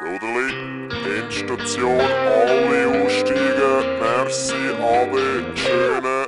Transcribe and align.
Soderli, 0.00 0.88
Endstation, 1.20 2.00
alle 2.00 3.04
aussteigen. 3.04 4.00
Merci, 4.00 4.54
Ade, 4.82 5.44
schöne. 5.54 6.26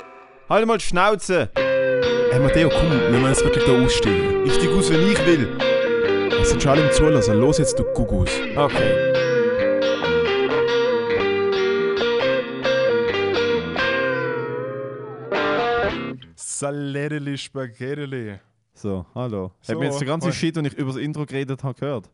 Halt 0.48 0.66
mal 0.68 0.78
die 0.78 0.84
Schnauze! 0.84 1.50
Hey 1.56 2.38
Matteo, 2.38 2.68
komm, 2.68 2.90
wir 2.92 3.10
müssen 3.10 3.26
jetzt 3.26 3.44
wirklich 3.44 3.64
da 3.64 3.72
aussteigen. 3.72 4.46
Ich 4.46 4.54
steig 4.54 4.70
aus, 4.70 4.88
wenn 4.92 5.10
ich 5.10 5.26
will. 5.26 5.48
Es 6.40 6.50
sind 6.50 6.62
schon 6.62 6.72
alle 6.72 6.86
im 6.86 6.92
Zulassen. 6.92 7.40
Los 7.40 7.58
jetzt, 7.58 7.76
du 7.76 7.82
Gugus. 7.92 8.30
Okay. 8.54 9.12
Salereli 16.36 17.36
Spaghetti. 17.36 18.38
So, 18.74 19.06
hallo. 19.14 19.50
So, 19.60 19.72
Hat 19.72 19.80
mir 19.80 19.86
jetzt 19.86 19.98
der 19.98 20.06
ganze 20.06 20.28
hoi. 20.28 20.32
Shit, 20.32 20.54
den 20.54 20.66
ich 20.66 20.74
über 20.74 20.92
das 20.92 21.00
Intro 21.00 21.26
geredet 21.26 21.64
habe, 21.64 21.74
gehört? 21.74 22.08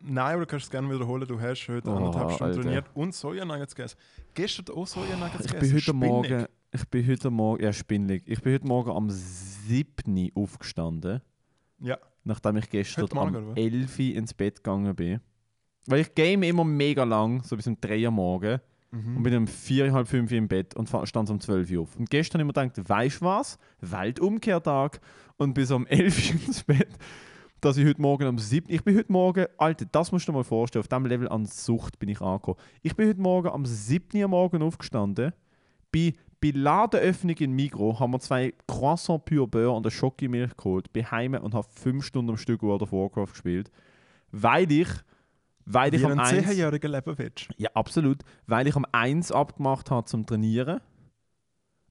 Nein, 0.00 0.32
aber 0.34 0.40
du 0.40 0.46
kannst 0.46 0.66
es 0.66 0.70
gerne 0.70 0.88
wiederholen. 0.92 1.26
Du 1.26 1.40
hast 1.40 1.68
heute 1.68 1.90
Oh, 1.90 1.96
anderthalb 1.96 2.30
Stunden 2.32 2.44
Alter. 2.52 2.62
trainiert 2.62 2.84
und 2.94 3.14
Sojanuggets 3.14 3.74
gegessen. 3.74 3.96
Gestern 4.34 4.76
auch 4.76 4.86
Sojanuggets 4.86 5.46
Ich 5.46 5.52
gegessen. 5.52 5.60
bin 5.60 5.72
heute 5.72 5.80
Spinnig. 5.80 6.08
Morgen, 6.08 6.46
ich 6.72 6.88
bin 6.88 7.06
heute 7.08 7.30
Morgen, 7.30 7.62
ja 7.64 7.72
spinnlig, 7.72 8.22
ich 8.26 8.42
bin 8.42 8.54
heute 8.54 8.66
Morgen 8.66 8.90
am 8.90 9.08
7. 9.10 10.30
aufgestanden, 10.34 11.22
Ja, 11.80 11.98
nachdem 12.24 12.56
ich 12.58 12.68
gestern 12.68 13.08
Morgen, 13.14 13.36
am 13.36 13.42
oder 13.44 13.48
was? 13.52 13.56
11 13.56 13.98
ins 13.98 14.34
Bett 14.34 14.56
gegangen 14.62 14.94
bin. 14.94 15.20
Weil 15.86 16.00
ich 16.00 16.14
game 16.14 16.42
immer 16.42 16.64
mega 16.64 17.04
lang, 17.04 17.42
so 17.42 17.56
bis 17.56 17.66
um 17.66 17.80
3 17.80 18.04
Uhr 18.06 18.10
morgen. 18.10 18.60
Mhm. 18.90 19.16
Und 19.16 19.22
bin 19.22 19.36
um 19.36 19.46
4, 19.46 19.92
halb 19.92 20.08
5 20.08 20.30
im 20.32 20.46
Bett 20.48 20.74
und 20.76 20.88
stand 21.04 21.30
um 21.30 21.40
12 21.40 21.70
Uhr 21.72 21.82
auf. 21.82 21.96
Und 21.96 22.10
gestern 22.10 22.40
habe 22.40 22.50
ich 22.50 22.56
mir 22.56 22.68
gedacht, 22.68 22.88
weißt 22.88 23.20
du 23.20 23.24
was? 23.24 23.58
Weltumkehrtag. 23.80 25.00
Und 25.38 25.54
bis 25.54 25.70
um 25.70 25.86
11 25.88 26.34
Uhr 26.34 26.46
ins 26.46 26.62
Bett, 26.64 26.88
dass 27.60 27.76
ich 27.76 27.86
heute 27.86 28.00
Morgen 28.00 28.24
am 28.24 28.38
7. 28.38 28.70
Ich 28.72 28.84
bin 28.84 28.96
heute 28.96 29.10
Morgen, 29.10 29.46
Alter, 29.56 29.86
das 29.90 30.12
musst 30.12 30.28
du 30.28 30.32
dir 30.32 30.38
mal 30.38 30.44
vorstellen, 30.44 30.82
auf 30.82 30.88
diesem 30.88 31.06
Level 31.06 31.28
an 31.28 31.46
Sucht 31.46 31.98
bin 31.98 32.08
ich 32.08 32.20
angekommen. 32.20 32.58
Ich 32.82 32.94
bin 32.94 33.08
heute 33.08 33.20
Morgen 33.20 33.48
am 33.48 33.64
7. 33.64 34.22
Uhr 34.22 34.28
morgen 34.28 34.62
aufgestanden. 34.62 35.32
Bei, 35.92 36.12
bei 36.40 36.50
Ladenöffnung 36.54 37.36
in 37.36 37.52
Migro 37.52 37.98
haben 37.98 38.12
wir 38.12 38.20
zwei 38.20 38.52
Croissant 38.68 39.24
Pure 39.24 39.48
Beurre 39.48 39.70
und 39.70 39.86
eine 39.86 39.90
Schokimilch 39.90 40.56
geholt. 40.56 40.92
Bin 40.92 41.10
heim 41.10 41.34
und 41.34 41.54
habe 41.54 41.66
5 41.70 42.04
Stunden 42.04 42.30
am 42.30 42.36
Stück 42.36 42.62
World 42.62 42.82
of 42.82 42.92
Warcraft 42.92 43.32
gespielt. 43.32 43.70
Weil 44.32 44.70
ich, 44.70 44.88
weil 45.64 45.94
ich 45.94 46.02
Wie 46.02 46.06
am 46.06 46.12
ein 46.12 46.20
1 46.20 46.46
10-jähriger 46.46 46.88
leben 46.88 47.16
willst. 47.16 47.48
ja, 47.56 47.70
absolut. 47.74 48.18
Weil 48.46 48.66
ich 48.66 48.76
am 48.76 48.86
1 48.92 49.32
abgemacht 49.32 49.90
habe 49.90 50.06
zum 50.06 50.26
Trainieren. 50.26 50.80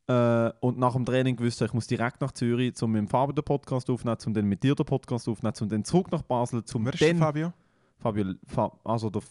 Äh, 0.08 0.52
und 0.60 0.78
nach 0.78 0.94
dem 0.94 1.06
Training 1.06 1.36
gewusst 1.36 1.62
habe, 1.62 1.68
ich 1.68 1.74
muss 1.74 1.88
direkt 1.88 2.22
nach 2.22 2.32
Zürich, 2.32 2.80
um 2.82 2.92
mit 2.92 3.00
dem 3.00 3.08
Fabio 3.08 3.34
den 3.34 3.44
Podcast 3.44 3.90
aufzunehmen, 3.90 4.18
um 4.26 4.34
dann 4.34 4.46
mit 4.46 4.62
dir 4.62 4.76
den 4.76 4.86
Podcast 4.86 5.28
aufzunehmen, 5.28 5.56
um 5.62 5.70
dann 5.70 5.84
zurück 5.84 6.12
nach 6.12 6.22
Basel, 6.22 6.64
zum 6.64 6.86
Wer 6.86 6.94
ist 6.94 7.02
dann 7.02 7.18
Fabio? 7.18 7.54
Fabio, 7.98 8.36
Fa, 8.46 8.72
also 8.84 9.10
der, 9.10 9.24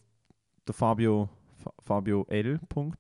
der 0.67 0.75
Fabio, 0.75 1.29
Fa, 1.59 1.73
Fabio 1.81 2.27
L. 2.29 2.59
Punkt. 2.69 2.99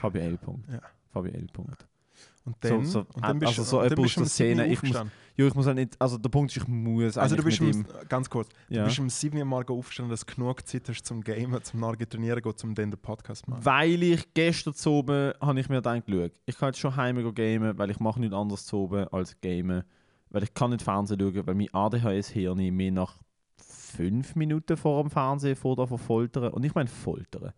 Fabio 0.00 0.22
L. 0.22 0.38
Punkt. 0.38 0.70
Ja. 0.70 0.80
Fabio 1.12 1.32
L. 1.32 1.46
Punkt. 1.52 1.87
Und 2.48 2.56
dann, 2.60 2.84
so- 2.84 3.00
und 3.00 3.24
dann 3.24 3.38
bist, 3.38 3.58
also 3.58 3.62
so 3.62 3.76
und 3.78 3.84
dann 3.84 3.90
jemand 3.90 4.02
bist 4.02 4.16
aus 4.16 4.16
um 4.18 4.22
der 4.24 4.30
Szene, 4.30 4.62
7 4.62 4.68
Uhr 4.68 4.72
ich 4.72 4.82
muss-. 4.82 5.12
Jo, 5.36 5.46
ich 5.46 5.54
muss 5.54 5.66
halt 5.66 5.76
nicht, 5.76 5.94
also 6.00 6.18
der 6.18 6.28
Punkt 6.30 6.50
ist, 6.50 6.56
ich 6.56 6.66
muss 6.66 7.16
Also 7.16 7.36
du 7.36 7.44
bist 7.44 7.60
um, 7.60 7.68
mit 7.68 7.76
ihm, 7.76 7.86
ganz 8.08 8.28
kurz, 8.28 8.48
ja. 8.68 8.80
du 8.80 8.88
bist 8.88 8.98
um 8.98 9.08
7 9.08 9.38
Uhr 9.38 9.44
morgen 9.44 9.72
aufgestanden, 9.72 10.10
dass 10.10 10.26
du 10.26 10.34
genug 10.34 10.66
Zeit 10.66 10.88
hast 10.88 11.06
zum 11.06 11.22
Gamen, 11.22 11.62
zum 11.62 11.78
nachher 11.78 12.08
trainieren 12.08 12.42
gehen, 12.42 12.56
zum 12.56 12.74
dann 12.74 12.90
den 12.90 12.98
Podcast 12.98 13.46
machen. 13.46 13.64
Weil 13.64 14.02
ich 14.02 14.34
gestern 14.34 14.74
zu 14.74 14.90
oben 14.90 15.32
habe 15.40 15.60
ich 15.60 15.68
mir 15.68 15.76
gedacht, 15.76 16.02
schau, 16.08 16.26
ich 16.44 16.58
kann 16.58 16.68
jetzt 16.70 16.80
schon 16.80 16.96
heim 16.96 17.34
gamen, 17.34 17.78
weil 17.78 17.90
ich 17.90 18.00
mache 18.00 18.18
nichts 18.18 18.34
anderes 18.34 18.66
zu 18.66 18.78
oben 18.78 19.06
als 19.08 19.40
gamen. 19.40 19.84
Weil 20.30 20.42
ich 20.42 20.52
kann 20.52 20.70
nicht 20.70 20.82
Fernsehen 20.82 21.20
schauen, 21.20 21.46
weil 21.46 21.54
mein 21.54 21.72
ADHS-Hirn 21.72 22.74
mir 22.74 22.92
nach 22.92 23.14
fünf 23.56 24.34
Minuten 24.34 24.76
vor 24.76 25.02
dem 25.02 25.10
Fernsehen 25.10 25.56
vor 25.56 25.76
da 25.76 25.86
foltern. 25.86 26.52
Und 26.52 26.64
ich 26.64 26.74
meine 26.74 26.88
foltern. 26.88 27.52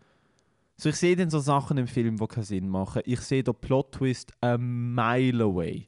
So, 0.81 0.89
ich 0.89 0.97
sehe 0.97 1.15
dann 1.15 1.29
so 1.29 1.41
Sachen 1.41 1.77
im 1.77 1.87
Film, 1.87 2.17
die 2.17 2.27
keinen 2.27 2.45
Sinn 2.45 2.69
machen. 2.69 3.03
Ich 3.05 3.21
sehe 3.21 3.43
den 3.43 3.55
Plot-Twist 3.55 4.33
a 4.41 4.57
mile 4.57 5.45
away. 5.45 5.87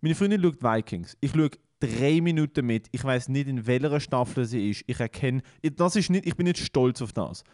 Meine 0.00 0.14
Freundin 0.14 0.42
schaut 0.42 0.62
Vikings. 0.62 1.16
Ich 1.20 1.32
schaue 1.32 1.50
drei 1.78 2.20
Minuten 2.20 2.64
mit. 2.64 2.86
Ich 2.92 3.04
weiß 3.04 3.28
nicht, 3.28 3.48
in 3.48 3.66
welcher 3.66 4.00
Staffel 4.00 4.46
sie 4.46 4.70
ist. 4.70 4.84
Ich 4.86 4.98
erkenne, 4.98 5.42
das 5.76 5.96
ist 5.96 6.08
nicht, 6.10 6.26
ich 6.26 6.36
bin 6.36 6.46
nicht 6.46 6.58
stolz 6.58 7.02
auf 7.02 7.12
das 7.12 7.44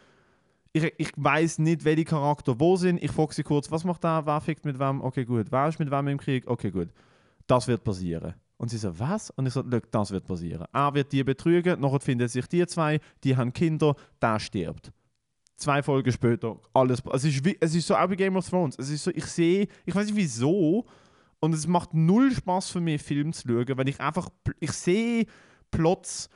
ich, 0.72 0.94
ich 0.98 1.10
weiß 1.16 1.58
nicht, 1.58 1.84
welche 1.84 2.04
Charakter 2.04 2.58
wo 2.58 2.76
sind. 2.76 3.02
Ich 3.02 3.10
frage 3.10 3.34
sie 3.34 3.42
kurz, 3.42 3.70
was 3.70 3.84
macht 3.84 4.04
der, 4.04 4.24
wer 4.24 4.40
fickt 4.40 4.64
mit 4.64 4.78
wem? 4.78 5.00
Okay, 5.00 5.24
gut. 5.24 5.46
Wer 5.50 5.68
ist 5.68 5.78
mit 5.78 5.90
wem 5.90 6.08
im 6.08 6.18
Krieg? 6.18 6.46
Okay, 6.46 6.70
gut. 6.70 6.88
Das 7.46 7.66
wird 7.66 7.84
passieren. 7.84 8.34
Und 8.56 8.70
sie 8.70 8.78
so, 8.78 8.98
was? 8.98 9.30
Und 9.30 9.46
ich 9.46 9.52
so, 9.52 9.62
«Schau, 9.62 9.78
das 9.90 10.10
wird 10.10 10.26
passieren. 10.26 10.66
Er 10.72 10.94
wird 10.94 11.12
die 11.12 11.22
betrügen, 11.22 11.80
nachher 11.80 12.00
finden 12.00 12.28
sich 12.28 12.46
die 12.46 12.66
zwei, 12.66 13.00
die 13.22 13.36
haben 13.36 13.52
Kinder, 13.52 13.94
der 14.20 14.40
stirbt. 14.40 14.92
Zwei 15.58 15.82
Folgen 15.82 16.12
später, 16.12 16.56
alles. 16.72 17.02
Es 17.12 17.24
ist, 17.24 17.44
wie, 17.44 17.56
es 17.58 17.74
ist 17.74 17.88
so 17.88 17.96
auch 17.96 18.08
wie 18.10 18.14
Game 18.16 18.36
of 18.36 18.48
Thrones. 18.48 18.76
Es 18.78 18.90
ist 18.90 19.02
so, 19.02 19.10
ich 19.12 19.24
sehe, 19.26 19.66
ich 19.84 19.92
weiß 19.94 20.06
nicht 20.06 20.16
wieso, 20.16 20.86
und 21.40 21.52
es 21.52 21.66
macht 21.66 21.94
null 21.94 22.30
Spaß 22.32 22.70
für 22.70 22.80
mich, 22.80 23.02
Film 23.02 23.32
zu 23.32 23.48
schauen, 23.48 23.76
weil 23.76 23.88
ich 23.88 24.00
einfach, 24.00 24.28
ich 24.60 24.70
sehe 24.70 25.26
Plots 25.72 26.28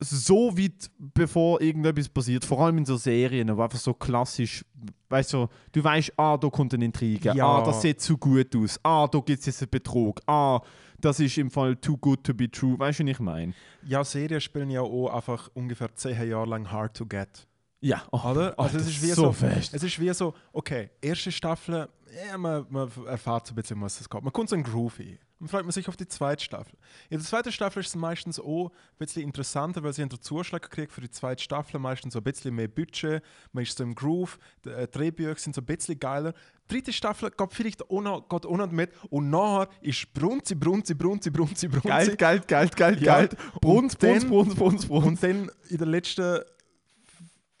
so 0.00 0.58
weit 0.58 0.90
bevor 0.98 1.60
irgendetwas 1.60 2.08
passiert, 2.08 2.44
vor 2.44 2.60
allem 2.60 2.78
in 2.78 2.84
so 2.84 2.96
Serien, 2.96 3.56
wo 3.56 3.62
einfach 3.62 3.78
so 3.78 3.94
klassisch, 3.94 4.64
weißt 5.10 5.34
du, 5.34 5.46
du 5.72 5.84
weißt, 5.84 6.12
ah, 6.16 6.36
da 6.36 6.50
kommt 6.50 6.74
eine 6.74 6.84
Intrige, 6.86 7.32
Ja. 7.34 7.46
ah, 7.46 7.62
das 7.64 7.82
sieht 7.82 8.00
zu 8.00 8.18
gut 8.18 8.54
aus, 8.56 8.80
ah, 8.82 9.06
da 9.06 9.20
gibt 9.20 9.38
es 9.40 9.46
jetzt 9.46 9.62
einen 9.62 9.70
Betrug, 9.70 10.20
ah, 10.26 10.60
das 11.00 11.20
ist 11.20 11.38
im 11.38 11.50
Fall 11.50 11.76
too 11.76 11.96
good 11.96 12.24
to 12.24 12.34
be 12.34 12.50
true, 12.50 12.76
weißt 12.78 12.98
du, 12.98 13.04
was 13.04 13.10
ich 13.10 13.20
meine? 13.20 13.54
Ja, 13.86 14.02
Serien 14.04 14.40
spielen 14.40 14.70
ja 14.70 14.80
auch 14.82 15.08
einfach 15.14 15.48
ungefähr 15.54 15.94
10 15.94 16.28
Jahre 16.28 16.48
lang 16.48 16.70
hard 16.70 16.96
to 16.96 17.06
get. 17.06 17.46
Ja, 17.86 18.02
oh, 18.10 18.18
Oder? 18.30 18.58
Also 18.58 18.78
es 18.78 18.88
ist 18.88 19.02
wie 19.02 19.06
so, 19.08 19.26
so, 19.26 19.32
fest. 19.32 19.72
es 19.72 19.82
ist 19.82 20.00
wie 20.00 20.12
so, 20.12 20.34
okay, 20.52 20.90
erste 21.00 21.30
Staffel, 21.30 21.88
ja, 22.28 22.36
man, 22.36 22.66
man 22.68 22.90
erfahrt 23.06 23.46
so 23.46 23.52
ein 23.52 23.56
bisschen, 23.56 23.80
was 23.80 24.00
es 24.00 24.08
geht. 24.10 24.22
Man 24.22 24.32
kommt 24.32 24.48
so 24.48 24.56
in 24.56 24.64
Groove 24.64 24.98
ein. 25.00 25.18
Dann 25.38 25.48
freut 25.48 25.64
man 25.64 25.70
sich 25.72 25.86
auf 25.86 25.96
die 25.98 26.08
zweite 26.08 26.42
Staffel. 26.42 26.78
In 27.10 27.18
der 27.18 27.26
zweiten 27.26 27.52
Staffel 27.52 27.80
ist 27.80 27.88
es 27.88 27.94
meistens 27.94 28.40
auch 28.40 28.70
ein 28.70 28.72
bisschen 28.98 29.22
interessanter, 29.22 29.82
weil 29.82 29.92
sie 29.92 30.08
den 30.08 30.20
Zuschlag 30.20 30.62
gekriegt 30.62 30.90
für 30.92 31.02
die 31.02 31.10
zweite 31.10 31.42
Staffel, 31.42 31.78
meistens 31.78 32.14
so 32.14 32.20
ein 32.20 32.22
bisschen 32.24 32.54
mehr 32.54 32.68
Budget, 32.68 33.22
man 33.52 33.62
ist 33.62 33.76
so 33.76 33.84
im 33.84 33.94
Groove, 33.94 34.38
die 34.64 34.70
äh, 34.70 34.88
Drehbücher 34.88 35.36
sind 35.36 35.54
so 35.54 35.60
ein 35.60 35.66
bisschen 35.66 36.00
geiler. 36.00 36.32
Die 36.68 36.74
dritte 36.74 36.92
Staffel 36.92 37.30
geht 37.30 37.52
vielleicht 37.52 37.88
auch 37.90 38.00
noch, 38.00 38.28
geht 38.28 38.46
auch 38.46 38.56
noch 38.56 38.70
mit 38.70 38.90
und 39.10 39.28
nachher 39.28 39.68
ist 39.82 40.12
Brunzi, 40.14 40.54
Brunzi, 40.54 40.94
Brunzi, 40.94 41.30
Brunzi, 41.30 41.68
Brunzi. 41.68 41.86
Geld, 42.16 42.18
Geld, 42.18 42.48
Geld, 42.48 42.74
Geld, 42.76 43.00
Geld, 43.00 43.36
Brunz, 43.60 43.96
dann- 43.98 44.26
Brunz, 44.28 44.54
Brunz, 44.54 44.86
Brunz. 44.86 45.04
Und 45.06 45.22
dann 45.22 45.50
in 45.68 45.76
der 45.78 45.86
letzten, 45.86 46.40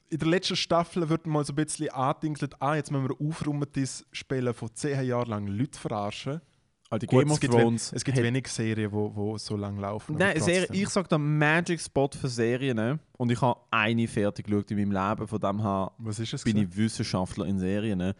in 0.08 0.18
der 0.18 0.28
letzten 0.28 0.56
Staffel 0.56 1.08
wird 1.08 1.26
mal 1.26 1.44
so 1.44 1.52
ein 1.52 1.56
bisschen 1.56 1.90
angedingselt, 1.90 2.60
ah, 2.60 2.74
jetzt 2.76 2.90
müssen 2.90 3.08
wir 3.08 3.26
aufräumen, 3.26 3.66
das 3.72 4.04
Spielen 4.12 4.54
von 4.54 4.68
10 4.72 5.04
Jahren 5.06 5.28
lang 5.28 5.46
Leute 5.46 5.78
verarschen. 5.78 6.40
Gut, 6.88 7.08
Game 7.08 7.26
es 7.26 7.32
of 7.32 7.40
gibt 7.40 7.52
we- 7.54 7.58
Thrones. 7.60 7.92
Es 7.92 8.04
gibt 8.04 8.16
wenig 8.16 8.46
Serien, 8.46 8.92
wo, 8.92 9.10
wo 9.14 9.36
so 9.38 9.56
lang 9.56 9.76
laufen. 9.78 10.16
Nein, 10.16 10.40
Serie, 10.40 10.68
ich 10.70 10.88
sage 10.88 11.08
der 11.08 11.18
Magic 11.18 11.80
Spot 11.80 12.08
für 12.12 12.28
Serien 12.28 12.76
ne? 12.76 13.00
und 13.18 13.32
ich 13.32 13.40
habe 13.40 13.58
eine 13.72 14.06
fertig 14.06 14.46
geschaut 14.46 14.70
in 14.70 14.76
meinem 14.78 14.92
Leben, 14.92 15.26
von 15.26 15.40
dem 15.40 15.60
her 15.60 15.90
Was 15.98 16.20
ist 16.20 16.32
es? 16.34 16.44
bin 16.44 16.54
gewesen? 16.54 16.70
ich 16.70 16.76
Wissenschaftler 16.76 17.46
in 17.46 17.58
Serien. 17.58 17.98
Ne? 17.98 18.14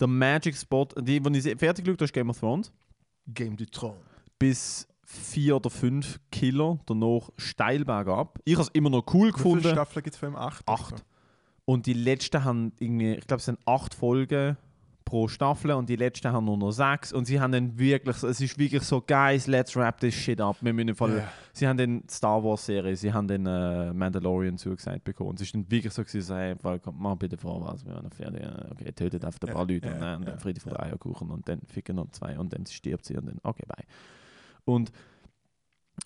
Der 0.00 0.06
Magic 0.06 0.56
Spot, 0.56 0.86
die, 0.98 1.20
die 1.20 1.38
ich 1.38 1.58
fertig 1.58 1.84
geschaut 1.84 1.98
habe, 1.98 2.04
ist 2.04 2.12
Game 2.14 2.30
of 2.30 2.40
Thrones. 2.40 2.72
Game 3.28 3.54
du 3.54 3.66
Thron. 3.66 3.96
Bis 4.38 4.88
vier 5.04 5.56
oder 5.56 5.68
fünf 5.68 6.18
Killer, 6.32 6.78
danach 6.86 7.28
steil 7.36 7.84
bergab. 7.84 8.38
Ich 8.44 8.54
habe 8.54 8.62
es 8.62 8.70
immer 8.70 8.88
noch 8.88 9.04
cool 9.12 9.28
Wie 9.28 9.32
viele 9.32 9.32
gefunden. 9.34 9.68
Staffeln 9.68 10.02
gibt 10.02 10.14
es 10.14 10.18
für 10.20 10.34
Acht? 10.38 10.66
Acht. 10.66 11.04
Und 11.66 11.84
die 11.86 11.92
letzten 11.92 12.42
haben 12.44 12.72
irgendwie, 12.78 13.14
ich 13.16 13.26
glaube, 13.26 13.40
es 13.40 13.44
sind 13.44 13.58
acht 13.66 13.92
Folgen 13.92 14.56
pro 15.04 15.28
Staffel 15.28 15.70
und 15.72 15.88
die 15.88 15.94
letzten 15.94 16.32
haben 16.32 16.46
nur 16.46 16.56
noch 16.56 16.72
sechs. 16.72 17.12
Und 17.12 17.26
sie 17.26 17.38
haben 17.40 17.52
dann 17.52 17.78
wirklich, 17.78 18.22
es 18.24 18.40
ist 18.40 18.58
wirklich 18.58 18.82
so, 18.82 19.00
guys, 19.00 19.46
let's 19.46 19.76
wrap 19.76 20.00
this 20.00 20.14
shit 20.14 20.40
up. 20.40 20.56
Wir 20.60 20.72
müssen 20.72 20.94
voll, 20.96 21.18
Ja. 21.18 21.28
Sie 21.52 21.66
haben 21.68 21.76
den 21.76 22.08
Star 22.08 22.42
Wars 22.42 22.66
Serie, 22.66 22.96
sie 22.96 23.12
haben 23.12 23.28
den 23.28 23.46
äh, 23.46 23.92
Mandalorian 23.92 24.58
zugesagt 24.58 25.04
bekommen. 25.04 25.30
Und 25.30 25.36
es 25.40 25.46
ist 25.46 25.54
dann 25.54 25.70
wirklich 25.70 25.92
so 25.92 26.02
gewesen, 26.02 26.22
so, 26.22 26.34
hey, 26.34 26.56
komm, 26.82 26.96
mach 26.98 27.14
bitte 27.16 27.36
vorwärts, 27.36 27.84
wir 27.84 27.94
werden 27.94 28.10
fertig. 28.10 28.42
Äh, 28.42 28.66
Okay, 28.72 28.92
tötet 28.92 29.24
einfach 29.24 29.40
ein 29.42 29.46
Ja, 29.48 29.54
paar 29.54 29.66
Leute 29.66 29.86
ja, 29.86 29.94
und 29.94 30.00
dann, 30.00 30.24
dann 30.24 30.38
Friede 30.38 30.60
von 30.60 30.72
der. 30.72 30.82
Eierkuchen 30.82 31.30
und 31.30 31.48
dann 31.48 31.60
ficken 31.66 31.96
noch 31.96 32.10
zwei 32.10 32.36
und 32.38 32.52
dann 32.52 32.66
stirbt 32.66 33.04
sie 33.04 33.16
und 33.16 33.26
dann, 33.26 33.38
okay, 33.44 33.64
bye. 33.68 33.84
Und 34.64 34.90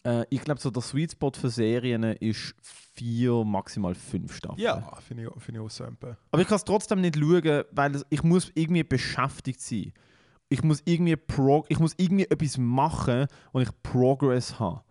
äh, 0.05 0.25
ich 0.31 0.41
glaube, 0.43 0.61
so 0.61 0.71
der 0.71 0.83
Sweet 0.83 1.13
Spot 1.13 1.33
für 1.35 1.49
Serien 1.51 2.03
ist 2.05 2.55
vier, 2.95 3.45
maximal 3.45 3.95
fünf 3.95 4.35
Staffeln. 4.37 4.61
Ja, 4.61 4.97
finde 5.07 5.25
ich, 5.25 5.29
auch- 5.29 5.41
finde 5.41 5.61
ich 5.61 5.67
auch 5.67 5.71
super. 5.71 6.17
Aber 6.31 6.43
ich 6.43 6.49
kann 6.49 6.57
es 6.57 6.65
trotzdem 6.65 7.01
nicht 7.01 7.17
schauen, 7.17 7.65
weil 7.73 8.03
ich 8.11 8.23
muss 8.23 8.51
irgendwie 8.55 8.83
beschäftigt 8.85 9.61
sein. 9.61 9.93
Ich 10.49 10.63
muss 10.65 10.83
irgendwie, 10.85 11.17
pro, 11.17 11.65
ich 11.69 11.79
muss 11.79 11.95
irgendwie 11.97 12.25
etwas 12.29 12.59
machen 12.59 13.27
und 13.53 13.63
ich 13.63 13.69
Progress 13.83 14.59
habe. 14.59 14.83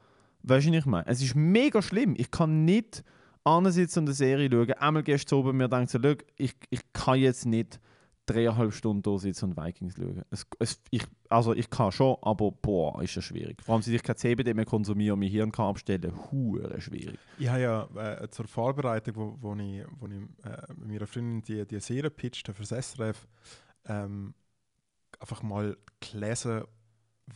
Weißt 0.43 0.67
du, 0.67 0.71
was 0.71 0.77
ich 0.79 0.85
meine? 0.85 1.05
Es 1.07 1.21
ist 1.21 1.35
mega 1.35 1.81
schlimm. 1.81 2.15
Ich 2.17 2.31
kann 2.31 2.63
nicht 2.63 3.03
ansitzen 3.43 3.99
und 3.99 4.05
eine 4.05 4.13
Serie 4.13 4.49
schauen. 4.51 4.71
Einmal 4.73 5.03
du 5.31 5.37
oben 5.37 5.57
mir 5.57 5.67
denkt 5.67 5.89
so, 5.91 5.99
«Schau, 6.01 6.13
ich, 6.37 6.55
ich 6.69 6.79
kann 6.93 7.19
jetzt 7.19 7.45
nicht 7.45 7.79
dreieinhalb 8.29 8.73
Stunden 8.73 9.01
da 9.01 9.17
sitzen 9.17 9.45
und 9.45 9.57
Vikings 9.57 9.95
schauen. 9.95 10.23
Es, 10.29 10.45
es, 10.59 10.81
ich, 10.91 11.03
also 11.29 11.53
ich 11.53 11.69
kann 11.69 11.91
schon, 11.91 12.17
aber 12.21 12.51
boah, 12.51 13.01
ist 13.01 13.17
das 13.17 13.23
schwierig. 13.23 13.61
Vor 13.63 13.75
allem, 13.75 13.81
seit 13.81 13.95
ich 13.95 14.03
kein 14.03 14.17
CBD 14.17 14.53
mehr 14.53 14.65
konsumiere 14.65 15.13
und 15.13 15.19
mein 15.19 15.29
Hirn 15.29 15.51
kann 15.51 15.67
abstellen, 15.67 16.13
hure 16.31 16.79
schwierig. 16.79 17.17
Ich 17.37 17.47
habe 17.47 17.61
ja 17.61 17.87
äh, 17.95 18.29
zur 18.29 18.47
Vorbereitung, 18.47 19.15
wo, 19.15 19.37
wo 19.39 19.55
ich, 19.55 19.83
wo 19.99 20.07
ich 20.07 20.13
äh, 20.45 20.73
mit 20.75 20.87
meiner 20.87 21.07
Freundin 21.07 21.41
die, 21.41 21.65
die 21.65 21.79
Serie 21.79 22.09
pitchte 22.09 22.53
für 22.53 22.63
das 22.63 22.91
SRF, 22.91 23.27
ähm, 23.85 24.33
einfach 25.19 25.41
mal 25.41 25.77
gelesen, 25.99 26.63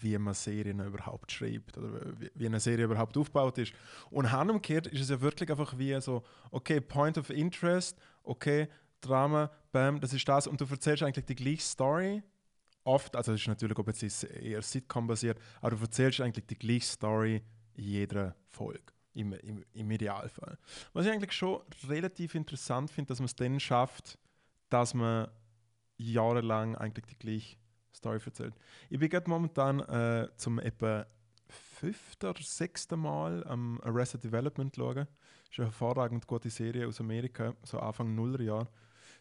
wie 0.02 0.18
man 0.18 0.34
Serien 0.34 0.80
überhaupt 0.80 1.32
schreibt 1.32 1.78
oder 1.78 1.90
wie, 2.20 2.32
wie 2.34 2.46
eine 2.46 2.60
Serie 2.60 2.86
überhaupt 2.86 3.18
aufgebaut 3.18 3.58
ist. 3.58 3.74
Und 4.10 4.32
umgekehrt 4.34 4.88
ist 4.88 5.02
es 5.02 5.10
ja 5.10 5.22
wirklich 5.22 5.50
einfach 5.50 5.78
wie 5.78 6.00
so, 6.02 6.24
okay, 6.52 6.82
Point 6.82 7.18
of 7.18 7.30
Interest, 7.30 7.98
okay, 8.24 8.68
Drama, 9.06 9.52
bam, 9.72 10.00
das 10.00 10.14
ist 10.14 10.28
das 10.28 10.48
und 10.48 10.60
du 10.60 10.66
erzählst 10.66 11.04
eigentlich 11.04 11.26
die 11.26 11.36
gleiche 11.36 11.62
Story. 11.62 12.24
Oft, 12.86 13.16
also 13.16 13.32
es 13.32 13.42
ist 13.42 13.48
natürlich 13.48 13.78
ob 13.78 13.88
jetzt 13.88 14.24
eher 14.24 14.62
Sitcom-basiert, 14.62 15.40
aber 15.62 15.76
du 15.76 15.82
erzählst 15.82 16.20
eigentlich 16.22 16.46
die 16.48 16.58
gleiche 16.58 16.86
Story 16.86 17.42
in 17.76 17.84
jeder 17.84 18.36
Folge. 18.48 18.94
Im, 19.16 19.32
im, 19.34 19.64
Im 19.74 19.92
Idealfall. 19.92 20.58
Was 20.94 21.06
ich 21.06 21.12
eigentlich 21.12 21.34
schon 21.34 21.62
relativ 21.88 22.34
interessant 22.34 22.90
finde, 22.90 23.10
dass 23.10 23.20
man 23.20 23.26
es 23.26 23.36
dann 23.36 23.60
schafft, 23.60 24.18
dass 24.70 24.96
man 24.96 25.28
jahrelang 25.98 26.76
eigentlich 26.76 27.06
die 27.06 27.20
gleiche 27.20 27.58
Story 27.96 28.20
erzählt. 28.26 28.56
Ich 28.90 28.98
bin 28.98 29.10
gerade 29.10 29.30
momentan 29.30 29.82
äh, 29.82 30.30
zum 30.36 30.58
etwa 30.58 31.06
fünften 31.48 32.26
oder 32.26 32.42
sechsten 32.42 33.00
Mal 33.00 33.46
am 33.46 33.80
Arrested 33.84 34.24
Development 34.24 34.76
schauen. 34.76 34.96
Das 34.96 35.08
ist 35.52 35.60
eine 35.60 35.68
hervorragend 35.68 36.26
gute 36.26 36.50
Serie 36.50 36.88
aus 36.88 37.00
Amerika, 37.00 37.54
so 37.64 37.80
Anfang 37.80 38.16
Nullerjahr. 38.16 38.68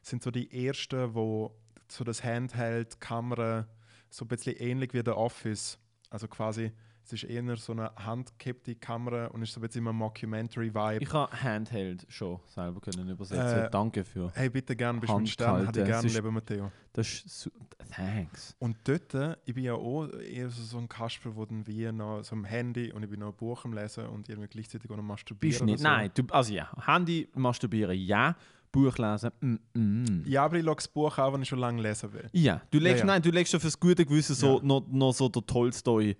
Sind 0.03 0.23
so 0.23 0.31
die 0.31 0.67
ersten, 0.67 1.15
wo 1.15 1.55
so 1.89 2.05
das 2.05 2.23
Handheld, 2.23 3.01
Kamera, 3.01 3.67
so 4.11 4.25
ein 4.25 4.29
bisschen 4.29 4.57
ähnlich 4.57 4.93
wie 4.95 5.03
der 5.03 5.17
Office. 5.17 5.79
Also 6.11 6.29
quasi 6.29 6.73
es 7.05 7.13
ist 7.13 7.25
eher 7.25 7.57
so 7.57 7.73
eine 7.73 7.91
handgehabte 7.97 8.77
Kamera 8.77 9.27
und 9.27 9.43
ist 9.43 9.53
so 9.53 9.61
ein 9.61 9.63
bisschen 9.63 9.81
immer 9.81 9.93
Mockumentary-Vibe. 9.93 11.03
Ich 11.03 11.13
habe 11.13 11.43
Handheld 11.43 12.07
schon 12.09 12.39
selber 12.47 12.81
können 12.81 13.09
übersetzen. 13.09 13.65
Äh, 13.65 13.71
Danke 13.71 14.05
für. 14.05 14.31
Hey, 14.35 14.49
bitte 14.49 14.77
gerne, 14.77 15.01
bist 15.01 15.13
du 15.13 15.17
ein 15.17 15.27
Stern, 15.27 15.67
hätte 15.67 15.81
ich 15.81 15.87
gerne, 15.87 16.09
lieber 16.09 16.31
Matteo. 16.31 16.71
Das 16.93 17.09
ist 17.09 17.51
Thanks. 17.91 18.55
Und 18.59 18.77
dort, 18.85 19.39
ich 19.45 19.55
bin 19.55 19.65
ja 19.65 19.75
auch 19.75 20.09
eher 20.09 20.49
so, 20.49 20.63
so 20.63 20.79
ein 20.79 20.89
Kasper, 20.89 21.35
wo 21.35 21.45
dann 21.45 21.67
wie 21.67 21.91
noch 21.91 22.23
so 22.23 22.37
am 22.37 22.45
Handy 22.45 22.93
und 22.93 23.03
ich 23.03 23.11
bin 23.11 23.21
noch 23.21 23.29
ein 23.29 23.37
Buch 23.37 23.65
am 23.65 23.73
Lesen 23.73 24.07
und 24.07 24.29
irgendwie 24.29 24.49
gleichzeitig 24.49 24.91
auch 24.91 24.97
noch 24.97 25.03
masturbieren. 25.03 25.51
Bist 25.51 25.61
du 25.61 25.65
nicht? 25.65 25.79
so. 25.81 25.85
Nein, 25.85 26.11
du, 26.15 26.23
also 26.31 26.53
ja. 26.53 26.71
Handy 26.87 27.29
masturbieren, 27.35 27.99
ja. 27.99 28.37
Buch 28.73 28.97
lesen, 28.99 29.31
mm, 29.41 29.79
mm. 29.79 30.25
Ja, 30.27 30.45
aber 30.45 30.57
ich 30.57 30.65
schaue 30.65 30.75
das 30.75 30.89
Buch 30.89 31.19
auch, 31.19 31.33
wenn 31.33 31.43
ich 31.43 31.49
schon 31.49 31.59
lange 31.59 31.81
lesen 31.83 32.13
will. 32.13 32.29
Ja, 32.33 32.63
du 32.71 32.79
legst, 32.79 33.01
ja. 33.01 33.07
nein, 33.07 33.23
du 33.23 33.31
legst 33.31 33.53
schon 33.53 33.61
fürs 33.61 33.79
gute 33.79 34.05
Gewissen 34.05 34.35
so, 34.35 34.57
Ja. 34.57 34.65
noch, 34.65 34.87
noch 34.89 35.13
so 35.13 35.29
der 35.29 35.45
Tolstoi 35.47 36.17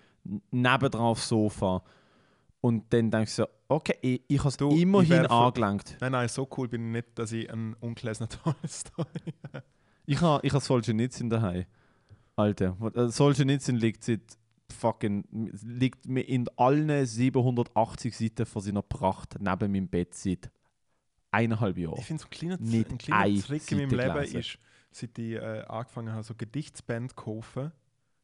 nebendran 0.51 1.03
aufs 1.03 1.29
Sofa. 1.29 1.83
Und 2.61 2.93
dann 2.93 3.11
denkst 3.11 3.35
du 3.37 3.43
so, 3.43 3.49
okay, 3.69 3.97
ich, 4.03 4.23
ich 4.29 4.39
habe 4.39 4.51
es 4.51 4.57
immerhin 4.81 5.27
angelenkt. 5.27 5.97
Nein, 6.01 6.13
nein, 6.13 6.29
so 6.29 6.49
cool 6.57 6.69
bin 6.69 6.87
ich 6.87 6.93
nicht, 6.93 7.19
dass 7.19 7.33
ich 7.33 7.51
einen 7.51 7.75
ungelesenen 7.81 8.29
Tolstoi 8.45 9.05
Ich 10.07 10.21
habe 10.21 10.47
ich 10.47 10.53
ha 10.53 10.61
Solzhenitsyn 10.61 11.31
daheim. 11.31 11.65
Alter, 12.37 12.77
äh, 12.95 13.09
Solzhenitsyn 13.09 13.77
liegt 13.77 14.05
seit 14.05 14.39
fucking, 14.73 15.25
liegt 15.65 16.07
mir 16.07 16.23
in 16.29 16.49
allen 16.57 17.05
780 17.07 18.17
Seiten 18.17 18.47
von 18.47 18.63
seiner 18.63 18.83
Pracht 18.83 19.37
neben 19.41 19.73
meinem 19.73 19.89
Bett 19.89 20.15
seit 20.15 20.51
eineinhalb 21.33 21.77
Jahren. 21.77 21.99
Ich 21.99 22.07
finde, 22.07 22.23
so 22.23 22.29
ein 22.29 22.31
kleiner, 22.31 22.57
Nicht 22.59 22.91
ein 22.91 22.99
kleiner 22.99 23.23
eine 23.23 23.41
Trick 23.41 23.73
in 23.73 23.79
meinem 23.79 23.91
Leben 23.91 24.15
gelesen. 24.15 24.39
ist, 24.39 24.59
seit 24.93 25.19
ich 25.19 25.35
äh, 25.35 25.65
angefangen 25.67 26.13
habe, 26.13 26.23
so 26.23 26.35
Gedichtsband 26.35 27.11
zu 27.11 27.17
kaufen, 27.17 27.73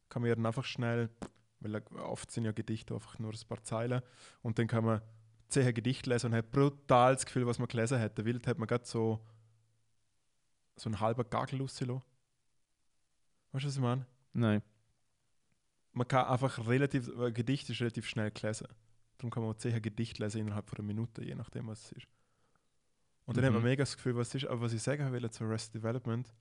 kann 0.07 0.21
man 0.21 0.29
ja 0.29 0.35
dann 0.35 0.45
einfach 0.45 0.63
schnell, 0.63 1.09
weil 1.59 1.75
äh, 1.75 1.81
oft 1.97 2.31
sind 2.31 2.45
ja 2.45 2.51
Gedichte 2.51 2.93
einfach 2.93 3.19
nur 3.19 3.33
ein 3.33 3.47
paar 3.47 3.63
Zeilen, 3.63 4.01
und 4.41 4.57
dann 4.57 4.67
kann 4.67 4.85
man 4.85 5.01
zehn 5.49 5.73
Gedichte 5.73 6.09
lesen 6.09 6.27
und 6.27 6.35
hat 6.35 6.51
brutal 6.51 7.15
das 7.15 7.25
Gefühl, 7.25 7.47
was 7.47 7.59
man 7.59 7.67
gelesen 7.67 7.97
hätte. 7.97 8.23
Wild 8.23 8.45
hat 8.47 8.59
man 8.59 8.67
gerade 8.67 8.85
so, 8.85 9.19
so 10.75 10.89
einen 10.89 10.99
halben 10.99 11.27
Gagel 11.29 11.61
rausgelassen. 11.61 12.03
Weißt 13.51 13.63
du, 13.63 13.67
was 13.67 13.75
ich 13.75 13.81
meine? 13.81 14.05
Nein. 14.33 14.61
Man 15.91 16.07
kann 16.07 16.27
einfach 16.27 16.67
relativ, 16.67 17.09
ein 17.19 17.33
Gedicht 17.33 17.67
ist 17.69 17.81
relativ 17.81 18.07
schnell 18.07 18.29
gelesen. 18.29 18.67
Darum 19.17 19.31
kann 19.31 19.41
man 19.41 19.53
auch 19.53 19.57
zehn 19.57 19.81
Gedichte 19.81 20.23
lesen 20.23 20.41
innerhalb 20.41 20.69
von 20.69 20.77
einer 20.77 20.87
Minute, 20.87 21.25
je 21.25 21.33
nachdem, 21.33 21.67
was 21.67 21.85
es 21.85 21.91
ist. 21.93 22.07
Und 23.29 23.37
dann 23.37 23.45
hat 23.45 23.51
man 23.53 23.61
Mhm. 23.61 23.67
mega 23.69 23.83
das 23.83 23.95
Gefühl, 23.95 24.15
was 24.15 24.33
ist. 24.33 24.47
Aber 24.47 24.61
was 24.61 24.73
ich 24.73 24.81
sagen 24.81 25.11
will 25.13 25.29
zu 25.29 25.43
Arrested 25.43 25.75
Development, 25.75 26.33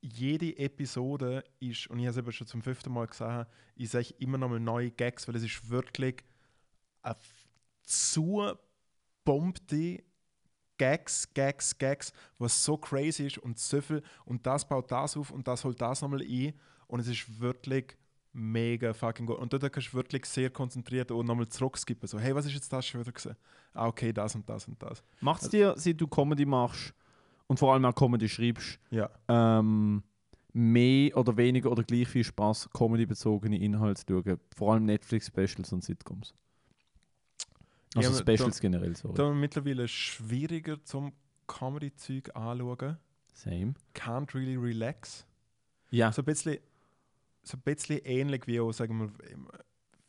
jede 0.00 0.56
Episode 0.56 1.42
ist, 1.58 1.88
und 1.88 1.98
ich 1.98 2.04
habe 2.06 2.12
es 2.12 2.16
eben 2.18 2.30
schon 2.30 2.46
zum 2.46 2.62
fünften 2.62 2.92
Mal 2.92 3.08
gesagt, 3.08 3.50
ich 3.74 3.90
sage 3.90 4.14
immer 4.20 4.38
noch 4.38 4.48
mal 4.48 4.60
neue 4.60 4.92
Gags, 4.92 5.26
weil 5.26 5.34
es 5.34 5.42
ist 5.42 5.68
wirklich 5.68 6.22
eine 7.02 7.16
zu 7.82 8.52
bombte 9.24 10.04
Gags, 10.78 11.34
Gags, 11.34 11.76
Gags, 11.76 12.12
was 12.38 12.64
so 12.64 12.76
crazy 12.76 13.26
ist 13.26 13.38
und 13.38 13.58
so 13.58 13.80
viel 13.80 14.04
und 14.24 14.46
das 14.46 14.68
baut 14.68 14.88
das 14.92 15.16
auf 15.16 15.32
und 15.32 15.48
das 15.48 15.64
holt 15.64 15.80
das 15.80 16.00
nochmal 16.00 16.22
ein 16.22 16.54
und 16.86 17.00
es 17.00 17.08
ist 17.08 17.40
wirklich 17.40 17.96
mega 18.32 18.92
fucking 18.94 19.26
gut. 19.26 19.38
Und 19.38 19.52
dort 19.52 19.70
kannst 19.72 19.88
du 19.92 19.96
wirklich 19.96 20.24
sehr 20.26 20.50
konzentriert 20.50 21.10
und 21.10 21.26
nochmal 21.26 21.48
zurückskippen. 21.48 22.06
So, 22.08 22.18
hey, 22.18 22.34
was 22.34 22.46
ist 22.46 22.54
jetzt 22.54 22.72
das 22.72 22.86
schon 22.86 23.00
wieder 23.00 23.12
gesehen? 23.12 23.36
Ah, 23.74 23.86
okay, 23.86 24.12
das 24.12 24.34
und 24.34 24.48
das 24.48 24.66
und 24.68 24.82
das. 24.82 25.02
Macht 25.20 25.42
es 25.42 25.48
dir, 25.50 25.74
seit 25.76 26.00
du 26.00 26.06
Comedy 26.06 26.44
machst 26.46 26.94
und 27.46 27.58
vor 27.58 27.72
allem 27.72 27.84
auch 27.84 27.94
Comedy 27.94 28.28
schreibst, 28.28 28.78
Ja. 28.90 29.10
ähm, 29.28 30.02
mehr 30.54 31.16
oder 31.16 31.36
weniger 31.36 31.70
oder 31.70 31.82
gleich 31.82 32.08
viel 32.08 32.24
Spaß, 32.24 32.70
Comedy-bezogene 32.72 33.58
Inhalte 33.58 34.04
zu 34.04 34.22
schauen? 34.22 34.38
Vor 34.56 34.72
allem 34.74 34.84
Netflix-Specials 34.84 35.72
und 35.72 35.82
Sitcoms. 35.84 36.34
Also 37.94 38.10
Ja, 38.10 38.16
Specials 38.18 38.60
generell, 38.60 38.96
sorry. 38.96 39.14
Da 39.14 39.30
mittlerweile 39.32 39.86
schwieriger 39.88 40.82
zum 40.84 41.12
Comedy-Zeug 41.46 42.34
anschauen. 42.34 42.96
Same. 43.34 43.74
Can't 43.94 44.34
really 44.34 44.56
relax. 44.56 45.26
Ja, 45.90 46.10
So 46.12 46.22
ein 46.22 46.24
bisschen, 46.26 46.58
so 47.42 47.56
ein 47.56 47.62
bisschen 47.62 47.98
ähnlich 48.04 48.46
wie 48.46 48.60
auch, 48.60 48.72
sagen 48.72 48.98
wir, 48.98 49.12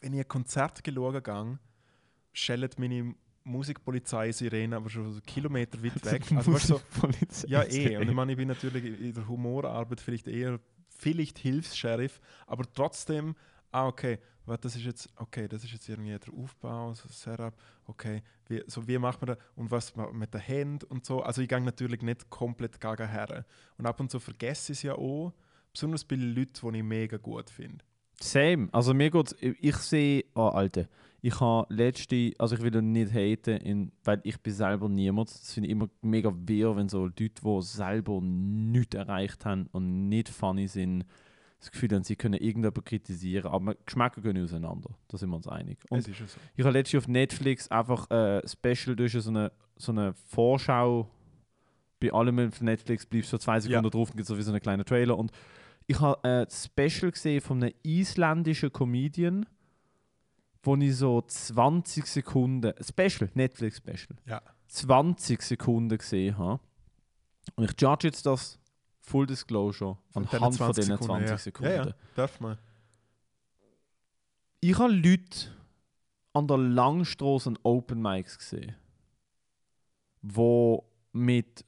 wenn 0.02 0.14
ich 0.14 0.20
ein 0.20 0.28
Konzert 0.28 0.84
geschaut 0.84 1.24
gehe, 1.24 1.60
schellt 2.34 2.80
meine 2.80 3.16
Musikpolizei-Sirene 3.44 4.76
aber 4.76 4.90
schon 4.90 5.12
so 5.12 5.22
Kilometer 5.22 5.84
weit 5.84 6.06
weg. 6.12 6.32
Also, 6.32 6.54
weißt, 6.54 6.68
so, 6.68 6.82
ja, 7.48 7.64
eh. 7.64 7.98
Und 7.98 8.08
ich 8.08 8.16
meine, 8.16 8.32
ich 8.32 8.38
bin 8.38 8.48
natürlich 8.48 8.86
in 8.86 9.14
der 9.14 9.28
Humorarbeit 9.28 10.00
vielleicht 10.00 10.28
eher, 10.28 10.60
vielleicht 10.90 11.40
Hilfs-Sheriff, 11.40 12.22
aber 12.48 12.64
trotzdem, 12.72 13.36
ah, 13.72 13.88
okay, 13.88 14.20
warte, 14.46 14.64
das 14.64 14.76
ist 14.76 14.84
jetzt, 14.84 15.10
okay, 15.18 15.48
das 15.48 15.64
ist 15.64 15.72
jetzt 15.72 15.90
irgendwie 15.90 16.18
der 16.18 16.34
Aufbau, 16.34 16.94
so 16.94 17.08
Setup, 17.10 17.54
okay, 17.86 18.24
wie, 18.48 18.64
so 18.68 18.88
wie 18.88 18.98
macht 18.98 19.22
man 19.22 19.36
das 19.36 19.38
und 19.56 19.72
was 19.72 19.94
mit 20.14 20.34
den 20.34 20.42
Händen 20.42 20.86
und 20.86 21.06
so. 21.06 21.22
Also 21.22 21.42
ich 21.42 21.50
gehe 21.50 21.62
natürlich 21.62 22.02
nicht 22.02 22.30
komplett 22.30 22.80
gegen 22.80 23.10
her. 23.10 23.46
Und 23.78 23.86
ab 23.86 24.00
und 24.00 24.12
zu 24.12 24.20
vergesse 24.20 24.72
ich 24.72 24.80
es 24.80 24.84
ja 24.84 24.96
auch, 24.96 25.34
besonders 25.74 26.06
bei 26.06 26.16
Leuten, 26.16 26.72
die 26.72 26.78
ich 26.78 26.84
mega 26.84 27.18
gut 27.18 27.50
finde. 27.50 27.84
Same. 28.20 28.70
Also 28.72 28.94
mir 28.94 29.10
geht's, 29.12 29.36
ich, 29.42 29.76
sehe, 29.78 30.24
oh 30.36 30.48
Alter, 30.48 30.88
ich 31.22 31.40
habe 31.40 31.74
letzte, 31.74 32.32
also 32.38 32.56
ich 32.56 32.62
will 32.62 32.82
nicht 32.82 33.14
haten, 33.14 33.58
in, 33.58 33.92
weil 34.04 34.22
ich 34.24 34.40
bin 34.40 34.54
selber 34.54 34.88
niemand. 34.88 35.30
Das 35.30 35.54
finde 35.54 35.68
ich 35.68 35.72
immer 35.72 35.90
mega 36.02 36.32
wirr, 36.36 36.76
wenn 36.76 36.90
so 36.90 37.06
Leute, 37.06 37.30
die 37.30 37.62
selber 37.62 38.20
nichts 38.22 38.96
erreicht 38.96 39.46
haben 39.46 39.68
und 39.72 40.10
nicht 40.10 40.30
funny 40.30 40.68
sind, 40.68 41.06
das 41.60 41.72
Gefühl 41.72 41.90
haben, 41.92 42.04
sie 42.04 42.18
können 42.18 42.34
irgendjemanden 42.34 42.84
kritisieren. 42.84 43.52
Aber 43.52 43.76
Geschmäcker 43.86 44.22
gehen 44.22 44.42
auseinander. 44.44 44.90
Da 45.08 45.18
sind 45.18 45.30
wir 45.30 45.38
uns 45.38 45.48
einig. 45.48 45.80
Und 45.90 46.04
so. 46.04 46.12
ich 46.12 46.66
habe 46.66 46.78
letztens 46.78 47.04
auf 47.04 47.08
Netflix 47.08 47.70
einfach 47.70 48.12
äh, 48.12 48.42
Special 48.46 48.96
durch 48.96 49.14
so 49.14 49.30
eine, 49.30 49.52
so 49.78 49.94
eine 49.94 50.14
Vorschau. 50.28 51.10
Bei 52.02 52.12
allem 52.12 52.38
auf 52.50 52.60
Netflix 52.62 53.06
bleibst 53.06 53.32
du 53.32 53.38
so 53.38 53.42
zwei 53.42 53.62
Sekunden 53.62 53.86
Ja. 53.86 53.90
drauf 53.90 54.10
und 54.10 54.18
gibt 54.18 54.28
so 54.28 54.38
wie 54.38 54.42
so 54.42 54.52
einen 54.52 54.62
kleinen 54.62 54.84
Trailer. 54.84 55.18
Und 55.18 55.32
ich 55.88 56.00
habe 56.00 56.24
ein 56.24 56.48
Special 56.50 57.12
gesehen 57.12 57.42
von 57.42 57.64
einem 57.64 57.74
isländischen 57.84 58.72
Comedian, 58.72 59.46
wo 60.64 60.76
ich 60.78 60.96
so 60.96 61.22
20 61.22 62.06
Sekunden, 62.08 62.74
Special, 62.82 63.30
Netflix-Special, 63.34 64.18
Ja. 64.26 64.42
20 64.68 65.42
Sekunden 65.42 65.98
gesehen 65.98 66.38
habe. 66.38 66.60
Und 67.56 67.66
ich 67.66 67.80
judge 67.80 68.08
jetzt 68.08 68.26
das 68.26 68.58
Full 69.02 69.28
Disclosure 69.28 69.98
Von 70.12 70.26
anhand 70.28 70.56
von 70.56 70.74
20 70.74 70.76
diesen 70.76 70.98
Sekunden, 70.98 71.28
20 71.28 71.30
ja. 71.30 71.38
Sekunden. 71.38 71.74
Ja, 71.74 71.86
ja, 71.86 71.94
darf 72.16 72.40
man. 72.40 72.58
Ich 74.62 74.80
habe 74.80 74.94
Leute 74.94 75.52
an 76.32 76.48
der 76.48 76.58
Langstrasse 76.58 77.50
an 77.50 77.60
Open 77.64 78.02
Mics 78.02 78.38
gesehen, 78.38 78.76
wo 80.22 80.90
mit 81.12 81.66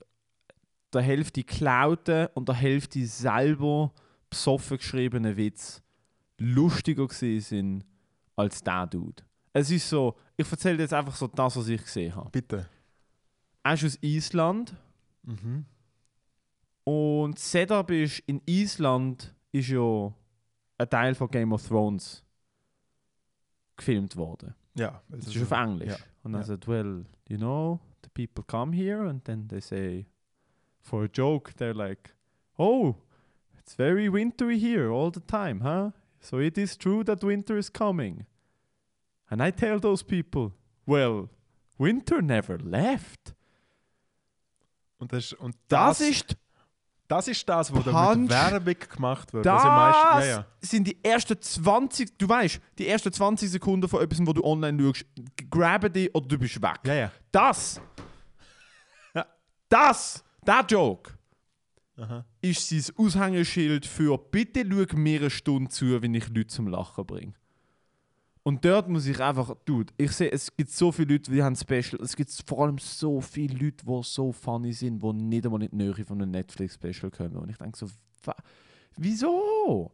der 0.94 1.02
Hälfte 1.02 1.44
geklauten 1.44 2.28
und 2.36 2.48
der 2.48 2.56
Hälfte 2.56 3.06
selber 3.06 3.94
besoffen 4.36 4.78
geschriebenen 4.78 5.36
Witz 5.38 5.82
lustiger 6.38 7.08
gewesen 7.08 7.42
sind 7.42 7.86
als 8.36 8.62
der 8.62 8.86
Dude. 8.88 9.24
Es 9.54 9.72
ist 9.72 9.88
so, 9.90 10.16
ich 10.36 10.52
erzähle 10.52 10.80
jetzt 10.84 10.94
einfach 10.94 11.16
so 11.16 11.28
das, 11.28 11.56
was 11.56 11.68
ich 11.70 11.82
gesehen 11.82 12.14
habe. 12.16 12.30
Bitte. 12.30 12.68
Er 13.64 13.74
ist 13.74 13.84
aus 13.86 13.98
Island, 14.02 14.76
Mhm. 15.24 15.66
Und 16.84 17.40
Setup 17.40 17.90
ist, 17.90 18.20
in 18.28 18.40
Island 18.46 19.34
ist 19.52 19.70
ja 19.70 20.14
ein 20.78 20.88
Teil 20.90 21.16
von 21.16 21.28
Game 21.30 21.52
of 21.52 21.68
Thrones 21.68 22.24
gefilmt 23.76 24.16
worden. 24.16 24.54
Ja, 24.76 25.02
Es 25.18 25.28
ist 25.36 25.42
auf 25.42 25.52
Englisch. 25.52 25.90
ja, 25.90 25.98
Und 26.22 26.34
dann 26.34 26.42
ja. 26.42 26.46
sagt, 26.48 26.68
well, 26.68 27.04
you 27.28 27.38
know, 27.38 27.80
the 28.04 28.10
people 28.14 28.44
come 28.46 28.76
here 28.76 29.10
and 29.10 29.24
then 29.26 29.48
they 29.48 29.60
say, 29.62 30.06
for 30.80 31.06
a 31.06 31.10
joke, 31.12 31.54
they're 31.58 31.74
like, 31.74 32.14
oh, 32.58 32.94
it's 33.66 33.76
very 33.76 34.08
wintry 34.10 34.60
here 34.60 34.92
all 34.92 35.10
the 35.12 35.22
time, 35.22 35.62
huh? 35.62 35.92
So 36.20 36.40
it 36.40 36.58
is 36.58 36.78
true 36.78 37.04
that 37.04 37.24
winter 37.24 37.58
is 37.58 37.70
coming. 37.70 38.26
And 39.30 39.42
I 39.42 39.52
tell 39.52 39.80
those 39.80 40.04
people, 40.04 40.54
well, 40.86 41.30
winter 41.78 42.22
never 42.22 42.58
left. 42.60 43.34
Und 45.00 45.12
das, 45.12 45.34
und 45.34 45.56
Das, 45.68 45.98
das, 45.98 46.08
ist 46.10 46.38
das 47.08 47.28
ist 47.28 47.48
das, 47.48 47.72
wo 47.74 47.80
da 47.80 48.16
mit 48.16 48.30
Werbung 48.30 48.76
gemacht 48.90 49.34
wird. 49.34 49.46
das 49.46 49.58
was 49.58 49.64
ja 49.64 49.76
meist, 49.76 50.28
ja, 50.28 50.36
ja. 50.38 50.46
sind 50.62 50.88
die 50.88 51.04
ersten 51.04 51.40
20, 51.40 52.18
du 52.18 52.28
weißt, 52.28 52.60
die 52.80 52.88
ersten 52.88 53.12
20 53.12 53.50
Sekunden 53.52 53.88
von 53.88 54.02
etwas, 54.02 54.20
wo 54.26 54.34
du 54.34 54.44
online 54.44 54.82
schaust, 54.82 55.06
graben 55.50 55.92
die 55.94 56.10
oder 56.12 56.28
du 56.28 56.40
bist 56.40 56.60
weg. 56.62 56.80
Ja. 56.86 57.12
Das, 57.32 57.80
das, 59.70 60.24
der 60.46 60.66
Joke, 60.68 61.14
Aha. 61.98 62.26
ist 62.42 62.70
sein 62.70 62.96
Aushängeschild 62.98 63.86
für 63.86 64.18
bitte 64.18 64.64
schau 64.64 64.98
mir 64.98 65.20
eine 65.22 65.30
Stunde 65.30 65.70
zu, 65.70 66.02
wenn 66.02 66.14
ich 66.14 66.28
Leute 66.30 66.48
zum 66.48 66.68
Lachen 66.68 67.06
bringe. 67.06 67.34
Und 68.44 68.64
dort 68.64 68.88
muss 68.88 69.08
ich 69.08 69.20
einfach, 69.20 69.56
dude, 69.66 69.92
ich 69.98 70.12
sehe, 70.12 70.32
es 70.32 70.56
gibt 70.56 70.70
so 70.70 70.92
viele 70.92 71.14
Leute, 71.14 71.32
die 71.32 71.42
haben 71.42 71.56
Special, 71.56 72.00
es 72.02 72.16
gibt 72.16 72.30
vor 72.46 72.64
allem 72.64 72.78
so 72.78 73.20
viele 73.20 73.58
Leute, 73.58 73.84
die 73.86 74.04
so 74.04 74.32
funny 74.32 74.72
sind, 74.72 75.02
die 75.02 75.14
nicht 75.14 75.46
einmal 75.46 75.64
in 75.64 75.70
die 75.72 75.78
Nähe 75.78 76.06
von 76.06 76.22
einem 76.22 76.30
Netflix-Special 76.30 77.10
kommen. 77.10 77.38
Und 77.38 77.50
ich 77.50 77.58
denke 77.58 77.76
so, 77.76 77.88
wieso? 78.98 79.92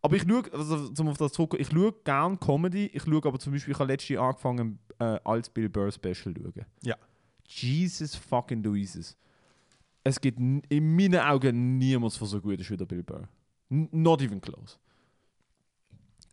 Aber 0.00 0.14
ich 0.14 0.22
schaue, 0.22 0.44
also 0.52 0.90
zum 0.90 1.08
auf 1.08 1.18
das 1.18 1.32
zurückkommen, 1.32 1.62
ich 1.62 1.70
schaue 1.70 1.92
gerne 2.04 2.36
Comedy, 2.36 2.86
ich 2.86 3.02
schaue 3.02 3.24
aber 3.24 3.38
zum 3.40 3.52
Beispiel, 3.52 3.72
ich 3.72 3.78
habe 3.80 3.90
letztes 3.90 4.10
Jahr 4.10 4.28
angefangen, 4.28 4.78
äh, 5.00 5.18
als 5.24 5.50
Bill 5.50 5.68
Burr 5.68 5.90
Special 5.90 6.14
zu 6.14 6.34
schauen. 6.34 6.66
Ja. 6.82 6.96
Jesus 7.48 8.14
fucking 8.14 8.62
Louises. 8.62 9.16
Es 10.04 10.20
gibt 10.20 10.38
in 10.38 10.96
meinen 10.96 11.20
Augen 11.20 11.78
niemals, 11.78 12.18
der 12.18 12.26
so 12.26 12.40
gut 12.40 12.60
ist 12.60 12.70
wie 12.70 12.76
der 12.76 12.86
Bill 12.86 13.02
Burr. 13.02 13.28
N 13.70 13.88
not 13.92 14.22
even 14.22 14.40
close. 14.40 14.78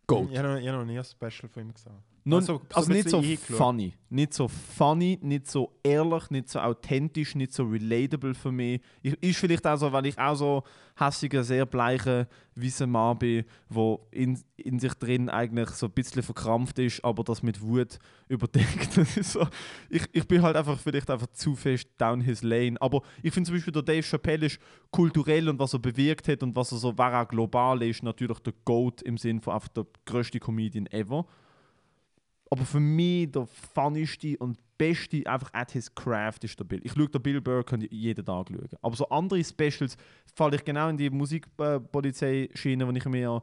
Noch, 0.08 0.30
ich 0.30 0.38
habe 0.38 0.60
noch 0.62 0.84
nie 0.84 0.98
ein 0.98 1.04
Special 1.04 1.48
von 1.48 1.62
ihm 1.64 1.74
gesehen. 1.74 2.15
Nun, 2.28 2.40
Also, 2.40 2.60
also, 2.74 2.92
nicht 2.92 3.08
so 3.08 3.18
eingeschaut. 3.18 3.56
funny. 3.56 3.92
Nicht 4.08 4.34
so 4.34 4.48
funny, 4.48 5.16
nicht 5.22 5.46
so 5.46 5.70
ehrlich, 5.84 6.28
nicht 6.30 6.48
so 6.48 6.58
authentisch, 6.58 7.36
nicht 7.36 7.52
so 7.52 7.62
relatable 7.62 8.34
für 8.34 8.50
mich. 8.50 8.80
Ich, 9.00 9.14
ist 9.22 9.38
vielleicht 9.38 9.64
auch 9.64 9.76
so, 9.76 9.92
weil 9.92 10.06
ich 10.06 10.18
auch 10.18 10.34
so 10.34 10.64
hässiger, 10.96 11.44
sehr 11.44 11.66
bleicher, 11.66 12.26
weißer 12.56 12.88
Mann 12.88 13.18
bin, 13.18 13.44
der 13.70 13.98
in, 14.10 14.40
in 14.56 14.80
sich 14.80 14.92
drin 14.94 15.28
eigentlich 15.28 15.68
so 15.70 15.86
ein 15.86 15.92
bisschen 15.92 16.24
verkrampft 16.24 16.80
ist, 16.80 17.04
aber 17.04 17.22
das 17.22 17.44
mit 17.44 17.60
Wut 17.60 18.00
überdeckt. 18.28 18.96
Ist 18.98 19.32
so, 19.32 19.46
ich, 19.88 20.02
ich 20.10 20.26
bin 20.26 20.42
halt 20.42 20.56
einfach 20.56 20.80
vielleicht 20.80 21.08
einfach 21.10 21.28
zu 21.28 21.54
fest 21.54 21.88
down 21.96 22.20
his 22.20 22.42
lane. 22.42 22.76
Aber 22.80 23.02
ich 23.22 23.32
finde 23.32 23.46
zum 23.46 23.54
Beispiel, 23.54 23.72
der 23.72 23.82
Dave 23.82 24.02
Chappelle 24.02 24.46
ist 24.46 24.58
kulturell 24.90 25.48
und 25.48 25.60
was 25.60 25.74
er 25.74 25.78
bewirkt 25.78 26.26
hat 26.26 26.42
und 26.42 26.56
was 26.56 26.72
er 26.72 26.78
so, 26.78 26.98
wer 26.98 27.12
er 27.12 27.26
global 27.26 27.80
ist, 27.82 28.02
natürlich 28.02 28.40
der 28.40 28.54
GOAT 28.64 29.02
im 29.02 29.16
Sinn 29.16 29.40
von 29.40 29.54
einfach 29.54 29.68
der 29.68 29.86
größte 30.06 30.40
Comedian 30.40 30.86
ever. 30.86 31.24
Aber 32.50 32.64
für 32.64 32.80
mich 32.80 33.30
der 33.32 33.46
funnyste 33.74 34.36
und 34.38 34.58
beste 34.78 35.26
einfach 35.26 35.52
at 35.52 35.72
his 35.72 35.92
craft 35.94 36.38
ist 36.42 36.58
der 36.58 36.64
Bill. 36.64 36.80
Ich 36.84 36.92
schaue 36.92 37.08
den 37.08 37.22
Bill 37.22 37.40
Burr 37.40 37.64
könnt 37.64 37.82
ihr 37.82 37.92
jeden 37.92 38.24
Tag 38.24 38.48
schauen. 38.48 38.68
Aber 38.82 38.96
so 38.96 39.08
andere 39.08 39.42
Specials 39.42 39.96
falle 40.34 40.56
ich 40.56 40.64
genau 40.64 40.88
in 40.88 40.96
die 40.96 41.10
Musikpolizei-Schiene, 41.10 42.86
wo 42.86 42.92
ich 42.92 43.04
mir 43.06 43.42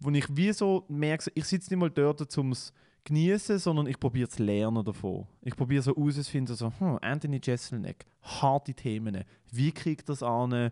wo 0.00 0.10
ich 0.10 0.26
wie 0.36 0.52
so 0.52 0.84
merke, 0.88 1.30
ich 1.34 1.44
sitze 1.44 1.72
nicht 1.72 1.80
mal 1.80 1.90
dort 1.90 2.36
um 2.36 2.52
es 2.52 2.72
genießen, 3.04 3.58
sondern 3.58 3.86
ich 3.86 3.98
probiere 3.98 4.28
zu 4.28 4.42
lernen 4.42 4.84
davon. 4.84 5.26
Ich 5.42 5.54
probiere 5.54 5.82
so 5.82 5.94
herauszufinden, 5.94 6.56
so, 6.56 6.72
hm, 6.78 6.98
Anthony 7.00 7.40
Jeselnik, 7.42 8.04
harte 8.22 8.74
Themen. 8.74 9.24
Wie 9.50 9.72
kriegt 9.72 10.08
das 10.08 10.22
an? 10.22 10.70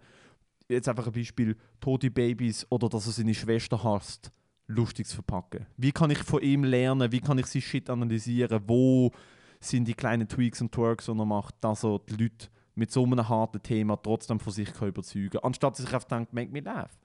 Jetzt 0.69 0.89
einfach 0.89 1.07
ein 1.07 1.13
Beispiel, 1.13 1.57
tote 1.81 2.11
Babys 2.11 2.67
oder 2.71 2.89
dass 2.89 3.07
er 3.07 3.13
seine 3.13 3.35
Schwester 3.35 3.83
hasst 3.83 4.33
lustig 4.67 5.07
zu 5.07 5.17
verpacken. 5.17 5.67
Wie 5.77 5.93
kann 5.93 6.11
ich 6.11 6.19
von 6.19 6.43
ihm 6.43 6.65
lernen? 6.65 7.13
Wie 7.13 7.21
kann 7.21 7.39
ich 7.39 7.47
sein 7.47 7.63
Shit 7.63 7.91
analysieren? 7.91 8.63
Wo 8.67 9.11
sind 9.61 9.87
die 9.87 9.95
kleinen 9.95 10.29
Tweaks 10.29 10.61
und 10.61 10.73
Twerks, 10.73 11.07
die 11.07 11.13
er 11.13 11.25
macht, 11.25 11.55
dass 11.61 11.85
er 11.85 12.01
die 12.01 12.23
Leute 12.25 12.49
mit 12.75 12.91
so 12.91 13.05
einem 13.05 13.29
harten 13.29 13.63
Thema 13.63 13.97
trotzdem 13.97 14.41
von 14.41 14.53
sich 14.53 14.73
kann 14.73 14.89
überzeugen 14.89 15.31
kann, 15.31 15.45
anstatt 15.45 15.75
dass 15.75 15.87
ich 15.87 15.95
einfach 15.95 16.09
denke, 16.09 16.35
make 16.35 16.51
me 16.51 16.61
laugh. 16.61 16.99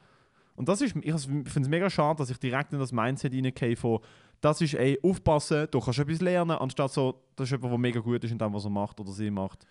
Und 0.56 0.68
das 0.68 0.82
ist, 0.82 0.96
ich 0.96 1.22
finde 1.22 1.50
es 1.62 1.68
mega 1.68 1.90
schade, 1.90 2.18
dass 2.18 2.32
ich 2.32 2.40
direkt 2.40 2.74
in 2.74 2.80
das 2.80 2.92
Mindset 2.92 3.34
reingehe 3.34 3.76
von, 3.76 4.00
das 4.42 4.60
ist, 4.62 4.74
ey, 4.74 5.00
aufpassen, 5.04 5.68
du 5.70 5.80
kannst 5.80 6.00
etwas 6.00 6.22
lernen, 6.22 6.58
anstatt 6.58 6.92
so, 6.92 7.22
das 7.36 7.46
ist 7.46 7.52
jemand, 7.52 7.74
der 7.74 7.78
mega 7.78 8.00
gut 8.00 8.24
ist 8.24 8.32
in 8.32 8.40
dem, 8.40 8.54
was 8.54 8.64
er 8.64 8.72
macht 8.72 9.00
oder 9.00 9.12
sie 9.12 9.30
macht. 9.30 9.68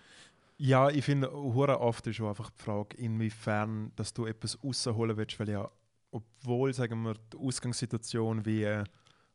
Ja, 0.59 0.89
ich 0.89 1.05
finde, 1.05 1.31
hure 1.33 1.81
oft 1.81 2.07
ist 2.07 2.21
auch 2.21 2.29
einfach 2.29 2.51
die 2.51 2.63
Frage, 2.63 2.97
inwiefern 2.97 3.91
dass 3.97 4.15
du 4.15 4.27
etwas 4.27 4.63
rausholen 4.63 5.17
willst, 5.17 5.39
weil 5.41 5.49
ja, 5.49 5.69
obwohl, 6.17 6.73
sagen 6.73 7.03
wir, 7.03 7.15
die 7.33 7.37
Ausgangssituation 7.37 8.45
wie, 8.45 8.65
äh, 8.65 8.85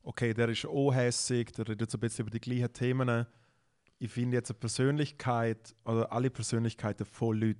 okay, 0.03 0.33
der 0.33 0.49
ist 0.49 0.65
auch 0.65 0.91
hässig, 0.91 1.51
der 1.51 1.67
redet 1.67 1.91
so 1.91 1.97
ein 1.97 2.01
bisschen 2.01 2.23
über 2.23 2.31
die 2.31 2.39
gleichen 2.39 2.73
Themen. 2.73 3.25
Ich 3.99 4.11
finde 4.11 4.37
jetzt 4.37 4.51
eine 4.51 4.59
Persönlichkeit 4.59 5.75
oder 5.85 6.11
alle 6.11 6.29
Persönlichkeiten 6.29 7.05
von 7.05 7.39
Leuten 7.39 7.59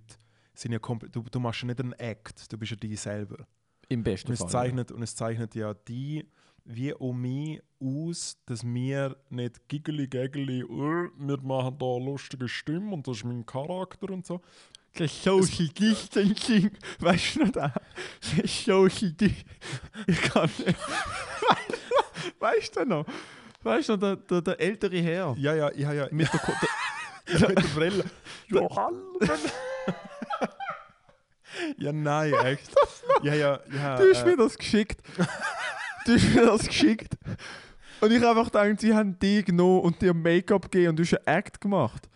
sind 0.53 0.71
ja 0.71 0.79
komplett, 0.79 1.15
du, 1.15 1.21
du 1.23 1.39
machst 1.39 1.61
ja 1.61 1.67
nicht 1.67 1.79
einen 1.79 1.93
Act, 1.93 2.51
du 2.51 2.57
bist 2.57 2.71
ja 2.71 2.77
die 2.77 2.95
selber. 2.95 3.45
Im 3.89 4.03
besten 4.03 4.29
Und 4.29 4.33
es, 4.33 4.39
Fall. 4.39 4.49
zeichnet, 4.49 4.91
und 4.91 5.03
es 5.03 5.15
zeichnet 5.15 5.55
ja 5.55 5.73
die 5.73 6.25
wie 6.63 6.93
um 6.93 7.21
mich 7.21 7.61
aus, 7.79 8.37
dass 8.45 8.63
wir 8.63 9.17
nicht 9.29 9.67
giggeli 9.67 10.07
gaggeli, 10.07 10.63
uh, 10.63 11.09
wir 11.17 11.41
machen 11.41 11.77
da 11.79 11.97
lustige 11.97 12.47
Stimme 12.47 12.93
und 12.93 13.07
das 13.07 13.17
ist 13.17 13.23
mein 13.23 13.45
Charakter 13.45 14.11
und 14.11 14.25
so. 14.25 14.41
Das 14.97 15.23
Social 15.23 15.67
Distancing, 15.69 16.71
weißt 16.99 17.35
du 17.35 17.39
noch 17.45 17.51
da? 17.51 17.73
Das 18.37 18.63
Social 18.65 19.11
Distancing. 19.11 19.45
Ich 20.07 20.21
kann 20.21 20.49
nicht. 20.65 20.77
Weißt 22.39 22.75
du 22.75 22.85
noch? 22.85 23.05
Weißt 23.63 23.89
du 23.89 23.93
noch, 23.93 23.99
der, 23.99 24.15
der, 24.17 24.41
der 24.41 24.59
ältere 24.59 24.97
Herr? 25.01 25.35
Ja, 25.37 25.55
ja, 25.55 25.71
ich 25.71 25.85
habe 25.85 25.95
ja 25.95 26.07
Mit 26.11 26.31
der, 26.33 26.39
Ko- 26.39 26.51
der, 27.27 27.49
mit 27.49 27.57
der 27.57 27.63
Brille. 27.75 28.03
Johann! 28.47 28.95
Ja, 31.77 31.91
nein, 31.91 32.33
echt. 32.45 32.71
Ja, 33.23 33.33
ja, 33.35 33.59
ja. 33.71 33.97
Du 33.97 34.09
hast 34.09 34.23
äh, 34.23 34.25
mir 34.25 34.37
das 34.37 34.57
geschickt. 34.57 34.99
Du 36.05 36.13
hast 36.13 36.33
mir 36.33 36.45
das 36.45 36.65
geschickt. 36.65 37.13
Und 37.99 38.11
ich 38.11 38.19
habe 38.23 38.39
einfach 38.39 38.51
gedacht, 38.51 38.81
sie 38.81 38.95
haben 38.95 39.19
die 39.19 39.43
genommen 39.43 39.81
und 39.81 40.01
dir 40.01 40.13
Make-up 40.13 40.71
gegeben 40.71 40.89
und 40.91 40.95
du 40.99 41.03
hast 41.03 41.13
einen 41.27 41.37
Act 41.37 41.61
gemacht. 41.61 42.09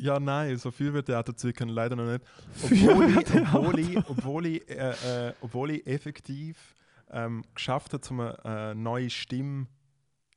Ja, 0.00 0.18
nein, 0.18 0.56
so 0.56 0.70
viel 0.70 0.92
wird 0.94 1.08
der 1.08 1.22
dazu 1.22 1.52
können 1.52 1.70
leider 1.72 1.94
noch 1.96 2.06
nicht. 2.10 2.24
Obwohl 2.64 3.08
ich, 3.18 3.26
obwohl 3.54 3.78
ich, 3.78 3.96
obwohl 4.08 4.46
ich, 4.46 4.70
äh, 4.70 5.28
äh, 5.28 5.34
obwohl 5.40 5.70
ich 5.72 5.86
effektiv 5.86 6.74
ähm, 7.10 7.44
geschafft 7.54 7.92
habe, 7.92 8.08
um 8.10 8.20
eine 8.20 8.38
äh, 8.44 8.74
neue 8.74 9.10
Stimme. 9.10 9.66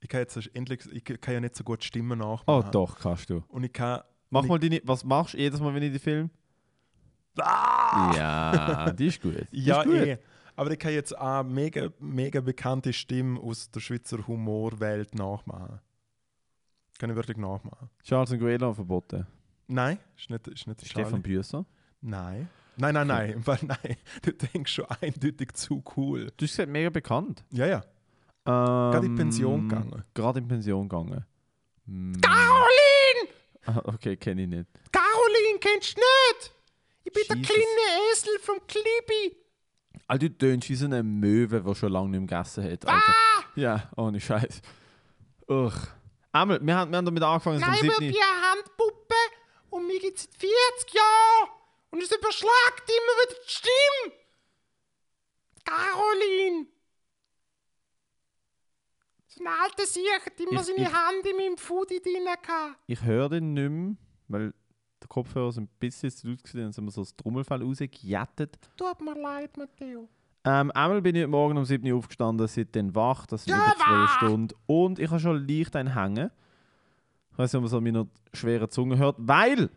Ich 0.02 0.10
kann 0.10 0.20
jetzt 0.20 0.36
endlich, 0.54 0.82
ich 0.92 1.04
kann 1.22 1.34
ja 1.36 1.40
nicht 1.40 1.56
so 1.56 1.64
gut 1.64 1.84
Stimmen 1.84 2.22
Oh 2.22 2.36
nachmachen. 2.36 2.72
doch, 2.72 3.00
kannst 3.00 3.30
du. 3.30 3.42
Und 3.48 3.64
ich 3.64 3.72
kann. 3.72 4.02
Mach 4.30 4.44
mal 4.46 4.60
deine. 4.60 4.82
Was 4.84 5.04
machst 5.06 5.34
du 5.34 5.38
jedes 5.38 5.60
Mal, 5.62 5.74
wenn 5.74 5.84
ich 5.84 5.94
die 5.94 6.00
film? 6.00 6.30
Ah! 7.40 8.14
Ja, 8.16 8.92
die 8.92 9.08
ist 9.08 9.22
gut. 9.22 9.48
Die 9.52 9.64
Ja, 9.64 9.82
ist 9.82 9.86
gut. 9.88 9.96
eh. 9.96 10.18
Aber 10.56 10.72
ich 10.72 10.78
kann 10.80 10.94
jetzt 10.94 11.18
auch 11.18 11.44
mega, 11.44 11.90
mega 12.00 12.42
bekannte 12.42 12.94
Stimmen 12.94 13.38
aus 13.40 13.72
der 13.72 13.80
Schweizer 13.80 14.28
Humorwelt 14.28 15.16
nachmachen. 15.16 15.80
Kann 17.00 17.10
ich 17.10 17.16
wirklich 17.16 17.38
nachmachen. 17.38 17.90
Charles 18.04 18.32
Nguela 18.32 18.72
verboten. 18.74 19.26
Nein, 19.68 19.98
ist 20.18 20.30
nicht, 20.30 20.48
ist 20.48 20.68
nicht 20.68 20.82
der 20.82 20.86
Stefan. 20.86 21.22
Büsser. 21.22 21.66
Nein. 22.02 22.50
Nein, 22.76 22.94
nein, 22.96 23.08
nein. 23.08 23.30
Im 23.32 23.44
Fall 23.44 23.60
nein. 23.62 23.98
Du 24.22 24.32
denkst 24.34 24.74
schon 24.74 24.86
eindeutig 25.02 25.54
zu 25.54 25.84
cool. 25.96 26.26
Du 26.38 26.46
bist 26.46 26.58
mega 26.68 26.90
bekannt. 26.90 27.44
Ja, 27.52 27.66
ja. 27.68 27.84
Gerade 28.46 28.92
Gerade 28.92 29.06
in 29.08 29.16
Pension 29.16 29.70
gegangen. 29.70 30.04
Gerade 30.14 30.40
in 30.40 30.48
Pension 30.48 30.90
gegangen. 30.90 31.26
Caroline! 32.22 33.30
Ah, 33.66 33.82
okay, 33.86 34.18
kenne 34.18 34.42
ich 34.44 34.48
nicht. 34.50 34.70
Caroline 34.92 35.60
kennst 35.60 35.96
du 35.98 36.02
nicht? 36.02 36.54
Ich 37.06 37.14
bin 37.14 37.24
der 37.30 37.38
Jesus. 37.38 37.54
kleine 37.54 38.12
Esel 38.12 38.40
vom 38.42 38.58
Klibi. 38.68 39.38
Alter, 40.08 40.30
du 40.30 40.38
tönst 40.38 40.70
wie 40.70 40.76
so 40.76 40.86
eine 40.86 41.04
Möwe, 41.04 41.62
die 41.62 41.76
schon 41.76 41.92
lange 41.92 42.10
nicht 42.10 42.20
mehr 42.20 42.28
gegessen 42.28 42.64
hat. 42.64 42.86
Alter. 42.86 42.98
Ah! 42.98 43.44
Ja, 43.56 43.90
ohne 43.96 44.20
Scheiß. 44.20 44.62
Uch. 45.48 45.74
Einmal, 46.32 46.60
wir 46.66 46.76
haben, 46.76 46.92
wir 46.92 46.98
haben 46.98 47.06
damit 47.06 47.24
angefangen, 47.24 47.58
es 47.58 47.64
am 47.64 47.76
7. 47.76 47.94
eine 47.94 48.12
Handpuppe 48.12 49.16
und 49.74 49.88
mir 49.88 50.00
gibt 50.00 50.18
es 50.18 50.24
seit 50.24 50.36
40 50.40 50.94
Jahren. 50.94 51.50
Und 51.92 52.02
es 52.02 52.12
überschlagt 52.12 52.84
immer 52.90 53.14
wieder 53.22 53.36
die 53.46 53.52
Stimme. 53.52 54.14
Caroline. 55.66 56.68
So 59.28 59.44
ein 59.44 59.48
alter 59.48 59.86
Sieg 59.86 60.26
hat 60.26 60.40
immer 60.40 60.62
Ich- 60.62 60.68
seine 60.68 60.82
ich- 60.88 60.94
Hand 60.94 61.26
in 61.26 61.38
meinem 61.38 61.58
Foodie 61.58 62.02
drin 62.02 62.26
gehabt. 62.26 62.78
Ich 62.88 63.02
höre 63.04 63.30
den 63.30 63.54
nicht 63.54 63.70
mehr, 63.70 63.96
weil 64.28 64.54
die 65.02 65.08
Kopfhörer 65.08 65.52
sind 65.52 65.64
ein 65.72 65.76
bisschen 65.80 66.12
zu 66.12 66.28
laut 66.28 66.44
gewesen, 66.44 66.62
dann 66.62 66.72
sind 66.74 66.86
wir 66.86 66.92
so 66.92 67.02
das 67.02 67.16
Trommelfell 67.16 67.62
rausgejättet. 67.64 68.58
Tut 68.78 69.02
mir 69.02 69.16
leid, 69.20 69.58
Matteo. 69.58 70.08
Ähm, 70.46 70.72
einmal 70.72 71.02
bin 71.02 71.16
ich 71.16 71.22
heute 71.22 71.30
Morgen 71.32 71.58
um 71.58 71.66
7 71.66 71.90
Uhr 71.92 71.98
aufgestanden, 71.98 72.48
seitdem 72.48 72.94
wach, 72.96 73.26
das 73.26 73.46
sind 73.46 73.56
über 73.56 73.76
12 73.78 74.10
Stunden. 74.18 74.56
Und 74.68 75.00
ich 75.00 75.10
habe 75.10 75.20
schon 75.20 75.48
leicht 75.48 75.76
ein 75.76 75.94
Hängen. 75.96 76.32
Ich 77.34 77.38
weiß 77.40 77.54
nicht, 77.54 77.64
ob 77.64 77.70
man 77.72 77.78
an 77.78 77.84
meiner 77.84 78.08
schweren 78.34 78.70
Zunge 78.70 78.98
hört, 78.98 79.16
weil, 79.20 79.70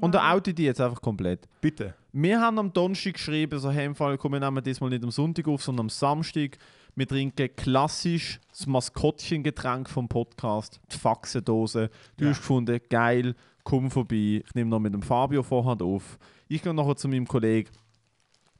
und 0.00 0.12
da 0.14 0.32
oute 0.32 0.50
ich 0.50 0.56
die 0.56 0.64
jetzt 0.64 0.80
einfach 0.80 1.00
komplett. 1.00 1.48
Bitte. 1.60 1.94
Wir 2.12 2.40
haben 2.40 2.58
am 2.58 2.72
Donnerstag 2.72 3.14
geschrieben, 3.14 3.58
so 3.60 3.70
hey, 3.70 3.86
im 3.86 3.94
Fall, 3.94 4.18
komm, 4.18 4.32
wir 4.32 4.40
nehmen 4.40 4.62
diesmal 4.62 4.90
nicht 4.90 5.04
am 5.04 5.10
Sonntag 5.12 5.46
auf, 5.48 5.62
sondern 5.62 5.86
am 5.86 5.88
Samstag. 5.88 6.58
Wir 6.94 7.06
trinken 7.06 7.48
klassisch 7.56 8.38
das 8.50 8.66
Maskottchengetränk 8.66 9.88
vom 9.88 10.08
Podcast, 10.08 10.80
die 10.92 10.98
Faxendose. 10.98 11.90
Du 12.18 12.24
Ja. 12.24 12.30
hast 12.32 12.38
gefunden, 12.40 12.78
geil, 12.90 13.34
komm 13.64 13.90
vorbei. 13.90 14.42
Ich 14.44 14.54
nehme 14.54 14.68
noch 14.68 14.80
mit 14.80 14.92
dem 14.92 15.00
Fabio 15.02 15.42
vorher 15.42 15.80
auf. 15.80 16.18
Ich 16.48 16.60
gehe 16.62 16.74
nachher 16.74 16.96
zu 16.96 17.08
meinem 17.08 17.26
Kollegen. 17.26 17.70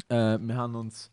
Äh, 0.08 0.38
wir 0.40 0.56
haben 0.56 0.74
uns 0.76 1.10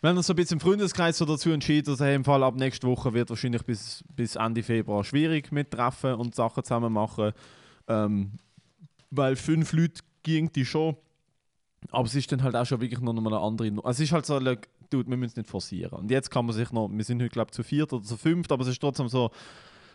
wir 0.00 0.10
haben 0.10 0.16
uns 0.16 0.26
so 0.26 0.32
ein 0.32 0.36
bisschen 0.36 0.56
im 0.56 0.60
Freundeskreis 0.60 1.18
so 1.18 1.24
dazu 1.24 1.50
entschieden, 1.50 1.86
dass 1.86 2.00
hey, 2.00 2.14
im 2.14 2.24
Fall 2.24 2.42
ab 2.42 2.54
nächste 2.54 2.86
Woche 2.86 3.12
wird 3.14 3.30
wahrscheinlich 3.30 3.62
bis, 3.64 4.04
bis 4.14 4.36
Ende 4.36 4.62
Februar 4.62 5.02
schwierig 5.04 5.50
mit 5.52 5.70
Treffen 5.70 6.14
und 6.14 6.34
Sachen 6.34 6.62
zusammen 6.64 6.92
machen. 6.92 7.32
Ähm, 7.88 8.32
weil 9.10 9.36
fünf 9.36 9.72
Leute 9.72 10.02
ging 10.22 10.52
die 10.52 10.64
schon. 10.64 10.96
Aber 11.90 12.06
es 12.06 12.14
ist 12.14 12.30
dann 12.32 12.42
halt 12.42 12.56
auch 12.56 12.66
schon 12.66 12.80
wirklich 12.80 13.00
noch 13.00 13.16
eine 13.16 13.38
andere. 13.38 13.70
Nu- 13.70 13.80
Also 13.82 14.02
es 14.02 14.08
ist 14.08 14.12
halt 14.12 14.26
so, 14.26 14.38
like, 14.38 14.68
dude, 14.90 15.08
wir 15.08 15.16
müssen 15.16 15.30
es 15.32 15.36
nicht 15.36 15.48
forcieren. 15.48 15.92
Und 16.00 16.10
jetzt 16.10 16.30
kann 16.30 16.44
man 16.46 16.54
sich 16.54 16.70
noch, 16.72 16.88
wir 16.90 17.04
sind 17.04 17.20
heute 17.22 17.30
glaube 17.30 17.48
ich 17.50 17.54
zu 17.54 17.62
viert 17.62 17.92
oder 17.92 18.02
zu 18.04 18.16
fünft, 18.16 18.50
aber 18.52 18.62
es 18.62 18.68
ist 18.68 18.80
trotzdem 18.80 19.08
so, 19.08 19.30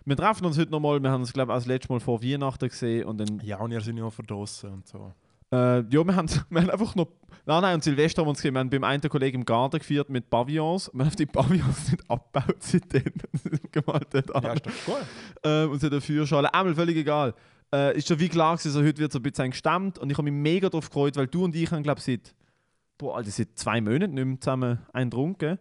wir 0.06 0.16
treffen 0.18 0.46
uns 0.46 0.58
heute 0.58 0.72
noch 0.72 0.80
mal, 0.80 1.02
wir 1.02 1.12
haben 1.12 1.22
uns 1.22 1.34
glaube 1.34 1.52
ich 1.52 1.54
auch 1.54 1.60
das 1.60 1.66
letzte 1.66 1.92
Mal 1.94 2.00
vor 2.00 2.22
Weihnachten 2.24 2.68
gesehen 2.68 3.06
und 3.06 3.18
dann, 3.20 3.40
Ja, 3.44 3.60
und 3.60 3.72
ihr 3.72 3.82
seid 3.82 3.96
ja 3.96 4.10
verdrossen 4.10 4.72
und 4.72 4.88
so. 4.88 5.14
Äh, 5.54 5.84
ja, 5.90 6.04
wir 6.04 6.16
haben, 6.16 6.28
wir 6.50 6.62
haben 6.62 6.70
einfach 6.70 6.96
noch, 6.96 7.08
nein, 7.46 7.62
nein, 7.62 7.76
und 7.76 7.84
Silvester 7.84 8.22
haben 8.22 8.28
wir 8.28 8.30
uns 8.32 8.40
gesehen, 8.40 8.56
wir 8.56 8.60
haben 8.60 8.70
beim 8.70 8.84
einen 8.84 9.02
Kollegen 9.02 9.40
im 9.40 9.46
Garten 9.46 9.78
geführt 9.78 10.10
mit 10.10 10.30
Pavillons, 10.30 10.90
wir 10.94 11.06
haben 11.06 11.16
die 11.16 11.26
Pavillons 11.26 11.92
nicht 11.92 12.10
abgebaut 12.10 12.58
seitdem, 12.60 13.14
gemalt 13.72 14.08
dort 14.12 14.36
an. 14.36 14.44
Ja, 14.44 14.54
ist 14.54 14.66
doch 14.66 14.86
gut. 14.86 15.06
ähm, 15.44 15.72
und 15.72 15.80
so 15.80 15.90
der 15.90 16.02
Feuerschale. 16.02 16.54
Einmal 16.54 16.74
völlig 16.74 16.98
egal. 16.98 17.36
Äh, 17.72 17.98
ist 17.98 18.08
schon 18.08 18.20
wie 18.20 18.30
klar 18.30 18.56
gewesen, 18.56 18.72
so, 18.72 18.84
heute 18.84 18.98
wird 19.00 19.12
so 19.12 19.20
ein 19.20 19.24
bisschen 19.24 19.52
gestemmt 19.52 20.00
und 20.00 20.10
ich 20.10 20.18
habe 20.18 20.30
mich 20.30 20.34
mega 20.34 20.70
darauf 20.70 20.90
gefreut, 20.90 21.16
weil 21.16 21.28
du 21.28 21.44
und 21.44 21.56
ich 21.56 21.72
haben, 21.72 21.84
glaube 21.84 22.00
ich, 22.00 22.06
seit, 22.06 22.36
boah, 22.98 23.18
Alter, 23.18 23.32
seit 23.32 23.50
zwei 23.56 23.80
Monaten 23.82 24.14
nicht 24.14 24.26
mehr 24.26 24.40
zusammen 24.40 24.80
einen 24.92 25.10
getrunken. 25.10 25.60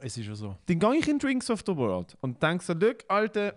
Es 0.00 0.16
ist 0.16 0.26
ja 0.26 0.34
so. 0.34 0.56
Dann 0.66 0.78
gehe 0.78 0.96
ich 0.96 1.08
in 1.08 1.18
Drinks 1.18 1.50
of 1.50 1.62
the 1.66 1.76
World 1.76 2.16
und 2.20 2.42
denke 2.42 2.64
so, 2.64 2.72
look, 2.72 2.98
Alter, 3.08 3.54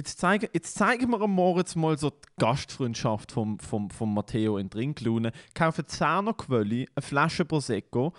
jetzt 0.00 0.18
zeigen, 0.18 0.48
jetzt 0.54 0.74
zeigen 0.74 1.10
wir 1.10 1.20
am 1.20 1.32
Moritz 1.32 1.76
mal 1.76 1.98
so 1.98 2.08
die 2.08 2.28
Gastfreundschaft 2.38 3.32
vom, 3.32 3.58
vom, 3.58 3.90
vom 3.90 4.14
Matteo 4.14 4.56
in 4.56 4.70
Trinklune. 4.70 5.32
Kaufe 5.54 5.82
10er 5.82 6.34
Quölli, 6.34 6.88
eine 6.94 7.02
Flasche 7.02 7.44
Prosecco 7.44 8.14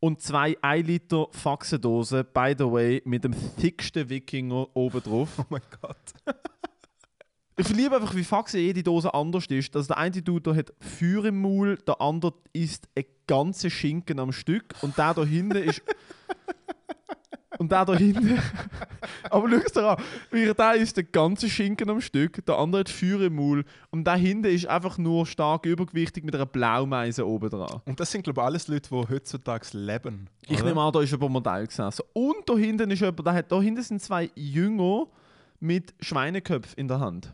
und 0.00 0.22
zwei 0.22 0.56
1 0.62 0.86
Liter 0.86 1.26
Faxendosen, 1.32 2.24
by 2.32 2.54
the 2.56 2.64
way, 2.64 3.02
mit 3.04 3.24
dem 3.24 3.34
dicksten 3.60 4.08
Wikinger 4.08 4.68
oben 4.74 5.02
drauf. 5.02 5.28
Oh 5.38 5.44
mein 5.50 5.62
Gott. 5.80 5.96
Ich 7.58 7.66
verliebe 7.66 7.96
einfach, 7.96 8.14
wie 8.14 8.22
Faxe 8.22 8.58
jede 8.58 8.82
Dose 8.82 9.14
anders 9.14 9.46
ist. 9.46 9.74
Also 9.74 9.86
der 9.88 9.96
eine 9.96 10.20
Dude 10.20 10.54
hat 10.54 10.74
Feuer 10.78 11.24
im 11.24 11.40
Maul, 11.40 11.78
der 11.86 12.02
andere 12.02 12.34
isst 12.52 12.86
ein 12.94 13.06
ganze 13.26 13.70
Schinken 13.70 14.20
am 14.20 14.30
Stück 14.32 14.74
und 14.82 14.98
der 14.98 15.14
da 15.14 15.24
hinten 15.24 15.56
ist. 15.56 15.80
und 17.58 17.72
der 17.72 17.84
da 17.84 17.94
hinten. 17.94 18.38
Aber 19.30 19.48
schau 19.50 19.56
es 19.56 19.72
dir 19.72 19.88
an, 19.90 20.54
der 20.56 20.74
isst 20.74 20.96
den 20.96 21.08
ganzen 21.12 21.48
Schinken 21.48 21.90
am 21.90 22.00
Stück, 22.00 22.44
der 22.46 22.58
andere 22.58 22.80
hat 22.80 22.88
Feuer 22.88 23.20
im 23.22 23.36
Maul 23.36 23.64
und 23.90 24.04
der 24.06 24.14
hinten 24.16 24.46
ist 24.50 24.66
einfach 24.66 24.98
nur 24.98 25.26
stark 25.26 25.66
übergewichtig 25.66 26.24
mit 26.24 26.34
einer 26.34 26.46
Blaumeise 26.46 27.26
oben 27.26 27.50
dran. 27.50 27.80
Und 27.84 27.98
das 28.00 28.10
sind, 28.10 28.22
glaube 28.24 28.40
ich, 28.40 28.44
alles 28.46 28.68
Leute, 28.68 28.88
die 28.90 29.14
heutzutage 29.14 29.66
leben. 29.72 30.28
Ich 30.42 30.56
oder? 30.58 30.64
nehme 30.68 30.80
an, 30.80 30.92
da 30.92 31.00
ist 31.00 31.10
jemand 31.12 31.32
Modell 31.32 31.66
gesessen. 31.66 32.02
Und 32.12 32.48
da 32.48 32.54
hinten 32.56 32.90
ist 32.90 33.00
jemand, 33.00 33.26
der 33.26 33.32
hat, 33.34 33.52
da 33.52 33.60
hinten 33.60 33.82
sind 33.82 34.02
zwei 34.02 34.30
Jünger 34.34 35.06
mit 35.60 35.94
Schweineköpfen 36.00 36.78
in 36.78 36.88
der 36.88 37.00
Hand. 37.00 37.32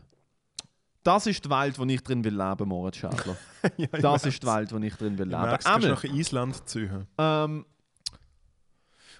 Das 1.03 1.27
ist 1.27 1.43
die 1.43 1.49
Welt, 1.49 1.77
wo 1.77 1.83
ich 1.83 2.01
drin 2.01 2.23
will 2.23 2.37
leben, 2.37 2.69
Moritz 2.69 2.95
Schädler. 2.95 3.35
ja, 3.77 3.87
Das 3.91 4.01
merk's. 4.01 4.25
ist 4.25 4.41
die 4.43 4.47
Welt, 4.47 4.71
wo 4.71 4.77
ich 4.77 4.95
drin 4.95 5.17
will 5.17 5.27
leben. 5.27 5.41
du 5.41 5.47
kannst 5.47 5.67
Einmal, 5.67 5.89
nach 5.91 6.03
Island 6.05 6.69
ziehen. 6.69 7.07
ähm, 7.17 7.65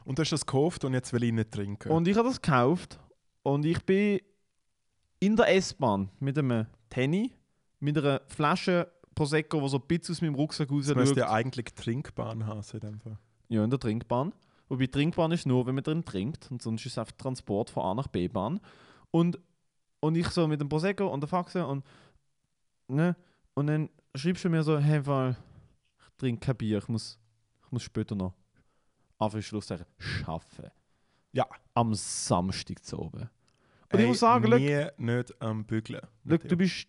Und 0.06 0.18
du 0.18 0.22
hast 0.22 0.32
das 0.32 0.46
gekauft 0.46 0.84
und 0.84 0.94
jetzt 0.94 1.14
will 1.14 1.24
ich 1.24 1.32
nicht 1.32 1.52
trinken. 1.52 1.92
und 1.92 2.08
ich 2.08 2.18
habe 2.18 2.28
das 2.28 2.42
gekauft 2.42 3.00
und 3.44 3.66
ich 3.66 3.84
bin 3.86 4.20
in 5.20 5.36
der 5.36 5.56
S-Bahn 5.56 6.10
mit 6.20 6.38
einem 6.38 6.68
Tenny, 6.90 7.34
mit 7.80 7.98
einer 7.98 8.22
Flasche 8.28 8.92
Prosecco, 9.16 9.62
die 9.62 9.70
so 9.70 9.78
ein 9.78 9.88
bisschen 9.88 10.14
aus 10.14 10.22
meinem 10.22 10.36
Rucksack 10.36 10.72
raus 10.72 10.88
das 10.88 10.96
müsste 10.96 11.22
ja 11.22 11.32
eigentlich 11.32 11.74
Trinkbahn 11.76 12.46
haben. 12.46 12.62
In 12.74 12.80
dem 12.80 13.00
Fall. 13.00 13.18
Ja, 13.50 13.64
in 13.64 13.70
der 13.70 13.80
Trinkbahn. 13.80 14.34
Wobei 14.70 14.88
Trinkbahn 14.88 15.32
ist 15.32 15.46
nur, 15.46 15.66
wenn 15.66 15.76
man 15.76 15.84
drin 15.84 16.04
trinkt. 16.04 16.50
Und 16.52 16.62
sonst 16.62 16.86
ist 16.86 16.94
es 16.94 16.98
einfach 16.98 17.14
Transport 17.14 17.70
von 17.70 17.84
A 17.84 17.94
nach 17.94 18.08
B-Bahn. 18.08 18.60
Und, 19.12 19.40
und 20.00 20.16
ich 20.16 20.28
so 20.30 20.48
mit 20.48 20.60
dem 20.60 20.70
Prosecco 20.70 21.08
und 21.08 21.22
der 21.22 21.28
Faxe 21.28 21.66
und 21.66 21.86
ne, 22.88 23.16
und 23.54 23.68
dann 23.68 23.90
schreibst 24.16 24.44
du 24.44 24.50
mir 24.50 24.64
so, 24.64 24.80
hey, 24.80 25.06
weil 25.06 25.32
ich 26.00 26.18
trinke 26.18 26.46
kein 26.46 26.58
Bier, 26.58 26.80
ich 26.80 26.88
muss, 26.88 27.20
ich 27.66 27.72
muss 27.72 27.84
später 27.84 28.16
noch 28.16 28.34
Anführungsschlusszeichen 29.24 29.86
schaffen. 29.98 30.70
Ja. 31.32 31.48
Am 31.74 31.94
Samstag 31.94 32.84
zu 32.84 33.00
oben. 33.00 33.30
Und 33.92 34.00
ich 34.00 34.08
muss 34.08 34.20
sagen, 34.20 34.46
look, 34.46 34.60
nie 34.60 34.88
nicht 34.98 35.42
am 35.42 35.66
Bügeln. 35.66 36.02
Look, 36.24 36.48
du 36.48 36.58
bist. 36.58 36.88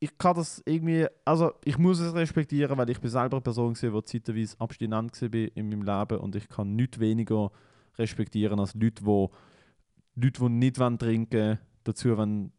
Ich 0.00 0.16
kann 0.16 0.36
das 0.36 0.62
irgendwie. 0.64 1.06
Also, 1.24 1.52
ich 1.64 1.78
muss 1.78 1.98
es 1.98 2.14
respektieren, 2.14 2.76
weil 2.76 2.90
ich 2.90 3.00
bin 3.00 3.10
selber 3.10 3.36
eine 3.36 3.42
Person 3.42 3.74
war, 3.74 4.02
die 4.02 4.22
zeitweise 4.22 4.56
abstinent 4.60 5.20
war 5.20 5.34
in 5.54 5.68
meinem 5.68 5.82
Leben 5.82 6.18
und 6.18 6.36
ich 6.36 6.48
kann 6.48 6.76
nichts 6.76 6.98
weniger 7.00 7.50
respektieren 7.96 8.60
als 8.60 8.74
Leute, 8.74 9.02
die, 9.02 10.20
Leute, 10.20 10.40
die 10.40 10.48
nicht 10.50 10.78
wollen 10.78 10.98
trinken 10.98 11.58
dazu 11.84 12.16
wollen, 12.16 12.52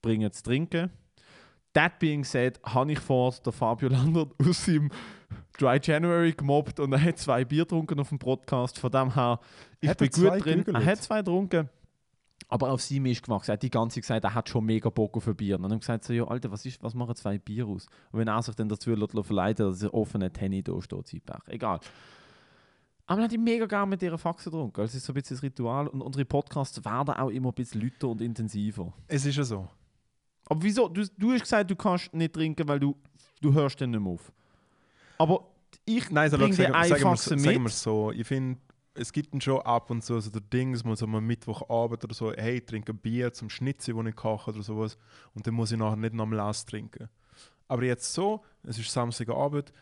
bringen 0.00 0.32
zu 0.32 0.42
trinken. 0.42 0.90
That 1.74 1.98
being 1.98 2.24
said, 2.24 2.60
habe 2.64 2.92
ich 2.92 3.00
vor 3.00 3.34
der 3.44 3.52
Fabio 3.52 3.88
Landert 3.90 4.32
aus 4.40 4.64
seinem 4.64 4.90
Dry 5.58 5.78
January 5.82 6.32
gemobbt 6.32 6.80
und 6.80 6.92
er 6.92 7.02
hat 7.02 7.18
zwei 7.18 7.44
Bier 7.44 7.62
getrunken 7.64 8.00
auf 8.00 8.08
dem 8.08 8.18
Podcast. 8.18 8.78
Von 8.78 8.90
dem 8.90 9.14
her, 9.14 9.38
ich 9.80 9.88
Hat 9.88 10.00
er 10.00 10.08
bin 10.08 10.22
gut 10.22 10.44
drin. 10.44 10.58
gegoogelt? 10.64 10.76
Er 10.76 10.84
hat 10.86 11.02
zwei 11.02 11.18
getrunken. 11.18 11.68
Aber 12.48 12.70
auf 12.70 12.82
sie 12.82 12.98
ist 13.10 13.22
gewachsen. 13.22 13.50
Er 13.50 13.54
hat 13.54 13.62
die 13.62 13.70
ganze 13.70 13.94
Zeit 13.94 14.02
gesagt, 14.02 14.24
er 14.24 14.34
hat 14.34 14.48
schon 14.48 14.64
mega 14.64 14.90
Bock 14.90 15.16
auf 15.16 15.26
ein 15.26 15.34
Bier. 15.34 15.56
Und 15.56 15.62
dann 15.62 15.70
haben 15.72 15.76
wir 15.76 15.80
gesagt, 15.80 16.04
so, 16.04 16.12
ja, 16.12 16.24
Alter, 16.24 16.50
was, 16.50 16.66
ist, 16.66 16.82
was 16.82 16.94
machen 16.94 17.14
zwei 17.14 17.38
Bier 17.38 17.66
aus? 17.66 17.86
Und 18.12 18.20
wenn 18.20 18.28
er 18.28 18.42
sich 18.42 18.54
dann 18.54 18.68
dazu 18.68 18.94
lässt 18.94 19.12
verleiten, 19.26 19.66
dass 19.66 19.82
er 19.82 19.94
offene 19.94 20.32
Tenny 20.32 20.62
da 20.62 20.80
steht, 20.82 21.06
Zeitpech. 21.06 21.40
Egal. 21.46 21.80
Aber 23.06 23.16
dann 23.16 23.24
hat 23.24 23.32
ich 23.32 23.38
mega 23.38 23.66
gerne 23.66 23.86
mit 23.90 24.02
ihrer 24.02 24.18
Faxe 24.18 24.50
getrunken. 24.50 24.80
Also, 24.80 24.90
es 24.90 24.94
ist 24.96 25.06
so 25.06 25.12
ein 25.12 25.14
bisschen 25.14 25.36
das 25.36 25.42
Ritual. 25.42 25.88
Und 25.88 26.02
unsere 26.02 26.24
Podcasts 26.24 26.84
werden 26.84 27.14
auch 27.14 27.30
immer 27.30 27.50
ein 27.50 27.54
bisschen 27.54 27.80
lauter 27.80 28.08
und 28.08 28.20
intensiver. 28.20 28.92
Es 29.08 29.24
ist 29.24 29.36
ja 29.36 29.44
so. 29.44 29.68
Aber 30.46 30.62
wieso? 30.62 30.88
Du, 30.88 31.04
du 31.18 31.32
hast 31.32 31.42
gesagt, 31.42 31.70
du 31.70 31.76
kannst 31.76 32.12
nicht 32.12 32.34
trinken, 32.34 32.66
weil 32.68 32.80
du, 32.80 32.96
du 33.40 33.52
hörst 33.52 33.80
dann 33.80 33.90
nicht 33.90 34.00
mehr 34.00 34.12
auf. 34.12 34.32
Aber 35.18 35.46
ich 35.84 36.10
Nein, 36.10 36.30
so, 36.30 36.38
bring 36.38 36.52
sagen, 36.52 36.72
dir 36.72 36.78
sagen, 36.88 37.02
wir, 37.02 37.10
einfach 37.10 37.16
so- 37.16 37.36
mit. 37.36 37.70
so. 37.70 38.10
Ich 38.12 38.26
finde, 38.26 38.58
es 38.94 39.12
gibt 39.12 39.32
dann 39.32 39.40
schon 39.40 39.60
ab 39.62 39.90
und 39.90 40.02
zu 40.02 40.18
so 40.20 40.30
der 40.30 40.40
Ding, 40.40 40.72
dass 40.72 40.84
man 40.84 40.96
so 40.96 41.06
am 41.06 41.26
Mittwochabend 41.26 42.04
oder 42.04 42.14
so, 42.14 42.32
hey, 42.32 42.58
ich 42.58 42.66
trinke 42.66 42.92
ein 42.92 42.98
Bier 42.98 43.32
zum 43.32 43.50
Schnitzel, 43.50 43.94
das 43.94 44.06
ich 44.06 44.16
koche 44.16 44.50
oder 44.52 44.62
sowas. 44.62 44.96
Und 45.34 45.46
dann 45.46 45.54
muss 45.54 45.72
ich 45.72 45.78
nachher 45.78 45.96
nicht 45.96 46.14
noch 46.14 46.24
am 46.24 46.32
Lass 46.32 46.64
trinken. 46.64 47.08
Aber 47.66 47.82
jetzt 47.84 48.12
so, 48.12 48.42
es 48.62 48.78
ist 48.78 48.90
Samstagabend, 48.92 49.72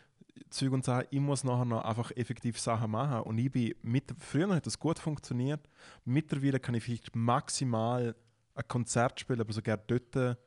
Zeug 0.49 0.71
und 0.71 0.83
Sachen, 0.83 1.05
ich 1.11 1.19
muss 1.19 1.43
nachher 1.43 1.65
noch 1.65 1.83
einfach 1.83 2.11
effektiv 2.11 2.59
Sachen 2.59 2.91
machen. 2.91 3.21
Und 3.21 3.37
ich 3.37 3.51
bin 3.51 3.75
mit, 3.83 4.13
früher 4.17 4.55
hat 4.55 4.65
das 4.65 4.79
gut 4.79 4.97
funktioniert. 4.97 5.61
Mittlerweile 6.05 6.59
kann 6.59 6.75
ich 6.75 6.83
vielleicht 6.83 7.15
maximal 7.15 8.15
ein 8.55 8.67
Konzert 8.67 9.19
spielen, 9.19 9.41
aber 9.41 9.53
sogar 9.53 9.77
dort. 9.77 10.37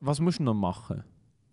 Was 0.00 0.20
musst 0.20 0.38
du 0.38 0.42
noch 0.42 0.54
machen? 0.54 1.04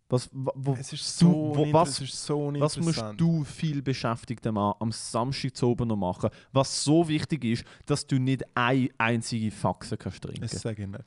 Was, 0.08 0.30
wo, 0.32 0.52
wo, 0.54 0.74
Es 0.80 0.94
ist 0.94 1.18
so, 1.18 1.28
wo- 1.32 1.52
uninter- 1.64 1.74
was- 1.74 1.90
es 1.90 2.02
ist 2.02 2.26
so 2.26 2.52
was 2.60 2.78
musst 2.78 3.04
du 3.18 3.44
viel 3.44 3.82
beschäftigter 3.82 4.52
Mann 4.52 4.76
am 4.80 4.92
Samstag 4.92 5.56
zu 5.58 5.68
oben 5.70 5.88
noch 5.88 5.96
machen, 5.96 6.30
was 6.52 6.84
so 6.84 7.08
wichtig 7.08 7.44
ist, 7.44 7.64
dass 7.88 8.06
du 8.06 8.20
nicht 8.20 8.44
eine 8.54 8.90
einzige 9.00 9.50
Faxe 9.50 9.98
kannst 9.98 10.22
trinken 10.22 10.42
Das 10.42 10.62
sage 10.62 10.84
ich 10.84 10.88
nicht. 10.90 11.04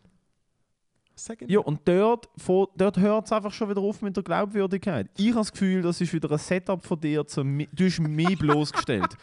Ich 1.42 1.48
Ja, 1.50 1.58
und 1.60 1.80
dort, 1.84 2.28
dort 2.76 2.96
hört 2.98 3.26
es 3.26 3.32
einfach 3.32 3.52
schon 3.52 3.68
wieder 3.70 3.80
auf 3.80 4.02
mit 4.02 4.16
der 4.16 4.22
Glaubwürdigkeit. 4.22 5.08
Ich 5.16 5.28
habe 5.30 5.38
das 5.38 5.50
Gefühl, 5.52 5.82
das 5.82 6.00
ist 6.00 6.12
wieder 6.12 6.30
ein 6.30 6.38
Setup 6.38 6.80
von 6.84 7.00
dir. 7.00 7.26
Zum, 7.26 7.58
du 7.72 7.84
hast 7.86 7.98
mich 8.00 8.38
bloßgestellt. 8.38 9.16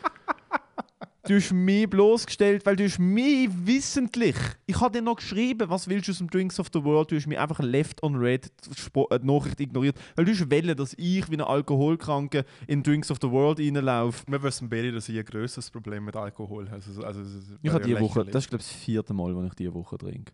Du 1.28 1.36
hast 1.36 1.52
mich 1.54 1.90
bloßgestellt, 1.90 2.66
weil 2.68 2.76
du 2.76 2.84
hast 2.84 3.00
mich 3.00 3.50
wissentlich. 3.66 4.36
Ich 4.68 4.80
habe 4.80 4.92
dir 4.98 5.02
noch 5.02 5.16
geschrieben, 5.16 5.68
was 5.70 5.88
willst 5.88 6.08
du 6.08 6.12
aus 6.12 6.20
dem 6.20 6.30
Drinks 6.30 6.60
of 6.60 6.68
the 6.72 6.84
World? 6.84 7.10
Du 7.12 7.16
hast 7.16 7.26
mich 7.26 7.40
einfach 7.40 7.60
left 7.60 8.04
on 8.04 8.16
red 8.16 8.52
Spo- 8.76 9.12
äh, 9.12 9.20
die 9.20 9.26
Nachricht 9.26 9.60
ignoriert. 9.60 9.98
Weil 10.16 10.26
du 10.26 10.32
hast 10.34 10.52
wollen, 10.52 10.78
dass 10.78 10.94
ich 10.94 11.30
wie 11.32 11.36
ein 11.36 11.42
Alkoholkranke 11.42 12.46
in 12.68 12.84
Drinks 12.84 13.10
of 13.10 13.18
the 13.22 13.32
World 13.32 13.60
reinlaufe. 13.60 14.24
Wir 14.28 14.44
wissen 14.44 14.70
beide, 14.70 14.92
dass 14.92 15.10
ich 15.10 15.18
ein 15.18 15.26
größeres 15.26 15.72
Problem 15.72 16.06
mit 16.06 16.16
Alkohol 16.16 16.66
habe. 16.66 16.76
Also, 16.76 17.04
also, 17.04 17.22
es 17.22 17.54
Ich 17.62 17.72
habe 17.72 17.84
diese 17.84 18.00
Woche, 18.00 18.26
das 18.26 18.44
ist 18.44 18.50
glaube 18.50 18.62
ich 18.62 18.68
das 18.70 18.78
vierte 18.78 19.14
Mal, 19.14 19.36
wo 19.36 19.44
ich 19.44 19.54
diese 19.56 19.74
Woche 19.74 19.98
trinke. 19.98 20.32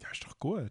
Ja, 0.00 0.08
ist 0.12 0.24
doch 0.24 0.38
gut. 0.38 0.70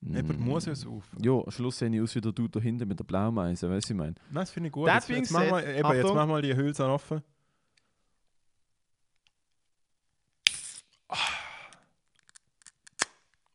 Jemand 0.00 0.40
muss 0.40 0.66
ja 0.66 0.74
saufen. 0.74 1.22
Ja, 1.22 1.42
Schluss 1.50 1.78
sehe 1.78 1.88
ich 1.88 2.00
aus 2.00 2.14
wie 2.14 2.20
der 2.20 2.32
Dude 2.32 2.50
da 2.50 2.60
hinten 2.60 2.88
mit 2.88 2.98
der 2.98 3.04
Blaumeise, 3.04 3.70
weißt 3.70 3.88
du, 3.88 3.94
ich 3.94 3.98
meine. 3.98 4.14
Nein, 4.30 4.34
das 4.42 4.50
finde 4.50 4.66
ich 4.68 4.72
gut. 4.72 4.86
That 4.86 5.08
Jetzt, 5.08 5.18
jetzt, 5.18 5.30
mach 5.30 5.48
mal, 5.48 5.62
eben, 5.64 5.92
jetzt 5.92 6.14
mach 6.14 6.26
mal 6.26 6.42
die 6.42 6.54
Hülse 6.56 6.86
offen. 6.86 7.22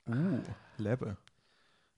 Uh, 0.07 0.39
Leben. 0.77 1.17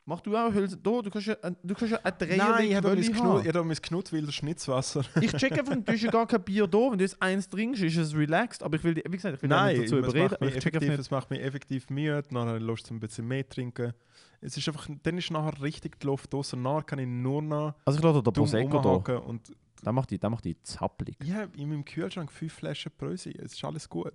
Mach 0.05 0.21
du 0.21 0.35
auch 0.35 0.51
Hülse. 0.51 0.75
Da, 0.77 1.01
du 1.03 1.09
kannst 1.11 1.27
ja, 1.27 1.35
ein- 1.43 1.55
du 1.61 1.75
kannst 1.75 1.91
ja 1.91 1.99
eine 2.03 2.17
Dreierli 2.17 2.37
Nein, 2.37 2.67
ich 2.69 2.75
habe 2.75 2.95
mein. 2.95 3.01
Knut, 3.13 3.45
ich 3.45 3.53
hab 3.55 3.63
mein 3.65 3.75
Knutwilder 3.75 4.31
Schnitzwasser. 4.31 5.03
Ich 5.21 5.31
check 5.33 5.51
einfach, 5.59 5.75
du 5.75 5.91
hast 5.91 6.01
ja 6.01 6.09
gar 6.09 6.25
kein 6.25 6.41
Bier 6.43 6.65
da. 6.65 6.77
Wenn 6.89 6.97
du 6.97 7.03
jetzt 7.03 7.21
eins 7.21 7.47
trinkst, 7.47 7.83
ist 7.83 7.95
es 7.97 8.15
relaxed. 8.15 8.63
Aber 8.63 8.77
ich 8.77 8.83
will, 8.83 8.95
wie 8.95 9.01
gesagt, 9.11 9.35
ich 9.35 9.41
will 9.43 9.49
Nein, 9.49 9.77
nicht 9.77 9.85
dazu 9.91 9.97
überreden. 9.99 10.23
macht, 10.23 10.33
aber 10.37 10.45
mich 10.45 10.55
Ich 10.55 10.65
effektiv, 10.65 10.89
nicht. 10.89 10.99
es 10.99 11.11
macht 11.11 11.29
mich 11.29 11.39
effektiv 11.41 11.89
müde, 11.91 12.23
nachher 12.31 12.59
Lust 12.59 12.87
zum 12.87 12.97
ein 12.97 12.99
bisschen 13.01 13.27
mehr 13.27 13.47
trinken. 13.47 13.93
Es 14.41 14.57
ist 14.57 14.67
einfach, 14.67 14.87
dann 15.03 15.17
ist 15.19 15.29
nachher 15.29 15.61
richtig 15.61 15.99
die 15.99 16.07
Luft 16.07 16.33
draussen. 16.33 16.63
Nachher 16.63 16.83
kann 16.83 16.97
ich 16.99 17.07
nur 17.07 17.43
noch 17.43 17.75
Also 17.85 17.99
ich 17.99 18.03
lasse 18.03 18.23
den 18.23 18.33
Prosecco 18.33 18.79
da. 19.01 19.17
und 19.17 19.53
Der 19.85 19.91
macht 19.91 20.09
die, 20.09 20.17
der 20.17 20.29
macht 20.31 20.43
die 20.45 20.59
zappelig. 20.63 21.17
ich 21.21 21.31
habe 21.33 21.55
in 21.55 21.69
meinem 21.69 21.85
Kühlschrank 21.85 22.31
fünf 22.31 22.53
Flaschen 22.53 22.91
Brösi. 22.97 23.29
Es 23.37 23.53
ist 23.53 23.63
alles 23.63 23.87
gut. 23.87 24.13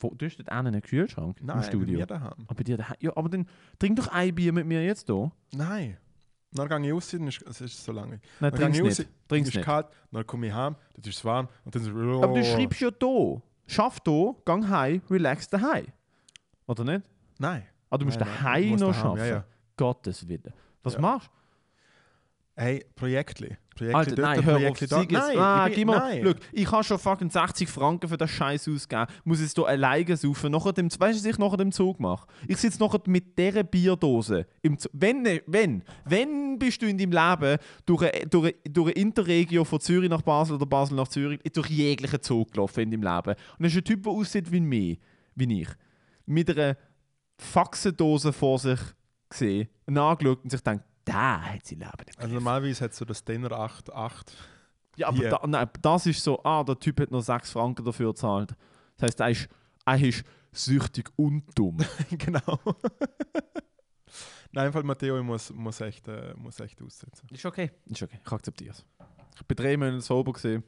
Wo, 0.00 0.14
du 0.14 0.26
hast 0.26 0.36
dort 0.38 0.48
einen 0.50 0.80
Kühlschrank 0.82 1.38
Nein, 1.42 1.56
im 1.56 1.62
bei 1.62 1.66
Studio. 1.68 1.98
mir 1.98 2.06
daheim. 2.06 2.32
Aber 2.46 2.54
bei 2.54 2.62
dir 2.64 2.76
daheim. 2.76 2.96
Ja, 3.00 3.16
aber 3.16 3.28
dann 3.28 3.46
trink 3.78 3.96
doch 3.96 4.08
ein 4.08 4.34
Bier 4.34 4.52
mit 4.52 4.66
mir 4.66 4.84
jetzt 4.84 5.08
da. 5.08 5.30
Nein. 5.54 5.96
Dann 6.52 6.68
gehe 6.68 6.86
ich 6.86 6.92
raus, 6.94 7.10
dann 7.10 7.26
ist, 7.26 7.42
es 7.42 7.60
ist 7.60 7.84
so 7.84 7.92
lange. 7.92 8.20
Nein, 8.40 8.50
Dann 8.52 8.54
trink's 8.72 8.78
nicht. 8.78 9.00
raus, 9.00 9.06
Trink's 9.28 9.48
es 9.50 9.54
ist 9.56 9.64
kalt, 9.64 9.86
dann 10.12 10.26
komme 10.26 10.46
ich 10.46 10.52
heim, 10.52 10.76
dann 10.94 11.04
ist 11.04 11.16
es 11.18 11.24
warm 11.24 11.46
und 11.64 11.74
dann 11.74 11.82
so, 11.82 12.22
Aber 12.22 12.34
du 12.34 12.44
schreibst 12.44 12.80
ja 12.80 12.90
da. 12.90 13.42
Schaff 13.66 14.00
da, 14.00 14.32
gang 14.46 14.66
heim, 14.68 15.02
relax 15.10 15.46
daheim. 15.48 15.88
Oder 16.66 16.84
nicht? 16.84 17.02
Nein. 17.38 17.64
Ah, 17.90 17.98
du 17.98 18.06
musst 18.06 18.18
Nein, 18.18 18.28
nein, 18.30 18.42
daheim 18.42 18.70
noch 18.76 18.78
daheim, 18.92 18.94
schaffen. 18.94 19.18
ja, 19.18 19.26
ja. 19.26 19.44
Gottes 19.76 20.26
Willen. 20.26 20.52
Was 20.82 20.94
Ja. 20.94 21.00
machst 21.00 21.28
du? 21.28 22.62
Hey, 22.62 22.84
Projektli. 22.96 23.56
Projektli 23.78 23.94
Alter, 23.94 24.16
dort, 24.16 24.28
nein, 24.28 24.44
hör 24.44 24.70
auf. 24.70 24.78
Da. 24.78 24.86
Sag 24.86 25.12
jetzt. 25.12 25.28
Nein, 25.28 25.38
ah, 25.38 25.66
ich 25.68 25.76
bin, 25.76 25.86
mal. 25.86 26.22
nein. 26.22 26.34
Ich 26.52 26.70
habe 26.70 26.82
schon 26.82 26.98
fucking 26.98 27.30
60 27.30 27.68
Franken 27.68 28.08
für 28.08 28.16
den 28.16 28.28
Scheiß 28.28 28.68
ausgegeben. 28.68 29.06
Muss 29.24 29.40
jetzt 29.40 29.56
hier 29.56 29.66
alleine 29.66 30.16
saufen. 30.16 30.50
Nachher 30.52 30.72
dem, 30.72 30.86
weißt 30.86 31.00
du, 31.00 31.06
was 31.06 31.24
ich 31.24 31.38
nachher 31.38 31.56
dem 31.56 31.72
Zug 31.72 32.00
mache? 32.00 32.26
Ich 32.46 32.56
sitze 32.56 32.80
nachher 32.80 33.00
mit 33.06 33.38
dieser 33.38 33.62
Bierdose 33.62 34.46
im 34.62 34.78
Zug. 34.78 34.90
Wenn, 34.94 35.24
wenn, 35.46 35.82
wenn 36.04 36.58
bist 36.58 36.82
du 36.82 36.86
in 36.86 36.98
deinem 36.98 37.12
Leben 37.12 37.58
durch 37.86 38.02
eine, 38.02 38.26
durch, 38.26 38.44
eine, 38.46 38.72
durch 38.72 38.86
eine 38.88 39.00
Interregio 39.00 39.64
von 39.64 39.80
Zürich 39.80 40.10
nach 40.10 40.22
Basel 40.22 40.56
oder 40.56 40.66
Basel 40.66 40.96
nach 40.96 41.08
Zürich 41.08 41.40
durch 41.52 41.68
jeglichen 41.68 42.20
Zug 42.20 42.52
gelaufen 42.52 42.80
in 42.80 42.90
deinem 42.90 43.02
Leben. 43.02 43.36
Und 43.58 43.64
das 43.64 43.72
ist 43.72 43.78
ein 43.78 43.84
Typ, 43.84 44.02
der 44.02 44.12
aussieht 44.12 44.50
wie 44.50 44.60
mich, 44.60 44.98
wie 45.36 45.62
ich. 45.62 45.68
Mit 46.26 46.50
einer 46.50 46.76
Faxendose 47.38 48.32
vor 48.32 48.58
sich 48.58 48.80
gesehen, 49.28 49.68
angeschaut 49.86 50.42
und 50.42 50.50
sich 50.50 50.60
denkt, 50.60 50.84
da 51.08 51.42
hat 51.42 51.66
sie 51.66 51.74
Leben 51.74 51.90
nicht. 52.06 52.18
Also 52.18 52.34
normalerweise 52.34 52.84
hat 52.84 52.94
so 52.94 53.04
das 53.04 53.24
Dinner 53.24 53.52
8, 53.52 53.92
8. 53.92 54.36
Ja, 54.96 55.08
aber 55.08 55.28
da, 55.28 55.40
nein, 55.46 55.68
das 55.80 56.06
ist 56.06 56.22
so, 56.22 56.42
ah, 56.42 56.64
der 56.64 56.78
Typ 56.78 57.00
hat 57.00 57.10
noch 57.10 57.22
6 57.22 57.50
Franken 57.50 57.84
dafür 57.84 58.12
gezahlt. 58.12 58.54
Das 58.96 59.08
heisst, 59.08 59.20
er 59.20 59.30
ist, 59.30 59.48
er 59.86 60.00
ist 60.00 60.24
süchtig 60.52 61.10
und 61.16 61.44
dumm. 61.54 61.78
genau. 62.10 62.58
Nein, 64.50 64.72
Fall 64.72 64.82
Matteo 64.82 65.18
ich 65.18 65.24
muss, 65.24 65.52
muss, 65.52 65.80
echt, 65.80 66.08
äh, 66.08 66.34
muss 66.36 66.58
echt 66.58 66.82
aussetzen. 66.82 67.28
ist 67.30 67.44
okay. 67.46 67.70
Ist 67.86 68.02
okay, 68.02 68.18
ich 68.24 68.32
akzeptiere 68.32 68.72
es. 68.72 68.84
Ich 69.36 69.46
bin 69.46 69.56
drei 69.56 69.76
Monate 69.76 70.00
sober 70.00 70.32
gesehen. 70.32 70.64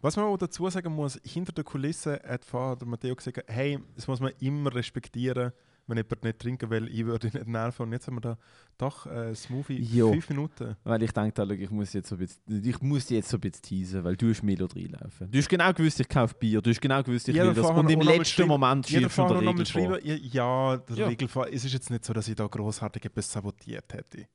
Was 0.00 0.16
man 0.16 0.26
auch 0.26 0.36
dazu 0.36 0.68
sagen 0.70 0.94
muss, 0.94 1.20
hinter 1.24 1.52
der 1.52 1.64
Kulisse 1.64 2.20
hat 2.26 2.44
vorher 2.44 2.76
der 2.76 2.88
Matteo 2.88 3.14
gesagt, 3.14 3.42
hey, 3.48 3.78
das 3.94 4.06
muss 4.06 4.20
man 4.20 4.32
immer 4.40 4.74
respektieren, 4.74 5.52
wenn 5.90 5.98
jemand 5.98 6.24
nicht 6.24 6.38
trinken 6.38 6.70
will, 6.70 6.88
ich 6.88 7.04
würde 7.04 7.26
ihn 7.28 7.32
nicht 7.34 7.46
nerven. 7.46 7.82
Und 7.82 7.92
jetzt 7.92 8.06
haben 8.06 8.16
wir 8.16 8.20
da 8.20 8.38
doch 8.78 9.06
äh, 9.06 9.34
Smoothie, 9.34 9.80
Jo. 9.82 10.12
fünf 10.12 10.28
Minuten. 10.30 10.76
Weil 10.84 11.02
ich 11.02 11.12
dachte, 11.12 11.32
schau, 11.46 11.50
ich 11.52 11.70
muss 11.70 11.92
jetzt 11.92 12.08
so 12.08 12.14
ein 12.14 12.18
bisschen, 12.18 12.64
ich 12.64 12.80
muss 12.80 13.10
jetzt 13.10 13.28
so 13.28 13.36
ein 13.36 13.40
bisschen 13.40 13.62
teasen, 13.62 14.04
weil 14.04 14.16
du 14.16 14.30
hast 14.30 14.42
Milo 14.42 14.66
reinlaufen. 14.66 15.30
Du 15.30 15.38
hast 15.38 15.48
genau 15.48 15.72
gewusst, 15.72 16.00
ich 16.00 16.08
kaufe 16.08 16.34
Bier. 16.38 16.62
Du 16.62 16.70
hast 16.70 16.80
genau 16.80 17.02
gewusst, 17.02 17.28
ich 17.28 17.34
Jeder 17.34 17.54
will 17.54 17.62
das. 17.62 17.70
Und 17.70 17.90
im 17.90 18.00
letzten 18.00 18.46
Moment 18.46 18.86
schiebst 18.88 19.18
du 19.18 19.26
den 19.26 19.48
Regel 19.48 19.66
vor. 19.66 19.98
ja, 20.04 20.76
der 20.76 20.96
Ja. 20.96 21.06
Regelfall, 21.08 21.48
es 21.52 21.64
ist 21.64 21.72
jetzt 21.72 21.90
nicht 21.90 22.04
so, 22.04 22.12
dass 22.12 22.28
ich 22.28 22.34
da 22.36 22.46
großartig 22.46 23.04
etwas 23.04 23.30
sabotiert 23.30 23.92
hätte. 23.92 24.26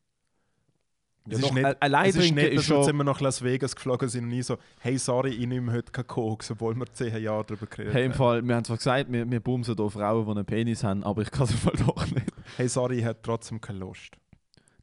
Ja, 1.28 1.36
es 1.38 1.42
doch, 1.42 1.48
ist 1.50 1.54
nicht, 1.56 1.82
allein 1.82 2.10
es 2.10 2.16
ist 2.18 2.34
nicht, 2.36 2.48
dass 2.48 2.54
wir 2.54 2.62
schon- 2.62 2.84
zusammen 2.84 3.06
nach 3.06 3.20
Las 3.20 3.42
Vegas 3.44 3.76
geflogen 3.76 4.08
sind 4.10 4.26
und 4.26 4.32
ich 4.32 4.46
so, 4.46 4.58
hey, 4.80 4.98
sorry, 4.98 5.32
ich 5.32 5.48
nehme 5.48 5.72
heute 5.72 5.92
keinen 5.92 6.06
Koks, 6.08 6.52
obwohl 6.52 6.76
wir 6.76 6.86
zehn 6.94 7.22
Jahre 7.22 7.44
darüber 7.46 7.66
geredet 7.66 7.94
Hey, 7.94 8.06
im 8.06 8.12
haben. 8.12 8.18
Fall, 8.18 8.48
wir 8.48 8.56
haben 8.56 8.64
zwar 8.64 8.78
gesagt, 8.78 9.12
wir, 9.12 9.30
wir 9.30 9.40
bumsen 9.40 9.76
hier 9.76 9.90
Frauen, 9.90 10.26
die 10.26 10.32
einen 10.32 10.46
Penis 10.46 10.84
haben, 10.84 11.04
aber 11.04 11.24
ich 11.24 11.32
kann 11.32 11.46
es 11.46 11.54
Fall 11.54 11.74
doch 11.86 12.06
nicht. 12.12 12.28
Hey, 12.58 12.68
sorry, 12.70 13.00
ich 13.00 13.06
habe 13.06 13.18
trotzdem 13.24 13.60
keine 13.60 13.80
Lust. 13.80 14.12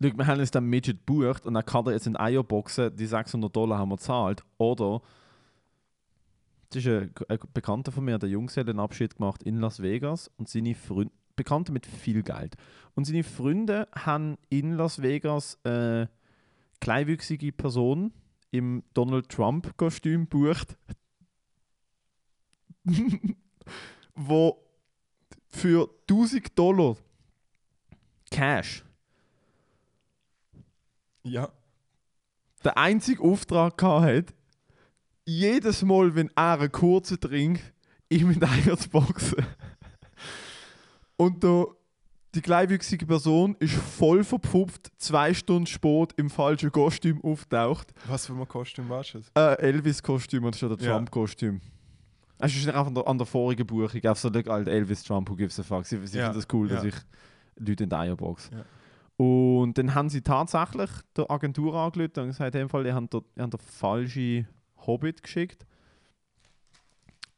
Schau, 0.03 0.11
wir 0.19 0.27
haben 0.27 0.41
uns 0.41 0.51
dann 0.51 0.65
Midget 0.65 1.07
gebucht 1.07 1.47
und 1.47 1.55
dann 1.55 1.65
kann 1.65 1.87
er 1.87 1.93
jetzt 1.93 2.09
in 2.09 2.17
Eierboxen, 2.17 2.97
die 2.97 3.07
600 3.07 3.55
Dollar 3.55 3.79
haben 3.79 3.91
wir 3.91 3.97
gezahlt. 3.97 4.43
Oder, 4.59 5.01
das 6.71 6.85
ist 6.85 6.89
ein, 6.89 7.13
ein 7.29 7.39
Bekannter 7.55 7.93
von 7.93 8.05
mir, 8.05 8.19
der 8.19 8.29
Junggesellenabschied 8.31 9.17
gemacht 9.17 9.43
in 9.45 9.59
Las 9.61 9.81
Vegas 9.81 10.31
und 10.39 10.49
seine 10.49 10.75
Freunde, 10.75 11.13
Bekannte 11.37 11.73
mit 11.73 11.87
viel 11.87 12.23
Geld. 12.23 12.57
Und 12.95 13.07
seine 13.07 13.23
Freunde 13.23 13.89
haben 13.95 14.37
in 14.51 14.73
Las 14.73 15.01
Vegas 15.01 15.59
äh, 15.65 16.07
kleinwüchsige 16.83 17.53
Person 17.53 18.13
im 18.51 18.83
Donald 18.93 19.29
Trump-Kostüm 19.29 20.29
gebucht, 20.29 20.77
wo 24.17 24.59
für 25.49 25.89
1000 26.11 26.59
Dollar 26.59 26.97
Cash 28.31 28.85
Ja. 31.25 31.53
der 32.65 32.77
einzige 32.77 33.23
Auftrag 33.23 33.79
gehabt 33.79 34.05
hat, 34.07 34.35
jedes 35.25 35.83
Mal, 35.83 36.17
wenn 36.17 36.31
er 36.35 36.59
einen 36.59 36.73
kurzen 36.73 37.21
trinkt, 37.21 37.63
ihm 38.09 38.31
in 38.33 38.41
die 38.41 38.47
Eier 38.47 38.77
zu 38.77 38.91
boxen. 38.91 39.47
Und 41.17 41.45
da, 41.45 41.65
die 42.35 42.41
kleinwüchsige 42.41 43.07
Person 43.07 43.57
ist 43.59 43.75
voll 43.75 44.25
verpfupft, 44.25 44.91
zwei 44.97 45.35
Stunden 45.35 45.67
spät 45.67 46.13
im 46.17 46.31
falschen 46.31 46.73
Kostüm 46.73 47.23
auftaucht. 47.23 47.93
Was 48.07 48.27
für 48.27 48.33
ein 48.33 48.49
Kostüm 48.49 48.89
warst 48.89 49.15
du? 49.15 49.21
Äh, 49.35 49.59
Elvis-Kostüm 49.61 50.45
anstatt 50.47 50.81
der 50.81 50.87
Ja. 50.87 50.95
Trump-Kostüm. 50.95 51.61
Es 52.39 52.57
ist 52.57 52.67
einfach 52.69 52.87
an 52.87 52.95
der, 52.95 53.07
an 53.07 53.19
der 53.19 53.27
vorigen 53.27 53.67
Buchung, 53.67 54.05
auf 54.07 54.19
so 54.19 54.29
alte 54.29 54.71
Elvis 54.71 55.05
Trump, 55.05 55.31
who 55.31 55.37
gives 55.37 55.61
a 55.61 55.63
fuck. 55.63 55.87
Sie, 55.87 56.05
sie 56.07 56.19
Ja, 56.19 56.25
finden 56.25 56.39
das 56.41 56.49
cool, 56.53 56.69
dass 56.69 56.83
ja. 56.83 56.89
ich 56.89 56.95
Leute 57.57 57.85
in 57.85 57.91
die 57.91 57.97
Eier 57.97 58.17
box. 58.17 58.51
Ja. 58.53 58.65
Und 59.25 59.79
dann 59.79 59.95
haben 59.95 60.09
sie 60.09 60.23
tatsächlich 60.23 60.91
der 61.17 61.31
Agentur 61.31 61.75
angelötet 61.75 62.19
und 62.19 62.29
gesagt, 62.29 62.55
in 62.55 62.63
dem 62.63 62.69
Fall, 62.69 62.87
ihr 62.87 62.95
habt 62.95 63.13
der, 63.13 63.23
ihr 63.37 63.43
habt 63.43 63.53
der 63.53 63.61
falsche 63.61 64.47
Hobbit 64.87 65.23
geschickt. 65.23 65.65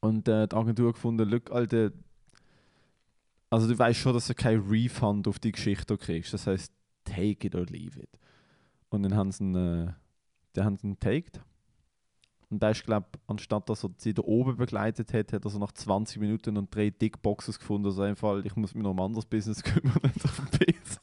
Und 0.01 0.29
äh, 0.29 0.47
die 0.47 0.57
Agentur 0.57 0.93
gefunden, 0.93 1.29
look, 1.29 1.51
Alter, 1.51 1.91
also 3.55 3.69
du 3.69 3.79
weißt 3.79 3.99
schon, 4.01 4.15
dass 4.15 4.27
du 4.27 4.35
kein 4.35 4.59
Refund 4.61 5.29
auf 5.29 5.39
die 5.39 5.53
Geschichte 5.53 5.97
kriegst. 5.97 6.35
Das 6.35 6.47
heißt, 6.47 6.73
take 7.05 7.47
it 7.47 7.55
or 7.55 7.65
leave 7.67 8.01
it. 8.01 8.11
Und 8.89 9.05
dann 9.05 9.15
haben 9.15 9.31
sie 9.31 9.45
ihn, 9.45 9.55
äh, 9.55 9.93
dann 10.55 10.65
haben 10.65 10.77
sie 10.77 10.89
ihn 10.89 10.99
taked. 10.99 11.41
Und 12.51 12.63
da 12.63 12.71
ist, 12.71 12.85
glaube 12.85 13.07
anstatt 13.27 13.69
dass 13.69 13.85
er 13.85 13.91
sie 13.97 14.13
da 14.13 14.23
oben 14.23 14.57
begleitet 14.57 15.13
hat, 15.13 15.33
hat 15.33 15.45
er 15.45 15.51
so 15.51 15.59
nach 15.59 15.73
20 15.73 16.21
Minuten 16.21 16.57
und 16.57 16.75
drei 16.75 16.91
Dickboxes 16.91 17.59
gefunden. 17.59 17.87
Also 17.87 18.03
einfach, 18.03 18.45
ich 18.45 18.57
muss 18.57 18.75
mich 18.75 18.83
noch 18.83 18.91
um 18.91 18.99
ein 18.99 19.07
anderes 19.07 19.27
Business 19.27 19.63
kümmern. 19.63 19.99
Und 20.03 20.25
auf 20.25 20.37
den 20.37 20.59
Piss. 20.59 20.99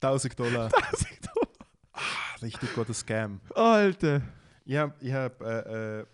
1000 0.00 0.38
Dollar. 0.38 0.64
1000 0.74 1.10
Dollar. 1.26 1.66
Ah, 1.92 2.00
Richtig 2.40 2.72
guter 2.74 2.94
Scam. 2.94 3.40
Alter. 3.54 4.22
Ich 4.64 4.76
habe, 4.76 4.94
ich 5.00 5.12
hab, 5.12 5.42
äh, 5.42 6.00
äh, 6.00 6.06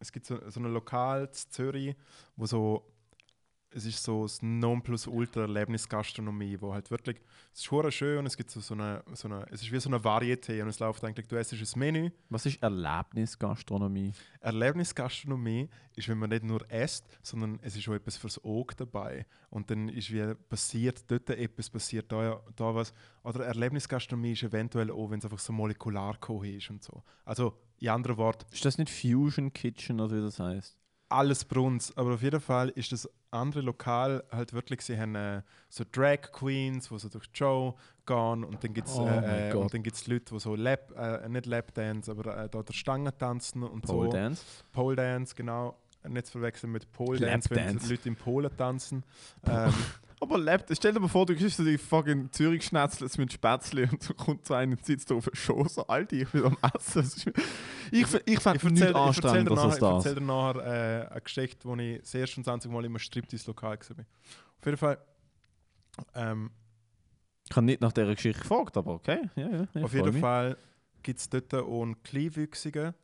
es 0.00 0.10
gibt 0.10 0.26
so, 0.26 0.38
so 0.50 0.58
ein 0.58 0.72
Lokal 0.72 1.26
in 1.26 1.32
Zürich, 1.32 1.94
wo 2.36 2.46
so, 2.46 2.91
es 3.74 3.86
ist 3.86 4.02
so 4.02 4.22
das 4.22 4.42
Nonplusultra-Erlebnisgastronomie, 4.42 6.58
wo 6.60 6.72
halt 6.72 6.90
wirklich, 6.90 7.20
es 7.52 7.60
ist 7.60 7.70
hure 7.70 7.92
schön 7.92 8.18
und 8.18 8.26
es 8.26 8.36
gibt 8.36 8.50
so, 8.50 8.60
so, 8.60 8.74
eine, 8.74 9.02
so 9.12 9.28
eine, 9.28 9.46
es 9.50 9.62
ist 9.62 9.72
wie 9.72 9.80
so 9.80 9.88
eine 9.88 9.98
Varieté 9.98 10.62
und 10.62 10.68
es 10.68 10.78
läuft 10.78 11.02
eigentlich, 11.04 11.28
du 11.28 11.36
essst 11.36 11.54
ein 11.54 11.78
Menü. 11.78 12.10
Was 12.28 12.44
ist 12.46 12.62
Erlebnisgastronomie? 12.62 14.12
Erlebnisgastronomie 14.40 15.68
ist, 15.96 16.08
wenn 16.08 16.18
man 16.18 16.30
nicht 16.30 16.44
nur 16.44 16.68
isst, 16.70 17.06
sondern 17.22 17.58
es 17.62 17.76
ist 17.76 17.88
auch 17.88 17.94
etwas 17.94 18.16
fürs 18.16 18.42
Auge 18.44 18.74
dabei. 18.76 19.26
Und 19.50 19.70
dann 19.70 19.88
ist 19.88 20.12
wie 20.12 20.34
passiert 20.48 21.10
dort 21.10 21.30
etwas, 21.30 21.70
passiert 21.70 22.10
da, 22.10 22.40
da 22.56 22.74
was. 22.74 22.92
Oder 23.22 23.46
Erlebnisgastronomie 23.46 24.32
ist 24.32 24.42
eventuell 24.42 24.90
auch, 24.90 25.10
wenn 25.10 25.18
es 25.18 25.24
einfach 25.24 25.38
so 25.38 25.52
molekular 25.52 26.18
ist 26.42 26.70
und 26.70 26.82
so. 26.82 27.02
Also 27.24 27.56
in 27.78 27.88
anderen 27.88 28.16
Worten, 28.16 28.46
Ist 28.52 28.64
das 28.64 28.78
nicht 28.78 28.90
Fusion 28.90 29.52
Kitchen 29.52 30.00
oder 30.00 30.16
wie 30.16 30.20
das 30.20 30.38
heißt? 30.38 30.81
Alles 31.12 31.44
Bruns, 31.44 31.96
aber 31.96 32.14
auf 32.14 32.22
jeden 32.22 32.40
Fall 32.40 32.70
ist 32.70 32.92
das 32.92 33.08
andere 33.30 33.62
Lokal 33.62 34.24
halt 34.30 34.52
wirklich, 34.52 34.82
sie 34.82 34.98
haben 34.98 35.14
äh, 35.14 35.42
so 35.68 35.84
Drag 35.90 36.18
Queens, 36.32 36.90
wo 36.90 36.98
so 36.98 37.08
durch 37.08 37.24
Show 37.32 37.74
gehen 38.06 38.44
und 38.44 38.62
dann 38.62 38.74
gibt 38.74 38.88
es 38.88 38.96
Oh 38.98 39.06
äh, 39.06 39.48
äh, 39.48 39.52
Gott. 39.52 39.62
und 39.62 39.74
dann 39.74 39.82
gibt's 39.82 40.06
Leute, 40.06 40.34
die 40.34 40.40
so 40.40 40.54
Lap, 40.54 40.92
äh, 40.96 41.28
nicht 41.28 41.46
Lapdance, 41.46 42.10
aber 42.10 42.36
äh, 42.44 42.48
da 42.48 42.62
der 42.62 42.72
Stange 42.72 43.16
tanzen 43.16 43.62
und 43.62 43.82
Pole 43.82 44.10
so. 44.10 44.16
Dance? 44.16 44.44
Pole 44.72 44.96
Dance, 44.96 45.34
genau. 45.34 45.76
Nicht 46.08 46.26
zu 46.26 46.32
verwechseln 46.32 46.72
mit 46.72 46.90
Pole 46.92 47.20
Dance, 47.20 47.48
wenn 47.50 47.58
Lapdance. 47.58 47.88
Leute 47.90 48.08
in 48.08 48.16
Polen 48.16 48.50
tanzen. 48.56 49.04
Ähm, 49.48 49.72
Aber 50.22 50.38
lebt, 50.38 50.70
stell 50.76 50.92
dir 50.92 51.00
mal 51.00 51.08
vor, 51.08 51.26
du 51.26 51.34
kriegst 51.34 51.56
so 51.56 51.64
die 51.64 51.76
fucking 51.76 52.30
Zürich-Schnetzlets 52.30 53.18
mit 53.18 53.32
Spätzle 53.32 53.88
und 53.90 54.02
so 54.02 54.14
kommt 54.14 54.46
so 54.46 54.54
einer 54.54 54.72
und 54.72 54.84
sitzt 54.84 55.10
da 55.10 55.16
auf 55.16 55.24
der 55.24 55.34
Schoß, 55.36 55.74
so, 55.74 55.86
Alter, 55.86 56.16
ich 56.16 56.32
will 56.32 56.46
am 56.46 56.56
Essen. 56.74 57.02
Das 57.02 57.26
Ich, 57.90 58.02
f- 58.02 58.22
ich 58.24 58.38
fände 58.40 58.56
Ich 58.58 58.62
nichts 58.62 58.80
erzähle 58.80 58.92
dir 58.92 59.00
anstrengender 59.00 59.54
nachher, 59.54 59.64
als 59.66 59.74
ich 59.74 59.80
das. 59.80 60.04
erzähl 60.06 60.14
dir 60.14 60.20
nachher 60.26 60.56
äh, 60.64 61.10
eine 61.10 61.20
Geschichte, 61.20 61.68
wo 61.68 61.74
ich 61.76 62.00
das 62.00 62.14
erste 62.14 62.36
und 62.38 62.44
20 62.44 62.70
Mal 62.70 62.84
immer 62.84 62.98
Striptease 63.00 63.46
lokal 63.48 63.78
war. 63.78 63.96
Auf 64.58 64.64
jeden 64.66 64.76
Fall. 64.78 64.98
Ähm, 66.14 66.50
Ich 67.50 67.56
habe 67.56 67.66
nicht 67.66 67.80
nach 67.80 67.92
dieser 67.92 68.14
Geschichte 68.14 68.40
gefragt, 68.42 68.76
aber 68.76 68.94
okay. 68.94 69.28
Ja, 69.36 69.48
ja, 69.50 69.66
ich 69.74 69.84
auf 69.84 69.92
jeden 69.92 70.12
mich. 70.12 70.20
Fall 70.20 70.56
gibt 71.02 71.18
es 71.18 71.28
dort 71.28 71.52
auch 71.52 71.82
einen 71.82 72.00
Kleinwüchsigen, 72.02 72.94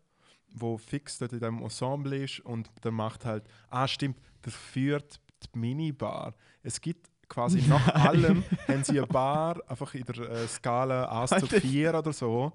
der 0.54 0.78
fix 0.78 1.18
dort 1.18 1.32
in 1.32 1.40
diesem 1.40 1.62
Ensemble 1.62 2.16
ist 2.16 2.40
und 2.40 2.70
der 2.84 2.92
macht 2.92 3.24
halt. 3.24 3.44
Ah, 3.68 3.86
stimmt, 3.88 4.16
der 4.44 4.52
führt 4.52 5.20
die 5.54 5.58
Minibar. 5.58 6.34
Es 6.62 6.80
gibt 6.80 7.08
quasi 7.28 7.62
nach 7.68 7.86
allem 7.94 8.42
haben 8.66 8.84
sie 8.84 8.98
eine 8.98 9.06
Bar, 9.06 9.60
einfach 9.68 9.94
in 9.94 10.04
der 10.04 10.18
äh, 10.30 10.48
Skala 10.48 11.20
1 11.22 11.30
zu 11.30 11.36
Alter. 11.36 11.60
4 11.60 11.94
oder 11.94 12.12
so. 12.12 12.52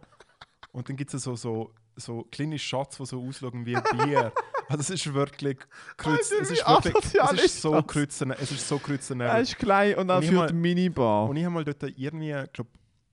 Und 0.72 0.90
dann 0.90 0.96
gibt 0.96 1.14
es 1.14 1.24
so, 1.24 1.36
so, 1.36 1.74
so 1.96 2.24
kleine 2.32 2.58
Shots, 2.58 2.98
die 2.98 3.06
so 3.06 3.22
ausschauen 3.24 3.66
wie 3.66 3.74
Bier. 3.76 4.32
Also 4.68 4.82
es 4.82 4.90
ist 4.90 5.14
wirklich 5.14 5.60
kreuz, 5.98 6.32
es 6.32 6.50
ist 6.52 6.68
wirklich, 6.68 6.96
es 7.14 7.44
ist 7.44 7.62
so 7.62 7.82
kreuzen, 7.84 8.32
es 8.32 8.52
ist 8.52 8.68
so 8.68 8.80
kreuzen. 8.80 9.20
Er 9.22 9.40
ist 9.40 9.58
klein 9.58 9.96
und 9.98 10.08
dann 10.08 10.34
mal- 10.34 10.48
eine 10.50 10.58
Minibar. 10.58 11.30
Und 11.30 11.36
ich 11.36 11.44
habe 11.44 11.54
mal 11.54 11.64
dort 11.64 11.84
irgendwie, 11.84 12.32
ich 12.32 12.52
glaube, 12.54 12.70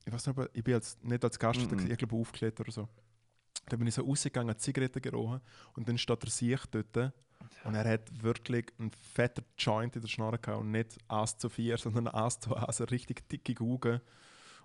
ich 0.06 0.12
weiß 0.12 0.26
nicht, 0.28 0.38
ob- 0.38 0.50
ich 0.54 0.64
bin 0.64 0.74
als, 0.74 0.96
nicht 1.02 1.22
als 1.22 1.38
Gast, 1.38 1.70
Mhm. 1.70 1.85
mm 1.85 1.90
ich 1.90 1.98
glaube 1.98 2.16
aufgeklettert 2.16 2.61
oder 2.61 2.72
so. 2.72 2.88
Da 3.68 3.76
bin 3.76 3.87
ich 3.87 3.94
so 3.94 4.02
rausgegangen, 4.02 4.56
Zigaretten 4.59 5.02
gerochen 5.02 5.40
und 5.74 5.87
dann 5.88 5.98
steht 5.98 6.24
er 6.24 6.30
sich 6.30 6.61
dort 6.70 7.12
und 7.64 7.74
er 7.74 7.88
hat 7.88 8.22
wirklich 8.22 8.66
einen 8.79 8.90
fetten 8.90 9.44
Joint 9.59 9.96
in 9.96 10.03
der 10.03 10.09
Schnarre 10.09 10.38
gehabt 10.38 10.61
und 10.61 10.70
nicht 10.70 10.98
Ass 11.09 11.37
zu 11.37 11.48
4, 11.48 11.79
sondern 11.79 12.09
Ass 12.09 12.40
zu 12.40 12.57
Ass, 12.57 12.81
eine 12.81 12.90
richtig 12.90 13.29
dicke 13.29 13.62
Augen. 13.62 14.00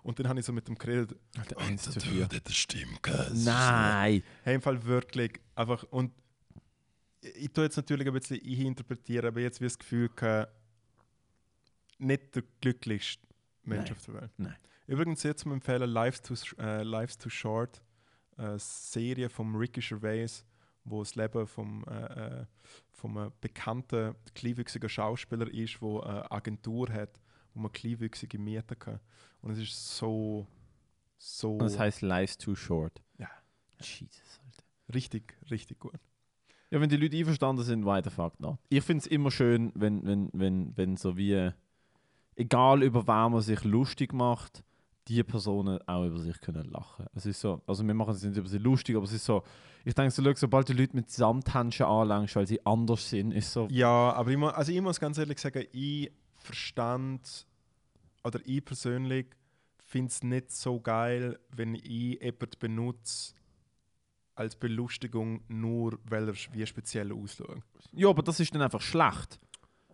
Und 0.02 0.18
dann 0.18 0.28
habe 0.28 0.38
ich 0.38 0.46
so 0.46 0.52
mit 0.52 0.68
dem 0.68 0.76
geredet, 0.76 1.18
Alter, 1.36 1.58
1 1.58 1.82
zu 1.82 2.00
4. 2.00 2.26
das 2.26 2.54
stimmt, 2.54 3.02
gell? 3.02 3.32
Nein! 3.34 4.22
Hey, 4.44 4.54
im 4.54 4.62
Fall 4.62 4.84
wirklich 4.84 5.40
einfach 5.54 5.82
und 5.90 6.12
ich, 7.20 7.36
ich 7.36 7.52
tue 7.52 7.64
jetzt 7.64 7.76
natürlich 7.76 8.06
ein 8.06 8.12
bisschen 8.12 8.36
ich 8.36 8.60
interpretieren, 8.60 9.26
aber 9.26 9.40
jetzt 9.40 9.60
wie 9.60 9.64
das 9.64 9.78
Gefühl 9.78 10.08
gehabt, 10.14 10.52
nicht 11.98 12.34
der 12.34 12.44
glücklichste 12.60 13.26
Mensch 13.64 13.90
Nein. 13.90 13.96
auf 13.96 14.04
der 14.04 14.14
Welt. 14.14 14.30
Nein. 14.36 14.56
Übrigens 14.86 15.22
jetzt 15.24 15.42
zum 15.42 15.52
Empfehlen 15.52 15.90
Lives 15.90 16.22
Too, 16.22 16.34
äh, 16.58 16.82
Lives 16.82 17.18
Too 17.18 17.30
Short, 17.30 17.82
eine 18.36 18.58
Serie 18.58 19.28
von 19.28 19.54
Ricky 19.56 19.80
Gervais, 19.80 20.44
wo 20.86 21.00
das 21.02 21.14
Leben 21.16 21.46
vom, 21.46 21.84
äh, 21.84 22.40
äh, 22.40 22.46
vom 22.92 23.18
äh, 23.18 23.30
bekannten 23.40 24.14
kleinwüchsigen 24.34 24.88
Schauspieler 24.88 25.52
ist, 25.52 25.82
wo 25.82 26.00
eine 26.00 26.30
Agentur 26.30 26.88
hat, 26.90 27.20
wo 27.52 27.60
man 27.60 27.72
kleinwüchsige 27.72 28.38
mieten 28.38 28.78
kann. 28.78 29.00
Und 29.42 29.52
es 29.52 29.58
ist 29.58 29.96
so, 29.96 30.46
so 31.18 31.52
Und 31.52 31.62
das 31.62 31.78
heißt 31.78 32.02
Life's 32.02 32.38
Too 32.38 32.54
Short. 32.54 33.02
Ja. 33.18 33.28
Jesus, 33.80 34.40
Alter. 34.44 34.64
richtig, 34.94 35.36
richtig 35.50 35.78
gut. 35.80 36.00
Ja, 36.70 36.80
wenn 36.80 36.88
die 36.88 36.96
Leute 36.96 37.16
einverstanden 37.16 37.64
sind, 37.64 37.84
why 37.84 38.00
the 38.02 38.10
fuck 38.10 38.38
not? 38.40 38.58
Ich 38.68 38.82
finde 38.82 39.02
es 39.02 39.06
immer 39.06 39.30
schön, 39.30 39.72
wenn, 39.74 40.04
wenn, 40.04 40.30
wenn, 40.32 40.76
wenn 40.76 40.96
so 40.96 41.16
wie, 41.16 41.50
egal 42.36 42.82
über 42.82 43.06
wen 43.06 43.32
man 43.32 43.40
sich 43.40 43.62
lustig 43.64 44.12
macht, 44.12 44.64
die 45.08 45.22
Personen 45.22 45.78
auch 45.86 46.04
über 46.04 46.18
sich 46.18 46.40
können 46.40 46.68
lachen. 46.70 47.06
Es 47.14 47.26
ist 47.26 47.40
so, 47.40 47.62
also 47.66 47.86
wir 47.86 47.94
machen 47.94 48.14
es 48.14 48.22
nicht 48.22 48.36
über 48.36 48.48
sie 48.48 48.58
lustig, 48.58 48.96
aber 48.96 49.04
es 49.04 49.12
ist 49.12 49.24
so, 49.24 49.42
ich 49.84 49.94
denke 49.94 50.10
so, 50.10 50.22
sobald 50.34 50.68
die 50.68 50.72
Leute 50.72 50.96
mit 50.96 51.10
Samthändchen 51.10 51.86
anlangst, 51.86 52.34
weil 52.36 52.46
sie 52.46 52.64
anders 52.66 53.08
sind, 53.08 53.32
ist 53.32 53.52
so, 53.52 53.68
Ja, 53.70 54.12
aber 54.12 54.30
ich, 54.30 54.36
mu 54.36 54.48
also 54.48 54.72
ich 54.72 54.80
muss 54.80 54.98
ganz 54.98 55.18
ehrlich 55.18 55.38
sagen, 55.38 55.64
ich 55.72 56.10
verstand 56.40 57.46
oder 58.24 58.40
ich 58.44 58.64
persönlich 58.64 59.26
finde 59.78 60.08
es 60.10 60.22
nicht 60.22 60.50
so 60.50 60.80
geil, 60.80 61.38
wenn 61.54 61.76
ich 61.76 61.84
jemanden 62.20 62.58
benutze 62.58 63.34
als 64.34 64.56
Belustigung, 64.56 65.42
nur 65.48 65.98
weil 66.04 66.28
er 66.28 66.34
wie 66.52 66.66
speziell 66.66 67.12
ausschaut. 67.12 67.62
ja, 67.92 68.08
aber 68.08 68.22
das 68.22 68.40
ist 68.40 68.54
dann 68.54 68.62
einfach 68.62 68.80
schlecht. 68.82 69.38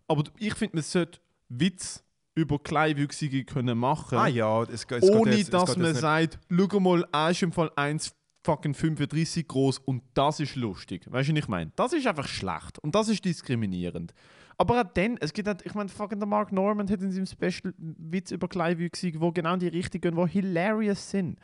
Aber 0.09 0.25
ich 0.38 0.55
finde, 0.55 0.77
man 0.77 0.83
sollte 0.83 1.20
Witz 1.48 2.03
über 2.35 2.59
Kleinwüchsige 2.59 3.45
können 3.45 3.77
machen. 3.79 4.18
Ah 4.18 4.27
ja, 4.27 4.62
es, 4.62 4.87
es 4.88 5.11
ohne 5.11 5.35
jetzt- 5.37 5.53
dass 5.53 5.77
man 5.77 5.95
sagt, 5.95 6.38
schau 6.51 6.81
mal, 6.81 7.07
er 7.12 7.31
ist 7.31 7.42
im 7.42 7.53
Fall 7.53 7.71
1 7.77 8.12
fucking 8.45 8.75
35 8.75 9.47
groß 9.47 9.79
und 9.79 10.03
das 10.14 10.40
ist 10.40 10.57
lustig. 10.57 11.05
Weißt 11.11 11.29
du, 11.29 11.33
was 11.35 11.38
ich 11.38 11.49
meine? 11.49 11.73
Das 11.77 11.92
ist 11.92 12.07
einfach 12.07 12.27
schlecht 12.27 12.79
und 12.81 12.95
das 12.95 13.09
ist 13.09 13.25
diskriminierend. 13.25 14.12
Aber 14.59 14.81
auch 14.81 14.85
dann, 14.95 15.16
es 15.21 15.33
gibt 15.33 15.49
halt, 15.49 15.64
ich 15.64 15.75
meine, 15.75 15.88
fucking 15.88 16.18
der 16.18 16.27
Mark 16.29 16.53
Norman 16.53 16.88
hat 16.90 17.01
in 17.01 17.11
seinem 17.12 17.27
Special 17.27 17.73
Witz 17.79 18.31
über 18.31 18.49
Kleinwüchsige, 18.49 19.21
wo 19.21 19.31
genau 19.33 19.57
die 19.57 19.68
Richtung 19.68 20.01
gehen, 20.01 20.16
wo 20.16 20.27
hilarious 20.27 21.11
sind. 21.11 21.38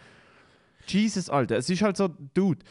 Jesus, 0.87 1.29
Alter, 1.29 1.57
es 1.59 1.69
ist 1.71 1.83
halt 1.83 1.97
so, 1.97 2.09
Dude. 2.35 2.65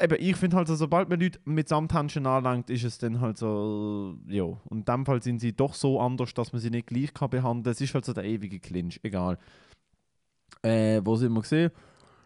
Eben, 0.00 0.16
ich 0.20 0.36
finde 0.36 0.56
halt 0.56 0.68
so, 0.68 0.74
sobald 0.74 1.08
man 1.08 1.20
Leute 1.20 1.38
mit 1.44 1.68
Samthändchen 1.68 2.26
anlangt, 2.26 2.68
ist 2.70 2.84
es 2.84 2.98
dann 2.98 3.20
halt 3.20 3.38
so, 3.38 4.16
ja. 4.26 4.42
Und 4.42 4.78
in 4.80 4.84
dem 4.84 5.06
Fall 5.06 5.22
sind 5.22 5.40
sie 5.40 5.54
doch 5.54 5.74
so 5.74 6.00
anders, 6.00 6.34
dass 6.34 6.52
man 6.52 6.60
sie 6.60 6.70
nicht 6.70 6.88
gleich 6.88 7.14
kann 7.14 7.30
behandeln. 7.30 7.72
Es 7.72 7.80
ist 7.80 7.94
halt 7.94 8.04
so 8.04 8.12
der 8.12 8.24
ewige 8.24 8.60
Clinch, 8.60 9.00
egal. 9.02 9.38
Äh, 10.62 11.00
wo 11.04 11.16
sind 11.16 11.32
wir 11.32 11.40
gesehen? 11.40 11.70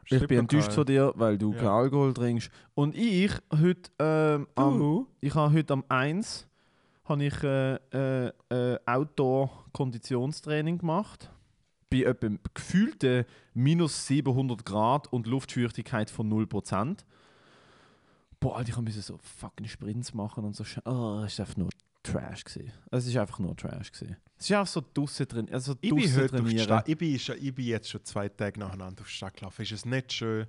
Ich 0.07 0.27
bin 0.27 0.41
enttäuscht 0.41 0.73
von 0.73 0.85
dir, 0.85 1.13
weil 1.17 1.39
du 1.39 1.53
Ja. 1.53 1.59
keinen 1.59 1.69
Alkohol 1.69 2.13
trinkst. 2.13 2.51
Und 2.75 2.97
ich, 2.97 3.31
heute, 3.53 3.91
ähm, 4.01 4.49
am, 4.57 5.07
ich 5.21 5.35
habe 5.35 5.55
heute 5.55 5.73
am 5.75 5.85
1 5.89 6.49
habe 7.05 7.25
ich 7.25 7.43
äh, 7.43 7.75
äh, 7.93 8.33
äh, 8.51 8.79
Outdoor-Konditionstraining 8.87 10.79
gemacht. 10.79 11.31
Bei 11.91 12.03
etwa 12.03 12.29
gefühlten 12.55 13.25
minus 13.55 14.07
700 14.07 14.65
Grad 14.65 15.13
und 15.13 15.27
Luftfeuchtigkeit 15.27 16.11
von 16.11 16.29
0%. 16.29 17.05
Boah, 18.43 18.57
Alter, 18.57 18.71
ich 18.71 18.77
musste 18.77 19.03
so 19.03 19.19
fucking 19.19 19.69
Sprints 19.69 20.15
machen 20.15 20.45
und 20.45 20.57
so. 20.57 20.65
Oh, 20.85 21.23
es 21.25 21.39
war 21.39 21.47
einfach 21.47 21.57
nur 21.57 21.71
Trash. 22.03 22.43
Gewesen. 22.43 22.73
Es 22.91 23.07
ist 23.07 23.17
einfach 23.17 23.39
nur 23.39 23.57
Trash. 23.57 23.93
Gewesen. 23.93 24.17
Es 24.37 24.51
ist 24.51 24.57
auch 24.57 24.67
so 24.67 24.83
draussen 24.93 25.29
drin. 25.29 25.49
Also 25.53 25.77
Ich 25.81 25.95
bin, 25.95 26.17
heute 26.17 26.29
trainieren. 26.29 26.83
Ich, 26.87 26.99
bin 26.99 27.17
schon, 27.21 27.37
ich 27.41 27.55
bin 27.55 27.67
jetzt 27.67 27.89
schon 27.89 28.05
zwei 28.05 28.29
Tage 28.29 28.59
nacheinander 28.59 29.03
auf 29.03 29.07
die 29.07 29.13
Stadt 29.13 29.37
gelaufen. 29.37 29.63
Ist 29.63 29.71
es 29.71 29.85
nicht 29.85 30.13
schön? 30.13 30.49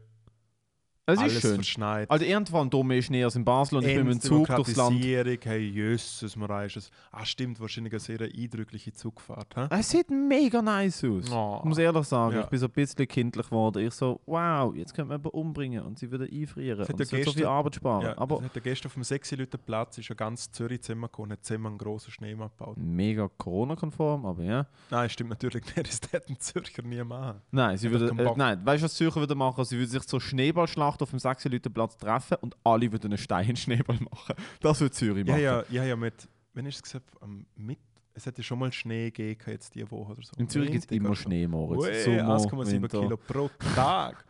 Es 1.05 1.21
ist 1.21 1.41
schön. 1.41 1.55
verschneit. 1.55 2.09
Also 2.09 2.23
irgendwann 2.23 2.69
da 2.69 2.81
mehr 2.81 3.01
Schnee 3.01 3.25
als 3.25 3.35
in 3.35 3.43
Basel 3.43 3.79
und 3.79 3.85
ich 3.85 3.93
bin 3.93 4.05
mit 4.05 4.13
dem 4.13 4.21
Zug 4.21 4.47
durchs 4.47 4.73
Land. 4.77 5.03
Hey, 5.03 5.57
Jesus, 5.67 6.37
Marais. 6.37 6.77
ist 6.77 6.85
es- 6.85 6.91
Ah, 7.11 7.25
stimmt, 7.25 7.59
wahrscheinlich 7.59 7.91
eine 7.91 7.99
sehr 7.99 8.21
eindrückliche 8.21 8.93
Zugfahrt. 8.93 9.53
hä? 9.57 9.67
Es 9.69 9.89
sieht 9.89 10.09
mega 10.09 10.61
nice 10.61 11.03
aus. 11.03 11.29
Oh. 11.29 11.57
Ich 11.59 11.65
muss 11.65 11.77
ehrlich 11.77 12.05
sagen, 12.05 12.35
Ja. 12.35 12.41
ich 12.43 12.47
bin 12.47 12.57
so 12.57 12.67
ein 12.67 12.71
bisschen 12.71 13.05
kindlich 13.05 13.45
geworden. 13.47 13.85
Ich 13.85 13.93
so, 13.93 14.21
wow, 14.25 14.73
jetzt 14.73 14.93
könnte 14.93 15.09
man 15.09 15.17
jemanden 15.19 15.37
umbringen 15.37 15.83
und 15.83 15.99
sie 15.99 16.09
wieder 16.09 16.23
einfrieren. 16.23 16.79
Das 16.79 16.89
Und 16.89 17.01
es 17.01 17.11
wird 17.11 17.25
so 17.25 17.33
viel 17.33 17.45
Arbeit 17.47 17.75
sparen. 17.75 18.05
Ja, 18.05 18.17
Aber 18.17 18.41
hat 18.41 18.55
der 18.55 18.61
gestern 18.61 18.87
auf 18.87 18.93
dem 18.93 19.03
6 19.03 19.31
Leute 19.31 19.57
Platz 19.57 19.97
ist 19.97 20.09
ein 20.09 20.15
ganz 20.15 20.51
Zürich 20.51 20.81
Zimmer 20.83 21.07
gekommen 21.07 21.31
und 21.31 21.33
hat 21.33 21.43
zusammen 21.43 21.65
einen 21.67 21.77
grossen 21.79 22.11
Schneemann 22.11 22.47
gebaut. 22.57 22.77
mega 22.77 23.29
Corona-konform, 23.37 24.25
aber 24.25 24.43
ja. 24.43 24.67
Nein, 24.89 25.09
stimmt 25.09 25.31
natürlich 25.31 25.63
nicht. 25.65 25.73
Das 26.03 26.11
hätten 26.13 26.39
Zürcher 26.39 26.81
nie 26.83 27.03
machen. 27.03 27.41
Nein, 27.51 27.75
sie 27.77 27.89
keinen 27.89 28.19
äh, 28.19 28.31
nein, 28.37 28.65
weißt 28.65 28.81
du, 28.83 28.85
was 28.85 28.93
Zürcher 28.93 29.19
würden 29.19 29.37
machen? 29.37 29.65
Sie 29.65 29.77
würden 29.77 29.89
sich 29.89 30.03
zur 30.03 30.21
Schneeballschlacht 30.21 30.92
auf 31.01 31.09
dem 31.09 31.19
6 31.19 31.47
Platz 31.73 31.97
treffen 31.97 32.37
und 32.41 32.55
alle 32.63 32.91
würden 32.91 33.11
einen 33.11 33.17
Stein-Schneeball 33.17 33.99
machen. 33.99 34.35
Das 34.61 34.79
würde 34.81 34.91
Zürich 34.91 35.25
machen. 35.25 35.41
ja, 35.41 35.63
ja, 35.69 35.83
ja, 35.83 35.95
mit, 35.95 36.27
wenn 36.53 36.65
ich 36.65 36.75
es 36.75 36.83
gesagt 36.83 37.09
am 37.21 37.45
mit, 37.55 37.79
es 38.13 38.25
hätte 38.25 38.43
schon 38.43 38.59
mal 38.59 38.71
Schnee 38.71 39.09
gegeben 39.09 39.39
jetzt 39.47 39.73
diese 39.73 39.89
Woche 39.89 40.11
oder 40.11 40.21
so. 40.21 40.31
In 40.37 40.47
Zürich 40.47 40.71
gibt 40.71 40.85
es 40.85 40.91
immer. 40.91 41.15
Schnee, 41.15 41.47
Moritz. 41.47 41.81
Ui, 41.81 42.17
Sommer, 42.17 42.37
1,7 42.37 42.71
Winter. 42.73 43.01
Kilo 43.01 43.17
pro 43.17 43.49
Tag. 43.75 44.23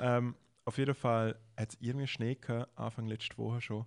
ähm, 0.00 0.34
auf 0.64 0.78
jeden 0.78 0.94
Fall 0.94 1.36
hat 1.56 1.70
es 1.70 1.78
irgendwie 1.80 2.06
Schnee 2.06 2.36
gehabt, 2.36 2.70
Anfang 2.78 3.06
letzte 3.06 3.36
Woche 3.36 3.60
schon. 3.60 3.84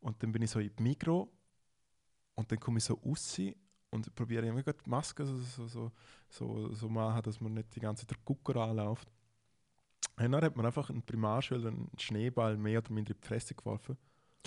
Und 0.00 0.22
dann 0.22 0.32
bin 0.32 0.42
ich 0.42 0.50
so 0.50 0.60
in 0.60 0.70
Mikro 0.78 1.28
und 2.34 2.50
dann 2.50 2.60
komme 2.60 2.78
ich 2.78 2.84
so 2.84 2.94
raus 2.94 3.38
und 3.90 4.14
probiere 4.14 4.46
irgendwie 4.46 4.62
die 4.64 4.90
Maske 4.90 5.24
so, 5.24 5.36
so, 5.36 5.66
so, 5.66 5.92
so, 6.28 6.74
so 6.74 6.88
machen, 6.88 7.22
dass 7.22 7.40
man 7.40 7.54
nicht 7.54 7.74
die 7.74 7.80
ganze 7.80 8.06
Zeit 8.06 8.16
der 8.16 8.18
Gucker 8.24 8.60
anläuft. 8.60 9.08
Und 10.16 10.32
dann 10.32 10.42
hat 10.42 10.56
man 10.56 10.66
einfach 10.66 10.90
einen 10.90 11.02
Primarschüler 11.02 11.68
einen 11.68 11.90
Schneeball 11.98 12.56
mehr 12.56 12.78
oder 12.80 12.90
minder 12.92 13.12
in 13.12 13.20
die 13.20 13.26
Fresse 13.26 13.54
geworfen 13.54 13.96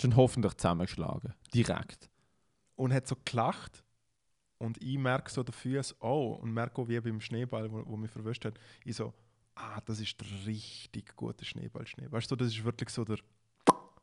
Schon 0.00 0.16
hoffentlich 0.16 0.54
zusammengeschlagen. 0.54 1.34
Direkt. 1.54 2.10
und 2.76 2.92
hat 2.92 3.06
so 3.06 3.16
gelacht. 3.24 3.84
Und 4.58 4.80
ich 4.82 4.96
merke 4.98 5.30
so 5.30 5.42
dafür, 5.42 5.82
oh, 6.00 6.38
und 6.40 6.52
merke 6.52 6.80
auch 6.80 6.88
wie 6.88 7.00
beim 7.00 7.20
Schneeball, 7.20 7.70
wo, 7.72 7.82
wo 7.86 7.96
mich 7.96 8.10
verwischt 8.10 8.44
hat, 8.44 8.58
ich 8.84 8.96
so, 8.96 9.12
ah, 9.56 9.80
das 9.84 10.00
ist 10.00 10.20
der 10.20 10.26
richtig 10.46 11.14
gute 11.16 11.44
Schneeball-Schnee. 11.44 12.06
Weißt 12.10 12.30
du, 12.30 12.36
das 12.36 12.48
ist 12.48 12.62
wirklich 12.64 12.88
so 12.90 13.04
der. 13.04 13.18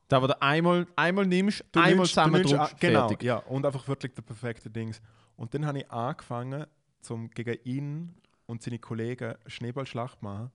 Da, 0.10 0.22
wo 0.22 0.28
du 0.28 0.42
einmal, 0.42 0.88
einmal 0.96 1.26
nimmst, 1.26 1.64
Du 1.72 1.80
einmal 1.80 2.06
nimmst- 2.06 2.18
ah, 2.54 2.70
Genau, 2.80 3.08
fertig. 3.08 3.24
ja, 3.24 3.38
und 3.38 3.66
einfach 3.66 3.88
wirklich 3.88 4.14
der 4.16 4.22
perfekte 4.24 4.70
Dings. 4.70 5.02
Und 5.38 5.54
dann 5.54 5.66
habe 5.66 5.80
ich 5.80 5.92
angefangen, 5.92 6.66
zum 7.02 7.30
gegen 7.30 7.58
ihn 7.64 8.16
und 8.46 8.62
seine 8.62 8.80
Kollegen 8.80 9.36
Schneeballschlacht 9.48 10.20
zu 10.20 10.26
machen. 10.26 10.52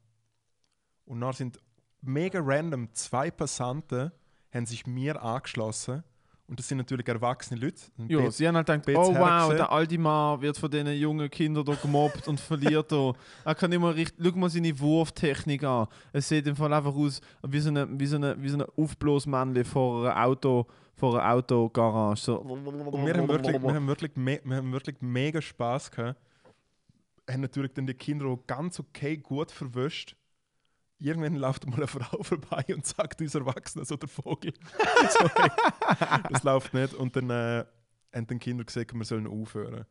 Und 1.07 1.21
dann 1.21 1.33
sind 1.33 1.59
mega 2.01 2.41
random 2.43 2.93
zwei 2.93 3.31
Passanten, 3.31 4.11
haben 4.53 4.67
sich 4.67 4.87
mir 4.87 5.21
angeschlossen 5.23 6.03
Und 6.47 6.59
das 6.59 6.69
sind 6.69 6.79
natürlich 6.79 7.09
erwachsene 7.09 7.59
Leute. 7.61 7.81
Ja, 8.09 8.21
Bets- 8.21 8.37
sie 8.37 8.47
haben 8.47 8.57
halt 8.57 8.67
gedacht, 8.67 8.85
Bets 8.87 8.99
oh 8.99 9.15
wow, 9.15 9.51
der 9.55 9.73
alte 9.73 9.99
Mann 9.99 10.41
wird 10.43 10.57
von 10.59 10.71
diesen 10.71 10.93
jungen 10.93 11.31
Kindern 11.31 11.65
hier 11.65 11.77
gemobbt 11.77 12.29
und 12.29 12.39
verliert 12.41 12.91
hier. 12.91 13.15
Er 13.45 13.55
kann 13.55 13.73
immer 13.73 13.95
richtig, 13.95 14.25
schau 14.25 14.39
mal 14.39 14.51
seine 14.51 14.79
Wurftechnik 14.79 15.65
an. 15.65 15.87
Es 16.13 16.29
sieht 16.29 16.47
im 16.47 16.55
Fall 16.57 16.73
einfach 16.73 16.95
aus 16.95 17.21
wie 17.43 17.61
so 17.61 17.71
eine, 17.71 17.89
wie 17.99 18.07
so 18.07 18.17
eine, 18.17 18.41
wie 18.43 18.49
so 18.49 18.59
ein 18.59 18.65
Aufblasmännchen 18.77 19.65
vor 19.65 20.05
einer 20.11 20.25
Auto, 20.25 20.67
vor 20.95 21.15
einer 21.19 21.33
Autogarage. 21.35 22.21
So. 22.21 22.39
Und 22.41 23.07
wir 23.07 23.15
haben 23.15 23.29
wirklich, 23.29 23.63
wir 23.63 23.75
haben 23.75 23.87
wirklich, 23.89 24.15
me 24.17 24.41
wir 24.45 24.57
haben 24.57 24.73
wirklich 24.73 24.97
mega 25.01 25.41
Spaß 25.43 25.91
gehabt. 25.91 26.19
Haben 27.29 27.41
natürlich 27.41 27.73
dann 27.73 27.87
die 27.87 27.95
Kinder 27.95 28.27
auch 28.27 28.47
ganz 28.47 28.79
okay 28.79 29.17
gut 29.17 29.51
verwischt. 29.51 30.15
Irgendwann 30.99 31.37
läuft 31.37 31.67
mal 31.67 31.77
eine 31.77 31.87
Frau 31.87 32.23
vorbei 32.23 32.65
und 32.69 32.87
sagt 32.87 33.21
uns 33.21 33.35
Erwachsenen 33.35 33.85
so 33.85 33.97
der 33.97 34.09
Vogel. 34.09 34.53
so, 35.11 35.29
hey, 35.35 35.51
das 36.31 36.43
läuft 36.43 36.73
nicht. 36.75 36.95
Und 36.95 37.17
dann 37.17 37.31
äh, 37.31 37.65
haben 38.15 38.27
die 38.27 38.39
Kinder 38.39 38.65
gesagt, 38.65 38.95
wir 38.95 39.05
sollen 39.05 39.27
aufhören. 39.27 39.85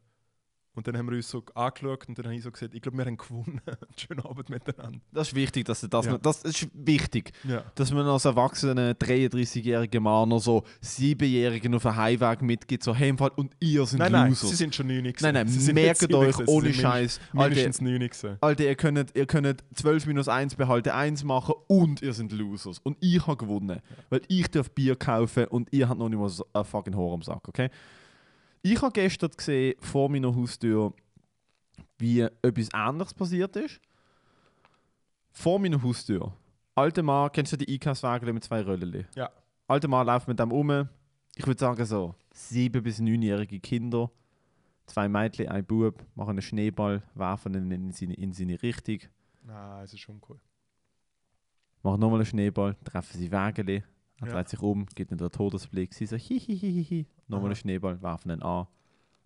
Und 0.76 0.88
dann 0.88 0.98
haben 0.98 1.08
wir 1.08 1.16
uns 1.16 1.30
so 1.30 1.44
angeschaut 1.54 2.08
und 2.10 2.18
dann 2.18 2.26
habe 2.26 2.36
ich 2.36 2.42
so 2.42 2.50
gesagt, 2.52 2.74
ich 2.74 2.82
glaube, 2.82 2.98
wir 2.98 3.06
haben 3.06 3.16
gewonnen. 3.18 3.62
Schönen 3.96 4.22
Abend 4.22 4.50
miteinander. 4.50 5.00
Das 5.12 5.28
ist 5.28 5.36
wichtig, 5.36 5.66
dass 5.66 5.82
das, 5.88 6.06
Ja. 6.08 6.18
das 6.18 6.42
ist 6.44 6.68
wichtig, 6.74 7.32
Ja. 7.44 7.64
dass 7.76 7.92
man 7.92 8.08
als 8.08 8.26
erwachsener 8.26 8.94
33-jähriger 8.96 10.00
Mann 10.00 10.30
noch 10.30 10.40
so 10.40 10.64
7-Jährigen 10.82 11.76
auf 11.76 11.84
den 11.84 11.96
Heimweg 11.96 12.42
mitgibt, 12.42 12.84
so 12.84 12.96
hey, 12.96 13.10
im 13.10 13.20
Fall, 13.20 13.32
und 13.36 13.54
ihr 13.60 13.86
sind 13.86 14.00
Nein, 14.00 14.12
nein, 14.14 14.30
Losers. 14.30 14.50
sie 14.50 14.56
sind 14.56 14.74
schon 14.74 14.88
9 14.88 15.04
gewesen. 15.04 15.18
nein, 15.22 15.34
nein, 15.36 15.48
Sie 15.48 15.60
sind 15.60 15.76
merkt 15.76 16.02
euch 16.12 16.32
gewesen, 16.38 16.48
ohne 16.50 16.72
sind 16.72 16.82
Scheiß. 16.82 17.20
Mindestens 17.34 17.82
9 17.82 18.00
gewesen. 18.00 18.38
Alter, 18.42 18.64
ihr 18.64 18.76
könnt, 18.76 19.16
ihr 19.16 19.26
könnt 19.28 19.64
12 19.76 20.08
minus 20.08 20.28
1 20.28 20.56
behalten, 20.56 20.90
1 20.90 21.24
machen 21.24 21.54
und 21.68 22.02
ihr 22.02 22.14
seid 22.14 22.32
Losers. 22.32 22.80
Und 22.80 22.98
ich 23.00 23.26
habe 23.28 23.38
gewonnen. 23.38 23.80
Weil 24.10 24.22
ich 24.28 24.50
darf 24.50 24.72
Bier 24.72 24.96
kaufen 24.96 25.46
und 25.46 25.68
ihr 25.72 25.88
habt 25.88 26.00
noch 26.00 26.10
nicht 26.10 26.18
mal 26.20 26.30
so 26.30 26.46
ein 26.52 26.64
fucking 26.66 26.96
Horror 26.96 27.14
am 27.14 27.22
Sack, 27.22 27.48
okay? 27.48 27.70
Ich 28.66 28.82
habe 28.82 28.92
gestern 28.94 29.30
gesehen, 29.32 29.76
vor 29.80 30.10
meiner 30.10 30.34
Haustür, 30.34 30.94
wie 31.98 32.22
etwas 32.22 32.70
Ähnliches 32.74 33.14
passiert 33.14 33.56
ist. 33.58 33.80
Vor 35.32 35.60
meiner 35.60 35.82
Haustür. 35.84 36.34
Alter 36.76 37.04
Mann, 37.04 37.30
kennst 37.34 37.52
du 37.52 37.58
die 37.58 37.72
Einkaufswagen 37.72 38.34
mit 38.34 38.44
zwei 38.44 38.62
Röllchen? 38.62 39.06
Ja. 39.16 39.30
Alter 39.68 39.88
Mann 39.90 40.08
läuft 40.08 40.28
mit 40.28 40.40
dem 40.40 40.52
um. 40.52 40.88
Ich 41.36 41.46
würde 41.46 41.60
sagen 41.60 41.86
so, 41.86 42.16
sieben- 42.34 42.82
bis 42.84 43.00
neunjährige 43.00 43.60
Kinder. 43.60 44.10
Zwei 44.86 45.08
Mädchen, 45.10 45.48
ein 45.50 45.66
Bub, 45.66 46.02
machen 46.16 46.32
einen 46.32 46.42
Schneeball, 46.42 47.04
werfen 47.16 47.54
ihn 47.56 47.72
in 47.72 47.92
seine, 47.92 48.14
in 48.16 48.34
seine 48.34 48.62
Richtung. 48.62 49.00
Nein, 49.46 49.84
es 49.84 49.94
ist 49.94 50.00
schon 50.00 50.22
cool. 50.30 50.40
Machen 51.82 52.00
nochmal 52.00 52.20
einen 52.20 52.26
Schneeball, 52.26 52.76
treffen 52.86 53.18
sie 53.18 53.32
Wägele. 53.32 53.84
Er 54.22 54.28
Ja. 54.28 54.34
dreht 54.34 54.50
sich 54.50 54.62
um, 54.62 54.86
gibt 54.96 55.12
in 55.12 55.18
den 55.18 55.32
Todesblick. 55.32 55.94
Sie 55.94 56.06
so 56.06 56.16
hihihihi. 56.16 57.06
Nochmal 57.34 57.52
einen 57.52 57.56
Schneeball, 57.56 58.02
werfen 58.02 58.32
ihn 58.32 58.42
an. 58.42 58.68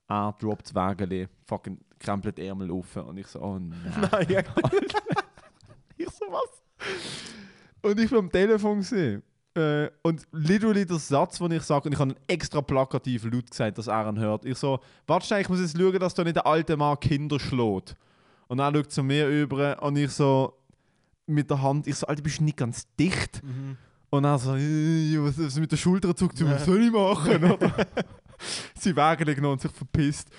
Er 0.07 0.35
droppt 0.39 0.67
das 0.67 0.75
Wägele, 0.75 1.29
fucking 1.45 1.79
krempelt 1.99 2.39
Ärmel 2.39 2.71
auf. 2.71 2.95
Und 2.95 3.17
ich 3.17 3.27
so, 3.27 3.41
oh 3.41 3.59
nein. 3.59 3.77
Nein, 4.11 4.27
ja. 4.29 4.39
ich 5.97 6.09
so, 6.09 6.25
was? 6.29 6.61
Und 7.81 7.99
ich 7.99 8.11
war 8.11 8.19
am 8.19 8.31
Telefon 8.31 8.79
gesehen. 8.79 9.23
Äh, 9.53 9.89
und 10.03 10.27
literally 10.31 10.85
der 10.85 10.99
Satz, 10.99 11.39
den 11.39 11.51
ich 11.51 11.63
sage, 11.63 11.87
und 11.87 11.93
ich 11.93 11.99
habe 11.99 12.11
einen 12.11 12.19
extra 12.27 12.61
plakativ 12.61 13.23
laut 13.25 13.49
gesagt, 13.49 13.77
dass 13.77 13.87
er 13.87 14.07
ihn 14.07 14.19
hört. 14.19 14.45
Ich 14.45 14.57
so, 14.57 14.79
warte 15.07 15.39
ich 15.39 15.49
muss 15.49 15.59
jetzt 15.59 15.77
schauen, 15.77 15.99
dass 15.99 16.13
da 16.13 16.23
nicht 16.23 16.35
der 16.35 16.45
alte 16.45 16.77
Mann 16.77 16.99
Kinder 16.99 17.39
schlägt. 17.39 17.95
Und 18.47 18.59
er 18.59 18.71
schaut 18.73 18.91
zu 18.91 19.03
mir 19.03 19.27
über 19.27 19.81
und 19.81 19.97
ich 19.97 20.11
so 20.11 20.53
mit 21.25 21.49
der 21.49 21.61
Hand, 21.61 21.87
ich 21.87 21.95
so, 21.95 22.07
Alter, 22.07 22.21
bist 22.21 22.39
du 22.39 22.43
nicht 22.43 22.57
ganz 22.57 22.87
dicht? 22.95 23.43
Mhm. 23.43 23.77
Und 24.09 24.23
er 24.23 24.39
so, 24.39 24.55
äh, 24.55 25.17
was 25.19 25.37
was 25.37 25.59
mit 25.59 25.71
der 25.71 25.77
Schulter 25.77 26.15
zuckt, 26.15 26.43
was 26.45 26.65
soll 26.65 26.83
ich 26.83 26.91
machen? 26.91 27.43
Oder? 27.51 27.87
Sie 28.75 28.95
Wägel 28.95 29.35
genommen 29.35 29.53
und 29.53 29.61
sich 29.61 29.71
verpisst. 29.71 30.29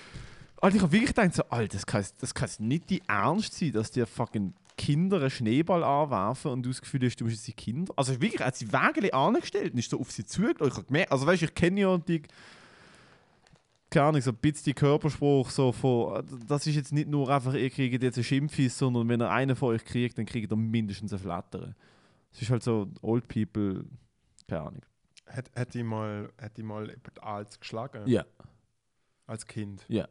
Alter, 0.60 0.76
ich 0.76 0.82
habe 0.82 0.92
wirklich 0.92 1.14
gedacht, 1.14 1.34
so, 1.34 1.42
Alter, 1.50 1.76
das 1.76 1.86
kann, 1.86 2.04
das 2.20 2.34
kann 2.34 2.48
nicht 2.58 2.90
die 2.90 3.02
Ernst 3.06 3.54
sein, 3.54 3.72
dass 3.72 3.90
die 3.90 4.04
fucking 4.06 4.54
Kinder 4.76 5.18
einen 5.18 5.30
Schneeball 5.30 5.84
anwerfen 5.84 6.52
und 6.52 6.62
du 6.62 6.70
das 6.70 6.80
Gefühl 6.80 7.04
hast, 7.04 7.20
du 7.20 7.24
musst 7.24 7.36
jetzt 7.36 7.48
die 7.48 7.52
Kinder. 7.52 7.92
Also 7.96 8.20
wirklich, 8.20 8.40
hat 8.40 8.56
sie 8.56 8.72
Wägel 8.72 9.12
angestellt 9.12 9.72
und 9.72 9.78
ist 9.78 9.90
so 9.90 10.00
auf 10.00 10.10
sie 10.10 10.24
zugelaufen. 10.24 10.68
Ich 10.68 10.76
habe 10.76 10.86
gemerkt, 10.86 11.12
also 11.12 11.26
weißt 11.26 11.42
du, 11.42 11.46
ich 11.46 11.54
kenne 11.54 11.80
ja 11.80 11.98
die. 11.98 12.22
Keine 13.90 14.06
Ahnung, 14.06 14.20
so 14.20 14.30
ein 14.30 14.36
bisschen 14.36 14.64
die 14.64 14.74
Körperspruch, 14.74 15.48
so 15.48 15.72
von, 15.72 16.22
das 16.46 16.66
ist 16.66 16.74
jetzt 16.74 16.92
nicht 16.92 17.08
nur 17.08 17.30
einfach, 17.30 17.54
ihr 17.54 17.70
kriegt 17.70 18.02
jetzt 18.02 18.18
einen 18.18 18.24
Schimpfis, 18.24 18.76
sondern 18.76 19.08
wenn 19.08 19.22
er 19.22 19.30
einen 19.30 19.56
von 19.56 19.70
euch 19.70 19.82
kriegt, 19.82 20.18
dann 20.18 20.26
kriegt 20.26 20.52
er 20.52 20.58
mindestens 20.58 21.10
ein 21.14 21.18
Flattern. 21.18 21.74
Es 22.30 22.42
ist 22.42 22.50
halt 22.50 22.62
so, 22.62 22.90
Old 23.02 23.26
People, 23.28 23.84
keine 24.46 24.62
Ahnung. 24.62 24.82
Hat, 25.26 25.50
hat 25.54 25.74
die 25.74 25.82
mal, 25.82 26.32
hat 26.40 26.56
die 26.56 26.62
mal 26.62 26.88
jemand 26.88 27.22
als 27.22 27.58
geschlagen? 27.58 28.06
Ja. 28.06 28.24
Als 29.26 29.46
Kind? 29.46 29.84
Ja. 29.88 30.08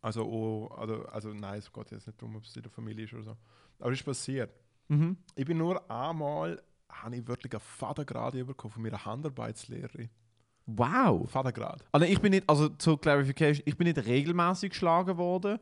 Also, 0.00 0.24
oh, 0.24 0.66
also, 0.76 1.04
also 1.06 1.32
nein, 1.32 1.58
es 1.58 1.72
geht 1.72 1.90
jetzt 1.90 2.06
nicht 2.06 2.20
darum, 2.20 2.36
ob 2.36 2.44
es 2.44 2.54
in 2.56 2.62
der 2.62 2.70
Familie 2.70 3.04
ist 3.04 3.14
oder 3.14 3.22
so. 3.22 3.36
Aber 3.78 3.92
es 3.92 4.00
ist 4.00 4.04
passiert. 4.04 4.52
Mhm. 4.88 5.16
Ich 5.34 5.46
bin 5.46 5.58
nur 5.58 5.90
einmal, 5.90 6.60
habe 6.88 7.16
ich 7.16 7.26
wirklich 7.26 7.52
einen 7.52 7.60
Vatergrad 7.60 8.34
bekommen 8.34 8.72
von 8.72 8.82
meiner 8.82 9.04
Handarbeitslehrerin. 9.04 10.10
Wow. 10.66 11.28
Vatergrad. 11.30 11.84
Also 11.92 12.06
ich 12.06 12.20
bin 12.20 12.30
nicht, 12.30 12.48
also 12.48 12.68
zur 12.68 13.00
Clarification, 13.00 13.62
ich 13.66 13.76
bin 13.76 13.86
nicht 13.86 14.04
regelmäßig 14.04 14.70
geschlagen 14.70 15.16
worden, 15.16 15.58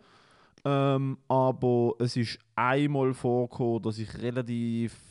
ähm, 0.64 1.18
aber 1.28 1.94
es 1.98 2.16
ist 2.16 2.38
einmal 2.54 3.14
vorgekommen, 3.14 3.82
dass 3.82 3.98
ich 3.98 4.18
relativ 4.18 5.09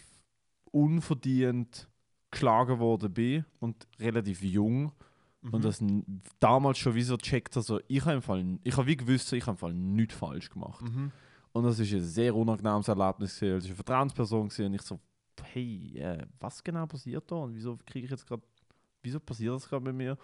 unverdient 0.71 1.87
geschlagen 2.31 2.79
worden 2.79 3.13
bin 3.13 3.45
und 3.59 3.87
relativ 3.99 4.41
jung 4.43 4.91
Mhm. 5.41 5.53
und 5.53 5.63
das 5.63 5.81
damals 6.41 6.77
schon 6.79 6.95
wie 6.95 7.01
so 7.01 7.15
gecheckt 7.15 7.55
also 7.55 7.79
ich 7.87 8.01
habe 8.01 8.15
im 8.15 8.21
Fall, 8.21 8.59
ich 8.61 8.75
habe 8.75 8.87
wie 8.87 8.97
gewusst, 8.97 9.31
ich 9.31 9.43
habe 9.43 9.51
im 9.51 9.57
Fall 9.57 9.73
nichts 9.73 10.13
falsch 10.15 10.49
gemacht 10.49 10.81
Mhm. 10.81 11.11
und 11.53 11.63
das 11.63 11.79
ist 11.79 11.93
ein 11.93 12.01
sehr 12.03 12.35
unangenehmes 12.35 12.89
Erlebnis 12.89 13.39
gewesen. 13.39 13.57
Es 13.59 13.65
eine 13.67 13.75
Vertrauensperson 13.75 14.49
gewesen 14.49 14.65
und 14.65 14.73
ich 14.73 14.81
so, 14.81 14.99
hey, 15.53 15.97
äh, 15.97 16.25
was 16.41 16.61
genau 16.61 16.85
passiert 16.87 17.23
da 17.31 17.35
und 17.37 17.55
wieso 17.55 17.77
kriege 17.85 18.03
ich 18.05 18.11
jetzt 18.11 18.27
gerade, 18.27 18.43
wieso 19.01 19.19
passiert 19.21 19.55
das 19.55 19.69
gerade 19.69 19.85
mit 19.85 19.95
mir? 19.95 20.17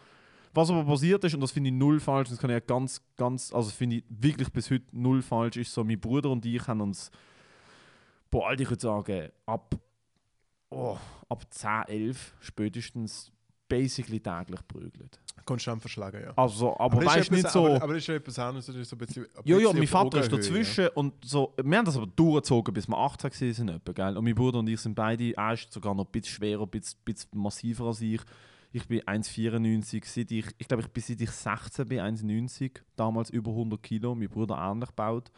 Was 0.54 0.70
aber 0.70 0.84
passiert 0.84 1.24
ist, 1.24 1.34
und 1.34 1.40
das 1.42 1.52
finde 1.52 1.70
ich 1.70 1.76
null 1.76 2.00
falsch, 2.02 2.30
das 2.30 2.38
kann 2.38 2.50
ich 2.50 2.56
ja 2.56 2.60
ganz, 2.60 3.02
ganz, 3.16 3.54
also 3.54 3.70
finde 3.70 3.98
ich 3.98 4.04
wirklich 4.10 4.52
bis 4.52 4.70
heute 4.70 4.86
null 4.92 5.22
falsch, 5.22 5.56
ist 5.56 5.74
so, 5.74 5.84
mein 5.86 6.00
Bruder 6.00 6.30
und 6.30 6.46
ich 6.46 6.68
haben 6.68 6.82
uns, 6.82 7.10
boah, 8.30 8.52
ich 8.52 8.70
würde 8.70 8.82
sagen, 8.82 9.30
ab, 9.46 9.76
oh, 10.76 10.98
ab 11.30 11.46
10, 11.50 11.70
11 11.88 12.34
spätestens 12.40 13.32
basically 13.68 14.20
täglich 14.20 14.60
prügelt. 14.68 15.20
Konstant 15.46 15.82
verschlagen, 15.82 16.22
ja. 16.24 16.34
Also, 16.36 16.78
aber, 16.80 17.00
ist 17.02 17.06
weißt 17.06 17.32
nicht 17.32 17.40
etwas- 17.42 17.54
so... 17.54 17.66
Aber, 17.68 17.84
aber 17.84 17.96
ist 17.96 18.08
ja 18.08 18.16
etwas 18.16 18.40
anderes. 18.40 18.66
Das 18.66 18.76
ist 18.76 18.90
so 18.90 18.96
ein 18.96 19.00
bisschen, 19.00 19.24
ein 19.26 19.42
Ja, 19.44 19.58
ja, 19.58 19.74
mein 19.74 19.88
Vater 19.88 20.20
ist 20.20 20.32
dazwischen 20.32 20.88
und 20.90 21.14
so, 21.24 21.54
wir 21.64 21.78
haben 21.78 21.86
das 21.86 21.98
aber 21.98 22.08
durchgezogen, 22.08 22.74
bis 22.74 22.88
wir 22.88 22.98
18 22.98 23.32
waren, 23.32 23.70
etwa, 23.76 23.92
gell? 23.92 24.18
Und 24.18 24.24
mein 24.24 24.36
Bruder 24.36 24.60
und 24.60 24.68
ich 24.68 24.80
sind 24.82 24.96
beide, 24.96 25.36
er 25.36 25.54
ist 25.54 25.72
sogar 25.72 25.94
noch 25.94 26.06
ein 26.06 26.12
bisschen 26.12 26.36
schwerer, 26.36 26.64
ein 26.64 26.70
bisschen, 26.70 27.00
bisschen 27.06 27.30
massiver 27.34 27.86
als 27.86 28.02
ich. 28.02 28.22
Ich 28.72 28.88
bin 28.88 29.02
1,94, 29.02 30.04
seit 30.06 30.32
ich, 30.32 30.46
ich 30.58 30.68
glaube, 30.68 30.84
ich 30.84 30.90
bin 30.90 31.04
seit 31.04 31.22
ich 31.22 31.32
16 31.32 31.88
bin, 31.88 32.00
1,90, 32.00 32.72
damals 32.96 33.30
über 33.30 33.52
100 33.52 33.82
Kilo, 33.82 34.16
mein 34.16 34.30
Bruder 34.30 34.58
ähnlich 34.58 34.90
gebaut. 34.90 35.32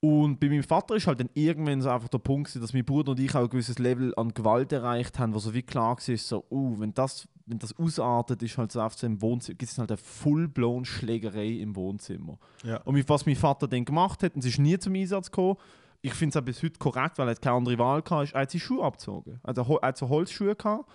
Und 0.00 0.38
bei 0.38 0.48
meinem 0.48 0.62
Vater 0.62 0.94
ist 0.94 1.08
halt 1.08 1.18
dann 1.18 1.30
irgendwann 1.34 1.80
so 1.80 1.90
einfach 1.90 2.08
der 2.08 2.18
Punkt, 2.18 2.54
dass 2.54 2.72
mein 2.72 2.84
Bruder 2.84 3.12
und 3.12 3.20
ich 3.20 3.34
auch 3.34 3.42
ein 3.42 3.48
gewisses 3.48 3.80
Level 3.80 4.14
an 4.16 4.32
Gewalt 4.32 4.72
erreicht 4.72 5.18
haben, 5.18 5.34
wo 5.34 5.40
so 5.40 5.54
wie 5.54 5.62
klar 5.62 5.96
war, 5.96 6.16
so, 6.16 6.44
uh, 6.50 6.78
wenn 6.78 6.94
das, 6.94 7.26
wenn 7.46 7.58
das 7.58 7.76
ausartet, 7.76 8.40
ist 8.44 8.56
halt 8.58 8.70
so 8.70 8.80
einfach 8.80 8.96
so 8.96 9.08
im 9.08 9.20
Wohnzimmer, 9.20 9.58
gibt 9.58 9.72
es 9.72 9.78
halt 9.78 9.90
eine 9.90 9.96
full-blown 9.96 10.84
Schlägerei 10.84 11.48
im 11.54 11.74
Wohnzimmer. 11.74 12.38
Ja. 12.62 12.76
Und 12.82 12.94
mit 12.94 13.08
was 13.08 13.26
mein 13.26 13.34
Vater 13.34 13.66
dann 13.66 13.84
gemacht 13.84 14.22
hat, 14.22 14.34
und 14.34 14.40
es 14.44 14.46
ist 14.46 14.60
nie 14.60 14.78
zum 14.78 14.94
Einsatz 14.94 15.32
gekommen, 15.32 15.56
ich 16.00 16.14
finde 16.14 16.38
es 16.38 16.40
auch 16.40 16.44
bis 16.44 16.62
heute 16.62 16.78
korrekt, 16.78 17.18
weil 17.18 17.26
er 17.26 17.34
keine 17.34 17.56
andere 17.56 17.78
Wahl 17.78 17.98
hatte, 17.98 18.22
ist, 18.22 18.34
er 18.34 18.42
hat 18.42 18.52
seine 18.52 18.60
Schuhe 18.60 18.84
abgezogen. 18.84 19.40
Also 19.42 19.62
er 19.62 19.88
hat 19.88 19.98
so 19.98 20.08
Holzschuhe 20.08 20.54
gehabt. 20.54 20.88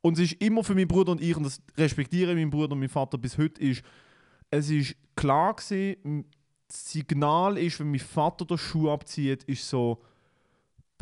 Und 0.00 0.14
es 0.14 0.32
ist 0.32 0.42
immer 0.42 0.64
für 0.64 0.74
meinen 0.74 0.88
Bruder 0.88 1.12
und 1.12 1.20
ich, 1.20 1.36
und 1.36 1.44
das 1.44 1.60
respektiere 1.76 2.30
ich 2.30 2.36
meinen 2.36 2.50
Bruder 2.50 2.72
und 2.72 2.78
meinen 2.78 2.88
Vater 2.88 3.18
bis 3.18 3.36
heute, 3.36 3.60
ist, 3.60 3.82
es 4.50 4.70
ist 4.70 4.96
klar 5.14 5.54
gewesen, 5.54 6.24
das 6.68 6.90
Signal 6.90 7.58
ist, 7.58 7.78
wenn 7.80 7.90
mein 7.90 8.00
Vater 8.00 8.44
den 8.44 8.58
Schuh 8.58 8.90
abzieht, 8.90 9.44
ist 9.44 9.68
so, 9.68 10.00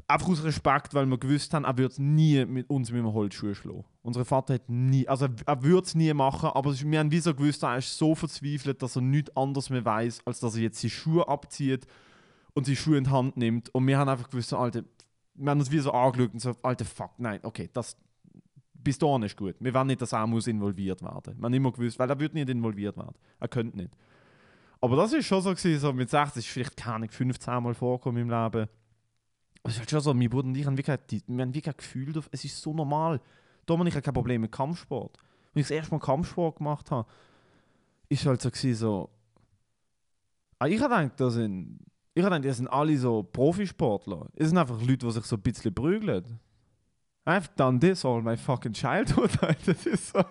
einfach 0.07 0.29
aus 0.29 0.45
Respekt, 0.45 0.93
weil 0.95 1.07
wir 1.07 1.19
gewusst 1.19 1.55
haben, 1.55 1.65
er 1.65 1.77
wird 1.79 1.99
nie 1.99 2.45
mit 2.45 2.69
uns 2.69 2.91
mit 2.91 3.01
einem 3.01 3.13
Holzschuh 3.15 3.55
schlagen. 3.55 3.85
Unser 4.03 4.25
Vater 4.27 4.55
hat 4.55 4.69
nie, 4.69 5.09
also 5.09 5.29
er- 5.47 5.63
würde 5.63 5.87
es 5.87 5.95
nie 5.95 6.13
machen, 6.13 6.51
aber 6.51 6.79
wir 6.79 6.99
haben 6.99 7.11
wie 7.11 7.21
so 7.21 7.35
gewusst, 7.35 7.63
er 7.63 7.79
ist 7.79 7.97
so 7.97 8.15
verzweifelt, 8.15 8.83
dass 8.83 8.97
er 8.97 9.03
nichts 9.03 9.35
anderes 9.37 9.71
mehr 9.71 9.85
weiß, 9.85 10.21
als 10.27 10.41
dass 10.41 10.57
er 10.57 10.63
jetzt 10.63 10.81
seine 10.81 10.91
Schuhe 10.91 11.27
abzieht 11.27 11.87
und 12.53 12.67
die 12.67 12.77
Schuhe 12.77 12.99
in 12.99 13.05
die 13.05 13.11
Hand 13.11 13.37
nimmt. 13.39 13.75
Und 13.75 13.87
wir 13.87 13.97
haben 13.99 14.09
einfach 14.11 14.29
gewusst, 14.29 14.53
Alter, 14.53 14.83
wir 15.37 15.51
haben 15.51 15.59
uns 15.61 15.71
wie 15.71 15.79
so 15.79 15.93
angeschaut 15.93 16.35
und 16.35 16.41
so, 16.41 16.55
Alter, 16.63 16.85
fuck, 16.85 17.13
nein, 17.19 17.41
okay, 17.43 17.71
das 17.73 17.97
bis 18.75 18.99
dahin 18.99 19.23
ist 19.23 19.37
gut. 19.39 19.55
Wir 19.61 19.73
wollen 19.73 19.87
nicht, 19.87 20.03
dass 20.03 20.13
er 20.13 20.27
muss 20.27 20.47
involviert 20.47 21.01
werden. 21.01 21.39
Wir 21.39 21.45
haben 21.47 21.55
immer 21.55 21.73
gewusst, 21.73 21.99
weil 21.99 22.11
er 22.11 22.21
wird 22.21 22.35
nicht 22.35 22.51
involviert 22.51 22.99
werden. 22.99 23.15
Er 23.41 23.49
könnte 23.49 23.79
nicht. 23.79 23.97
Aber 24.85 24.97
das 24.97 25.15
ist 25.15 25.25
schon 25.25 25.41
so 25.41 25.49
gewesen, 25.49 25.81
so 25.81 25.95
mit 25.95 26.11
16 26.11 26.41
ist 26.41 26.47
vielleicht 26.47 26.77
keine 26.77 26.97
Ahnung, 26.97 27.09
15 27.09 27.63
Mal 27.63 27.73
vorgekommen 27.73 28.21
im 28.21 28.29
Leben. 28.29 28.69
Es 29.63 29.73
ist 29.73 29.79
halt 29.79 29.91
schon 29.91 30.01
so, 30.01 30.13
mein 30.13 30.29
Bruder 30.29 30.47
und 30.49 30.55
ich 30.57 30.67
haben 30.67 30.77
wirklich, 30.77 31.23
wir 31.27 31.43
haben 31.43 31.55
wirklich 31.55 31.75
ein 31.75 31.79
Gefühl, 31.79 32.13
dafür, 32.13 32.29
es 32.33 32.45
ist 32.45 32.61
so 32.61 32.75
normal. 32.75 33.19
Da 33.65 33.79
habe 33.79 33.89
ich 33.89 33.95
kein 33.95 34.13
Problem 34.13 34.43
mit 34.43 34.53
Kampfsport. 34.53 35.17
ich 35.55 35.63
das 35.63 35.71
erste 35.71 35.95
Mal 35.95 36.01
Kampfsport 36.01 36.57
gemacht 36.57 36.91
habe, 36.91 37.09
ist 38.11 38.27
halt 38.27 38.43
so, 38.43 38.51
gewesen, 38.51 38.75
so 38.75 39.11
ah, 40.59 40.67
ich 40.67 40.79
habe 40.83 40.95
gedacht, 40.95 41.19
das 41.19 41.33
sind, 41.33 41.79
ich 42.13 42.23
habe 42.23 42.35
gedacht, 42.35 42.51
das 42.51 42.59
sind 42.59 42.69
alle 42.69 42.99
so 42.99 43.23
Profisportler. 43.23 44.29
Es 44.35 44.49
sind 44.49 44.59
einfach 44.59 44.79
Leute, 44.83 45.07
die 45.07 45.11
sich 45.13 45.25
so 45.25 45.37
ein 45.37 45.43
bisschen 45.43 45.73
prügeln. 45.73 46.41
I've 47.25 47.49
done 47.57 47.81
this 47.81 48.05
all 48.05 48.21
my 48.21 48.37
fucking 48.37 48.75
childhood. 48.75 49.31
das 49.65 49.87
ist 49.87 50.13
so. 50.13 50.23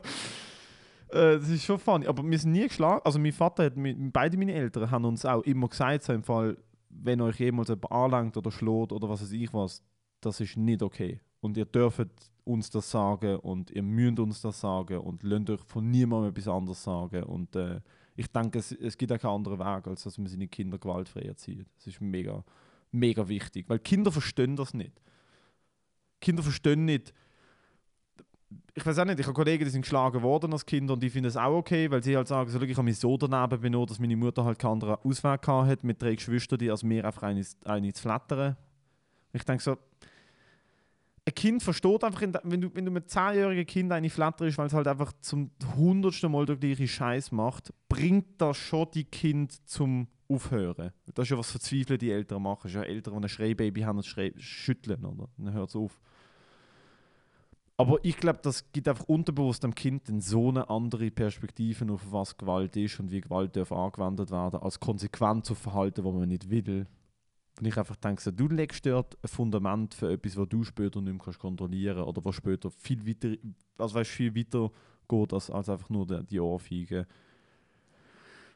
Äh, 1.14 1.38
das 1.40 1.50
ist 1.50 1.64
schon 1.64 1.80
funny. 1.80 2.08
Aber 2.08 2.24
wir 2.24 2.40
sind 2.40 2.52
nie 2.52 2.68
geschlagen. 2.68 3.02
Also 3.04 3.20
mein 3.20 3.32
Vater 3.32 3.66
hat, 3.66 3.74
beide 3.76 4.38
meine 4.38 4.54
Eltern 4.54 4.90
haben 4.90 5.06
uns 5.06 5.26
auch 5.26 5.44
immer 5.44 5.68
gesagt, 5.68 6.04
so 6.04 6.14
im 6.14 6.24
Fall, 6.24 6.58
wenn 6.90 7.22
euch 7.22 7.40
jemals 7.40 7.70
jemand 7.70 7.92
anlangt 7.92 8.38
oder 8.38 8.52
schlägt 8.52 8.92
oder 8.92 9.08
was 9.08 9.22
weiß 9.22 9.32
ich 9.32 9.54
was, 9.54 9.84
das 10.22 10.40
ist 10.40 10.58
nicht 10.58 10.82
okay. 10.82 11.20
Und 11.40 11.58
ihr 11.58 11.66
dürft 11.66 12.08
uns 12.46 12.70
das 12.70 12.90
sagen 12.90 13.38
und 13.38 13.72
ihr 13.72 13.84
müsst 13.84 14.20
uns 14.20 14.42
das 14.42 14.60
sagen 14.60 14.98
und 14.98 15.24
lasst 15.24 15.50
euch 15.50 15.62
von 15.62 15.90
niemandem 15.90 16.32
etwas 16.32 16.48
anderes 16.48 16.84
sagen. 16.84 17.24
Und 17.24 17.56
äh, 17.56 17.80
ich 18.16 18.28
denke, 18.28 18.60
es, 18.60 18.72
es 18.72 18.98
gibt 18.98 19.12
auch 19.12 19.20
keinen 19.20 19.36
anderen 19.36 19.60
Weg, 19.60 19.88
als 19.88 20.04
dass 20.04 20.18
man 20.18 20.28
seine 20.28 20.48
Kinder 20.48 20.78
gewaltfrei 20.78 21.22
erzieht. 21.22 21.68
Das 21.76 21.88
ist 21.88 22.02
mega, 22.02 22.44
mega 22.92 23.28
wichtig. 23.28 23.70
Weil 23.70 23.80
Kinder 23.80 24.12
verstehen 24.12 24.56
das 24.56 24.74
nicht. 24.74 25.00
Kinder 26.22 26.44
verstehen 26.44 26.86
nicht. 26.86 27.14
Ich 28.74 28.86
weiß 28.86 29.00
auch 29.00 29.06
nicht, 29.06 29.20
ich 29.20 29.26
habe 29.26 29.34
Kollegen, 29.34 29.64
die 29.66 29.70
sind 29.72 29.82
geschlagen 29.82 30.22
worden 30.22 30.52
als 30.54 30.66
Kinder 30.66 30.94
und 30.94 31.04
die 31.04 31.10
finden 31.10 31.28
es 31.28 31.38
auch 31.38 31.56
okay, 31.58 31.90
weil 31.92 32.02
sie 32.04 32.16
halt 32.16 32.28
sagen, 32.28 32.50
so, 32.50 32.62
ich 32.62 32.72
habe 32.76 32.84
mich 32.84 32.98
so 32.98 33.18
daneben 33.18 33.62
benutzt, 33.62 33.92
dass 33.92 34.00
meine 34.00 34.16
Mutter 34.18 34.44
halt 34.46 34.58
keinen 34.60 34.74
anderen 34.74 34.96
Ausweg 35.04 35.48
hat 35.48 35.84
mit 35.84 36.02
drei 36.02 36.16
Geschwistern, 36.16 36.60
die 36.60 36.72
als 36.72 36.84
mir 36.84 37.06
einfach 37.06 37.24
eine, 37.24 37.46
eine 37.66 37.94
zu 37.94 38.02
flattern. 38.02 38.58
Ich 39.32 39.44
denke 39.44 39.64
so, 39.64 39.78
ein 41.26 41.34
Kind 41.36 41.64
versteht 41.64 42.04
einfach, 42.04 42.22
in 42.22 42.34
der- 42.34 42.42
wenn 42.44 42.60
du, 42.62 42.70
wenn 42.76 42.86
du 42.86 42.92
mit 42.92 43.04
einem 43.16 43.28
10-jährigen 43.30 43.66
Kind 43.66 43.92
eine 43.92 44.10
flatterst, 44.10 44.58
weil 44.58 44.68
es 44.68 44.74
halt 44.74 44.88
einfach 44.88 45.14
zum 45.22 45.52
hundertsten 45.76 46.32
Mal 46.32 46.46
den 46.46 46.60
gleichen 46.60 46.88
Scheiß 46.88 47.32
macht, 47.32 47.72
bringt 47.88 48.42
das 48.42 48.58
schon 48.58 48.88
die 48.94 49.06
Kind 49.06 49.68
zum 49.70 50.08
Aufhören. 50.28 50.92
Das 51.14 51.24
ist 51.24 51.30
ja 51.30 51.38
was 51.38 51.52
verzweifelte 51.52 51.98
die 51.98 52.12
Eltern 52.12 52.42
machen. 52.42 52.62
Es 52.66 52.72
ist 52.72 52.76
ja 52.76 52.84
Eltern, 52.84 53.14
die 53.20 53.26
ein 53.26 53.30
Schreibaby 53.30 53.82
haben 53.82 53.98
und 54.00 54.06
schütteln, 54.38 55.06
oder? 55.06 55.30
Dann 55.38 55.54
hört 55.54 55.70
es 55.70 55.76
auf. 55.76 56.00
Aber 57.78 57.98
ich 58.04 58.18
glaube, 58.18 58.40
das 58.44 58.72
gibt 58.72 58.88
einfach 58.88 59.06
unterbewusst 59.06 59.64
dem 59.64 59.74
Kind 59.74 60.08
dann 60.08 60.22
so 60.22 60.50
eine 60.50 60.70
andere 60.70 61.10
Perspektive 61.10 61.92
auf 61.92 62.02
was 62.12 62.38
Gewalt 62.38 62.76
ist 62.76 63.00
und 63.00 63.10
wie 63.10 63.22
Gewalt 63.22 63.56
darf 63.56 63.72
angewendet 63.72 64.30
werden, 64.30 64.62
als 64.62 64.80
Konsequenz 64.80 65.50
auf 65.50 65.58
Verhalten, 65.58 66.04
das 66.04 66.14
man 66.14 66.30
nicht 66.30 66.50
will. 66.50 66.86
Und 67.60 67.68
ich 67.68 67.78
einfach 67.78 67.96
denke, 67.96 68.32
du 68.32 68.48
legst 68.48 68.86
dort 68.86 69.18
ein 69.24 69.28
Fundament 69.28 69.94
für 69.94 70.12
etwas, 70.12 70.38
was 70.38 70.50
du 70.50 70.64
später 70.64 71.02
nicht 71.02 71.14
mehr 71.14 71.24
kannst 71.24 71.40
kontrollieren 71.40 72.04
oder 72.04 72.24
was 72.24 72.36
später 72.36 72.70
viel 72.72 73.06
weiter, 73.08 73.36
also 73.78 73.96
weißt, 73.96 74.10
viel 74.10 74.36
weiter 74.36 74.72
geht 75.08 75.34
als, 75.34 75.50
als 75.50 75.70
einfach 75.70 75.90
nur 75.90 76.06
die, 76.06 76.24
die 76.26 76.40
Ohrfeige. 76.40 77.08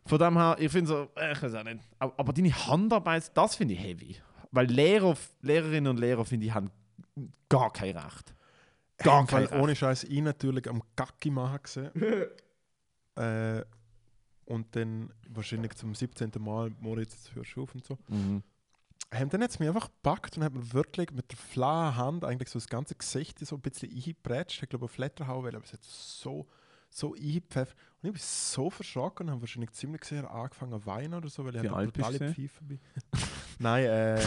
Von 0.05 0.19
dem 0.19 0.37
her, 0.37 0.55
ich 0.59 0.71
finde 0.71 0.87
so, 0.87 1.07
äh, 1.15 1.33
ich 1.33 1.41
weiß 1.41 1.55
auch 1.55 1.63
nicht. 1.63 1.79
Aber, 1.99 2.13
aber 2.17 2.33
deine 2.33 2.67
Handarbeit, 2.67 3.35
das 3.35 3.55
finde 3.55 3.73
ich 3.73 3.81
heavy. 3.81 4.15
Weil 4.51 4.67
Lehrer, 4.67 5.15
Lehrerinnen 5.41 5.91
und 5.91 5.99
Lehrer, 5.99 6.23
finde 6.23 6.45
ich, 6.45 6.53
haben 6.53 6.71
gar 7.49 7.71
kein 7.73 7.97
Recht. 7.97 8.33
Gar 8.97 9.25
kein 9.27 9.45
Recht. 9.45 9.53
ohne 9.53 9.75
Scheiß 9.75 10.05
ich 10.05 10.21
natürlich 10.21 10.67
am 10.69 10.81
Gacki 10.95 11.29
machen 11.29 11.59
gesehen. 11.61 11.91
äh, 13.15 13.63
und 14.45 14.75
dann 14.75 15.13
wahrscheinlich 15.29 15.75
zum 15.75 15.93
17. 15.93 16.31
Mal 16.39 16.71
Moritz 16.79 17.13
jetzt 17.13 17.35
hörst 17.35 17.55
du 17.55 17.63
auf 17.63 17.75
und 17.75 17.85
so. 17.85 17.97
Mhm. 18.07 18.43
Haben 19.13 19.29
dann 19.29 19.41
jetzt 19.41 19.59
mich 19.59 19.69
einfach 19.69 19.89
gepackt 19.89 20.37
und 20.37 20.43
haben 20.43 20.57
mir 20.57 20.73
wirklich 20.73 21.11
mit 21.11 21.31
der 21.31 21.37
flachen 21.37 21.95
Hand 21.95 22.25
eigentlich 22.25 22.49
so 22.49 22.59
das 22.59 22.67
ganze 22.67 22.95
Gesicht 22.95 23.39
so 23.39 23.55
ein 23.55 23.61
bisschen 23.61 23.91
eingeprätscht. 23.93 24.63
Ich 24.63 24.69
glaube, 24.69 24.85
auf 24.85 24.91
Flatterhauen, 24.91 25.45
weil 25.45 25.55
aber 25.55 25.63
es 25.65 25.73
hat 25.73 25.83
so, 25.83 26.47
so 26.89 27.13
eingepfefft. 27.15 27.75
Und 28.01 28.09
ich 28.09 28.13
bin 28.13 28.21
so 28.23 28.69
verschrocken 28.69 29.27
und 29.27 29.31
habe 29.31 29.41
wahrscheinlich 29.41 29.71
ziemlich 29.71 30.03
sehr 30.05 30.29
angefangen 30.29 30.79
zu 30.79 30.85
weinen 30.85 31.13
oder 31.15 31.29
so, 31.29 31.43
weil 31.45 31.55
ich 31.55 31.71
halt 31.71 31.97
du? 31.97 32.03
Pfeife 32.03 32.63
bin. 32.63 32.79
Nein, 33.59 33.85
äh. 33.85 34.21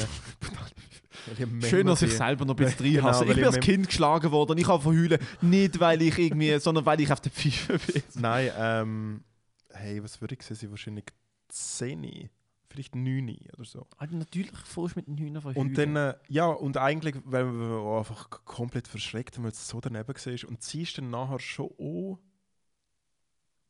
Schön, 1.63 1.87
dass 1.87 2.03
ich 2.03 2.17
selber 2.17 2.45
noch 2.45 2.55
ein 2.55 2.65
bisschen 2.65 2.85
Genau, 2.93 3.07
reinhasse. 3.07 3.25
weil 3.25 3.31
ich 3.31 3.37
bin 3.37 3.45
als 3.45 3.61
Kind 3.61 3.87
geschlagen 3.87 4.31
worden 4.33 4.53
und 4.53 4.59
ich 4.59 4.67
habe 4.67 4.83
verheulen. 4.83 5.19
Nicht, 5.41 5.79
weil 5.79 6.03
ich 6.03 6.19
irgendwie, 6.19 6.59
sondern 6.61 6.85
weil 6.85 7.01
ich 7.01 7.13
auf 7.13 7.21
der 7.21 7.31
Pfeife 7.31 7.79
bin. 7.79 8.03
Nein, 8.15 8.51
ähm. 8.57 9.25
Hey, 9.73 10.03
was 10.03 10.21
würde 10.21 10.35
ich 10.35 10.43
sagen? 10.43 10.57
Sie 10.57 10.71
wahrscheinlich 10.71 11.07
10, 11.49 12.29
vielleicht 12.69 12.97
9 12.97 13.37
oder 13.57 13.65
so. 13.65 13.87
Also 13.99 14.17
natürlich 14.17 14.51
fährst 14.51 14.97
du 14.97 14.99
mit 14.99 15.07
den 15.07 15.17
Hühnern 15.17 15.43
verheulen. 15.43 15.69
Und 15.69 15.79
dann, 15.79 15.95
äh, 15.95 16.15
ja, 16.29 16.47
und 16.47 16.77
eigentlich, 16.77 17.15
weil 17.25 17.47
wir 17.53 17.99
einfach 17.99 18.29
komplett 18.45 18.89
verschreckt 18.89 19.37
haben, 19.37 19.45
weil 19.45 19.53
es 19.53 19.69
so 19.69 19.81
daneben 19.81 20.09
war. 20.09 20.49
Und 20.49 20.63
sie 20.63 20.83
ist 20.83 20.99
dann 20.99 21.11
nachher 21.11 21.39
schon 21.39 21.71
auch 21.79 22.19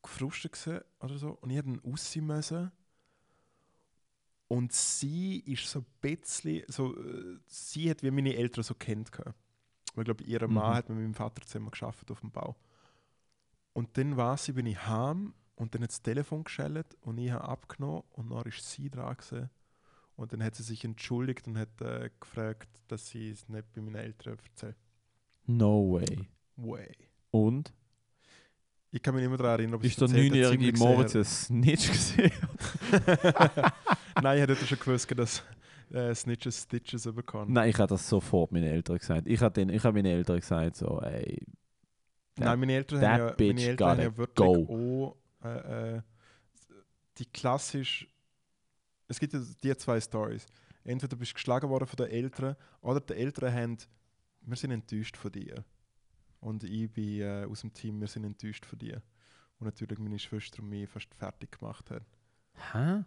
gefrustet 0.03 0.53
gewesen 0.53 0.81
oder 0.99 1.17
so. 1.17 1.31
Und 1.41 1.49
ich 1.49 1.57
hätte 1.57 1.69
dann 1.73 1.93
aussehen 1.93 2.27
müssen. 2.27 2.71
Und 4.47 4.73
sie 4.73 5.39
ist 5.39 5.69
so 5.69 5.79
ein 5.79 5.85
bisschen, 6.01 6.63
so, 6.67 6.95
äh, 6.97 7.39
sie 7.47 7.89
hat 7.89 8.03
wie 8.03 8.11
meine 8.11 8.35
Eltern 8.35 8.63
so 8.63 8.73
kennt. 8.75 9.11
gehabt. 9.11 9.35
Weil, 9.95 10.03
ich 10.03 10.05
glaube, 10.05 10.23
ihr 10.23 10.47
Mann 10.47 10.71
Mhm. 10.71 10.75
hat 10.75 10.89
mit 10.89 10.97
meinem 10.97 11.13
Vater 11.13 11.41
zusammen 11.45 11.71
geschafft 11.71 12.09
auf 12.11 12.19
dem 12.21 12.31
Bau. 12.31 12.55
Und 13.73 13.97
dann 13.97 14.17
war 14.17 14.37
sie, 14.37 14.53
bin 14.53 14.65
ich 14.65 14.85
heim 14.87 15.33
und 15.55 15.73
dann 15.75 15.83
hat 15.83 15.91
das 15.91 16.01
Telefon 16.01 16.43
geschellt 16.43 16.95
und 17.01 17.17
ich 17.17 17.31
habe 17.31 17.47
abgenommen 17.47 18.03
und 18.11 18.29
dann 18.29 18.43
ist 18.43 18.69
sie 18.69 18.89
dran 18.89 19.15
gewesen. 19.15 19.49
Und 20.15 20.33
dann 20.33 20.43
hat 20.43 20.55
sie 20.55 20.63
sich 20.63 20.83
entschuldigt 20.83 21.47
und 21.47 21.57
hat 21.57 21.81
äh, 21.81 22.09
gefragt, 22.19 22.69
dass 22.89 23.07
sie 23.07 23.29
es 23.29 23.47
nicht 23.49 23.71
bei 23.73 23.81
meinen 23.81 23.95
Eltern 23.95 24.37
erzählt. 24.37 24.77
No 25.47 25.91
way. 25.93 26.27
Way. 26.57 26.95
Und? 27.31 27.73
Ich 28.93 29.01
kann 29.01 29.15
mich 29.15 29.21
nicht 29.21 29.29
mehr 29.29 29.37
daran 29.37 29.59
erinnern, 29.59 29.75
ob 29.75 29.83
Ist 29.83 29.91
ich 29.91 29.95
der 29.95 30.05
es 30.05 30.11
erzählt 30.11 30.31
habe, 30.31 30.39
neunjährige 30.41 30.73
ziemlich 30.73 30.79
Moritz 30.79 31.11
sehr. 31.13 31.21
ein 31.21 31.25
Snitch 31.25 31.87
gesehen? 31.87 32.31
Nein, 34.21 34.37
ich 34.37 34.41
hätte 34.41 34.55
schon 34.67 34.79
gewusst, 34.79 35.17
dass 35.17 35.43
äh, 35.91 36.13
Snitches 36.13 36.63
Stitches 36.63 37.03
bekommen. 37.03 37.53
Nein, 37.53 37.69
ich 37.69 37.77
habe 37.77 37.87
das 37.87 38.07
sofort 38.07 38.51
meinen 38.51 38.67
Eltern 38.67 38.97
gesagt. 38.97 39.27
Ich 39.27 39.41
habe, 39.41 39.53
den, 39.53 39.69
ich 39.69 39.83
habe 39.83 39.95
meinen 39.97 40.11
Eltern 40.11 40.39
gesagt, 40.39 40.75
so, 40.75 40.99
ey, 41.01 41.41
Nein, 42.37 42.59
meine 42.59 42.73
Eltern 42.73 43.01
that 43.01 43.11
haben 43.11 43.27
ja, 43.27 43.31
bitch 43.33 43.55
meine 43.55 43.67
Eltern 43.67 43.89
haben 43.89 43.99
ja 43.99 44.09
gotta 44.09 44.17
wirklich 44.17 44.69
auch 44.69 45.17
äh, 45.43 45.95
äh, 45.97 46.01
die 47.17 47.25
klassisch. 47.25 48.07
Es 49.07 49.19
gibt 49.19 49.33
ja 49.33 49.41
die 49.63 49.77
zwei 49.77 49.99
Stories. 49.99 50.45
Entweder 50.83 51.15
bist 51.15 51.31
du 51.31 51.35
geschlagen 51.35 51.69
worden 51.69 51.85
von 51.85 51.97
den 51.97 52.07
Eltern 52.07 52.55
oder 52.81 52.99
die 52.99 53.13
Eltern 53.13 53.53
haben, 53.53 53.77
wir 54.41 54.55
sind 54.55 54.71
enttäuscht 54.71 55.17
von 55.17 55.31
dir. 55.31 55.63
Und 56.41 56.63
ich 56.63 56.91
bin 56.91 57.21
äh, 57.21 57.47
aus 57.49 57.61
dem 57.61 57.73
Team, 57.73 58.01
wir 58.01 58.07
sind 58.07 58.25
enttäuscht 58.25 58.65
von 58.65 58.77
dir. 58.77 59.01
Und 59.59 59.65
natürlich 59.65 59.99
meine 59.99 60.19
Schwester 60.19 60.61
und 60.61 60.69
mich 60.69 60.89
fast 60.89 61.13
fertig 61.15 61.57
gemacht 61.57 61.89
haben. 61.91 62.05
hä? 62.73 63.03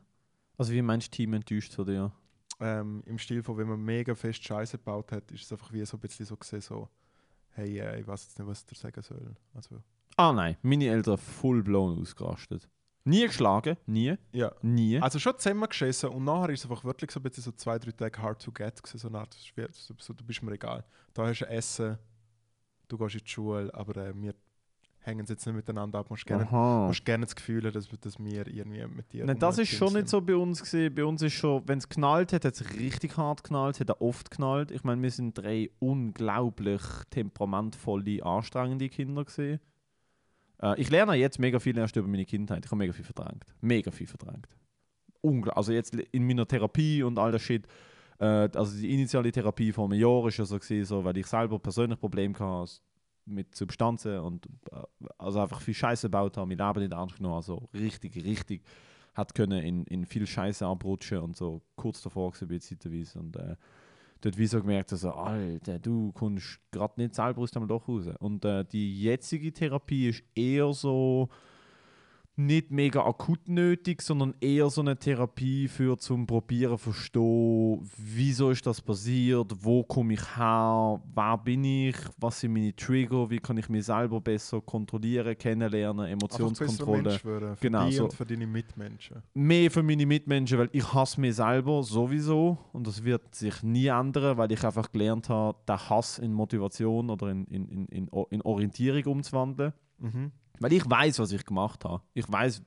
Also 0.57 0.73
wie 0.73 0.83
meinst 0.83 1.09
du 1.09 1.17
Team 1.17 1.35
enttäuscht 1.35 1.75
von 1.75 1.85
dir? 1.85 2.13
Ähm, 2.61 3.03
Im 3.07 3.19
Stil 3.19 3.43
von, 3.43 3.57
wenn 3.57 3.69
man 3.69 3.81
mega 3.81 4.15
fest 4.15 4.45
Scheiße 4.45 4.79
gebaut 4.79 5.11
hat, 5.11 5.31
ist 5.33 5.43
es 5.43 5.53
einfach 5.53 5.73
wie 5.73 5.85
so 5.85 5.97
ein 5.97 6.01
bisschen 6.01 6.25
so 6.25 6.37
gesehen, 6.37 6.61
so, 6.61 6.89
hey, 7.51 7.81
äh, 7.81 8.01
ich 8.01 8.07
weiß 8.07 8.25
jetzt 8.25 8.39
nicht, 8.39 8.49
was 8.49 8.61
ich 8.61 8.67
dir 8.67 8.77
sagen 8.77 9.03
soll. 9.03 9.37
Also, 9.53 9.83
Ah 10.17 10.33
nein, 10.33 10.57
meine 10.63 10.87
Eltern 10.87 11.19
full 11.19 11.65
blown 11.65 12.01
ausgerastet. 12.01 12.69
Nie 13.07 13.27
geschlagen, 13.27 13.77
nie, 13.87 14.17
ja. 14.33 14.53
nie. 14.63 14.99
Also 15.01 15.19
schon 15.19 15.37
zusammengeschissen 15.39 16.09
und 16.09 16.25
nachher 16.25 16.51
ist 16.51 16.65
es 16.65 16.71
einfach 16.71 16.85
wirklich 16.85 17.11
so 17.11 17.21
ein 17.21 17.25
bisschen 17.25 17.43
so 17.43 17.53
zwei, 17.53 17.79
drei 17.79 17.91
Tage 17.91 18.23
hard 18.23 18.41
to 18.41 18.51
get 18.51 18.83
gewesen, 18.83 18.99
so 18.99 19.09
eine 19.09 19.19
Art, 19.19 19.37
so, 19.73 19.95
so, 19.99 20.15
du 20.15 20.25
bist 20.25 20.43
mir 20.43 20.53
egal. 20.53 20.85
Da 21.13 21.27
hast 21.27 21.41
du 21.41 21.49
Essen, 21.49 21.99
du 22.89 22.99
gehst 22.99 23.15
in 23.15 23.21
die 23.25 23.31
Schule, 23.31 23.73
aber 23.75 23.97
äh, 23.97 24.13
wir 24.15 24.35
hängen 25.01 25.27
jetzt 25.29 25.47
nicht 25.47 25.55
miteinander 25.55 25.99
ab. 25.99 26.09
Du 26.09 26.15
musst 26.15 26.27
gerne, 26.27 26.47
musst 26.51 27.05
gerne 27.05 27.27
das 27.27 27.37
Gefühl 27.37 27.65
haben, 27.65 27.73
dass, 27.73 27.89
dass 27.89 28.19
wir 28.19 28.47
irgendwie 28.47 28.87
mit 28.87 29.13
dir 29.13 29.25
Nein, 29.25 29.39
das 29.39 29.59
ist 29.59 29.69
schon 29.69 29.89
rumgehen 29.89 30.03
nicht 30.03 30.11
so 30.11 30.21
bei 30.21 30.35
uns 30.35 30.61
gesehen. 30.61 30.95
Bei 30.95 31.05
uns 31.05 31.23
ist 31.23 31.35
schon, 31.35 31.63
wenn 31.67 31.79
es 31.79 31.89
knallt 31.89 32.33
hat, 32.33 32.45
hat 32.45 32.55
es 32.55 32.75
richtig 32.79 33.17
hart 33.17 33.45
knallt, 33.45 33.81
hat 33.81 33.89
er 33.89 34.01
oft 34.01 34.31
knallt. 34.31 34.71
Ich 34.71 34.85
meine, 34.85 35.03
wir 35.03 35.11
sind 35.11 35.37
drei 35.37 35.71
unglaublich 35.79 36.83
temperamentvolle, 37.11 38.25
anstrengende 38.25 38.89
Kinder 38.89 39.25
gesehen. 39.25 39.61
Äh, 40.63 40.81
ich 40.81 40.91
lerne 40.91 41.15
jetzt 41.15 41.39
mega 41.39 41.59
viel 41.59 41.77
erst 41.77 41.97
über 41.97 42.09
meine 42.09 42.25
Kindheit. 42.25 42.65
Ich 42.65 42.71
habe 42.71 42.79
mega 42.79 42.93
viel 42.93 43.05
verdrängt. 43.05 43.45
Mega 43.61 43.91
viel 43.91 44.07
verdrängt. 44.07 44.49
Ungla 45.21 45.53
also 45.55 45.73
jetzt 45.73 45.95
in 45.95 46.27
meiner 46.27 46.47
Therapie 46.47 47.03
und 47.03 47.19
all 47.19 47.33
das 47.33 47.43
Shit. 47.43 47.67
Äh, 48.19 48.49
also 48.55 48.77
die 48.77 48.93
initiale 48.93 49.33
Therapie 49.33 49.73
vor 49.73 49.87
einem 49.87 50.01
Jahr 50.01 50.29
ja 50.31 50.45
so 50.45 50.59
gewesen, 50.59 50.85
so, 50.85 51.05
weil 51.05 51.17
ich 51.17 51.27
selber 51.27 51.59
persönlich 51.59 51.99
Probleme 51.99 52.39
hatte 52.39 52.73
mit 53.27 53.55
Substanzen 53.55 54.19
und 54.19 54.47
äh, 54.73 55.07
also 55.19 55.41
einfach 55.41 55.61
viel 55.61 55.75
Scheiße 55.75 56.09
gebaut 56.09 56.37
habe, 56.37 56.47
mein 56.47 56.59
Leben 56.59 56.81
nicht 56.81 56.93
ernst 56.93 57.17
genommen, 57.17 57.37
also 57.37 57.69
richtig, 57.73 58.17
richtig 58.17 58.63
hat 59.15 59.35
können 59.35 59.63
in, 59.63 59.85
in 59.85 60.05
viel 60.05 60.27
Scheiße 60.27 60.67
abrutschen 60.67 61.19
und 61.19 61.37
so 61.37 61.63
kurz 61.77 62.03
davor 62.03 62.33
gewesen 62.33 62.81
zeitweise 62.81 63.19
und 63.21 63.37
äh, 63.37 63.55
dort 64.25 64.39
wie 64.39 64.47
so 64.47 64.61
gemerkt, 64.61 64.93
also, 64.93 65.13
Alter, 65.13 65.79
du 65.79 66.13
kommst 66.13 66.59
gerade 66.71 66.95
nicht 66.97 67.15
selber 67.15 67.43
aus 67.43 67.51
dem 67.51 67.67
Loch 67.67 67.89
raus. 67.89 68.07
Und 68.21 68.45
äh, 68.45 68.65
die 68.65 69.03
jetzige 69.03 69.53
Therapie 69.53 70.09
ist 70.09 70.25
eher 70.35 70.73
so, 70.73 71.29
nicht 72.37 72.71
mega 72.71 73.05
akut 73.05 73.49
nötig, 73.49 74.03
sondern 74.03 74.35
eher 74.41 74.69
so 74.69 74.81
eine 74.81 74.97
Therapie 74.97 75.69
für 75.69 75.97
zum 75.99 76.27
Probieren 76.27 76.79
verstehen, 76.79 77.89
wieso 77.97 78.51
ist 78.51 78.67
das 78.67 78.81
passiert, 78.81 79.53
wo 79.61 79.85
komme 79.85 80.15
ich 80.15 80.37
her, 80.37 81.01
wer 81.15 81.39
bin 81.39 81.63
ich, 81.65 81.97
was 82.19 82.41
sind 82.41 82.53
meine 82.53 82.75
Trigger, 82.75 83.31
wie 83.31 83.39
kann 83.39 83.57
ich 83.57 83.69
mich 83.69 83.85
selber 83.85 84.21
besser 84.21 84.61
kontrollieren, 84.61 85.37
kennenlernen, 85.39 86.07
Emotionskontrolle. 86.07 87.03
Mensch 87.03 87.25
werden. 87.25 87.57
Für 87.57 87.61
Genau, 87.63 87.87
dich 87.87 87.97
so. 87.97 88.05
und 88.05 88.15
für 88.15 88.27
deine 88.27 88.47
Mitmenschen. 88.47 89.23
Mehr 89.35 89.71
für 89.71 89.83
meine 89.83 90.05
Mitmenschen, 90.07 90.59
weil 90.59 90.71
ich 90.73 90.93
hasse 90.93 91.21
mich 91.21 91.37
selber 91.37 91.83
sowieso 91.83 92.59
und 92.73 92.87
das 92.87 93.05
wird 93.05 93.35
sich 93.35 93.63
nie 93.63 93.87
ändern, 93.87 94.37
weil 94.39 94.51
ich 94.51 94.65
einfach 94.65 94.91
gelernt 94.91 95.29
habe, 95.29 95.57
den 95.69 95.77
Hass 95.79 96.19
in 96.19 96.33
Motivation 96.33 97.11
oder 97.11 97.29
in, 97.31 97.45
in, 97.45 97.69
in, 97.69 97.87
in, 97.87 98.09
in 98.31 98.43
Orientierung 98.43 99.05
umzuwandeln. 99.15 99.73
Mhm. 99.99 100.33
Weil 100.61 100.73
ich 100.73 100.89
weiß, 100.89 101.19
was 101.19 101.33
ich 101.33 101.45
gemacht 101.45 101.85
habe. 101.85 102.03
Ich 102.15 102.31
weiß, 102.31 102.63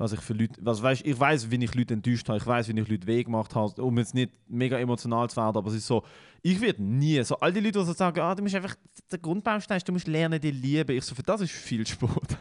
was 0.00 0.12
ich 0.12 0.20
für 0.20 0.32
Leute, 0.32 0.58
was 0.62 0.82
weiß 0.82 1.02
ich 1.04 1.18
weiß, 1.18 1.50
wie 1.50 1.62
ich 1.62 1.74
Leute 1.74 1.94
enttäuscht 1.94 2.26
habe. 2.28 2.38
Ich 2.38 2.46
weiß, 2.46 2.68
wie 2.68 2.80
ich 2.80 2.88
Leute 2.88 3.06
weh 3.06 3.22
gemacht 3.22 3.54
habe, 3.54 3.82
um 3.82 3.98
jetzt 3.98 4.14
nicht 4.14 4.32
mega 4.48 4.78
emotional 4.78 5.28
zu 5.28 5.36
werden, 5.36 5.58
aber 5.58 5.68
es 5.68 5.76
ist 5.76 5.86
so, 5.86 6.02
ich 6.40 6.58
werde 6.60 6.82
nie 6.82 7.22
so 7.22 7.36
all 7.36 7.52
die 7.52 7.60
Leute, 7.60 7.84
die 7.84 7.92
sagen, 7.92 8.18
ah, 8.20 8.34
du 8.34 8.42
musst 8.42 8.54
einfach 8.54 8.74
der 9.10 9.18
Grundbaustein 9.18 9.76
ist, 9.76 9.86
du 9.86 9.92
musst 9.92 10.06
lernen, 10.06 10.40
die 10.40 10.52
lieben. 10.52 10.96
Ich 10.96 11.04
so, 11.04 11.14
für 11.14 11.22
das 11.22 11.42
ist 11.42 11.52
viel 11.52 11.86
Sport. 11.86 12.36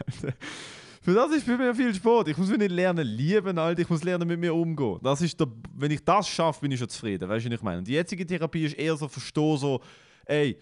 Für 1.02 1.14
das 1.14 1.32
ist 1.32 1.44
für 1.44 1.58
mich 1.58 1.76
viel 1.76 1.94
Sport. 1.96 2.28
Ich 2.28 2.38
muss 2.38 2.50
mich 2.50 2.58
nicht 2.58 2.72
lernen 2.72 3.08
lieben, 3.08 3.58
Alter. 3.58 3.82
Ich 3.82 3.90
muss 3.90 4.04
lernen, 4.04 4.28
mit 4.28 4.40
mir 4.40 4.54
umgehen. 4.54 5.00
Das 5.02 5.22
ist 5.22 5.40
der, 5.40 5.48
wenn 5.76 5.92
ich 5.92 6.04
das 6.04 6.28
schaffe, 6.28 6.62
bin 6.62 6.72
ich 6.72 6.80
schon 6.80 6.90
zufrieden. 6.90 7.28
Weißt 7.28 7.46
du, 7.46 7.50
was 7.50 7.56
ich 7.56 7.64
meine? 7.64 7.80
Und 7.80 7.88
die 7.88 7.94
jetzige 7.94 8.26
Therapie 8.26 8.66
ist 8.66 8.78
eher 8.78 8.96
so 8.98 9.08
verstehen, 9.08 9.58
so, 9.58 9.82
ey, 10.26 10.58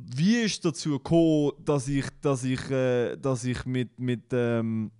wie 0.00 0.36
ist 0.36 0.64
dazu 0.64 0.90
gekommen, 0.90 1.52
dass 1.64 1.88
ich, 1.88 2.06
dass 2.20 2.44
ich, 2.44 2.70
äh, 2.70 3.16
dass 3.16 3.44
ich 3.44 3.66
mit, 3.66 3.98
mit, 3.98 4.26
ähm, 4.32 4.92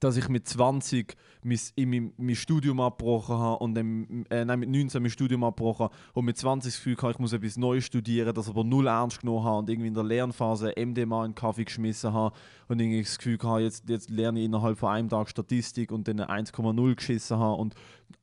dass 0.00 0.16
ich 0.16 0.28
mit 0.28 0.48
20 0.48 1.16
mein, 1.44 1.58
in 1.76 1.90
mein, 1.90 2.12
mein 2.16 2.34
Studium 2.34 2.80
abgebrochen 2.80 3.36
habe 3.36 3.62
und 3.62 3.76
dann, 3.76 4.26
äh, 4.28 4.44
nein, 4.44 4.58
mit 4.58 4.70
19 4.70 5.00
mein 5.00 5.10
Studium 5.12 5.44
abgebrochen 5.44 5.84
habe 5.84 5.94
und 6.14 6.24
mit 6.24 6.36
20 6.36 6.72
das 6.72 6.82
Gefühl 6.82 6.96
hatte, 6.96 7.12
ich 7.12 7.18
muss 7.20 7.32
etwas 7.32 7.56
Neues 7.56 7.84
studieren, 7.84 8.34
das 8.34 8.48
aber 8.48 8.64
null 8.64 8.88
ernst 8.88 9.20
genommen 9.20 9.44
habe 9.44 9.58
und 9.58 9.70
irgendwie 9.70 9.88
in 9.88 9.94
der 9.94 10.02
Lernphase 10.02 10.72
MDMA 10.76 11.24
in 11.24 11.30
den 11.30 11.34
Kaffee 11.36 11.64
geschmissen 11.64 12.12
habe 12.12 12.34
und 12.66 12.80
irgendwie 12.80 13.02
das 13.02 13.18
Gefühl 13.18 13.38
hatte, 13.44 13.62
jetzt, 13.62 13.88
jetzt 13.88 14.10
lerne 14.10 14.40
ich 14.40 14.46
innerhalb 14.46 14.78
von 14.78 14.90
einem 14.90 15.08
Tag 15.08 15.28
Statistik 15.28 15.92
und 15.92 16.08
dann 16.08 16.18
eine 16.18 16.44
1,0 16.44 16.94
geschissen 16.96 17.38
habe 17.38 17.54
und 17.54 17.74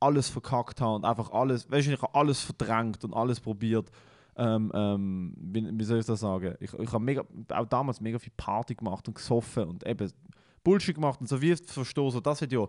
alles 0.01 0.27
verkackt 0.27 0.81
habe 0.81 0.95
und 0.95 1.05
einfach 1.05 1.31
alles, 1.31 1.71
weißt 1.71 1.87
du, 1.87 1.93
ich 1.93 2.01
habe 2.01 2.15
alles 2.15 2.41
verdrängt 2.41 3.05
und 3.05 3.13
alles 3.13 3.39
probiert 3.39 3.89
ähm, 4.37 4.71
ähm, 4.73 5.33
wie, 5.37 5.67
wie 5.71 5.83
soll 5.83 5.99
ich 5.99 6.05
das 6.05 6.19
sagen? 6.19 6.55
Ich, 6.59 6.73
ich 6.73 6.91
habe 6.91 7.25
auch 7.49 7.65
damals 7.65 8.01
mega 8.01 8.19
viel 8.19 8.33
Party 8.35 8.75
gemacht 8.75 9.07
und 9.07 9.13
gesoffen 9.13 9.65
und 9.65 9.85
eben 9.87 10.11
Bullshit 10.63 10.95
gemacht 10.95 11.21
und 11.21 11.27
so 11.27 11.41
wie 11.41 11.55
so, 11.55 12.19
das 12.19 12.41
hat 12.41 12.51
ja 12.51 12.67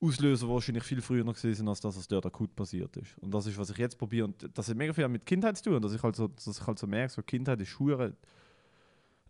Auslöser 0.00 0.48
wahrscheinlich 0.48 0.84
viel 0.84 1.00
früher 1.00 1.24
noch 1.24 1.34
gewesen, 1.34 1.66
als 1.68 1.80
dass 1.80 1.96
es 1.96 2.06
dort 2.06 2.24
akut 2.24 2.54
passiert 2.54 2.96
ist. 2.96 3.18
Und 3.18 3.34
das 3.34 3.46
ist, 3.46 3.58
was 3.58 3.70
ich 3.70 3.78
jetzt 3.78 3.98
probiere. 3.98 4.26
Und 4.26 4.48
das 4.54 4.68
hat 4.68 4.76
mega 4.76 4.92
viel 4.92 5.08
mit 5.08 5.26
Kindheit 5.26 5.56
zu 5.56 5.70
tun, 5.70 5.82
dass 5.82 5.92
ich 5.92 6.02
halt 6.02 6.14
so, 6.14 6.28
dass 6.28 6.46
ich 6.46 6.66
halt 6.66 6.78
so 6.78 6.86
merke, 6.86 7.12
so 7.12 7.22
Kindheit 7.22 7.60
ist 7.60 7.78
hure 7.80 8.14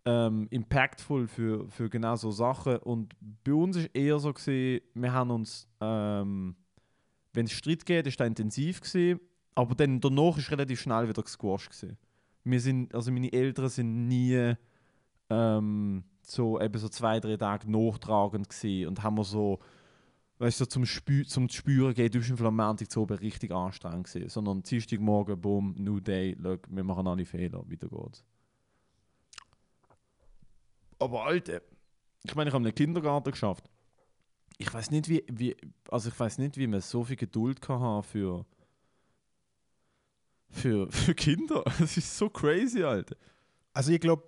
ähm, 0.05 0.47
impactful 0.51 1.27
für, 1.27 1.67
für 1.69 1.89
genau 1.89 2.15
so 2.15 2.29
Sachen. 2.29 2.77
Und 2.77 3.15
bei 3.43 3.53
uns 3.53 3.77
ist 3.77 3.89
eher 3.95 4.19
so 4.19 4.31
gesehen, 4.31 4.81
wir 4.93 5.11
haben 5.11 5.31
uns, 5.31 5.67
ähm, 5.81 6.55
wenn 7.33 7.45
es 7.45 7.51
Streit 7.51 7.85
geht, 7.85 8.05
ist 8.05 8.19
das 8.19 8.27
intensiv 8.27 8.81
gesehen, 8.81 9.19
aber 9.59 9.75
dann 9.75 9.99
danach 9.99 10.37
ist 10.37 10.51
relativ 10.51 10.79
schnell 10.79 11.09
wieder 11.09 11.21
gesquashed 11.21 11.71
gesehen. 11.71 11.97
Wir 12.45 12.61
sind, 12.61 12.95
also 12.95 13.11
meine 13.11 13.33
Eltern 13.33 13.67
sind 13.67 14.07
nie 14.07 14.53
ähm, 15.29 16.03
so 16.21 16.61
eben 16.61 16.79
so 16.79 16.87
zwei, 16.87 17.19
drei 17.19 17.35
Tage 17.35 17.69
nachtragend 17.69 18.47
gewesen 18.47 18.87
und 18.87 19.03
haben 19.03 19.17
wir 19.17 19.25
so, 19.25 19.59
weißt 20.37 20.61
du, 20.61 20.65
zum, 20.65 20.85
Spü 20.85 21.25
zum 21.25 21.49
Spüren 21.49 21.93
geht, 21.93 22.15
du 22.15 22.19
bist 22.19 22.31
am 22.41 22.55
Montag 22.55 22.89
zu 22.89 23.01
oben 23.01 23.17
richtig 23.17 23.51
anstrengend 23.51 24.07
gewesen, 24.07 24.29
sondern 24.29 24.63
Dienstagmorgen, 24.63 25.41
boom, 25.41 25.75
new 25.77 25.99
day, 25.99 26.37
look, 26.39 26.61
wir 26.69 26.85
machen 26.85 27.05
alle 27.05 27.25
Fehler, 27.25 27.69
weiter 27.69 27.89
geht's. 27.89 28.23
Aber 30.99 31.25
Alter, 31.25 31.59
ich 32.23 32.33
meine, 32.33 32.49
ich 32.49 32.53
habe 32.53 32.63
einen 32.63 32.75
Kindergarten 32.75 33.31
geschafft. 33.31 33.69
Ich 34.57 34.73
weiß 34.73 34.89
nicht, 34.91 35.09
wie, 35.09 35.25
wie, 35.27 35.57
also 35.89 36.07
ich 36.07 36.17
weiß 36.17 36.37
nicht, 36.37 36.55
wie 36.55 36.67
man 36.67 36.79
so 36.79 37.03
viel 37.03 37.17
Geduld 37.17 37.59
kann 37.59 37.81
haben 37.81 38.03
für, 38.03 38.45
für, 40.49 40.91
für 40.91 41.13
Kinder. 41.13 41.63
Es 41.81 41.97
ist 41.97 42.17
so 42.17 42.29
crazy, 42.29 42.83
Alter. 42.83 43.15
Also 43.73 43.91
ich 43.91 43.99
glaube, 43.99 44.23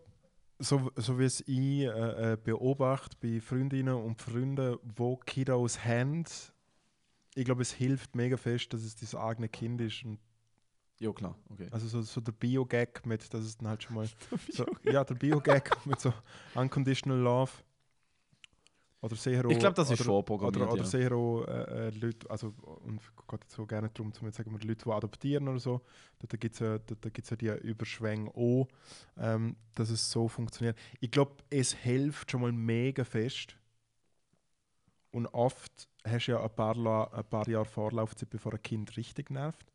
so, 0.60 0.92
so 0.96 1.18
wie 1.18 1.26
es 1.26 1.42
ich 1.42 1.82
äh, 1.82 2.34
äh, 2.34 2.38
beobachte 2.42 3.18
bei 3.22 3.42
Freundinnen 3.42 3.96
und 3.96 4.22
Freunden, 4.22 4.78
wo 4.84 5.18
Kiddos 5.18 5.84
haben, 5.84 6.24
ich 7.36 7.46
glaube, 7.46 7.62
es 7.62 7.72
hilft 7.72 8.16
mega 8.16 8.38
fest, 8.38 8.74
dass 8.74 8.84
es 8.84 8.96
das 8.96 9.16
eigene 9.16 9.50
Kind 9.50 9.82
ist. 9.82 10.04
Und 10.04 10.20
Ja, 11.00 11.12
klar, 11.12 11.36
okay. 11.50 11.68
also 11.72 11.88
so, 11.88 12.02
so 12.02 12.22
der 12.22 12.34
Bio-Gag 12.34 13.06
mit, 13.06 13.34
dass 13.34 13.42
es 13.44 13.58
dann 13.58 13.70
halt 13.70 13.84
schon 13.84 13.96
mal 13.96 14.08
so, 14.52 14.66
ja, 14.84 15.04
der 15.04 15.16
Bio-Gag 15.16 15.72
mit 15.86 16.00
so 16.00 16.14
Unconditional 16.56 17.20
Love. 17.20 17.52
Oder 19.02 19.16
sehr 19.16 19.44
Ich 19.46 19.58
glaube, 19.58 19.74
das 19.74 19.90
ist 19.90 20.00
oder, 20.00 20.06
vorprogrammiert. 20.06 20.62
Oder, 20.62 20.74
oder 20.74 20.84
ja. 20.84 20.88
sehr 20.88 21.12
auch, 21.12 21.44
äh, 21.46 21.88
äh, 21.88 21.90
Leute, 21.90 22.30
also 22.30 22.54
und 22.86 23.02
geht 23.28 23.42
jetzt 23.42 23.56
so 23.56 23.66
gerne 23.66 23.90
darum, 23.92 24.14
zum 24.14 24.32
sagen 24.32 24.52
wir 24.52 24.68
Leute, 24.68 24.86
die 24.86 24.92
adoptieren 24.92 25.48
oder 25.48 25.60
so, 25.60 25.82
da, 26.20 26.38
gibt 26.38 26.54
es 26.54 26.60
ja, 26.60 26.78
da, 26.78 27.10
gibt's 27.10 27.32
ja 27.32 27.36
die 27.36 27.48
Überschwänge 27.48 28.30
auch, 28.30 28.68
ähm, 29.18 29.56
dass 29.74 29.90
es 29.90 30.12
so 30.12 30.28
funktioniert. 30.28 30.78
Ich 31.00 31.10
glaube, 31.10 31.32
es 31.50 31.74
hilft 31.74 32.30
schon 32.30 32.42
mal 32.42 32.52
mega 32.52 33.04
fest. 33.04 33.58
Und 35.10 35.26
oft 35.28 35.90
hast 36.06 36.28
du 36.28 36.34
ja 36.34 36.44
ein 36.44 36.56
paar, 36.56 36.76
La 36.76 37.04
ein 37.06 37.26
paar 37.26 37.48
Jahre 37.50 37.66
Vorlaufzeit, 37.66 38.30
bevor 38.30 38.54
ein 38.54 38.62
Kind 38.62 38.96
richtig 38.98 39.32
nervt. 39.32 39.66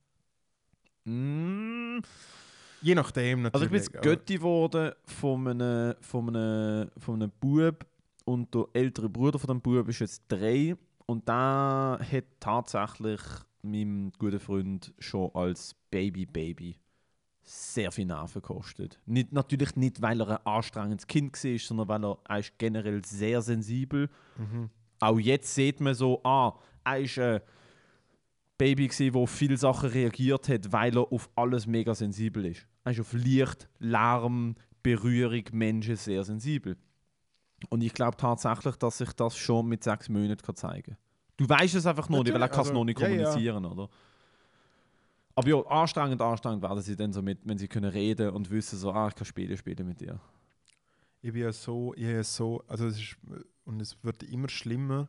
Mm, 1.05 1.99
Je 2.81 2.95
nachdem 2.95 3.43
natürlich. 3.43 3.55
Also 3.55 3.65
ich 3.65 3.71
bin 3.71 3.81
jetzt 3.81 4.03
Götti 4.03 4.37
geworden 4.37 4.93
von 5.05 5.49
einem, 5.49 5.95
von, 6.01 6.29
einem, 6.29 6.91
von 6.97 7.15
einem 7.17 7.33
Bub 7.41 7.85
und 8.27 8.55
der 8.55 8.67
ältere 8.75 9.09
Bruder 9.09 9.39
von 9.39 9.49
dem 9.49 9.61
Bub 9.63 9.89
ist 9.89 10.01
jetzt 10.01 10.25
drei 10.29 10.77
und 11.07 11.27
der 11.29 11.99
hat 12.01 12.25
tatsächlich 12.41 13.21
meinem 13.63 14.13
guten 14.19 14.41
Freund 14.41 14.93
schon 14.99 15.31
als 15.35 15.75
Baby-Baby 15.91 16.77
sehr 17.43 17.93
viel 17.93 18.07
Nerven 18.07 18.43
gekostet. 18.43 18.99
Nicht, 19.07 19.33
natürlich 19.33 19.77
nicht, 19.77 20.03
weil 20.03 20.21
er 20.21 20.41
ein 20.41 20.47
anstrengendes 20.47 21.07
Kind 21.07 21.33
war, 21.33 21.59
sondern 21.59 21.89
weil 21.89 22.05
er, 22.05 22.19
er 22.29 22.39
ist 22.41 22.59
generell 22.59 23.05
sehr 23.05 23.41
sensibel 23.41 24.11
Mhm. 24.37 24.69
auch 25.01 25.19
jetzt 25.19 25.55
sieht 25.55 25.81
man 25.81 25.95
so, 25.95 26.21
ah, 26.25 26.59
er 26.85 26.99
ist 27.01 27.19
ein 27.19 27.41
Baby 28.59 28.89
gsi, 28.89 29.13
wo 29.15 29.27
viele 29.27 29.57
Sachen 29.57 29.91
reagiert 29.91 30.49
hat, 30.49 30.73
weil 30.73 30.97
er 30.97 31.13
auf 31.13 31.31
alles 31.37 31.67
mega 31.67 31.95
sensibel 31.95 32.47
ist. 32.47 32.67
Er 32.85 32.93
ist 32.93 33.01
auf 33.01 33.13
Licht, 33.13 33.69
Lärm, 33.79 34.57
Berührung, 34.83 35.45
Menschen 35.53 35.97
sehr 35.97 36.25
sensibel. 36.25 36.77
Und 37.69 37.83
ich 37.83 37.93
glaube 37.95 38.17
tatsächlich, 38.17 38.77
dass 38.77 38.99
sich 38.99 39.13
das 39.13 39.37
schon 39.37 39.67
mit 39.67 39.83
sechs 39.83 40.09
Monaten 40.09 40.43
kann 40.43 40.57
zeigen 40.57 40.93
kann. 40.93 40.97
Du 41.37 41.49
weißt 41.49 41.75
es 41.75 41.87
einfach 41.87 42.09
noch 42.09 42.23
nicht, 42.23 42.33
weil 42.33 42.41
er 42.43 42.49
Natürlich, 42.49 42.53
kann 42.53 42.63
es 42.63 42.69
also, 42.69 42.79
noch 42.79 42.85
nicht 42.85 43.01
ja, 43.01 43.09
ja. 43.09 43.25
kommunizieren, 43.25 43.65
oder? 43.65 43.89
Aber 45.35 45.49
ja, 45.49 45.67
anstrengend, 45.67 46.23
anstrengend 46.23 46.63
werden 46.63 46.81
sie 46.81 46.97
dann 46.97 47.13
so 47.13 47.21
mit, 47.21 47.41
wenn 47.45 47.59
sie 47.59 47.69
können 47.69 47.91
reden 47.91 48.31
und 48.31 48.51
wissen 48.51 48.79
so, 48.79 48.91
ah, 48.91 49.09
ich 49.09 49.15
kann 49.15 49.27
spielen, 49.27 49.57
spielen 49.57 49.87
mit 49.87 50.01
dir. 50.01 50.19
Ich 51.21 51.33
bin 51.33 51.43
ja 51.43 51.53
so, 51.53 51.93
ich 51.95 52.05
ja 52.05 52.25
so, 52.25 52.63
also 52.67 52.87
es 52.87 52.99
ist, 52.99 53.17
und 53.65 53.81
es 53.81 54.03
wird 54.03 54.23
immer 54.23 54.49
schlimmer. 54.49 55.09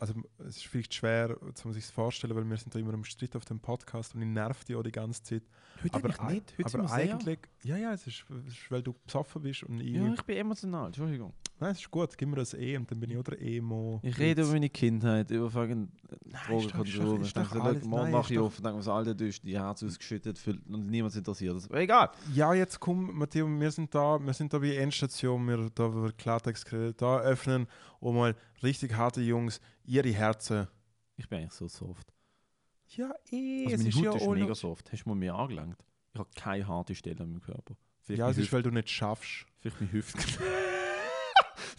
Also 0.00 0.14
es 0.38 0.56
ist 0.56 0.66
vielleicht 0.66 0.94
schwer, 0.94 1.36
um 1.62 1.72
sich 1.74 1.84
vorstellen, 1.84 2.34
weil 2.34 2.48
wir 2.48 2.56
sind 2.56 2.74
da 2.74 2.78
immer 2.78 2.94
im 2.94 3.04
Streit 3.04 3.36
auf 3.36 3.44
dem 3.44 3.60
Podcast 3.60 4.14
und 4.14 4.22
ich 4.22 4.28
nerv 4.28 4.64
dich 4.64 4.74
auch 4.74 4.82
die 4.82 4.90
ganze 4.90 5.22
Zeit. 5.22 5.42
Heute 5.84 5.94
aber 5.94 6.20
eigentlich 6.20 6.42
nicht, 6.56 6.66
heute 6.66 6.78
aber 6.78 6.90
eigentlich, 6.90 7.38
ja, 7.64 7.76
ja, 7.76 7.92
es 7.92 8.06
ist, 8.06 8.24
es 8.30 8.54
ist, 8.54 8.70
weil 8.70 8.82
du 8.82 8.94
besoffen 9.04 9.42
bist 9.42 9.62
und 9.64 9.78
ich, 9.78 9.92
Ja, 9.92 10.10
ich 10.14 10.22
bin 10.22 10.38
emotional, 10.38 10.86
Entschuldigung. 10.86 11.34
Nein, 11.60 11.72
es 11.72 11.78
ist 11.80 11.90
gut, 11.90 12.16
gib 12.16 12.28
mir 12.28 12.36
das 12.36 12.54
eh 12.54 12.76
und 12.76 12.90
dann 12.90 12.98
bin 12.98 13.10
ich 13.10 13.16
auch 13.18 13.22
der 13.22 13.40
Emo. 13.40 14.00
Ich 14.02 14.18
rede 14.18 14.42
über 14.42 14.52
meine 14.52 14.68
Kindheit, 14.70 15.30
über 15.30 15.50
fucking 15.50 15.88
ist 16.26 16.74
Ich 16.84 16.94
so, 16.94 17.16
alles- 17.60 17.84
morgen 17.84 18.10
mache 18.10 18.32
ich 18.32 18.38
auf 18.38 18.56
und 18.58 18.64
denke, 18.64 18.78
was 18.78 18.88
Alter, 18.88 19.14
du 19.14 19.26
hast 19.28 19.42
die 19.42 19.58
Herz 19.58 19.82
ausgeschüttet 19.82 20.40
und 20.46 20.86
niemand 20.90 21.14
interessiert 21.14 21.54
das. 21.54 21.66
Aber 21.68 21.80
egal. 21.80 22.10
Ja, 22.34 22.54
jetzt 22.54 22.80
komm, 22.80 23.16
Matteo, 23.18 23.46
wir 23.48 23.70
sind 23.70 23.94
da, 23.94 24.18
wir 24.18 24.32
sind 24.32 24.52
da 24.52 24.58
bei 24.58 24.76
Endstation, 24.76 25.46
wir 25.46 25.70
da 25.74 25.92
wird 25.94 26.18
Klartext 26.18 26.64
geredet, 26.66 27.00
da 27.02 27.20
öffnen 27.20 27.66
und 28.00 28.16
mal 28.16 28.34
richtig 28.62 28.94
harte 28.94 29.20
Jungs 29.20 29.60
ihre 29.84 30.10
Herzen. 30.10 30.66
Ich 31.16 31.28
bin 31.28 31.40
eigentlich 31.40 31.52
so 31.52 31.68
soft. 31.68 32.12
Ja, 32.96 33.12
eh, 33.30 33.66
Also 33.66 33.76
es 33.76 33.94
ist 33.94 33.96
Haut 33.96 34.04
ja 34.04 34.14
ist 34.14 34.26
mega 34.28 34.54
soft. 34.54 34.92
Hast 34.92 35.04
du 35.04 35.08
mal 35.10 35.14
mir 35.14 35.34
angelangt? 35.34 35.76
Ich 36.12 36.18
habe 36.18 36.28
keine 36.34 36.66
harte 36.66 36.94
Stelle 36.94 37.20
an 37.20 37.30
meinem 37.30 37.40
Körper. 37.40 37.76
Vielleicht 38.00 38.18
Ja, 38.18 38.30
es 38.30 38.38
ist, 38.38 38.52
weil 38.52 38.62
du 38.62 38.70
nicht 38.70 38.88
schaffst. 38.90 39.46
Vielleicht 39.60 39.80
meine 39.80 39.92
Hüfte. 39.92 40.18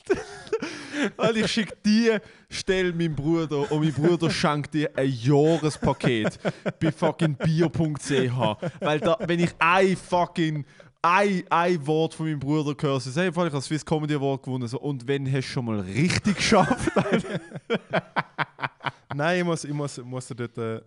Alter, 1.18 1.40
ich 1.40 1.52
schicke 1.52 1.76
die 1.86 2.18
Stelle 2.50 2.94
meinem 2.94 3.16
Bruder 3.16 3.72
und 3.72 3.84
mein 3.84 3.94
Bruder 3.94 4.30
schenkt 4.30 4.74
dir 4.74 4.90
ein 4.96 5.10
Jahrespaket 5.10 6.40
bei 6.80 6.92
fucking 6.92 7.36
bio.ch. 7.36 8.58
Weil 8.80 9.00
da, 9.00 9.18
wenn 9.26 9.40
ich 9.40 9.52
ein 9.60 9.96
fucking 9.96 10.66
ein, 11.02 11.44
ein 11.50 11.88
Wort 11.88 12.14
von 12.14 12.28
meinem 12.28 12.40
Bruder 12.40 12.76
gehört, 12.76 13.02
so, 13.02 13.20
hey, 13.20 13.30
ich 13.30 13.36
habe 13.36 13.62
Swiss 13.62 13.86
Comedy 13.86 14.16
Award 14.16 14.44
gewonnen. 14.44 14.68
So, 14.68 14.80
und 14.80 15.08
wenn 15.08 15.26
hast 15.32 15.48
du 15.48 15.54
schon 15.54 15.66
mal 15.66 15.80
richtig 15.80 16.36
geschafft? 16.36 16.92
Nein, 19.16 19.40
ich 19.40 19.46
muss, 19.46 19.64
ich 19.64 19.74
muss, 19.74 19.98
muss 19.98 20.28
dort, 20.28 20.58
äh, 20.58 20.82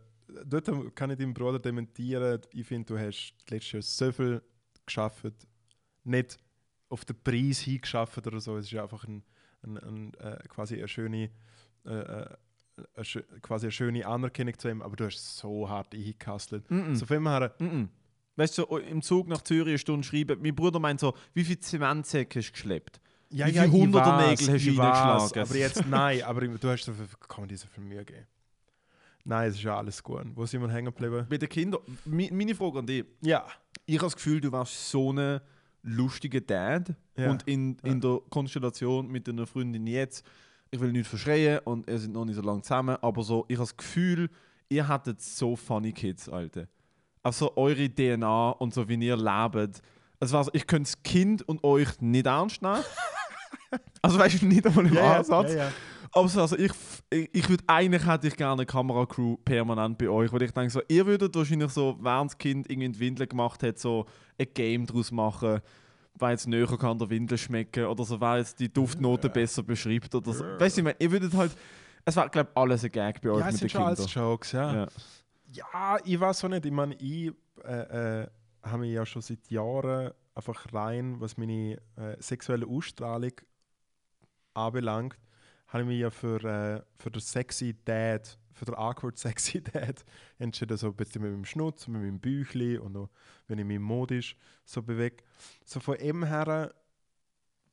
dort 0.47 0.95
kann 0.95 1.11
ich 1.11 1.19
deinen 1.19 1.35
Bruder 1.35 1.59
dementieren. 1.59 2.41
Ich 2.53 2.67
finde, 2.67 2.87
du 2.87 2.99
hast 2.99 3.35
letztes 3.49 3.73
Jahr 3.73 3.83
so 3.83 4.13
viel 4.13 4.43
geschafft. 4.87 5.33
Nicht 6.05 6.39
auf 6.95 7.05
den 7.05 7.17
Preis 7.23 7.61
hingeschafft 7.61 8.27
oder 8.27 8.41
so. 8.41 8.57
Es 8.57 8.73
ist 8.73 8.79
einfach 8.79 9.05
ein, 9.05 9.23
ein, 9.63 9.77
ein, 9.77 10.15
äh, 10.15 10.39
quasi 10.49 10.77
eine 10.77 10.89
schöne, 10.89 11.31
äh, 11.85 11.91
äh, 11.91 12.27
eine, 12.95 13.23
quasi 13.43 13.67
eine 13.67 13.73
schöne 13.73 14.07
Anerkennung 14.07 14.59
zu 14.59 14.69
ihm. 14.69 14.81
Aber 14.81 14.97
du 14.97 15.05
hast 15.05 15.37
so 15.37 15.69
hart 15.69 15.95
eingekastelt. 15.95 16.67
Mm-mm. 16.71 16.95
So 16.95 17.05
viel 17.05 17.21
her. 17.21 17.55
Mm-mm. 17.59 17.89
Weißt 18.37 18.59
du, 18.59 18.63
so, 18.63 18.79
im 18.79 19.03
Zug 19.03 19.29
nach 19.29 19.43
Zürich 19.43 19.69
eine 19.69 19.79
Stunde 19.79 20.07
schreiben. 20.07 20.41
Mein 20.41 20.55
Bruder 20.55 20.79
meint 20.79 21.01
so, 21.01 21.15
wie 21.35 21.45
viele 21.45 21.61
Zementsäcke 21.61 22.39
hast 22.39 22.49
du 22.49 22.53
geschleppt? 22.53 23.01
Ja, 23.31 23.47
Wie 23.47 23.53
viele 23.53 23.71
hunderte 23.71 24.11
ich 24.11 24.17
weiß, 24.17 24.41
Nägel 24.41 24.55
hast 24.55 24.67
du 24.67 24.81
reingeschlagen? 24.81 25.43
Aber 25.43 25.57
jetzt, 25.57 25.87
nein, 25.89 26.23
aber 26.23 26.41
du 26.47 26.69
hast 26.69 26.85
so 26.85 26.93
viel, 26.93 27.07
kann 27.29 27.43
man 27.43 27.49
dir 27.49 27.59
so 27.59 27.67
viel 27.67 27.83
Mühe 27.83 28.05
geben. 28.05 28.27
Nein, 29.25 29.49
es 29.49 29.57
ist 29.57 29.63
ja 29.63 29.77
alles 29.77 30.03
gut. 30.03 30.25
Wo 30.35 30.47
sind 30.47 30.61
wir 30.61 30.71
hängen 30.71 30.93
geblieben? 30.93 31.27
Bei 31.29 31.39
den 31.39 31.49
Kindern, 31.49 31.81
meine 32.05 32.55
Frage 32.55 32.79
an 32.79 32.87
dich. 32.87 33.05
Ja. 33.23 33.47
Ich 33.87 33.97
habe 33.97 34.07
das 34.07 34.17
Gefühl, 34.17 34.41
du 34.41 34.53
warst 34.53 34.91
so 34.91 35.13
ein 35.13 35.41
lustiger 35.85 36.41
Dad. 36.41 36.95
Ja. 37.17 37.31
Und 37.31 37.45
in, 37.45 37.77
in 37.85 38.01
der 38.01 38.19
Konstellation 38.31 39.07
mit 39.09 39.29
deiner 39.29 39.47
Freundin 39.47 39.87
jetzt, 39.87 40.25
ich 40.71 40.81
will 40.81 40.91
nicht 40.91 41.07
verschreien 41.07 41.61
und 41.65 41.89
ihr 41.89 41.99
seid 41.99 42.11
noch 42.11 42.25
nicht 42.25 42.35
so 42.35 42.43
lange 42.43 42.63
zusammen, 42.63 42.97
aber 43.01 43.23
so, 43.23 43.45
ich 43.49 43.57
habe 43.57 43.65
das 43.67 43.77
Gefühl, 43.77 44.29
ihr 44.69 44.89
hattet 44.89 45.21
so 45.23 45.55
funny 45.55 45.93
Kids, 45.93 46.29
Alter. 46.29 46.67
Also 47.23 47.57
eure 47.57 47.89
DNA 47.89 48.51
und 48.51 48.75
so, 48.75 48.89
wie 48.89 48.97
ihr 48.97 49.17
lebt. 49.17 49.81
Es 50.21 50.33
war 50.33 50.45
so, 50.45 50.51
ich 50.53 50.67
könnte 50.67 50.91
das 50.91 51.03
Kind 51.03 51.47
und 51.49 51.63
euch 51.63 52.01
nicht 52.01 52.27
ernst 52.27 52.61
nehmen. 52.63 52.83
also 54.03 54.19
weißt 54.19 54.43
du, 54.43 54.47
nicht 54.47 54.67
einmal 54.67 54.87
im 54.87 54.95
Ja, 54.95 55.19
Ansatz. 55.19 55.55
Ja, 56.15 56.21
ja. 56.21 56.21
Aber 56.21 56.29
so, 56.29 56.41
also 56.41 56.57
ich, 56.57 56.73
ich, 57.11 57.49
würde 57.49 57.65
eigentlich 57.67 58.07
hätte 58.07 58.29
ich 58.29 58.37
gerne 58.37 58.53
eine 58.53 58.67
Kameracrew 58.67 59.37
permanent 59.39 59.99
bei 59.99 60.09
euch, 60.09 60.33
weil 60.33 60.43
ich 60.43 60.53
denke 60.53 60.71
so, 60.71 60.81
ihr 60.89 61.07
würdet 61.07 61.35
wahrscheinlich 61.35 61.71
so, 61.71 61.97
während 62.01 62.31
das 62.31 62.39
Kind 62.39 62.71
irgendwie 62.71 62.87
in 62.87 62.93
die 62.93 63.01
Windel 63.01 63.27
gemacht 63.27 63.63
hat, 63.63 63.79
so 63.79 64.07
ein 64.39 64.47
Game 64.55 64.87
draus 64.87 65.11
machen, 65.11 65.61
weil 66.15 66.35
es 66.37 66.47
näher 66.47 66.67
kann 66.79 66.99
der 66.99 67.11
Windel 67.11 67.39
schmecken 67.39 67.87
oder 67.87 68.05
so, 68.05 68.21
weil 68.21 68.43
es 68.43 68.55
die 68.55 68.73
Duftnote 68.73 69.29
besser 69.29 69.63
beschreibt 69.63 70.15
oder 70.15 70.33
so. 70.33 70.45
Weißt 70.45 70.77
du, 70.77 70.81
ich 70.81 70.85
meine, 70.85 70.97
ihr 70.99 71.11
würdet 71.11 71.35
halt, 71.35 71.57
es 72.05 72.17
war 72.17 72.29
glaube 72.29 72.51
ich 72.53 72.57
alles 72.57 72.85
ein 72.85 72.93
Gag 72.93 73.21
bei 73.21 73.31
euch 73.31 73.41
Ja, 73.41 73.47
mit 73.47 73.55
den 73.55 73.59
sind 73.59 73.73
schon 73.73 73.83
alles 73.83 74.07
Kindern. 74.07 74.31
Jokes, 74.31 74.53
ja. 74.53 74.75
Ja. 74.75 74.89
Ja, 75.53 75.99
ich 76.05 76.19
weiß 76.19 76.45
auch 76.45 76.49
nicht. 76.49 76.67
Ich 76.67 76.73
meine, 76.73 76.95
ich 76.97 77.33
äh, 77.65 78.23
äh, 78.23 78.27
habe 78.63 78.79
mich 78.79 78.93
ja 78.93 79.07
schon 79.07 79.23
seit 79.23 79.49
Jahren 79.51 80.13
einfach 80.35 80.67
rein, 80.73 81.21
was 81.21 81.37
meine 81.37 81.81
äh, 81.97 82.17
sexuelle 82.19 82.67
Ausstrahlung 82.67 83.33
anbelangt, 84.55 85.17
habe 85.75 85.83
ich 85.83 85.89
mich 85.89 85.99
ja 85.99 86.11
für, 86.11 86.37
äh, 86.45 86.83
für 86.97 87.11
den 87.11 87.21
sexy 87.21 87.75
Dad, 87.85 88.39
für 88.53 88.65
den 88.65 88.77
awkward 88.77 89.19
sexy 89.19 89.61
Dad 89.61 90.05
entschieden, 90.39 90.77
so 90.77 90.87
ein 90.87 90.95
bisschen 90.95 91.21
mit 91.23 91.33
meinem 91.33 91.45
Schnutz, 91.45 91.89
mit 91.89 92.01
meinem 92.01 92.21
Büchli 92.21 92.79
und 92.79 92.97
auch, 92.97 93.11
wenn 93.49 93.59
ich 93.59 93.65
mich 93.65 93.81
modisch 93.81 94.37
so 94.65 94.83
bewege. 94.83 95.25
So 95.65 95.81
von 95.81 95.99
dem 95.99 96.25
her 96.25 96.73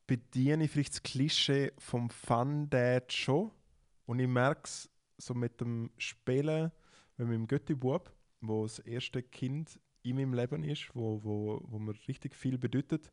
bediene 0.07 0.63
ich 0.63 0.71
vielleicht 0.71 0.93
das 0.93 1.03
Klischee 1.03 1.73
vom 1.77 2.09
Fun 2.09 2.71
Dad 2.71 3.13
schon 3.13 3.51
und 4.07 4.19
ich 4.19 4.27
merke 4.27 4.63
es 4.63 4.89
so 5.17 5.35
mit 5.35 5.61
dem 5.61 5.91
Spielen 5.99 6.71
mit 7.17 7.27
meinem 7.27 7.45
Götti-Bub, 7.45 8.11
wo 8.41 8.63
das 8.63 8.79
erste 8.79 9.21
Kind 9.21 9.79
in 10.01 10.15
meinem 10.15 10.33
Leben 10.33 10.63
ist, 10.63 10.89
wo, 10.95 11.23
wo, 11.23 11.61
wo 11.65 11.77
mir 11.77 11.93
richtig 12.07 12.35
viel 12.35 12.57
bedeutet. 12.57 13.11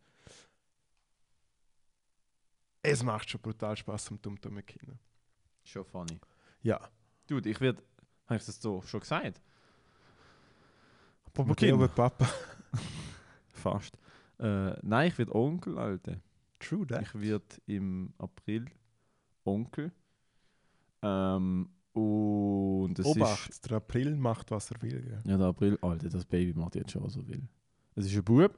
Es 2.83 3.03
macht 3.03 3.31
schon 3.31 3.41
brutal 3.41 3.77
Spaß 3.77 4.07
zum 4.07 4.21
Dummtum 4.21 4.55
mit 4.55 4.67
Kindern. 4.67 4.99
Schon 5.65 5.85
funny. 5.85 6.21
Ja. 6.63 6.81
Dude, 7.27 7.49
ich 7.51 7.61
werde, 7.61 7.83
habe 8.27 8.39
ich 8.39 8.47
das 8.47 8.61
so 8.61 8.81
schon 8.83 9.01
gesagt? 9.01 9.41
Kinder. 11.35 11.55
Kinder. 11.55 11.89
Papa. 11.95 12.29
Fast. 13.49 13.97
Äh, 14.39 14.75
nein, 14.83 15.09
ich 15.09 15.19
werde 15.19 15.35
Onkel, 15.35 15.79
Alter. 15.79 16.21
True 16.59 16.87
that. 16.87 17.03
Ich 17.03 17.21
werde 17.21 17.45
im 17.67 18.13
April 18.19 18.67
Onkel. 19.45 19.93
Ähm, 21.03 21.69
und 21.93 22.99
es 22.99 23.07
Obacht, 23.07 23.51
ist. 23.51 23.69
der 23.69 23.79
April 23.79 24.17
macht, 24.17 24.51
was 24.51 24.71
er 24.71 24.83
will. 24.83 25.03
Gell? 25.03 25.23
Ja, 25.25 25.37
der 25.37 25.47
April, 25.49 25.79
Alter, 25.81 26.09
das 26.09 26.25
Baby 26.25 26.59
macht 26.59 26.77
jetzt 26.77 26.93
schon, 26.93 27.03
was 27.03 27.17
er 27.17 27.27
will. 27.27 27.43
Es 27.95 28.07
ist 28.07 28.17
ein 28.17 28.25
Bub. 28.25 28.57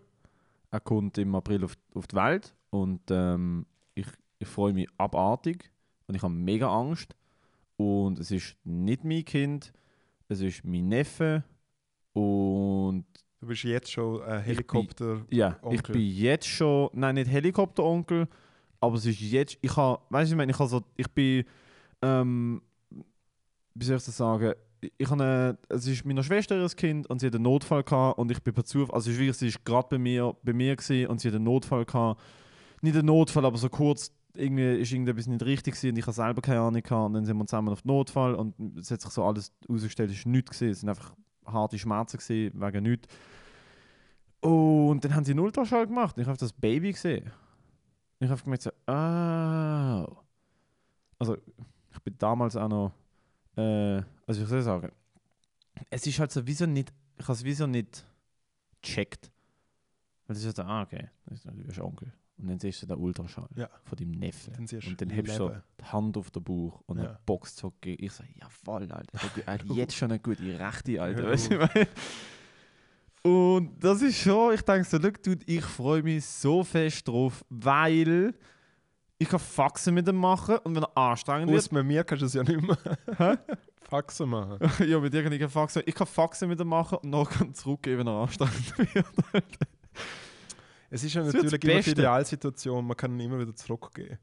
Er 0.71 0.81
kommt 0.81 1.19
im 1.19 1.35
April 1.35 1.65
auf, 1.65 1.77
auf 1.95 2.07
die 2.07 2.17
Welt 2.17 2.55
und 2.71 3.01
ähm, 3.11 3.67
ich, 4.41 4.49
freue 4.49 4.73
mich 4.73 4.89
abartig 4.99 5.71
und 6.07 6.17
ich 6.17 6.23
habe 6.23 6.35
mega 6.35 6.69
Angst. 6.69 7.15
Und 7.77 8.19
es 8.19 8.31
ist 8.31 8.57
nicht 8.65 9.05
mein 9.05 9.25
Kind, 9.25 9.73
es 10.29 10.41
ist 10.41 10.65
mein 10.65 10.89
Neffe. 10.89 11.45
Und 12.13 13.07
Du 13.41 13.47
bist 13.47 13.65
jetzt 13.65 13.91
schon 13.91 14.23
ein 14.23 14.43
Helikopter. 14.43 15.25
ja, 15.31 15.59
ich 15.71 15.83
bin 15.83 16.03
jetzt 16.03 16.47
schon, 16.47 16.91
nein, 16.93 17.15
nicht 17.15 17.31
Helikopteronkel, 17.31 18.29
aber 18.81 18.97
es 18.97 19.07
ist 19.07 19.19
jetzt, 19.21 19.57
ich 19.63 19.75
habe, 19.77 20.03
weißt 20.11 20.31
du, 20.31 20.35
ich 20.35 20.37
meine, 20.37 20.53
ich 20.53 20.59
so, 20.59 20.83
ich 20.95 21.11
bin, 21.11 21.45
ähm, 22.03 22.61
wie 23.75 23.85
soll 23.85 23.97
ich 23.97 24.05
das 24.05 24.17
sagen, 24.19 24.53
ich 24.99 25.11
habe 25.11 25.59
es 25.71 25.87
ist 25.87 26.05
meiner 26.05 26.23
Schwester 26.23 26.61
ihr 26.61 26.69
Kind 26.69 27.09
und 27.09 27.21
sie 27.21 27.29
hat 27.29 27.35
einen 27.35 27.45
Notfall 27.45 27.83
gehabt 27.83 28.19
und 28.19 28.31
ich 28.31 28.43
bin 28.43 28.53
per 28.53 28.65
Zufall, 28.65 28.95
also 28.95 29.09
es 29.09 29.17
ist 29.17 29.21
wirklich, 29.21 29.37
sie 29.39 29.49
ist 29.49 29.65
gerade 29.65 29.89
bei 29.89 29.99
mir, 29.99 30.37
bei 30.43 30.53
mir 30.53 30.77
gewesen 30.77 31.07
und 31.07 31.21
sie 31.21 31.29
hat 31.29 31.35
einen 31.35 31.45
Notfall 31.45 31.87
gehabt, 31.87 32.21
nicht 32.83 32.95
einen 32.97 33.07
Notfall, 33.07 33.47
aber 33.47 33.57
so 33.57 33.71
kurz, 33.71 34.13
irgendwie 34.35 34.81
ist 34.81 34.93
irgendetwas 34.93 35.27
nicht 35.27 35.45
richtig 35.45 35.75
gewesen 35.75 35.91
und 35.91 35.99
ich 35.99 36.07
habe 36.07 36.13
selber 36.13 36.43
keine 36.43 36.61
Ahnung 36.61 36.83
gehabt 36.83 37.07
und 37.07 37.15
dann 37.15 37.25
sind 37.25 37.37
wir 37.37 37.47
zusammen 37.47 37.69
auf 37.71 37.83
den 37.83 37.89
Notfall 37.89 38.35
und 38.35 38.55
es 38.79 38.91
hat 38.91 39.01
sich 39.01 39.11
so 39.11 39.25
alles 39.25 39.53
herausgestellt, 39.67 40.11
es 40.11 40.19
ist 40.19 40.27
nichts 40.27 40.51
gewesen, 40.51 40.71
es 40.71 40.81
sind 40.81 40.89
einfach 40.89 41.15
harte 41.47 41.79
Schmerzen 41.79 42.19
gewesen, 42.19 42.61
wegen 42.61 42.83
nichts. 42.83 43.09
Und 44.41 45.05
dann 45.05 45.15
haben 45.15 45.25
sie 45.25 45.33
einen 45.33 45.41
Ultraschall 45.41 45.87
gemacht 45.87 46.17
und 46.17 46.23
ich 46.23 46.29
habe 46.29 46.39
das 46.39 46.53
Baby 46.53 46.93
gesehen. 46.93 47.31
Ich 48.21 48.29
habe 48.29 48.43
gemerkt, 48.43 48.63
so, 48.63 48.71
ah. 48.87 50.07
Also, 51.19 51.37
ich 51.93 51.99
bin 52.01 52.17
damals 52.19 52.57
auch 52.57 52.69
noch, 52.69 52.93
äh, 53.57 54.03
also 54.27 54.43
ich 54.43 54.49
soll 54.49 54.63
sagen, 54.63 54.93
es 55.91 56.07
ist 56.07 56.19
halt 56.19 56.33
so, 56.33 56.47
wieso 56.47 56.67
nicht, 56.67 56.93
ich 57.19 57.25
habe 57.25 57.33
es 57.33 57.45
wieso 57.45 57.67
nicht 57.67 58.07
gecheckt. 58.81 59.31
Weil 60.27 60.37
es 60.37 60.45
ist 60.45 60.57
so, 60.57 60.63
ah, 60.63 60.83
okay, 60.83 61.09
das 61.27 61.41
ist 61.41 61.45
natürlich 61.47 61.81
Onkel. 61.81 62.13
Und 62.41 62.49
dann 62.49 62.59
siehst 62.59 62.83
du 62.83 62.87
den 62.87 62.97
Ultraschall 62.97 63.49
Ja. 63.57 63.69
von 63.85 63.97
deinem 63.99 64.13
Neffen. 64.13 64.55
Und 64.57 65.01
dann 65.01 65.11
hebst 65.11 65.35
du 65.35 65.37
so 65.39 65.53
die 65.81 65.85
Hand 65.85 66.17
auf 66.17 66.31
den 66.31 66.43
Bauch 66.43 66.83
und 66.87 66.99
Ja. 66.99 67.05
dann 67.05 67.19
boxt 67.27 67.57
so. 67.59 67.73
Ich 67.85 68.13
so, 68.13 68.25
ja 68.41 68.49
voll, 68.49 68.91
Alter. 68.91 69.19
Er 69.47 69.55
hat 69.55 69.65
jetzt 69.67 69.95
schon 69.95 70.11
eine 70.11 70.21
gute 70.21 70.59
Rechte, 70.59 71.01
Alter. 71.03 71.27
Weißt 71.29 71.51
du, 71.51 71.55
ich 71.55 71.61
meine? 71.75 71.89
Und 73.23 73.85
das 73.85 74.01
ist 74.01 74.17
schon, 74.19 74.55
ich 74.55 74.63
denke 74.63 74.85
so, 74.89 74.97
look, 74.97 75.23
dude, 75.23 75.45
ich 75.47 75.63
freue 75.63 76.03
mich 76.03 76.25
so 76.25 76.65
fest 76.65 77.07
drauf, 77.07 77.45
weil 77.51 78.33
ich 79.19 79.29
kann 79.29 79.39
Faxen 79.39 79.93
mit 79.93 80.09
ihm 80.09 80.17
machen 80.17 80.57
und 80.65 80.75
wenn 80.75 80.83
er 80.85 80.97
anstrengend 80.97 81.55
Aus 81.55 81.71
mit 81.71 81.85
mir 81.85 82.03
kannst 82.03 82.23
du 82.23 82.27
es 82.27 82.33
ja 82.33 82.43
nicht 82.43 82.63
mehr. 82.63 82.79
Faxen 83.83 84.31
machen. 84.31 84.59
wird, 84.61 84.79
ja, 84.89 84.99
mit 84.99 85.13
dir 85.13 85.23
kann 85.23 85.33
ich 85.33 85.45
Faxen, 85.51 85.83
ich 85.85 85.95
kann 85.95 86.07
Faxen 86.07 86.49
mit 86.49 86.59
ihm 86.61 86.69
machen 86.69 86.97
und 87.03 87.29
kann 87.29 87.49
ich 87.51 87.57
zurückgeben, 87.57 87.99
wenn 88.01 88.07
er 88.07 88.23
anstrengend 88.23 88.79
wird. 88.79 89.05
Es 90.91 91.05
ist 91.05 91.15
ja 91.15 91.23
Das 91.23 91.33
natürlich 91.33 91.65
immer 91.65 91.83
die. 91.83 91.91
Idealsituation, 91.91 92.85
man 92.87 92.97
kann 92.97 93.19
immer 93.21 93.39
wieder 93.39 93.55
zurückgehen. 93.55 94.19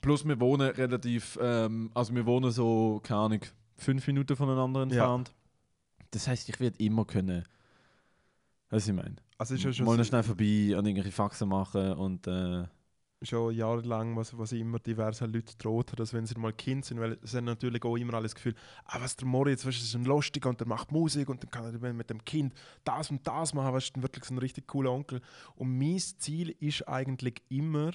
Plus 0.00 0.26
wir 0.26 0.38
wohnen 0.40 0.70
relativ, 0.70 1.38
ähm, 1.40 1.90
also 1.94 2.14
wir 2.14 2.26
wohnen 2.26 2.50
so, 2.50 3.00
keine 3.02 3.20
Ahnung, 3.20 3.40
fünf 3.76 4.06
Minuten 4.06 4.36
voneinander 4.36 4.82
entfernt. 4.82 5.34
Das 6.10 6.28
heißt, 6.28 6.48
ich 6.48 6.60
werde 6.60 6.78
immer 6.82 7.04
können, 7.04 7.44
was 8.70 8.86
ich 8.88 8.94
meine. 8.94 9.16
Also 9.38 9.54
ist 9.54 9.64
ja 9.64 9.72
schon, 9.72 9.86
Mal 9.86 9.96
so- 9.98 10.04
schnell 10.04 10.22
vorbei 10.22 10.76
und 10.76 10.86
irgendwelche 10.86 11.12
Faxen 11.12 11.48
machen 11.48 11.92
und 11.94 12.26
äh, 12.26 12.64
schon 13.22 13.54
jahrelang, 13.54 14.16
was, 14.16 14.36
was 14.36 14.52
ich 14.52 14.60
immer 14.60 14.78
diverse 14.78 15.26
Leute 15.26 15.56
droht 15.56 15.98
dass 15.98 16.12
wenn 16.12 16.26
sie 16.26 16.38
mal 16.38 16.52
Kind 16.52 16.84
sind, 16.84 17.00
weil 17.00 17.18
sie 17.22 17.38
haben 17.38 17.44
natürlich 17.46 17.82
auch 17.84 17.96
immer 17.96 18.14
alles 18.14 18.34
Gefühl, 18.34 18.54
ah, 18.84 18.98
was 19.00 19.16
der 19.16 19.26
Moritz, 19.26 19.64
weißt, 19.64 19.82
ist 19.82 19.94
ein 19.94 20.04
Lustiger 20.04 20.50
und 20.50 20.60
der 20.60 20.68
macht 20.68 20.92
Musik 20.92 21.28
und 21.28 21.42
dann 21.42 21.50
kann 21.50 21.82
er 21.82 21.92
mit 21.92 22.10
dem 22.10 22.24
Kind 22.24 22.54
das 22.84 23.10
und 23.10 23.26
das 23.26 23.54
machen, 23.54 23.72
weißt 23.72 23.96
dann 23.96 24.02
wirklich 24.02 24.24
so 24.24 24.34
ein 24.34 24.38
richtig 24.38 24.66
cooler 24.66 24.92
Onkel. 24.92 25.20
Und 25.54 25.78
mein 25.78 25.98
Ziel 25.98 26.54
ist 26.60 26.86
eigentlich 26.86 27.42
immer, 27.48 27.92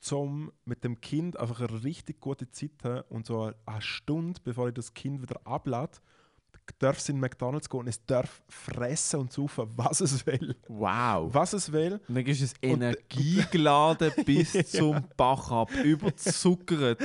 zum 0.00 0.50
mit 0.64 0.82
dem 0.82 1.00
Kind 1.00 1.38
einfach 1.38 1.60
eine 1.60 1.84
richtig 1.84 2.20
gute 2.20 2.50
Zeit 2.50 2.72
haben 2.82 3.04
und 3.10 3.26
so 3.26 3.52
eine 3.66 3.82
Stunde, 3.82 4.40
bevor 4.42 4.68
ich 4.68 4.74
das 4.74 4.94
Kind 4.94 5.22
wieder 5.22 5.40
ablade, 5.46 5.98
darf 6.78 6.98
es 6.98 7.08
in 7.08 7.18
McDonalds 7.20 7.68
gehen 7.68 7.80
und 7.80 7.88
es 7.88 8.04
darf 8.06 8.42
fressen 8.48 9.20
und 9.20 9.32
saufen, 9.32 9.66
was 9.76 10.00
es 10.00 10.24
will. 10.26 10.54
wow. 10.68 11.28
Was 11.32 11.52
es 11.52 11.70
will. 11.72 12.00
Und 12.08 12.14
dann 12.14 12.26
ist 12.26 12.40
es 12.42 12.52
Und- 12.62 12.70
energiegeladen 12.70 14.12
bis 14.24 14.52
zum 14.70 15.04
Bach 15.16 15.50
ab, 15.50 15.70
überzuckert, 15.84 17.00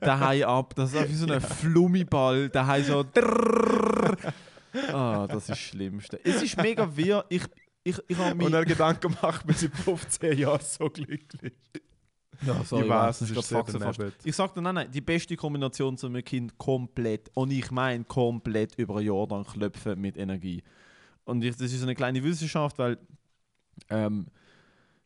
daheim 0.00 0.44
ab. 0.44 0.74
Das 0.76 0.92
ist 0.94 1.08
wie 1.08 1.14
so 1.14 1.26
ein 1.32 1.40
Flummiball, 1.40 2.48
daheim 2.48 2.84
so. 2.84 3.04
Ah, 4.92 5.26
das 5.26 5.42
ist 5.42 5.48
das 5.50 5.58
Schlimmste. 5.58 6.18
Es 6.24 6.42
ist 6.42 6.56
mega 6.56 6.96
wirr. 6.96 7.24
Ich, 7.28 7.42
ich, 7.84 7.98
ich 8.08 8.16
habe 8.18 8.30
Und 8.32 8.38
mich... 8.38 8.52
er 8.52 8.64
Gedanken 8.64 9.16
macht, 9.20 9.46
wir 9.46 9.54
sind 9.54 9.76
15 9.76 10.38
Jahre 10.38 10.62
so 10.62 10.88
glücklich. 10.88 11.52
Ja, 12.46 12.64
sorry, 12.64 12.84
ich 12.84 12.88
weiß, 12.88 13.18
das 13.18 13.30
es 13.30 13.36
ist 13.36 13.48
gerade 13.50 13.72
daneben. 13.78 14.12
Ich 14.24 14.34
sag 14.36 14.54
dir, 14.54 14.62
nein, 14.62 14.74
nein, 14.74 14.90
die 14.90 15.00
beste 15.00 15.36
Kombination 15.36 15.96
zu 15.96 16.06
einem 16.06 16.24
Kind 16.24 16.58
komplett, 16.58 17.30
und 17.34 17.50
ich 17.50 17.70
meine 17.70 18.04
komplett 18.04 18.74
über 18.78 18.96
ein 18.96 19.06
Jahr 19.06 19.28
lang 19.28 19.44
klopfen 19.44 20.00
mit 20.00 20.16
Energie. 20.16 20.62
Und 21.24 21.44
ich, 21.44 21.56
das 21.56 21.72
ist 21.72 21.82
eine 21.82 21.94
kleine 21.94 22.22
Wissenschaft, 22.22 22.78
weil 22.78 22.98
ähm, 23.88 24.26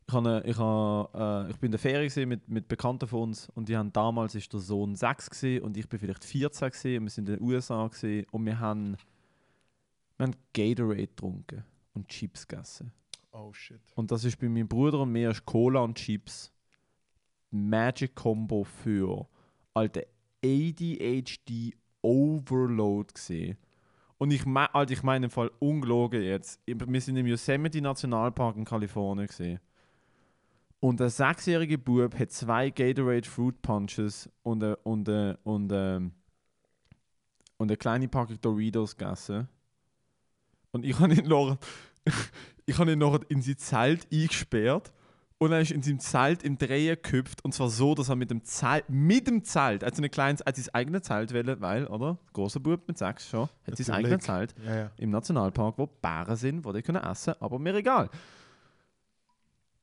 ich, 0.09 0.15
habe, 0.15 0.43
ich, 0.47 0.57
habe, 0.57 1.47
äh, 1.47 1.51
ich 1.51 1.57
bin 1.59 1.69
in 1.69 1.73
der 1.73 1.81
Ferie 1.81 2.27
mit, 2.27 2.49
mit 2.49 2.69
Bekannten 2.69 3.07
von 3.07 3.23
uns 3.23 3.49
und 3.55 3.69
die 3.69 3.77
haben 3.77 3.93
damals 3.93 4.35
ist 4.35 4.53
der 4.53 4.61
Sohn 4.61 4.97
6 4.97 5.31
gewesen, 5.31 5.65
und 5.65 5.77
ich 5.77 5.89
bin 5.89 5.99
vielleicht 5.99 6.25
14 6.25 6.71
gewesen, 6.71 6.99
und 6.99 7.05
wir 7.05 7.11
sind 7.11 7.29
in 7.29 7.37
den 7.37 7.45
USA 7.45 7.87
gewesen, 7.87 8.27
und 8.31 8.47
wir 8.47 8.59
haben, 8.59 8.97
wir 10.17 10.27
haben 10.27 10.37
Gatorade 10.55 11.07
getrunken 11.07 11.65
und 11.95 12.09
Chips 12.09 12.47
gegessen. 12.47 12.93
Oh 13.33 13.53
shit. 13.53 13.81
Und 13.95 14.11
das 14.11 14.25
ist 14.25 14.39
bei 14.39 14.49
meinem 14.49 14.69
Bruder 14.69 15.01
und 15.01 15.13
mir 15.13 15.31
ist 15.31 15.45
Cola 15.45 15.81
und 15.81 15.99
Chips 15.99 16.51
Magic 17.51 18.15
Combo 18.15 18.65
für 18.65 19.27
alte 19.75 20.07
ADHD 20.45 21.75
Overload 22.03 23.13
gesehen. 23.13 23.57
Und 24.19 24.31
ich 24.31 24.47
meine, 24.47 24.75
Alter, 24.75 24.93
ich 24.93 25.03
meine 25.03 25.27
im 25.27 25.31
Fall 25.31 25.51
ungelogen 25.59 26.23
jetzt. 26.23 26.61
Wir 26.67 27.01
sind 27.01 27.17
im 27.17 27.27
Yosemite 27.27 27.81
Nationalpark 27.81 28.57
in 28.57 28.65
Kalifornien 28.65 29.27
gesehen. 29.27 29.61
Und 30.81 31.01
ein 31.01 31.11
sechsjähriger 31.11 31.79
Bub 31.79 32.19
hat 32.19 32.31
zwei 32.31 32.71
Gatorade 32.71 33.29
Fruit 33.29 33.61
Punches 33.61 34.31
und 34.43 34.63
eine, 34.63 34.77
und 34.77 35.09
eine, 35.09 35.39
und 35.43 35.73
eine, 35.73 36.11
und 37.57 37.71
eine 37.71 37.77
kleine 37.77 38.09
Packung 38.09 38.41
Doritos 38.41 38.97
gegessen. 38.97 39.49
Und 40.73 40.85
ich 40.85 40.99
habe 40.99 41.15
ihn 41.15 41.27
nachher, 41.27 41.59
ich 42.67 42.79
habe 42.79 42.93
ihn 42.93 42.99
nachher 42.99 43.21
in 43.29 43.43
sein 43.43 43.59
Zelt 43.59 44.07
eingesperrt 44.13 44.93
und 45.39 45.53
er 45.53 45.61
ist 45.61 45.71
in 45.71 45.83
seinem 45.83 45.99
Zelt 46.01 46.43
im 46.43 46.57
Drehen 46.57 46.97
geküpft 47.01 47.45
und 47.45 47.53
zwar 47.53 47.69
so, 47.69 47.95
dass 47.95 48.09
er 48.09 48.17
mit 48.17 48.31
dem 48.31 48.43
Zelt, 48.45 48.85
mit 48.89 49.27
dem 49.27 49.45
Zelt, 49.45 49.85
also 49.85 50.03
ein 50.03 50.11
kleines, 50.11 50.43
hat 50.45 50.57
sein 50.57 50.75
eigenes 50.75 51.03
Zelt 51.03 51.33
wählen, 51.33 51.61
weil, 51.61 51.87
oder? 51.87 52.19
Großer 52.33 52.61
Bub 52.61 52.87
mit 52.89 52.97
sechs 52.97 53.29
schon, 53.29 53.49
hat 53.67 53.77
sein 53.77 53.95
eigenes 53.95 54.25
Zelt 54.25 54.55
Ja, 54.65 54.77
ja. 54.77 54.91
im 54.97 55.11
Nationalpark, 55.11 55.77
wo 55.79 55.87
Bären 55.87 56.37
sind, 56.37 56.65
wo 56.65 56.73
die 56.73 56.83
können 56.83 57.03
essen, 57.03 57.35
aber 57.41 57.59
mir 57.59 57.75
egal. 57.75 58.09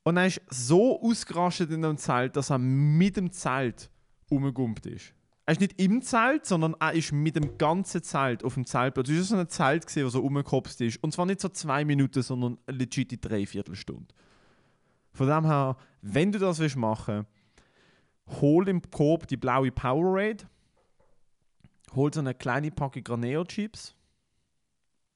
Und 0.04 0.18
er 0.18 0.28
ist 0.28 0.41
so 0.49 1.01
ausgerastet 1.01 1.72
in 1.72 1.82
dem 1.82 1.97
Zelt, 1.97 2.36
dass 2.36 2.49
er 2.49 2.58
mit 2.58 3.16
dem 3.16 3.32
Zelt 3.32 3.89
umgegumpt 4.30 4.86
ist. 4.86 5.14
Er 5.45 5.54
ist 5.54 5.62
nicht 5.62 5.80
im 5.80 6.01
Zelt, 6.01 6.45
sondern 6.45 6.76
er 6.80 6.93
ist 6.93 7.12
mit 7.12 7.36
dem 7.36 7.58
ganzen 7.58 8.01
Zelt 8.01 8.43
auf 8.43 8.54
dem 8.54 8.66
Zeltplatz. 8.66 9.10
Es 9.10 9.18
war 9.18 9.24
so 9.24 9.36
ein 9.38 9.49
Zelt, 9.49 9.95
das 9.95 10.14
so 10.14 10.22
umgekopst 10.22 10.80
ist. 10.82 11.04
Und 11.04 11.12
zwar 11.12 11.26
nicht 11.26 11.41
so 11.41 11.49
zwei 11.49 11.84
Minuten, 11.84 12.22
sondern 12.22 12.58
legit 12.68 13.12
die 13.12 13.20
Dreiviertelstunde. 13.20 14.14
Von 15.14 15.28
dem 15.28 15.45
her, 15.45 15.78
wenn 16.01 16.32
du 16.32 16.39
das 16.39 16.59
willst 16.59 16.76
machen 16.76 17.26
hol 18.41 18.68
im 18.68 18.82
Coop 18.82 19.28
die 19.28 19.38
blaue 19.38 19.72
Powerade, 19.72 20.45
hol 21.95 22.14
so 22.14 22.20
eine 22.20 22.34
kleine 22.34 22.72
Packung 22.72 23.03
Graneo-Chips 23.03 23.95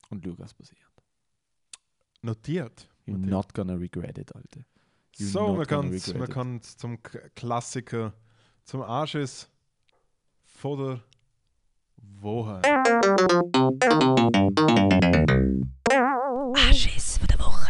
und 0.10 0.24
schau, 0.24 0.34
was 0.38 0.54
passiert. 0.54 0.82
Notiert. 2.22 2.88
You're 3.06 3.18
Notiert. 3.18 3.32
not 3.32 3.54
gonna 3.54 3.74
regret 3.76 4.18
it, 4.18 4.36
Alter. 4.36 4.66
You're 5.16 5.32
So, 5.32 5.56
man 5.56 5.66
kann 5.66 5.89
regret 5.89 6.18
man 6.18 6.30
kann 6.30 6.62
zum 6.62 7.02
K 7.02 7.20
Klassiker, 7.36 8.14
zum 8.64 8.82
Anschiss 8.82 9.50
von 10.43 10.78
der 10.78 11.04
Woche. 11.98 12.62
Anschiss 16.56 17.18
von 17.18 17.28
der 17.28 17.39
Woche. 17.39 17.68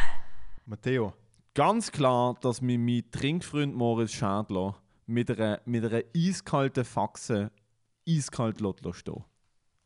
Matteo, 0.65 1.13
Ganz 1.57 1.91
klar, 1.91 2.35
dass 2.41 2.61
mir 2.61 2.77
mein 2.77 3.03
Trinkfreund 3.09 3.73
Moritz 3.75 4.11
Schädler 4.11 4.75
mit 5.07 5.31
einer, 5.31 5.59
mit 5.65 5.83
einer 5.83 6.03
eiskalten 6.15 6.85
Faxe 6.85 7.49
eiskalt 8.07 8.57
stehen. 8.59 9.23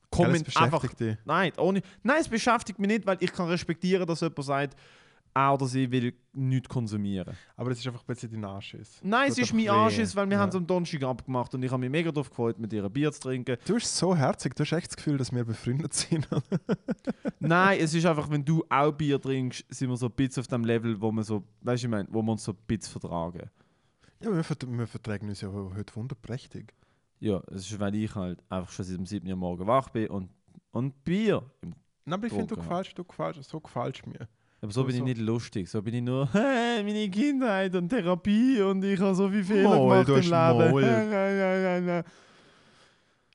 Komm 0.10 0.26
ja, 0.26 0.32
das 0.34 0.44
beschäftigt 0.44 1.00
dich. 1.00 1.18
Nein, 1.24 1.54
ohne, 1.58 1.82
nein, 2.04 2.18
es 2.20 2.28
beschäftigt 2.28 2.78
mich 2.78 2.90
nicht, 2.90 3.06
weil 3.06 3.16
ich 3.22 3.32
kann 3.32 3.48
respektieren, 3.48 4.06
dass 4.06 4.20
jemand 4.20 4.44
sagt, 4.44 4.76
er 5.34 5.54
oder 5.54 5.66
sie 5.66 5.90
will 5.92 6.14
nichts 6.34 6.68
konsumieren. 6.70 7.36
Aber 7.56 7.72
es 7.72 7.80
ist 7.80 7.88
einfach 7.88 8.02
ein 8.02 8.06
bisschen 8.08 8.32
dein 8.32 8.46
Anschiss. 8.46 9.00
Nein, 9.04 9.30
es 9.30 9.38
ist 9.38 9.54
mein. 9.54 9.70
Anschiss, 9.70 10.16
weil 10.16 10.28
wir 10.30 10.36
Ja. 10.36 10.42
haben 10.42 10.50
es 10.50 10.56
am 10.56 10.68
Donnerstag 10.68 11.04
abgemacht 11.04 11.54
und 11.56 11.64
ich 11.64 11.72
habe 11.72 11.80
mich 11.80 11.90
mega 11.90 12.12
darauf 12.12 12.30
gefreut, 12.30 12.60
mit 12.60 12.72
ihr 12.74 12.84
ein 12.84 12.92
Bier 12.92 13.12
zu 13.12 13.22
trinken. 13.22 13.58
Du 13.66 13.74
bist 13.76 13.96
so 13.96 14.16
herzig, 14.16 14.56
du 14.56 14.64
hast 14.64 14.72
echt 14.74 14.88
das 14.88 14.98
Gefühl, 14.98 15.18
dass 15.18 15.32
wir 15.32 15.44
befreundet 15.46 15.94
sind. 15.94 16.28
Nein, 17.40 17.80
es 17.82 17.94
ist 17.94 18.06
einfach, 18.06 18.30
wenn 18.30 18.44
du 18.46 18.64
auch 18.70 18.92
Bier 18.92 19.20
trinkst, 19.22 19.66
sind 19.70 19.90
wir 19.90 19.98
so 19.98 20.08
ein 20.08 20.12
bisschen 20.14 20.42
auf 20.42 20.48
dem 20.48 20.64
Level, 20.64 21.00
wo 21.02 21.12
wir 21.12 21.24
so, 21.24 21.44
weißt 21.62 21.84
ich 21.84 21.90
meine, 21.90 22.08
wo 22.12 22.22
wir 22.22 22.32
uns 22.32 22.44
so 22.44 22.52
ein 22.52 22.58
bisschen 22.68 22.92
vertragen. 23.00 23.50
ja, 24.22 24.34
wir, 24.36 24.44
vert 24.44 24.66
wir 24.70 24.88
vertragen 24.88 25.30
uns 25.30 25.42
ja 25.42 25.50
heute 25.52 25.96
wunderprächtig. 25.96 26.74
Ja, 27.20 27.42
es 27.48 27.70
ist, 27.72 27.80
weil 27.80 27.94
ich 27.96 28.14
halt 28.16 28.40
einfach 28.50 28.72
schon 28.72 28.86
seit 28.86 28.98
dem 28.98 29.06
7. 29.06 29.28
Uhr 29.30 29.36
morgen 29.36 29.68
wach 29.68 29.90
bin 29.90 30.08
und, 30.10 30.30
und 30.72 31.04
Bier. 31.04 31.44
im- 31.62 31.76
Nein, 32.04 32.14
aber 32.16 32.26
ich 32.28 32.34
finde, 32.34 32.48
du 32.48 32.56
gefällst, 32.56 32.98
du 32.98 33.04
gefällst, 33.04 33.44
so 33.44 33.60
gefällst 33.60 34.08
mir. 34.08 34.28
Aber 34.62 34.72
so 34.72 34.84
bin 34.84 34.96
ich 34.96 35.04
nicht 35.04 35.18
lustig. 35.18 35.68
So 35.68 35.82
bin 35.82 35.96
ich 35.96 36.04
nur, 36.04 36.30
hey, 36.34 36.84
meine 36.84 37.10
Kindheit 37.10 37.76
und 37.76 37.90
Therapie 37.90 38.62
und 38.62 38.84
ich 38.84 39.00
habe 39.00 39.16
so 39.16 39.28
viele 39.28 39.44
Fehler 39.44 39.76
Moll, 39.76 40.06
gemacht 40.06 40.26
im 40.26 41.80
Leben. 41.80 42.04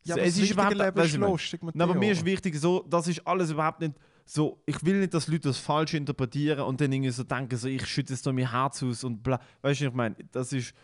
Ja, 0.07 0.15
aber 0.15 0.23
es 0.23 0.39
ist 0.39 0.53
überhaupt 0.53 0.77
Leben 0.77 1.01
ist 1.01 1.17
lustig, 1.17 1.63
Matteo. 1.65 1.83
Aber 1.83 1.95
mir 1.95 2.13
ist 2.13 2.25
wichtig, 2.25 2.55
so, 2.55 2.85
das 2.89 3.09
ist 3.09 3.27
alles 3.27 3.51
überhaupt 3.51 3.81
nicht 3.81 3.95
so. 4.25 4.63
Ich 4.65 4.85
will 4.85 5.01
nicht, 5.01 5.13
dass 5.13 5.27
Leute 5.27 5.49
das 5.49 5.59
falsch 5.59 5.95
interpretieren 5.95 6.61
und 6.61 6.81
dann 6.81 6.93
irgendwie 6.93 7.11
so 7.11 7.25
denken, 7.25 7.57
so, 7.57 7.67
ich 7.67 7.85
schütte 7.87 8.13
jetzt 8.13 8.25
da 8.25 8.33
mein 8.33 8.49
Herz 8.49 8.85
aus 8.85 9.03
und 9.03 9.23
bla. 9.23 9.41
Weißt 9.63 9.81
du, 9.81 9.87
ich 9.87 9.93
meine, 9.93 10.15
das 10.31 10.53
ist. 10.53 10.75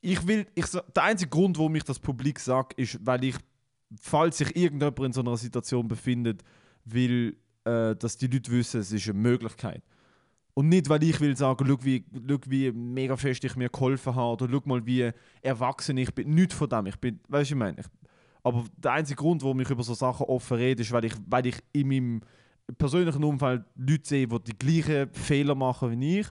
Ich 0.00 0.26
will, 0.26 0.46
ich, 0.54 0.64
der 0.70 1.02
einzige 1.02 1.28
Grund, 1.28 1.58
warum 1.58 1.74
ich 1.74 1.84
das 1.84 1.98
publik 1.98 2.40
sage, 2.40 2.68
ist, 2.76 2.98
weil 3.04 3.22
ich, 3.22 3.36
falls 4.00 4.38
sich 4.38 4.56
irgendjemand 4.56 4.98
in 5.00 5.12
so 5.12 5.20
einer 5.20 5.36
Situation 5.36 5.86
befindet, 5.86 6.42
will, 6.86 7.36
äh, 7.64 7.94
dass 7.96 8.16
die 8.16 8.26
Leute 8.26 8.50
wissen, 8.50 8.80
es 8.80 8.92
ist 8.92 9.08
eine 9.08 9.18
Möglichkeit. 9.18 9.82
Und 10.54 10.68
nicht, 10.68 10.88
weil 10.88 11.02
ich 11.02 11.20
will 11.20 11.36
sagen, 11.36 11.64
schau 11.66 11.76
wie, 11.82 12.04
schau, 12.28 12.38
wie 12.46 12.72
mega 12.72 13.16
fest 13.16 13.44
ich 13.44 13.56
mir 13.56 13.68
geholfen 13.68 14.14
habe 14.14 14.42
oder 14.42 14.48
schau 14.50 14.62
mal, 14.64 14.84
wie 14.84 15.10
erwachsen 15.42 15.96
ich 15.96 16.14
bin. 16.14 16.34
Nicht 16.34 16.52
von 16.52 16.68
dem. 16.68 16.86
Ich 16.86 16.96
bin, 16.96 17.20
weißt 17.28 17.50
du, 17.50 17.54
ich 17.54 17.58
meine, 17.58 17.80
ich, 17.80 17.86
aber 18.42 18.64
der 18.76 18.92
einzige 18.92 19.16
Grund, 19.16 19.42
warum 19.42 19.60
ich 19.60 19.70
über 19.70 19.82
so 19.82 19.94
Sachen 19.94 20.26
offen 20.26 20.56
rede, 20.56 20.82
ist, 20.82 20.92
weil 20.92 21.04
ich, 21.04 21.14
weil 21.26 21.46
ich 21.46 21.56
in 21.72 21.88
meinem 21.88 22.20
persönlichen 22.78 23.22
Umfeld 23.22 23.64
Leute 23.76 24.08
sehe, 24.08 24.26
die 24.26 24.44
die 24.44 24.58
gleichen 24.58 25.12
Fehler 25.12 25.54
machen 25.54 25.90
wie 25.90 26.20
ich 26.20 26.26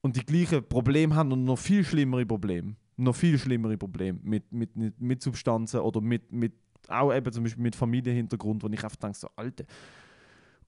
und 0.00 0.16
die 0.16 0.24
gleichen 0.24 0.66
Probleme 0.66 1.14
haben 1.14 1.32
und 1.32 1.44
noch 1.44 1.58
viel 1.58 1.84
schlimmere 1.84 2.26
Probleme. 2.26 2.76
Noch 2.96 3.16
viel 3.16 3.38
schlimmere 3.38 3.76
Probleme 3.76 4.20
mit, 4.22 4.52
mit, 4.52 4.76
mit, 4.76 5.00
mit 5.00 5.22
Substanzen 5.22 5.80
oder 5.80 6.00
mit, 6.00 6.30
mit 6.30 6.52
auch 6.88 7.12
eben 7.12 7.32
zum 7.32 7.42
Beispiel 7.42 7.62
mit 7.62 7.74
Familienhintergrund, 7.74 8.62
wo 8.62 8.68
ich 8.68 8.84
einfach 8.84 8.96
denke, 8.96 9.18
so 9.18 9.28
Alte. 9.36 9.66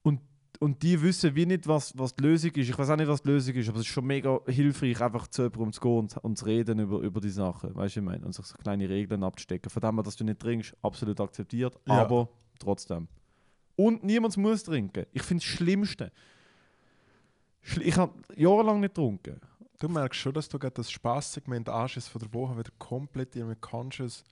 Und, 0.06 0.20
und 0.60 0.82
die 0.82 1.00
wissen 1.02 1.34
wie 1.34 1.46
nicht, 1.46 1.66
was, 1.66 1.92
was 1.98 2.14
die 2.14 2.22
Lösung 2.22 2.50
ist. 2.52 2.68
Ich 2.68 2.78
weiß 2.78 2.90
auch 2.90 2.96
nicht, 2.96 3.08
was 3.08 3.22
die 3.22 3.28
Lösung 3.28 3.54
ist, 3.56 3.68
aber 3.68 3.78
es 3.78 3.86
ist 3.86 3.92
schon 3.92 4.06
mega 4.06 4.38
hilfreich, 4.46 5.00
einfach 5.00 5.26
zu 5.26 5.42
jemandem 5.42 5.72
zu 5.72 5.80
gehen 5.80 5.98
und, 5.98 6.16
und 6.18 6.38
zu 6.38 6.44
reden 6.44 6.78
über, 6.78 7.00
über 7.00 7.20
die 7.20 7.30
Sachen. 7.30 7.74
Weißt 7.74 7.96
du, 7.96 8.00
ich 8.00 8.06
meine? 8.06 8.24
Und 8.24 8.32
sich 8.34 8.46
so 8.46 8.56
kleine 8.56 8.88
Regeln 8.88 9.24
abzustecken. 9.24 9.68
Von 9.68 9.80
dem, 9.82 9.94
her, 9.96 10.02
dass 10.04 10.16
du 10.16 10.24
nicht 10.24 10.38
trinkst, 10.40 10.74
absolut 10.82 11.20
akzeptiert, 11.20 11.78
Ja. 11.86 11.94
aber 12.02 12.28
trotzdem. 12.58 13.08
Und 13.74 14.04
niemand 14.04 14.36
muss 14.36 14.62
trinken. 14.62 15.04
Ich 15.12 15.22
finde 15.22 15.42
das 15.42 15.50
Schlimmste. 15.50 16.12
Schl- 17.64 17.82
Ich 17.82 17.96
habe 17.96 18.14
jahrelang 18.36 18.80
nicht 18.80 18.94
getrunken. 18.94 19.40
Du 19.80 19.88
merkst 19.88 20.18
schon, 20.20 20.32
dass 20.32 20.48
du 20.48 20.58
gerade 20.58 20.74
das 20.74 20.90
Spaßsegment 20.90 21.68
Anschiss 21.68 22.08
von 22.08 22.20
der 22.20 22.32
Woche 22.32 22.56
wieder 22.58 22.70
komplett 22.78 23.36
in 23.36 23.60
Conscious 23.60 24.24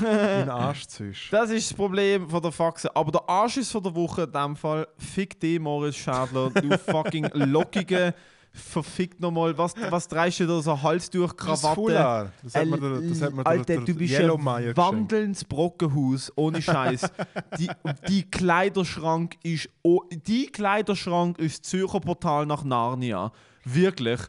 in 0.00 0.06
den 0.06 0.48
Arsch 0.48 0.86
ziehst. 0.86 1.32
Das 1.32 1.50
ist 1.50 1.70
das 1.70 1.76
Problem 1.76 2.28
von 2.28 2.42
der 2.42 2.52
Faxe. 2.52 2.94
Aber 2.94 3.12
der 3.12 3.28
Anschiss 3.28 3.70
von 3.70 3.82
der 3.82 3.94
Woche 3.94 4.22
in 4.22 4.32
dem 4.32 4.56
Fall, 4.56 4.86
fick 4.96 5.38
dich, 5.38 5.60
Moritz 5.60 5.96
Schädler, 5.96 6.50
du 6.50 6.78
fucking 6.90 7.28
lockige, 7.34 8.14
verfickt 8.52 9.20
nochmal, 9.20 9.56
was, 9.56 9.74
was 9.90 10.06
dreist 10.08 10.40
du 10.40 10.46
da 10.46 10.60
so 10.60 10.78
Das 10.82 11.08
ist 11.08 11.12
Krawatte? 11.12 11.74
Foulard. 11.74 12.32
Das 12.42 12.54
hat 12.54 12.66
mir 12.66 12.78
der, 12.78 13.00
das 13.00 13.22
hat 13.22 13.36
der, 13.36 13.46
Alter, 13.46 13.64
der, 13.64 13.80
du 13.80 13.94
bist 13.94 14.14
ein 14.14 14.76
wandelndes 14.76 15.44
Brockenhaus, 15.44 16.32
ohne 16.36 16.60
Scheiß. 16.60 17.10
die, 17.58 17.70
die 18.08 18.30
Kleiderschrank 18.30 19.36
ist, 19.42 19.68
oh, 19.82 20.02
die 20.10 20.46
Kleiderschrank 20.46 21.38
ist 21.38 21.62
das 21.62 21.70
Zürcher 21.70 22.00
Portal 22.00 22.46
nach 22.46 22.64
Narnia. 22.64 23.32
Wirklich. 23.64 24.20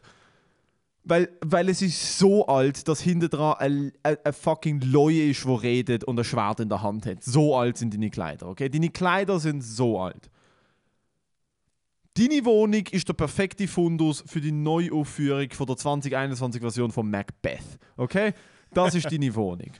Weil, 1.06 1.28
weil 1.44 1.68
es 1.68 1.82
ist 1.82 2.18
so 2.18 2.46
alt, 2.46 2.88
dass 2.88 3.00
hinter 3.02 3.28
dran 3.28 3.56
ein, 3.58 3.92
ein, 4.02 4.16
ein 4.24 4.32
fucking 4.32 4.80
Leue 4.80 5.24
ist, 5.30 5.44
der 5.44 5.62
redet 5.62 6.04
und 6.04 6.18
ein 6.18 6.24
Schwert 6.24 6.60
in 6.60 6.70
der 6.70 6.80
Hand 6.80 7.04
hat. 7.04 7.22
So 7.22 7.56
alt 7.56 7.76
sind 7.76 7.92
deine 7.92 8.08
Kleider, 8.08 8.48
okay? 8.48 8.70
Deine 8.70 8.88
Kleider 8.88 9.38
sind 9.38 9.62
so 9.62 10.00
alt. 10.00 10.30
Deine 12.16 12.44
Wohnung 12.44 12.84
ist 12.90 13.08
der 13.08 13.12
perfekte 13.14 13.68
Fundus 13.68 14.24
für 14.26 14.40
die 14.40 14.52
Neuaufführung 14.52 15.50
von 15.50 15.66
der 15.66 15.76
2021-Version 15.76 16.90
von 16.90 17.10
Macbeth, 17.10 17.78
okay? 17.96 18.32
Das 18.72 18.94
ist 18.94 19.10
deine 19.10 19.34
Wohnung. 19.34 19.72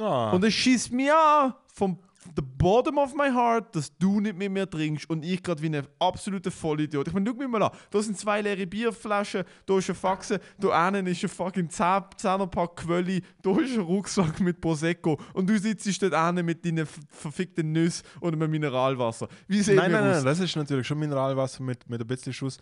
Ah, 0.00 0.30
Und 0.32 0.42
es 0.42 0.54
schießt 0.54 0.90
mir 0.90 1.14
an 1.16 1.54
vom 1.72 1.98
the 2.36 2.42
bottom 2.42 2.98
of 2.98 3.14
my 3.14 3.30
heart, 3.30 3.74
dass 3.74 3.96
du 3.98 4.20
nicht 4.20 4.36
mit 4.36 4.50
mir 4.50 4.68
trinkst 4.68 5.08
und 5.10 5.24
ich 5.24 5.42
gerade 5.42 5.62
wie 5.62 5.74
ein 5.74 5.86
absoluter 5.98 6.50
Vollidiot. 6.50 7.08
Ich 7.08 7.14
meine, 7.14 7.28
schau 7.28 7.36
mich 7.36 7.48
mal 7.48 7.62
an. 7.62 7.70
Da 7.90 8.02
sind 8.02 8.18
zwei 8.18 8.40
leere 8.40 8.66
Bierflaschen, 8.66 9.44
da 9.66 9.78
ist 9.78 9.88
eine 9.88 9.94
Faxe, 9.94 10.40
da 10.58 10.84
hinten 10.90 11.06
ist 11.06 11.22
ein 11.22 11.28
fucking 11.28 11.68
10 11.68 12.02
Zehnerpack 12.16 12.76
Quölli, 12.76 13.22
da 13.42 13.58
ist 13.58 13.74
ein 13.74 13.80
Rucksack 13.80 14.40
mit 14.40 14.60
Prosecco 14.60 15.18
und 15.34 15.48
du 15.48 15.58
sitzt 15.58 16.02
dort 16.02 16.14
hinten 16.14 16.46
mit 16.46 16.64
deinen 16.64 16.86
verfickten 16.86 17.72
Nüssen 17.72 18.04
und 18.20 18.34
einem 18.34 18.50
Mineralwasser. 18.50 19.28
Wie 19.48 19.60
sehen 19.60 19.76
Nein, 19.76 19.92
nein, 19.92 20.04
aus? 20.04 20.16
nein, 20.16 20.24
das 20.24 20.40
ist 20.40 20.56
natürlich 20.56 20.86
schon 20.86 20.98
Mineralwasser 20.98 21.62
mit, 21.62 21.88
mit 21.88 22.00
ein 22.00 22.06
bisschen 22.06 22.32
Schuss. 22.32 22.58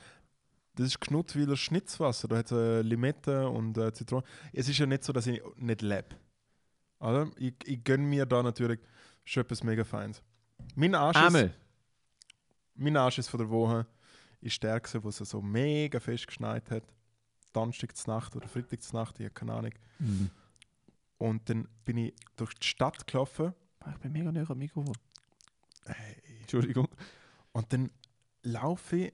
Das 0.76 0.86
ist 0.86 1.00
Knuttwiler 1.00 1.56
Schnitzwasser. 1.56 2.28
Da 2.28 2.38
hat 2.38 2.46
es 2.46 2.52
äh, 2.52 2.80
Limette 2.82 3.48
und 3.48 3.76
äh, 3.76 3.92
Zitrone. 3.92 4.24
Es 4.52 4.68
ist 4.68 4.78
ja 4.78 4.86
nicht 4.86 5.04
so, 5.04 5.12
dass 5.12 5.26
ich 5.26 5.42
nicht 5.56 5.82
lebe. 5.82 6.16
Oder? 7.00 7.28
Ich, 7.36 7.54
ich 7.64 7.82
gönne 7.82 8.04
mir 8.04 8.26
da 8.26 8.42
natürlich 8.42 8.78
schon 9.24 9.42
etwas 9.42 9.62
mega 9.62 9.84
Feins. 9.84 10.22
Mein 10.74 10.94
Arsch, 10.94 11.16
ist, 11.16 11.50
mein 12.74 12.96
Arsch 12.96 13.18
ist 13.18 13.28
von 13.28 13.38
der 13.38 13.50
Woche 13.50 13.86
ist 14.40 14.62
der, 14.62 14.80
gewesen, 14.80 15.04
wo 15.04 15.08
es 15.08 15.16
so 15.16 15.42
mega 15.42 16.00
fest 16.00 16.26
geschneit 16.26 16.70
hat. 16.70 16.84
Donnerstag 17.52 17.94
Nacht 18.06 18.36
oder 18.36 18.48
Freitag 18.48 18.80
Nacht, 18.92 19.18
ich 19.18 19.26
habe 19.26 19.34
keine 19.34 19.54
Ahnung. 19.54 19.72
Mhm. 19.98 20.30
Und 21.18 21.48
dann 21.48 21.68
bin 21.84 21.98
ich 21.98 22.14
durch 22.36 22.54
die 22.54 22.66
Stadt 22.66 23.06
gelaufen. 23.06 23.52
Ich 23.90 23.98
bin 23.98 24.12
mega 24.12 24.32
näher 24.32 24.50
am 24.50 24.58
Mikrofon. 24.58 24.96
Hey. 25.84 26.16
Entschuldigung. 26.40 26.88
Und 27.52 27.72
dann 27.72 27.90
laufe 28.42 28.96
ich 28.96 29.12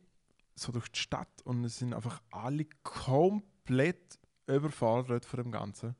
so 0.54 0.72
durch 0.72 0.88
die 0.88 1.00
Stadt 1.00 1.42
und 1.44 1.64
es 1.64 1.78
sind 1.78 1.94
einfach 1.94 2.22
alle 2.30 2.66
komplett 2.82 4.18
überfordert 4.46 5.24
von 5.24 5.42
dem 5.42 5.52
Ganzen. 5.52 5.96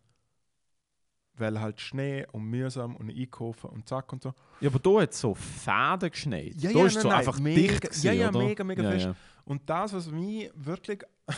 Weil 1.39 1.61
halt 1.61 1.81
Schnee 1.81 2.27
und 2.33 2.45
mühsam 2.45 2.97
und 2.97 3.11
einkaufen 3.11 3.69
und 3.71 3.87
zack 3.89 4.13
und 4.13 4.23
so. 4.23 4.33
Ja, 4.61 4.71
aber 4.71 4.79
da 4.79 5.03
hat 5.03 5.13
es 5.13 5.21
so 5.21 5.35
Fäden 5.35 6.11
geschneit. 6.11 6.55
Ja, 6.57 6.73
da 6.73 6.79
ja, 6.79 6.87
ist 6.87 6.95
nein, 6.95 7.03
so 7.03 7.09
nein, 7.09 7.19
einfach 7.19 7.39
mega- 7.39 7.61
dicht 7.61 7.81
gewesen, 7.83 8.07
ja, 8.07 8.13
ja, 8.13 8.29
oder? 8.31 8.39
mega, 8.39 8.65
mega 8.65 8.83
ja, 8.83 8.91
fest. 8.91 9.05
Ja. 9.07 9.15
Und 9.45 9.69
das, 9.69 9.93
was 9.93 10.11
mich 10.11 10.51
wirklich. 10.55 11.03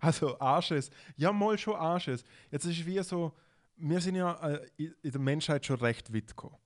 Also 0.00 0.40
Arsch 0.40 0.70
ist. 0.70 0.90
Ja, 1.18 1.32
mal 1.32 1.58
schon 1.58 1.74
Arsch 1.74 2.08
ist. 2.08 2.26
Jetzt 2.50 2.64
ist 2.64 2.78
es 2.80 2.86
wie 2.86 2.98
so. 3.02 3.30
Wir 3.76 4.00
sind 4.00 4.14
ja 4.14 4.32
äh, 4.48 4.66
in 4.78 4.94
in 5.02 5.10
der 5.10 5.20
Menschheit 5.20 5.66
schon 5.66 5.76
recht 5.80 6.14
weit 6.14 6.28
gekommen. 6.28 6.56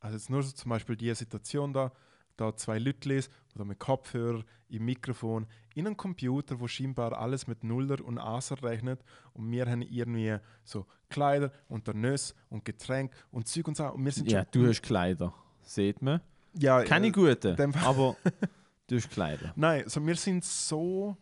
Also 0.00 0.16
jetzt 0.16 0.28
nur 0.28 0.42
so 0.42 0.50
zum 0.50 0.70
Beispiel 0.70 0.96
die 0.96 1.14
Situation 1.14 1.72
da, 1.72 1.92
da 2.38 2.56
zwei 2.56 2.78
Leute 2.78 3.20
oder 3.54 3.64
mit 3.64 3.78
Kopfhörer, 3.78 4.44
im 4.70 4.84
Mikrofon, 4.84 5.46
in 5.74 5.86
einem 5.86 5.96
Computer, 5.96 6.60
wo 6.60 6.68
scheinbar 6.68 7.18
alles 7.18 7.46
mit 7.46 7.64
Nuller 7.64 8.04
und 8.04 8.18
Aser 8.18 8.62
rechnet 8.62 9.00
und 9.32 9.50
wir 9.50 9.66
haben 9.66 9.82
irgendwie 9.82 10.36
so 10.64 10.86
Kleider 11.08 11.52
und 11.68 11.86
der 11.86 11.94
Nüsse 11.94 12.34
und 12.50 12.64
Getränk 12.64 13.12
und 13.30 13.48
Zeug 13.48 13.68
und 13.68 13.76
so. 13.76 13.84
Und 13.86 14.04
wir 14.04 14.12
sind 14.12 14.30
ja, 14.30 14.44
du 14.44 14.66
hast 14.66 14.82
Kleider. 14.82 15.34
Seht 15.62 16.02
man? 16.02 16.20
ja, 16.54 16.82
Keine 16.84 17.08
äh, 17.08 17.10
guten, 17.10 17.74
aber 17.76 18.16
du 18.86 18.96
hast 18.96 19.10
Kleider. 19.10 19.52
Nein, 19.56 19.84
also 19.84 20.04
wir 20.04 20.16
sind 20.16 20.44
so 20.44 21.16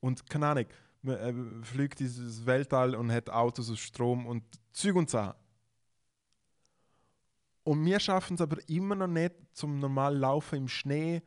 und 0.00 0.28
keine 0.28 0.46
Ahnung, 0.48 0.66
man 1.02 1.16
äh, 1.16 1.64
fliegt 1.64 2.00
dieses 2.00 2.44
Weltall 2.46 2.94
und 2.94 3.10
hat 3.10 3.30
Autos 3.30 3.70
aus 3.70 3.78
Strom 3.78 4.26
und 4.26 4.44
Züg 4.72 4.96
und 4.96 5.10
so. 5.10 5.32
Und 7.64 7.84
wir 7.84 8.00
schaffen 8.00 8.34
es 8.34 8.40
aber 8.40 8.58
immer 8.68 8.94
noch 8.94 9.06
nicht 9.06 9.34
zum 9.52 9.78
normal 9.78 10.16
Laufen 10.16 10.58
im 10.58 10.68
Schnee 10.68 11.22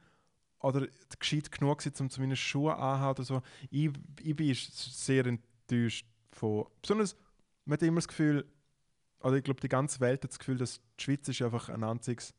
oder 0.60 0.88
gescheit 1.20 1.52
genug 1.52 1.82
sind, 1.82 2.00
um 2.02 2.10
zumindest 2.10 2.42
Schuhe 2.42 2.76
anhaben 2.76 3.18
oder 3.20 3.24
so. 3.24 3.42
Ich, 3.70 3.90
ich 4.22 4.36
bin 4.36 4.54
sehr 4.54 5.26
enttäuscht 5.26 6.08
von. 6.32 6.66
Besonders, 6.82 7.16
man 7.66 7.78
hat 7.78 7.84
immer 7.84 7.98
das 7.98 8.08
Gefühl, 8.08 8.46
oder 9.22 9.38
ich 9.38 9.44
glaube, 9.44 9.62
die 9.62 9.70
ganze 9.70 10.00
Welt 10.02 10.24
hat 10.24 10.32
das 10.32 10.40
Gefühl, 10.40 10.58
dass 10.58 10.82
die 11.00 11.04
Schweiz 11.04 11.28
ist 11.28 11.42
einfach 11.42 11.70
ein 11.70 11.84
einziges 11.84 12.34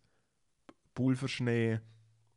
Pulverschnee, 0.94 1.80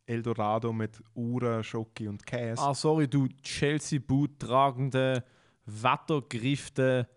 Eldorado 0.05 0.73
mit 0.73 1.01
Uhren, 1.13 1.63
Schoki 1.63 2.07
und 2.07 2.25
Käse. 2.25 2.61
Ah, 2.61 2.73
sorry, 2.73 3.07
du 3.07 3.27
Chelsea-Boot 3.43 4.39
tragende, 4.39 5.23
wettergriffte, 5.65 7.07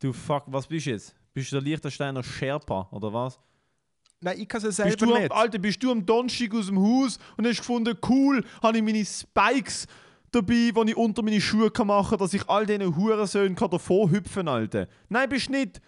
du 0.00 0.12
fuck, 0.12 0.44
was 0.46 0.66
bist 0.66 0.86
du 0.86 0.90
jetzt? 0.90 1.14
Bist 1.34 1.52
du 1.52 1.56
der 1.56 1.62
Liechtensteiner 1.62 2.22
Sherpa, 2.22 2.88
oder 2.90 3.12
was? 3.12 3.38
Nein, 4.22 4.38
ich 4.40 4.48
kann 4.48 4.58
es 4.64 4.76
Bist 4.76 4.78
du, 4.78 5.06
selber 5.06 5.16
am, 5.16 5.22
nicht. 5.22 5.32
Alter, 5.32 5.58
bist 5.58 5.82
du 5.82 5.90
am 5.90 6.06
Donnerstag 6.06 6.54
aus 6.54 6.66
dem 6.66 6.78
Haus 6.80 7.18
und 7.36 7.46
hast 7.46 7.58
gefunden, 7.58 7.96
cool, 8.08 8.44
habe 8.62 8.78
ich 8.78 8.82
meine 8.84 9.04
Spikes 9.04 9.86
dabei, 10.30 10.70
die 10.74 10.90
ich 10.90 10.96
unter 10.96 11.22
meine 11.22 11.40
Schuhe 11.40 11.70
kann 11.70 11.88
machen 11.88 12.10
kann, 12.10 12.18
dass 12.20 12.32
ich 12.32 12.48
all 12.48 12.64
diesen 12.64 12.96
Hurensöhnen 12.96 13.54
kann 13.56 13.68
davor 13.70 14.10
hüpfen 14.10 14.46
Alter. 14.48 14.86
Nein, 15.08 15.28
bist 15.28 15.50
nicht. 15.50 15.80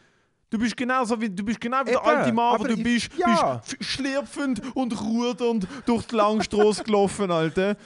Du 0.51 0.59
bist 0.59 0.77
genauso 0.77 1.21
wie, 1.21 1.31
du 1.31 1.43
bist 1.45 1.61
genau 1.61 1.81
wie 1.83 1.91
der 1.93 2.01
Eben, 2.01 2.07
alte 2.07 2.33
Mann, 2.33 2.53
wo 2.53 2.65
aber 2.65 2.69
du 2.69 2.75
ich- 2.75 2.83
bist. 2.83 3.11
ja. 3.17 3.55
bist 3.57 3.77
schlürfend 3.85 4.61
und 4.77 5.01
rudernd 5.01 5.67
durch 5.87 6.05
die 6.07 6.15
Langstrasse 6.17 6.85
gelaufen, 6.85 7.31
Alter. 7.31 7.77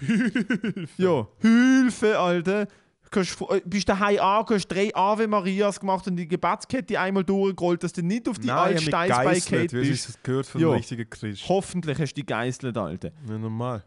Ja, 0.96 1.26
Hilfe, 1.40 2.18
Alter. 2.18 2.66
Kannst, 3.12 3.40
äh, 3.40 3.60
bist 3.64 3.88
daheim 3.88 4.20
angekommen, 4.20 4.58
hast 4.60 4.68
drei 4.68 4.94
Ave 4.94 5.26
Marias 5.26 5.80
gemacht 5.80 6.06
und 6.06 6.14
die 6.16 6.28
Gebetskette 6.28 6.98
einmal 7.00 7.24
durchgerollt, 7.24 7.82
dass 7.82 7.92
du 7.92 8.02
nicht 8.02 8.28
auf 8.28 8.38
die 8.38 8.46
Nein, 8.46 8.56
alte 8.58 8.86
wie 8.86 9.88
bist. 9.88 9.92
es 9.92 10.06
das 10.14 10.22
gehört 10.22 10.46
von 10.46 10.60
Ja. 10.60 10.70
richtigen 10.70 11.10
Christ. 11.10 11.48
Hoffentlich 11.48 11.98
hast 11.98 12.12
du 12.14 12.20
die 12.20 12.26
Geißelt, 12.26 12.76
Alter. 12.76 13.10
Ja, 13.28 13.36
normal. 13.38 13.82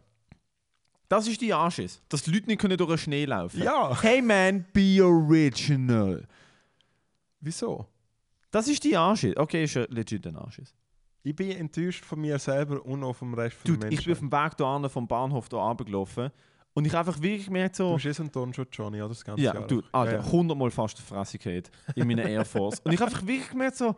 Das 1.07 1.27
ist 1.27 1.39
die 1.39 1.53
Arsches. 1.53 2.01
Dass 2.09 2.23
die 2.23 2.31
Leute 2.31 2.47
nicht 2.47 2.59
können 2.59 2.75
durch 2.77 2.89
den 2.89 2.97
Schnee 2.97 3.25
laufen 3.25 3.61
Ja. 3.63 4.01
Hey 4.01 4.21
man, 4.21 4.65
be 4.73 4.99
original. 5.01 6.27
Wieso? 7.39 7.87
Das 8.51 8.67
ist 8.67 8.83
die 8.83 8.95
Arsches. 8.97 9.37
Okay, 9.37 9.63
ist 9.63 9.73
ja 9.75 9.85
legit 9.89 10.25
ein 10.27 10.35
Arsches. 10.35 10.73
Ich 11.23 11.35
bin 11.35 11.51
enttäuscht 11.51 12.03
von 12.03 12.19
mir 12.19 12.37
selber 12.39 12.85
und 12.85 13.03
auch 13.03 13.13
vom 13.15 13.33
Rest 13.33 13.57
der 13.65 13.73
Dude, 13.75 13.87
ich 13.87 14.03
bin 14.03 14.13
auf 14.13 14.21
Menschen. 14.21 14.29
dem 14.29 14.31
Weg 14.31 14.57
hier 14.81 14.89
vom 14.89 15.07
Bahnhof 15.07 15.47
hier 15.49 15.59
runtergelaufen 15.59 16.31
und 16.73 16.85
ich 16.85 16.95
einfach 16.95 17.21
wirklich 17.21 17.45
gemerkt 17.45 17.77
Du 17.79 17.83
so... 17.89 17.95
bist 17.95 18.05
eh 18.05 18.11
so 18.31 18.43
ein 18.43 18.53
schon 18.53 18.67
Johnny, 18.71 18.99
oder? 19.01 19.09
Das 19.09 19.23
ganze 19.23 19.41
Ja, 19.43 19.53
Jahr. 19.53 19.67
du, 19.67 19.81
Alter, 19.91 20.11
Ja, 20.13 20.19
ja. 20.19 20.25
100 20.25 20.57
Mal 20.57 20.71
fast 20.71 20.97
die 20.97 21.01
Fresse 21.01 21.37
gehabt 21.37 21.71
in 21.95 22.07
meiner 22.07 22.23
Air 22.23 22.45
Force. 22.45 22.79
Und 22.81 22.91
ich 22.93 22.99
habe 22.99 23.11
einfach 23.11 23.25
wirklich 23.25 23.49
gemerkt 23.49 23.77
so, 23.77 23.95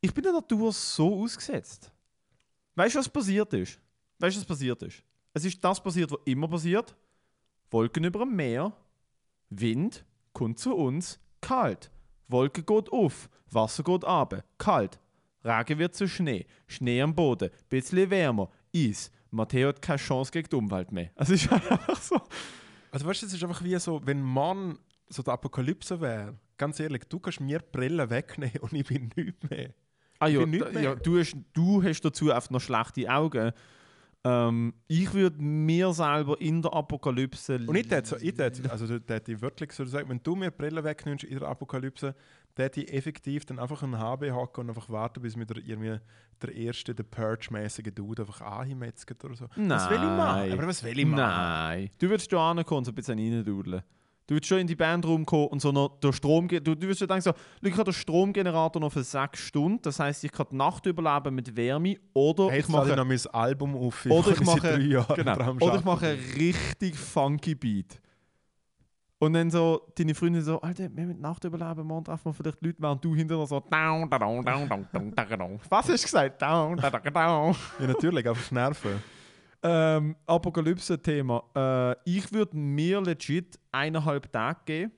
ich 0.00 0.12
bin 0.12 0.22
der 0.24 0.32
Natur 0.32 0.72
so 0.72 1.22
ausgesetzt. 1.22 1.90
Weißt 2.74 2.94
du, 2.94 2.98
was 2.98 3.08
passiert 3.08 3.52
ist? 3.54 3.78
Weißt 4.18 4.36
du, 4.36 4.40
was 4.40 4.46
passiert 4.46 4.82
ist? 4.82 5.02
Es 5.34 5.44
ist 5.44 5.62
das 5.64 5.82
passiert, 5.82 6.10
was 6.10 6.18
immer 6.24 6.48
passiert. 6.48 6.94
Wolken 7.70 8.04
über 8.04 8.20
dem 8.20 8.34
Meer, 8.36 8.72
Wind 9.50 10.04
kommt 10.32 10.58
zu 10.58 10.74
uns, 10.74 11.18
kalt. 11.40 11.90
Wolke 12.28 12.62
geht 12.62 12.90
auf, 12.92 13.28
Wasser 13.50 13.82
geht 13.82 14.04
ab, 14.04 14.44
kalt. 14.58 14.98
Regen 15.44 15.78
wird 15.78 15.94
zu 15.94 16.06
Schnee, 16.08 16.46
Schnee 16.66 17.02
am 17.02 17.14
Boden, 17.14 17.50
bisschen 17.68 18.10
wärmer, 18.10 18.48
Eis. 18.74 19.10
Matteo 19.32 19.68
hat 19.68 19.82
keine 19.82 19.98
Chance 19.98 20.30
gegen 20.30 20.48
die 20.48 20.56
Umwelt 20.56 20.92
mehr. 20.92 21.10
Es 21.16 21.30
ist 21.30 21.50
einfach 21.50 22.00
so. 22.00 22.20
Also 22.90 23.06
weißt 23.06 23.22
du, 23.22 23.26
es 23.26 23.34
ist 23.34 23.42
einfach 23.42 23.64
wie 23.64 23.76
so, 23.78 24.00
wenn 24.04 24.22
Mann 24.22 24.78
so 25.08 25.22
die 25.22 25.30
Apokalypse 25.30 26.00
wäre. 26.00 26.34
Ganz 26.58 26.78
ehrlich, 26.78 27.04
du 27.08 27.18
kannst 27.18 27.40
mir 27.40 27.58
Brille 27.60 28.08
wegnehmen 28.08 28.58
und 28.60 28.72
ich 28.74 28.86
bin 28.86 29.10
nichts 29.16 29.50
mehr. 29.50 29.74
Ah 30.18 30.28
ja, 30.28 30.46
mehr. 30.46 30.70
ja 30.80 30.94
du, 30.94 31.18
hast, 31.18 31.34
du 31.52 31.82
hast 31.82 32.02
dazu 32.02 32.30
einfach 32.30 32.50
noch 32.50 32.60
schlechte 32.60 33.10
Augen. 33.10 33.52
Ähm, 34.24 34.74
ich 34.86 35.12
würde 35.12 35.42
mir 35.42 35.92
selber 35.92 36.40
in 36.40 36.62
der 36.62 36.72
Apokalypse. 36.72 37.58
Und 37.66 37.74
ich 37.74 37.90
hätte 37.90 38.08
so, 38.08 38.16
ich 38.16 38.38
hätte, 38.38 38.70
also 38.70 38.94
ich 38.94 39.40
wirklich 39.40 39.72
so 39.72 39.82
gesagt, 39.82 40.08
wenn 40.08 40.22
du 40.22 40.36
mir 40.36 40.50
Brille 40.50 40.84
wegnimmst 40.84 41.24
in 41.24 41.40
der 41.40 41.48
Apokalypse, 41.48 42.14
hätte 42.56 42.82
ich 42.82 42.92
effektiv 42.92 43.44
dann 43.44 43.58
einfach 43.58 43.82
einen 43.82 43.98
HB 43.98 44.30
hacken 44.32 44.64
und 44.64 44.68
einfach 44.70 44.88
warten, 44.90 45.22
bis 45.22 45.36
mir 45.36 45.46
der, 45.46 45.58
irgendwie 45.58 45.98
der 46.42 46.54
erste, 46.54 46.94
der 46.94 47.04
Purge-mäßige 47.04 47.92
Dude 47.94 48.22
einfach 48.22 48.40
anmetzelt 48.40 49.24
oder 49.24 49.34
so. 49.34 49.46
Was 49.56 49.88
will 49.90 49.96
ich 49.96 50.02
machen? 50.02 50.16
Nein. 50.16 50.52
Aber 50.52 50.66
was 50.66 50.82
will 50.82 50.98
ich 50.98 51.06
machen? 51.06 51.22
Nein. 51.22 51.90
Du 51.98 52.08
würdest 52.08 52.28
hier 52.30 52.38
ankommen 52.38 52.78
und 52.78 52.84
so 52.84 52.92
ein 52.92 52.94
bisschen 52.94 53.18
reindudeln. 53.18 53.82
Du 54.26 54.36
würdest 54.36 54.48
schon 54.48 54.58
in 54.58 54.66
die 54.66 54.76
Bandraum 54.76 55.26
kommen 55.26 55.48
und 55.48 55.60
so 55.60 55.72
noch 55.72 55.98
der 56.00 56.12
Strom. 56.12 56.46
Du, 56.46 56.60
du 56.60 56.80
würdest 56.80 57.00
so 57.00 57.06
denken, 57.06 57.22
so, 57.22 57.32
«Schau, 57.32 57.66
ich 57.68 57.72
habe 57.72 57.84
den 57.84 57.92
Stromgenerator 57.92 58.80
noch 58.80 58.92
für 58.92 59.02
sechs 59.02 59.40
Stunden. 59.40 59.82
Das 59.82 59.98
heisst, 59.98 60.22
ich 60.22 60.30
kann 60.30 60.46
die 60.50 60.56
Nacht 60.56 60.86
überleben 60.86 61.34
mit 61.34 61.56
Wärme. 61.56 61.96
Oder 62.14 62.50
Hey, 62.50 62.60
ich 62.60 62.68
mache 62.68 62.90
ich 62.90 62.96
noch 62.96 63.04
mein 63.04 63.20
Album 63.32 63.76
auf. 63.76 64.06
Oder 64.06 64.30
ich 64.30 64.36
seit 64.36 64.46
mache, 64.46 64.78
genau, 65.16 65.52
oder 65.60 65.74
ich 65.76 65.84
mache 65.84 66.06
einen 66.06 66.20
richtig 66.38 66.96
funky 66.96 67.54
Beat. 67.54 68.00
Und 69.22 69.34
dann 69.34 69.52
so, 69.52 69.86
deine 69.94 70.16
Freundin 70.16 70.42
so, 70.42 70.60
Alter, 70.60 70.90
wir 70.96 71.04
müssen 71.04 71.18
die 71.18 71.22
Nacht 71.22 71.44
überleben, 71.44 71.86
morgen 71.86 72.04
treffen 72.04 72.24
wir 72.24 72.32
vielleicht 72.32 72.60
Leute, 72.60 72.82
während 72.82 73.04
du 73.04 73.14
hinter 73.14 73.46
so, 73.46 73.60
down, 73.60 74.10
down, 74.10 74.44
down, 74.44 74.44
down, 74.44 74.68
down, 74.68 75.14
down, 75.14 75.38
down. 75.38 75.60
Was 75.68 75.88
hast 75.88 76.02
du 76.02 76.06
gesagt? 76.06 76.42
Down, 76.42 76.76
down, 76.76 76.90
down, 76.90 77.12
down. 77.14 77.56
Ja, 77.78 77.86
natürlich, 77.86 78.28
einfach 78.28 78.50
Nerven. 78.50 79.00
Ähm, 79.62 80.16
Apokalypse-Thema. 80.26 81.40
Äh, 81.54 82.10
ich 82.10 82.32
würde 82.32 82.56
mir 82.56 83.00
legit 83.00 83.60
eineinhalb 83.70 84.32
Tage 84.32 84.58
geben. 84.64 84.92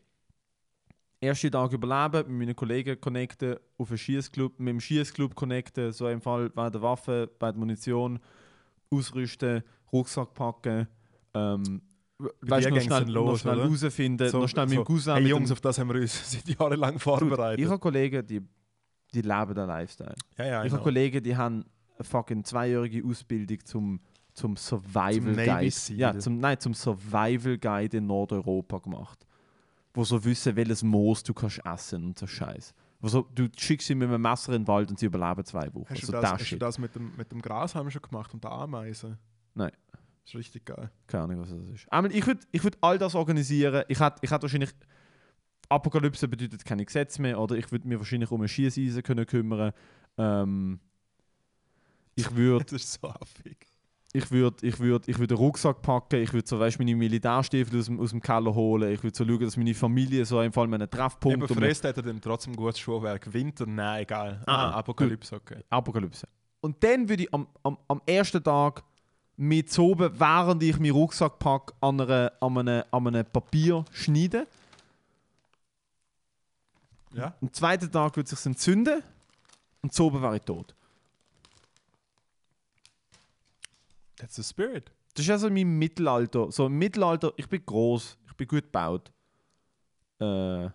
Ersten 1.21 1.53
Tag 1.53 1.75
überleben, 1.75 2.27
mit 2.29 2.47
meinen 2.47 2.57
Kollegen 2.57 2.99
connecten, 2.99 3.57
auf 3.77 3.91
einen 3.91 3.99
Schießclub, 3.99 4.59
mit 4.59 4.69
dem 4.69 4.81
Schießclub 4.81 5.35
connecten, 5.35 5.93
so 5.93 6.09
im 6.09 6.23
Fall 6.23 6.49
bei 6.49 6.71
der 6.71 6.81
Waffe, 6.81 7.31
bei 7.39 7.53
der 7.53 7.59
Munition, 7.59 8.19
ausrüsten, 8.91 9.63
Rucksack 9.93 10.33
packen. 10.33 10.89
Ähm, 11.35 11.83
weißt, 12.19 12.71
noch 12.71 12.81
schnell, 12.81 13.11
los, 13.11 13.31
noch 13.31 13.39
schnell 13.39 13.55
oder? 13.55 13.65
herausfinden, 13.65 14.33
noch 14.33 14.49
schnell 14.49 14.67
mit 14.67 14.79
dem 14.79 14.85
Cousin. 14.85 15.15
hey 15.15 15.27
Jungs, 15.27 15.51
auf 15.51 15.61
das 15.61 15.79
haben 15.79 15.89
wir 15.89 16.01
uns 16.01 16.31
seit 16.33 16.49
Jahren 16.49 16.79
lang 16.79 16.99
vorbereitet. 16.99 17.65
ich 17.65 17.71
habe 17.71 17.79
Kollegen, 17.79 18.27
die, 18.27 18.41
die 19.13 19.21
leben 19.21 19.55
den 19.55 19.67
Lifestyle. 19.67 20.15
ja, 20.39 20.47
ja, 20.47 20.65
Ich 20.65 20.73
habe 20.73 20.83
Kollegen, 20.83 21.23
die 21.23 21.37
haben 21.37 21.65
eine 21.97 22.05
fucking 22.05 22.45
zweijährige 22.45 23.07
Ausbildung 23.07 23.59
zum, 23.65 24.01
zum 24.33 24.57
Survival 24.57 25.35
Zum 25.35 25.45
Guide. 25.45 25.95
Ja, 26.01 26.19
zum, 26.19 26.39
nein, 26.39 26.59
zum 26.59 26.75
Survival 26.75 27.59
Guide 27.59 27.97
in 27.97 28.07
Nordeuropa 28.07 28.79
gemacht. 28.79 29.27
Wo 29.93 30.03
so 30.05 30.25
wissen, 30.25 30.57
welches 30.57 30.83
Moos 30.83 31.23
du 31.23 31.33
kannst 31.33 31.61
essen 31.65 32.05
und 32.05 32.19
so 32.19 32.27
Scheiß. 32.27 32.75
Wo 33.01 33.09
so, 33.09 33.29
du 33.35 33.49
schickst 33.57 33.87
sie 33.87 33.95
mit 33.95 34.09
einem 34.09 34.21
Messer 34.21 34.55
in 34.55 34.63
den 34.63 34.69
Wald 34.69 34.91
und 34.91 34.99
sie 34.99 35.07
überleben 35.07 35.45
zwei 35.45 35.73
Wochen. 35.73 35.87
Hast, 35.89 36.07
so 36.07 36.13
du, 36.13 36.21
das, 36.21 36.33
hast 36.33 36.51
du 36.51 36.57
das 36.57 36.79
mit 36.79 36.95
dem, 36.95 37.13
mit 37.17 37.31
dem 37.31 37.41
Grashalm 37.41 37.91
schon 37.91 38.03
gemacht 38.03 38.35
und 38.35 38.43
der 38.43 38.51
Ameisen? 38.51 39.19
Nein. 39.55 39.71
Das 40.25 40.33
ist 40.33 40.39
richtig 40.39 40.65
geil. 40.65 40.91
Keine 41.07 41.25
Ahnung, 41.25 41.41
was 41.41 41.51
das 41.51 41.59
ist. 41.69 41.93
Einmal, 41.93 42.11
ich 42.15 42.27
würde 42.27 42.41
ich 42.51 42.63
würd 42.65 42.79
all 42.81 42.99
das 42.99 43.15
organisieren. 43.15 43.85
Ich 43.89 44.01
hätte 44.01 44.17
ich 44.23 44.31
hätt 44.31 44.43
wahrscheinlich. 44.43 44.71
Apokalypse 45.69 46.29
bedeutet 46.29 46.65
keine 46.65 46.85
Gesetze 46.85 47.21
mehr, 47.23 47.39
oder 47.41 47.57
ich 47.57 47.71
würde 47.73 47.89
mir 47.89 47.99
wahrscheinlich 47.99 48.31
um 48.31 48.41
ein 48.43 48.49
Schießeisen 48.49 49.03
können 49.03 49.27
kümmern. 49.27 49.73
Ähm, 50.19 50.79
ich 52.15 52.35
würde 52.35 52.65
Das 52.71 52.73
ist 52.75 53.01
so 53.01 53.09
affig. 53.09 53.57
ich 54.13 54.31
würd, 54.31 54.63
ich 54.63 54.79
würd, 54.79 55.09
ich 55.09 55.19
würd 55.19 55.31
einen 55.33 55.39
Rucksack 55.39 55.81
packen, 55.83 56.21
ich 56.23 56.33
würde 56.33 56.47
so, 56.47 56.59
weißt, 56.61 56.79
meine 56.79 56.95
Militärstiefel 56.95 57.79
aus 57.81 57.87
dem, 57.87 57.99
aus 57.99 58.11
dem 58.11 58.21
Keller 58.21 58.55
holen, 58.55 58.93
ich 58.93 59.03
würde 59.03 59.17
so 59.17 59.25
schauen, 59.27 59.41
dass 59.41 59.57
meine 59.57 59.75
Familie 59.75 60.25
so 60.27 60.41
im 60.43 60.53
Fall 60.53 60.73
einen 60.73 60.89
Treffpunkt 60.89 61.43
Aber 61.43 61.51
um- 61.51 61.57
frisst 61.57 61.85
hat 61.85 61.97
er 61.97 62.03
dann 62.03 62.21
trotzdem 62.21 62.55
gutes 62.55 62.79
Schuhwerk. 62.79 63.33
Winter, 63.33 63.67
nein, 63.67 64.03
egal. 64.03 64.43
Ah, 64.47 64.71
Ah, 64.71 64.71
Apokalypse, 64.79 65.35
okay. 65.35 65.65
Apokalypse. 65.71 66.29
Und 66.61 66.83
dann 66.85 67.09
würde 67.09 67.23
ich 67.25 67.35
am, 67.35 67.47
am, 67.63 67.79
am 67.89 68.01
ersten 68.07 68.43
Tag 68.45 68.85
mit 69.37 69.73
so 69.73 69.91
oben, 69.91 70.19
während 70.19 70.63
ich 70.63 70.79
meinen 70.79 70.93
Rucksack 70.93 71.39
packe, 71.39 71.75
an, 71.81 72.01
einer, 72.01 72.33
an, 72.41 72.59
einem, 72.59 72.85
an 72.91 73.07
einem 73.09 73.27
Papier 73.27 73.85
schneiden. 73.93 74.47
Ja? 77.13 77.35
Am 77.41 77.53
zweiten 77.53 77.91
Tag 77.91 78.17
würde 78.17 78.31
es 78.31 78.39
sich 78.39 78.47
entzünden 78.47 79.03
und 79.83 79.93
so 79.93 80.13
wäre 80.13 80.37
ich 80.37 80.43
tot. 80.43 80.75
That's 84.17 84.37
the 84.37 84.43
spirit. 84.43 84.91
Das 85.15 85.25
ist 85.25 85.31
also 85.31 85.51
mein 85.51 85.79
Mittelalter. 85.79 86.51
So 86.51 86.67
im 86.67 86.79
Mittelalter, 86.79 87.33
ich 87.37 87.49
bin 87.49 87.65
groß, 87.65 88.17
ich 88.27 88.37
bin 88.37 88.49
gut 88.49 88.65
gebaut. 88.65 89.13
Äh, 90.21 90.25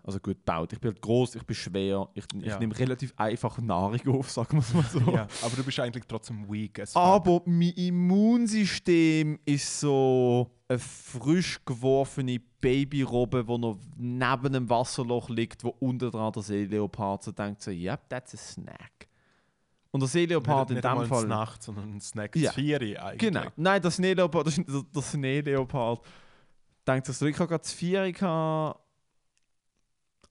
also 0.04 0.20
gut 0.22 0.36
gebaut. 0.38 0.74
Ich 0.74 0.80
bin 0.82 0.92
halt 0.92 1.02
groß, 1.02 1.36
ich 1.36 1.44
bin 1.44 1.56
schwer, 1.56 2.10
ich, 2.14 2.26
ich 2.42 2.46
Ja. 2.46 2.60
nehme 2.60 2.78
relativ 2.78 3.14
einfach 3.16 3.58
Nahrung 3.60 4.00
auf, 4.08 4.30
sagen 4.32 4.54
wir 4.54 4.60
es 4.60 4.74
mal 4.74 4.84
so. 4.84 5.00
Ja. 5.12 5.28
Aber 5.42 5.56
du 5.56 5.64
bist 5.64 5.80
eigentlich 5.80 6.04
trotzdem 6.08 6.50
weak. 6.52 6.82
Aber 6.94 7.42
mein 7.46 7.72
Immunsystem 7.72 9.40
ist 9.46 9.80
so 9.80 10.52
eine 10.68 10.78
frisch 10.80 11.60
geworfene 11.66 12.40
Babyrobbe, 12.62 13.46
die 13.46 13.58
noch 13.58 13.78
neben 13.98 14.22
einem 14.48 14.70
Wasserloch 14.70 15.30
liegt, 15.30 15.64
wo 15.64 15.70
unter 15.80 16.12
dran 16.12 16.34
der 16.34 16.44
Seeleopard 16.44 17.24
so 17.24 17.32
denkt, 17.32 17.62
so, 17.62 17.72
ja, 17.72 17.96
that's 17.96 18.34
a 18.34 18.38
snack. 18.38 19.08
Und 19.92 20.02
der 20.02 20.10
Seeleopard 20.10 20.70
nicht, 20.70 20.84
nicht 20.84 20.94
in 20.94 21.00
dem 21.00 21.08
Fall... 21.08 21.24
Snack, 21.26 21.58
sondern 21.64 21.96
ein 21.96 22.02
Snack 22.02 22.36
Ja. 22.36 22.52
Vieri 22.52 22.98
eigentlich. 22.98 23.32
Genau. 23.32 23.46
Nein, 23.56 23.82
der 23.82 23.90
ist 23.90 24.00
der, 24.04 24.84
der 24.94 25.02
Schneeleopard 25.02 26.02
denkt 26.86 27.08
sich 27.08 27.18
so, 27.18 27.26
ich 27.26 27.40
habe 27.40 27.48
gerade 27.48 27.62
das 27.64 27.74
Vieri 27.74 28.12
gehabt, 28.12 28.80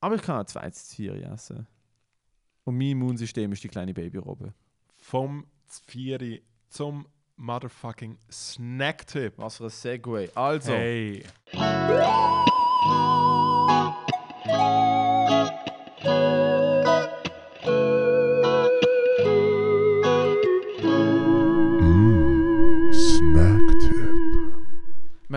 aber 0.01 0.15
ich 0.17 0.23
kann 0.23 0.41
auch 0.41 0.47
zwei 0.47 0.71
Vieri 0.71 1.23
essen. 1.23 1.67
Und 2.65 2.77
mein 2.77 2.89
Immunsystem 2.89 3.51
ist 3.53 3.65
die 3.65 3.69
kleine 3.69 3.95
Babyrobbe. 3.95 4.53
Vom 4.97 5.47
Vieri 5.87 6.43
zum 6.69 7.07
motherfucking 7.37 8.19
Snack-Tipp. 8.31 9.35
Was 9.37 9.57
für 9.57 9.65
ein 9.65 9.71
Segway. 9.71 10.31
Also, 10.35 10.73
Hey. 10.73 11.25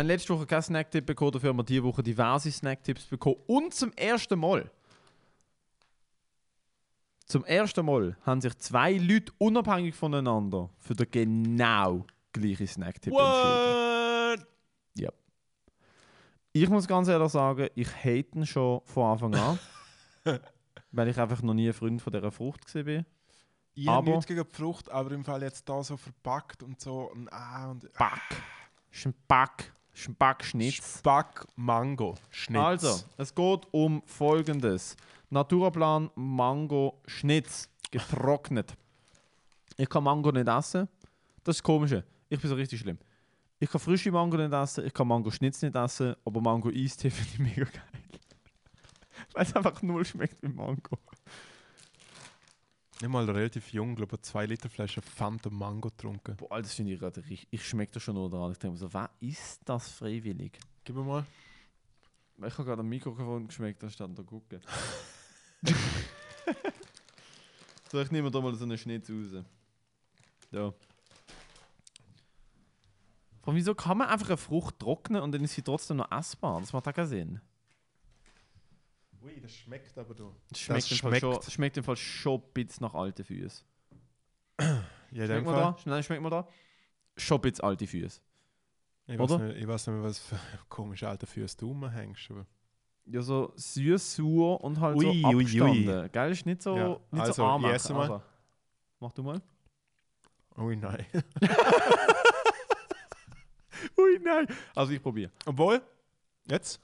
Haben 0.01 0.07
letzte 0.07 0.33
Woche 0.33 0.45
keinen 0.45 0.61
Snacktipp 0.61 1.05
bekommen, 1.05 1.31
dafür 1.31 1.49
haben 1.49 1.57
wir 1.57 1.63
diese 1.63 1.83
Woche 1.83 2.03
diverse 2.03 2.51
Snacktipps 2.51 3.05
bekommen. 3.05 3.37
Und 3.47 3.73
zum 3.73 3.93
ersten 3.93 4.39
Mal, 4.39 4.69
zum 7.25 7.45
ersten 7.45 7.85
Mal 7.85 8.17
haben 8.23 8.41
sich 8.41 8.57
zwei 8.57 8.93
Leute 8.93 9.31
unabhängig 9.37 9.95
voneinander 9.95 10.69
für 10.79 10.95
den 10.95 11.09
genau 11.11 12.05
gleichen 12.33 12.67
Snacktipp 12.67 13.13
entschieden. 13.13 14.41
What? 14.41 14.47
Ich 16.53 16.67
muss 16.67 16.85
ganz 16.85 17.07
ehrlich 17.07 17.31
sagen, 17.31 17.69
ich 17.75 17.87
hate 17.95 18.27
ihn 18.35 18.45
schon 18.45 18.81
von 18.83 19.13
Anfang 19.13 19.35
an. 19.35 19.59
weil 20.91 21.07
ich 21.07 21.17
einfach 21.17 21.41
noch 21.41 21.53
nie 21.53 21.69
ein 21.69 21.73
Freund 21.73 22.01
von 22.01 22.11
dieser 22.11 22.31
Frucht 22.31 22.75
war. 22.75 23.05
Ich 23.73 23.87
habe 23.87 24.09
nichts 24.09 24.27
gegen 24.27 24.43
die 24.43 24.55
Frucht, 24.55 24.91
aber 24.91 25.11
im 25.11 25.23
Fall 25.23 25.43
jetzt 25.43 25.67
da 25.69 25.81
so 25.81 25.95
verpackt 25.95 26.61
und 26.61 26.79
so. 26.81 27.09
Und, 27.11 27.31
ah, 27.31 27.71
und, 27.71 27.91
Back. 27.93 28.43
Ist 28.91 29.05
ein 29.05 29.13
Back. 29.27 29.71
Ist 29.93 30.07
ein 30.07 30.15
Backschnitz. 30.15 30.99
Spack 30.99 31.45
Mango 31.55 32.15
Schnitz. 32.29 32.61
Also, 32.61 33.03
es 33.17 33.33
geht 33.33 33.67
um 33.71 34.01
folgendes: 34.05 34.95
Naturaplan 35.29 36.09
Mango 36.15 37.01
Schnitz. 37.07 37.67
Getrocknet. 37.91 38.73
Ich 39.75 39.89
kann 39.89 40.03
Mango 40.03 40.31
nicht 40.31 40.47
essen. 40.47 40.87
Das 41.43 41.55
ist 41.55 41.59
das 41.59 41.63
Komische. 41.63 42.05
Ich 42.29 42.39
bin 42.39 42.49
so 42.49 42.55
richtig 42.55 42.79
schlimm. 42.79 42.97
Ich 43.59 43.69
kann 43.69 43.79
frische 43.79 44.11
Mango 44.11 44.37
nicht 44.37 44.51
essen, 44.51 44.85
ich 44.85 44.93
kann 44.93 45.07
Mango 45.07 45.29
Schnitz 45.29 45.61
nicht 45.61 45.75
essen, 45.75 46.15
aber 46.25 46.41
Mango 46.41 46.69
Eistee 46.69 47.11
finde 47.11 47.29
ich 47.33 47.39
mega 47.39 47.69
geil. 47.69 47.83
Weil 49.33 49.43
es 49.43 49.55
einfach 49.55 49.81
null 49.83 50.03
schmeckt 50.03 50.41
wie 50.41 50.47
Mango. 50.47 50.97
Ich 53.03 53.07
mal 53.07 53.27
relativ 53.27 53.73
jung, 53.73 53.95
glaube 53.95 54.15
ich, 54.15 54.21
zwei 54.21 54.45
Liter 54.45 54.69
Flasche 54.69 55.01
Fanta 55.01 55.49
Mango 55.49 55.89
getrunken. 55.89 56.35
Boah, 56.37 56.61
das 56.61 56.75
finde 56.75 56.93
ich 56.93 56.99
gerade 56.99 57.19
richtig. 57.19 57.47
Ich 57.49 57.67
schmecke 57.67 57.93
das 57.93 58.03
schon 58.03 58.13
nur 58.13 58.29
dran. 58.29 58.51
Ich 58.51 58.59
denke 58.59 58.73
mir 58.73 58.77
so, 58.77 58.93
wer 58.93 59.09
ist 59.19 59.59
das 59.65 59.89
freiwillig? 59.89 60.59
Gib 60.83 60.95
mir 60.95 61.03
mal. 61.03 61.25
Ich 62.37 62.53
habe 62.53 62.63
gerade 62.63 62.81
am 62.81 62.89
Mikrofon 62.89 63.47
geschmeckt, 63.47 63.83
stand 63.91 64.19
da 64.19 64.21
gucken. 64.21 64.61
so, 67.91 67.99
ich 67.99 68.11
nehme 68.11 68.29
da 68.29 68.39
mal 68.39 68.53
so 68.53 68.65
einen 68.65 68.77
Schnitz 68.77 69.09
raus. 69.09 69.43
Ja. 70.51 70.71
Aber 73.41 73.55
wieso 73.55 73.73
kann 73.73 73.97
man 73.97 74.09
einfach 74.09 74.27
eine 74.27 74.37
Frucht 74.37 74.77
trocknen 74.77 75.23
und 75.23 75.31
dann 75.31 75.43
ist 75.43 75.55
sie 75.55 75.63
trotzdem 75.63 75.97
noch 75.97 76.11
essbar? 76.11 76.59
Das 76.59 76.71
macht 76.71 76.87
auch 76.87 76.93
keinen 76.93 77.07
Sinn. 77.07 77.41
Ui, 79.23 79.39
das 79.39 79.53
schmeckt 79.53 79.97
aber 79.97 80.13
du. 80.15 80.33
Das 80.49 80.59
schmeckt, 80.59 80.83
Das 80.83 80.91
im, 80.91 80.97
Fall 80.97 81.09
schmeckt. 81.11 81.21
schon, 81.21 81.35
das 81.35 81.53
schmeckt 81.53 81.77
im 81.77 81.83
Fall 81.83 81.95
schon 81.97 82.39
ein 82.41 82.53
bisschen 82.53 82.85
nach 82.85 82.93
alten 82.95 83.23
Füßen. 83.23 83.65
Ja, 85.11 85.25
Schmeckt 85.25 85.45
man 85.45 85.53
Fall. 85.55 85.63
da? 85.63 85.77
Nein, 85.85 86.03
schmeckt 86.03 86.21
man 86.21 86.31
da? 86.31 86.47
Schon 87.17 87.37
ein 87.37 87.41
bisschen 87.41 87.63
alte 87.65 87.85
Füße. 87.87 88.19
Ich 89.07 89.19
Oder? 89.19 89.35
weiß, 89.39 89.41
nicht, 89.47 89.57
ich 89.61 89.67
weiß 89.67 89.87
nicht 89.87 89.95
mehr, 89.95 90.03
was 90.05 90.19
für 90.19 90.39
komische 90.69 91.07
alte 91.09 91.25
Füße 91.27 91.57
du 91.57 91.67
rumhängst. 91.67 92.31
Aber 92.31 92.45
Ja, 93.05 93.21
so 93.21 93.51
süß, 93.55 94.15
sauer 94.15 94.63
und 94.63 94.79
halt 94.79 94.95
Ui, 94.97 95.03
so 95.05 95.09
ui, 95.11 95.25
ui. 95.25 95.33
abgestanden. 95.41 96.11
Gell, 96.11 96.31
ist 96.31 96.45
nicht 96.45 96.61
so, 96.61 96.77
Ja, 96.77 96.87
nicht 97.11 97.21
also, 97.21 97.33
so 97.33 97.45
arm. 97.45 97.65
ich 97.65 97.71
esse 97.71 97.93
mal. 97.93 98.01
Also, 98.03 98.21
mach 98.99 99.11
du 99.11 99.23
mal. 99.23 99.41
Ui, 100.57 100.75
nein. 100.75 101.05
Ui, 103.97 104.19
nein. 104.23 104.47
Also 104.75 104.91
ich 104.93 105.01
probiere. 105.01 105.31
Obwohl, 105.45 105.81
jetzt, 106.49 106.79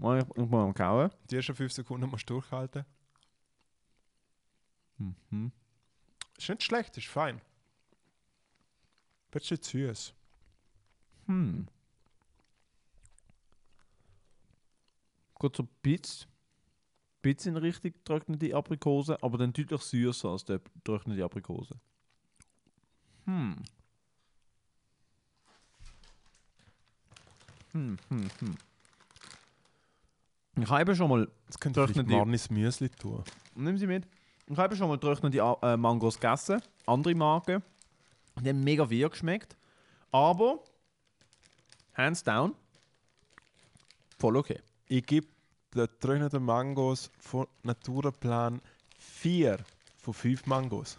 Mal, 0.00 0.24
muss 0.36 0.48
mal 0.48 0.72
kauen. 0.74 1.10
die 1.28 1.36
ersten 1.36 1.56
fünf 1.56 1.72
Sekunden 1.72 2.08
musst 2.08 2.30
du 2.30 2.34
durchhalten. 2.34 2.84
Mhm. 4.98 5.50
Ist 6.36 6.48
nicht 6.48 6.62
schlecht, 6.62 6.96
ist 6.96 7.08
fein. 7.08 7.40
Bisschen 9.32 9.60
süß. 9.60 10.14
Hm. 11.26 11.66
Geht 15.40 15.56
so 15.56 15.64
ein 15.64 15.68
bisschen, 15.82 16.30
bisschen 17.20 17.56
in 17.56 17.62
Richtung 17.62 17.92
getrocknete 17.92 18.54
Aprikose, 18.54 19.20
aber 19.20 19.36
dann 19.38 19.52
deutlich 19.52 19.82
süßer 19.82 20.28
als 20.28 20.44
der 20.44 20.60
getrocknete 20.60 21.24
Aprikose. 21.24 21.74
Hm. 23.24 23.56
Hm, 27.72 27.98
hm, 28.08 28.30
hm. 28.40 28.58
Ich 30.60 30.70
habe 30.70 30.94
schon 30.94 31.08
mal 31.08 31.28
könnte 31.60 31.80
ich 31.80 31.86
Trocknete- 31.86 32.10
Marnis 32.10 32.50
Müsli 32.50 32.88
tun. 32.90 33.22
Nimm 33.54 33.78
sie 33.78 33.86
mit. 33.86 34.06
Ich 34.46 34.56
habe 34.56 34.74
schon 34.76 34.88
mal 34.88 34.94
getrocknete 34.98 35.38
äh, 35.62 35.76
Mangos 35.76 36.18
gegessen. 36.18 36.62
Andere 36.86 37.14
Marken. 37.14 37.62
Die 38.40 38.48
haben 38.48 38.64
mega 38.64 38.90
weird 38.90 39.12
geschmeckt. 39.12 39.56
Aber, 40.10 40.60
hands 41.94 42.22
down, 42.22 42.54
voll 44.18 44.36
okay. 44.36 44.60
Ich 44.86 45.04
gebe 45.04 45.26
den 45.74 45.86
getrockneten 45.86 46.42
Mangos 46.42 47.10
von 47.18 47.46
Naturaplan 47.62 48.60
4 48.96 49.58
von 49.98 50.14
5 50.14 50.46
Mangos. 50.46 50.96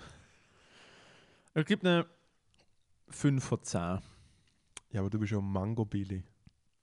Es 1.55 1.65
gibt 1.65 1.83
eine 1.85 2.05
5 3.09 3.43
von 3.43 3.63
10. 3.63 3.79
Ja, 4.91 5.01
aber 5.01 5.09
du 5.09 5.19
bist 5.19 5.31
ja 5.31 5.41
Mango 5.41 5.85
Billy. 5.85 6.23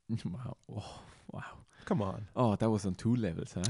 Wow. 0.08 0.56
Oh, 0.66 0.82
wow. 1.28 1.42
Come 1.86 2.02
on. 2.02 2.26
Oh, 2.34 2.56
that 2.56 2.68
was 2.68 2.84
on 2.84 2.96
two 2.96 3.14
levels, 3.14 3.54
huh? 3.54 3.62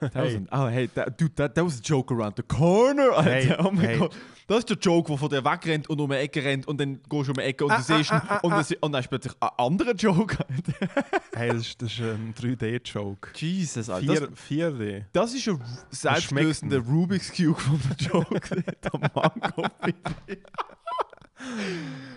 That 0.00 0.14
was 0.14 0.32
Hey. 0.32 0.36
on, 0.36 0.48
oh, 0.52 0.68
hey, 0.68 0.86
that, 0.94 1.18
dude, 1.18 1.34
that, 1.34 1.56
that 1.56 1.64
was 1.64 1.80
a 1.80 1.82
joke 1.82 2.12
around 2.12 2.36
the 2.36 2.44
corner. 2.44 3.10
Alter. 3.10 3.30
Hey, 3.30 3.56
oh 3.58 3.72
mein 3.72 3.84
hey. 3.84 3.98
Gott. 3.98 4.14
Das 4.46 4.58
ist 4.58 4.70
der 4.70 4.76
Joke, 4.76 5.08
der 5.08 5.18
von 5.18 5.28
dir 5.28 5.44
wegrennt 5.44 5.88
und 5.88 6.00
um 6.00 6.10
eine 6.10 6.20
Ecke 6.20 6.44
rennt 6.44 6.68
und 6.68 6.78
dann 6.78 7.00
gehst 7.08 7.28
du 7.28 7.32
um 7.32 7.38
eine 7.38 7.44
Ecke 7.48 7.64
und 7.64 7.72
Ah, 7.72 7.78
du 7.78 7.82
siehst 7.82 8.10
ihn 8.10 8.16
ah, 8.16 8.26
ah, 8.28 8.38
und, 8.42 8.52
ah. 8.52 8.64
und 8.80 8.92
dann 8.92 9.00
ist 9.00 9.08
plötzlich 9.08 9.34
ein 9.40 9.48
anderer 9.56 9.94
Joke. 9.94 10.36
Hey, 11.34 11.48
das 11.48 11.62
ist, 11.62 11.82
das 11.82 11.92
ist 11.92 12.00
ein 12.00 12.32
3D-Joke. 12.34 13.30
Jesus, 13.34 13.90
Alter. 13.90 14.20
Das, 14.20 14.28
4, 14.34 14.70
4D. 14.70 15.04
das 15.12 15.34
ist 15.34 15.48
ein 15.48 15.60
selbstlösender 15.90 16.78
Rubik's 16.78 17.32
Cube 17.32 17.58
von 17.58 17.80
der 17.88 18.06
Joke. 18.06 18.40
der 18.62 19.10
Mango. 19.14 19.68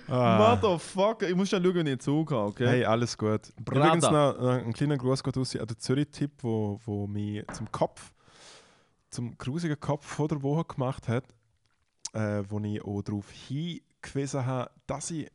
Ah. 0.07 0.55
Motherfucker. 0.55 1.27
Ich 1.27 1.35
muss 1.35 1.49
schon 1.49 1.61
schauen, 1.63 1.75
wenn 1.75 1.87
ich 1.87 1.99
Zug 1.99 2.31
habe, 2.31 2.47
okay? 2.47 2.67
Hey, 2.67 2.85
alles 2.85 3.17
gut. 3.17 3.53
Brother. 3.63 3.87
Übrigens 3.87 4.03
noch, 4.05 4.39
noch 4.39 4.49
ein 4.49 4.73
kleiner 4.73 4.97
Gruß 4.97 5.21
geht 5.21 5.35
raus 5.37 5.55
an 5.55 5.67
den 5.67 5.77
Zürich-Tipp, 5.77 6.31
wo, 6.39 6.79
wo 6.85 7.07
mich 7.07 7.43
zum 7.53 7.69
Kopf, 7.71 8.13
zum 9.09 9.37
grusigen 9.37 9.79
Kopf 9.79 10.05
vor 10.05 10.29
der 10.29 10.41
Woche 10.41 10.63
gemacht 10.63 11.07
hat, 11.09 11.25
äh, 12.13 12.43
wo 12.47 12.59
ich 12.59 12.81
auch 12.81 13.01
darauf 13.01 13.29
hingewiesen 13.31 14.45
habe, 14.45 14.71
dass 14.85 15.11
ich, 15.11 15.29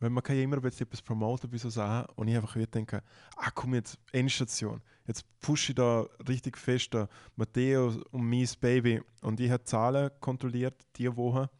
wenn 0.00 0.12
man 0.12 0.22
kann 0.22 0.36
ja 0.36 0.42
immer 0.42 0.62
etwas 0.64 1.02
promoten 1.02 1.50
bei 1.50 1.58
so 1.58 1.68
Sachen, 1.68 2.10
und 2.16 2.28
ich 2.28 2.36
einfach 2.36 2.56
wieder 2.56 2.66
denke, 2.66 3.02
ah 3.36 3.50
komm 3.54 3.74
jetzt, 3.74 3.98
Endstation, 4.12 4.80
jetzt 5.06 5.24
pushe 5.40 5.72
ich 5.72 5.76
da 5.76 6.06
richtig 6.26 6.56
fest 6.56 6.94
da 6.94 7.06
Matteo 7.36 7.92
und 8.12 8.28
mein 8.28 8.48
Baby 8.60 9.02
und 9.20 9.40
ich 9.40 9.50
habe 9.50 9.64
Zahlen 9.64 10.10
kontrolliert 10.20 10.86
diese 10.96 11.14
Woche. 11.18 11.50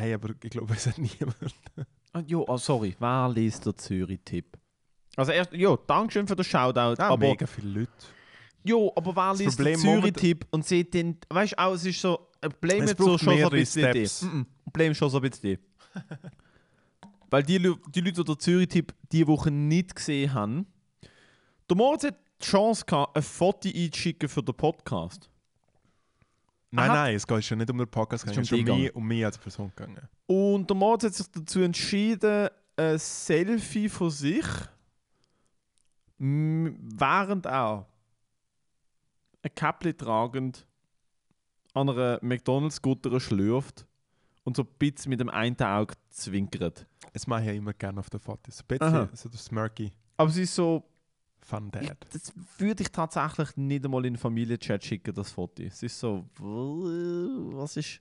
Hey, 0.00 0.14
aber 0.14 0.30
ich 0.42 0.50
glaube, 0.50 0.72
es 0.74 0.86
hat 0.86 0.96
niemand. 0.98 1.36
Ah, 2.14 2.22
jo, 2.26 2.44
oh, 2.48 2.56
sorry. 2.56 2.96
Wer 2.98 3.30
liest 3.34 3.66
der 3.66 3.76
Zürich-Tipp? 3.76 4.56
Also 5.16 5.32
erst, 5.32 5.52
jo, 5.52 5.76
Dankeschön 5.76 6.26
für 6.26 6.36
den 6.36 6.44
Shoutout. 6.44 7.00
Ah, 7.02 7.08
aber, 7.10 7.18
mega 7.28 7.46
viele 7.46 7.80
Leute. 7.80 7.92
jo, 8.64 8.90
aber 8.96 9.14
wer 9.14 9.34
liest 9.34 9.58
moment- 9.58 9.78
Zürich-Tipp 9.78 10.46
und 10.50 10.64
sieht 10.64 10.94
den, 10.94 11.18
weißt 11.28 11.52
du 11.52 11.58
auch, 11.58 11.74
es 11.74 11.84
ist 11.84 12.00
so, 12.00 12.30
Problem 12.40 12.84
Es 12.84 12.92
ist 12.92 12.98
so 12.98 13.18
schon 13.18 13.38
so 13.38 13.44
ein 13.44 13.50
bisschen 13.50 13.92
die. 13.92 14.00
Mm 14.00 14.46
-mm, 14.72 14.90
ist 14.90 14.96
schon 14.96 15.10
so 15.10 15.18
ein 15.18 15.30
bisschen 15.30 15.58
die. 15.58 15.58
Weil 17.28 17.42
die, 17.42 17.58
die 17.58 18.00
Leute, 18.00 18.24
die 18.24 18.24
den 18.24 18.38
Zürich-Tipp 18.38 18.94
diese 19.12 19.26
Woche 19.26 19.50
nicht 19.50 19.94
gesehen 19.94 20.32
haben, 20.32 20.66
der 21.68 21.76
Moritz 21.76 22.04
hat 22.04 22.16
die 22.40 22.46
Chance 22.46 22.84
gehabt, 22.86 23.16
ein 23.16 23.22
Foto 23.22 23.68
einzuschicken 23.68 24.28
für 24.28 24.42
den 24.42 24.54
Podcast. 24.54 25.30
Nein, 26.72 26.90
Aha. 26.90 26.96
nein, 27.02 27.16
es 27.16 27.26
geht 27.26 27.44
schon 27.44 27.58
nicht 27.58 27.70
um 27.70 27.78
den 27.78 27.88
Podcast, 27.88 28.24
es 28.24 28.30
geht 28.30 28.42
ist 28.42 28.48
schon 28.48 28.60
um 28.60 28.70
um 28.70 28.80
mich, 28.80 28.94
um 28.94 29.06
mich 29.06 29.24
als 29.24 29.38
Person 29.38 29.72
gegangen. 29.74 30.08
Und 30.26 30.70
der 30.70 30.76
Moritz 30.76 31.04
hat 31.04 31.14
sich 31.14 31.26
dazu 31.30 31.60
entschieden, 31.60 32.48
ein 32.76 32.98
Selfie 32.98 33.88
von 33.88 34.10
sich, 34.10 34.46
während 36.18 37.46
er 37.46 37.86
ein 39.42 39.54
Käppli 39.54 39.94
tragend 39.94 40.66
an 41.74 41.88
einer 41.88 42.18
McDonalds-Gutter 42.22 43.18
schlürft 43.18 43.86
und 44.44 44.56
so 44.56 44.62
ein 44.62 44.68
bisschen 44.78 45.10
mit 45.10 45.20
dem 45.20 45.28
einen 45.28 45.60
Auge 45.60 45.94
zwinkert. 46.10 46.86
Das 47.12 47.26
mache 47.26 47.42
ich 47.42 47.46
ja 47.48 47.52
immer 47.54 47.72
gerne 47.72 48.00
auf 48.00 48.10
den 48.10 48.20
Fotos. 48.20 48.58
So 48.58 48.64
ein 48.68 48.82
Aha. 48.82 49.04
bisschen 49.04 49.16
so 49.16 49.28
das 49.28 49.44
Smirky 49.44 49.92
Aber 50.16 50.30
es 50.30 50.36
ist 50.36 50.54
so, 50.54 50.84
Fun 51.42 51.70
ich, 51.80 51.88
Dad. 51.88 52.06
das 52.12 52.32
würde 52.58 52.82
ich 52.82 52.90
tatsächlich 52.90 53.56
nicht 53.56 53.84
einmal 53.84 54.04
in 54.06 54.14
den 54.14 54.18
Familienchat 54.18 54.84
schicken, 54.84 55.14
das 55.14 55.32
Foto. 55.32 55.62
Es 55.62 55.82
ist 55.82 55.98
so, 55.98 56.24
was 56.38 57.76
ist... 57.76 58.00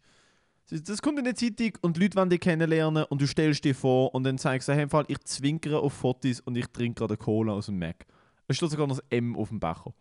Das 0.72 1.02
kommt 1.02 1.18
in 1.18 1.26
der 1.26 1.34
Zeitung 1.34 1.72
und 1.82 1.98
die 1.98 2.02
Leute 2.02 2.16
wollen 2.16 2.30
dich 2.30 2.42
kennenlernen 2.42 3.06
und 3.06 3.20
du 3.20 3.26
stellst 3.26 3.64
dir 3.64 3.74
vor 3.74 4.14
und 4.14 4.24
dann 4.24 4.38
sagst 4.38 4.68
du, 4.68 4.74
hey, 4.74 4.84
im 4.84 4.90
Fall, 4.90 5.06
ich 5.08 5.18
zwinkere 5.22 5.80
auf 5.80 5.94
Fotos 5.94 6.42
und 6.42 6.56
ich 6.56 6.68
trinke 6.68 7.00
gerade 7.00 7.18
Cola 7.18 7.54
aus 7.54 7.66
dem 7.66 7.80
Mac. 7.80 8.06
Es 8.48 8.58
steht 8.58 8.70
sogar 8.70 8.86
noch 8.86 8.98
das 8.98 9.06
M 9.10 9.36
auf 9.36 9.50
dem 9.50 9.60
Becher. 9.60 9.94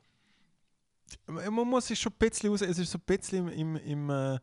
Man 1.27 1.69
muss 1.69 1.87
sich 1.87 1.99
schon 1.99 2.13
ein 2.13 2.19
bisschen 2.19 2.51
raus, 2.51 2.61
es 2.61 2.79
ist 2.79 2.91
so 2.91 2.99
ein 2.99 3.05
bisschen 3.07 3.49
im, 3.49 3.77
im, 3.77 3.77
im, 3.77 4.11
äh, 4.11 4.39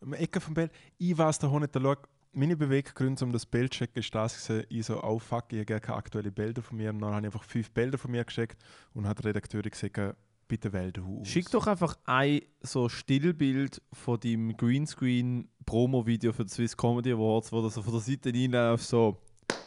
im 0.00 0.14
Ecke 0.14 0.40
vom 0.40 0.54
Bild. 0.54 0.72
Ich 0.98 1.16
weiß 1.16 1.38
da 1.38 1.46
nicht, 1.58 1.72
schau, 1.72 1.94
meine 2.32 2.56
Beweggründe, 2.56 3.24
um 3.24 3.32
das 3.32 3.46
Bild 3.46 3.72
zu 3.72 3.80
checken, 3.80 4.00
ist 4.00 4.14
das 4.14 4.50
ich 4.68 4.86
so, 4.86 5.02
oh 5.02 5.18
fuck, 5.18 5.52
ich 5.52 5.60
habe 5.60 5.80
keine 5.80 5.98
aktuellen 5.98 6.32
Bilder 6.32 6.62
von 6.62 6.76
mir. 6.76 6.90
Und 6.90 7.00
dann 7.00 7.10
habe 7.10 7.20
ich 7.20 7.26
einfach 7.26 7.44
fünf 7.44 7.70
Bilder 7.70 7.98
von 7.98 8.10
mir 8.10 8.24
geschickt 8.24 8.56
und 8.94 9.06
hat 9.06 9.18
die 9.18 9.26
Redakteurin 9.26 9.70
gesagt, 9.70 10.16
bitte 10.48 10.72
wähl 10.72 10.92
den 10.92 11.04
aus. 11.04 11.28
Schick 11.28 11.50
doch 11.50 11.66
einfach 11.66 11.96
ein 12.04 12.42
so 12.60 12.88
Stillbild 12.88 13.80
von 13.92 14.20
deinem 14.20 14.56
Greenscreen-Promo-Video 14.56 16.32
für 16.32 16.44
die 16.44 16.52
Swiss 16.52 16.76
Comedy 16.76 17.12
Awards, 17.12 17.52
wo 17.52 17.62
du 17.62 17.68
so 17.68 17.82
von 17.82 17.92
der 17.92 18.02
Seite 18.02 18.32
reinläufst, 18.32 18.88
so 18.88 19.18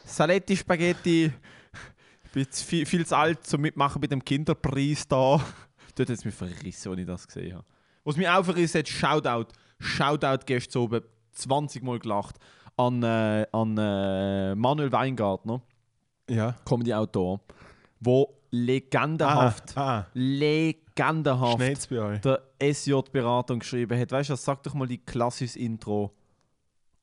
Saletti, 0.04 0.56
Spaghetti, 0.56 1.32
ich 2.24 2.32
bin 2.32 2.44
jetzt 2.44 2.62
viel, 2.62 2.86
viel 2.86 3.06
zu 3.06 3.18
alt 3.18 3.46
zum 3.46 3.62
Mitmachen 3.62 4.00
bei 4.00 4.08
dem 4.08 4.24
Kinderpreis 4.24 5.08
da. 5.08 5.44
Dort 5.96 6.10
hat 6.10 6.18
es 6.18 6.26
mich 6.26 6.36
verrissen, 6.36 6.92
als 6.92 7.00
ich 7.00 7.06
das 7.06 7.28
gesehen 7.28 7.56
habe. 7.56 7.66
Was 8.04 8.18
mich 8.18 8.30
auch 8.30 8.46
verrissen 8.46 8.80
hat, 8.80 8.88
Shoutout, 8.88 9.54
Shoutout 9.80 10.46
gestern 10.46 10.84
oben, 10.84 11.02
20 11.36 11.84
Mal 11.84 12.00
gelacht, 12.00 12.38
an, 12.78 13.04
äh, 13.04 13.46
an 13.52 13.78
äh, 13.78 14.56
Manuel 14.56 14.92
Weingartner, 14.92 15.62
Ja. 16.30 16.56
Comedy-Autor, 16.66 17.40
wo 18.00 18.34
legendenhaft, 18.52 19.78
Ah, 19.78 20.00
ah. 20.00 20.08
legendenhaft 20.14 21.90
bei 21.90 22.00
euch. 22.00 22.22
der 22.22 22.42
SJ-Beratung 22.62 23.60
geschrieben 23.60 24.00
hat. 24.00 24.12
Weißt 24.12 24.30
du, 24.30 24.36
sag 24.36 24.64
doch 24.64 24.74
mal 24.74 24.88
die 24.88 24.98
klassisches 24.98 25.56
Intro 25.56 26.12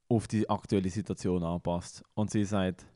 auf 0.09 0.27
die 0.29 0.49
aktuelle 0.49 0.91
Situation 0.91 1.43
anpasst. 1.43 2.03
Und 2.15 2.31
sie 2.31 2.45
sagt: 2.45 2.87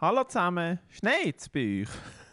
Hallo 0.00 0.24
zusammen, 0.24 0.78
schneit's 0.88 1.48
bei 1.48 1.82
euch? 1.82 1.88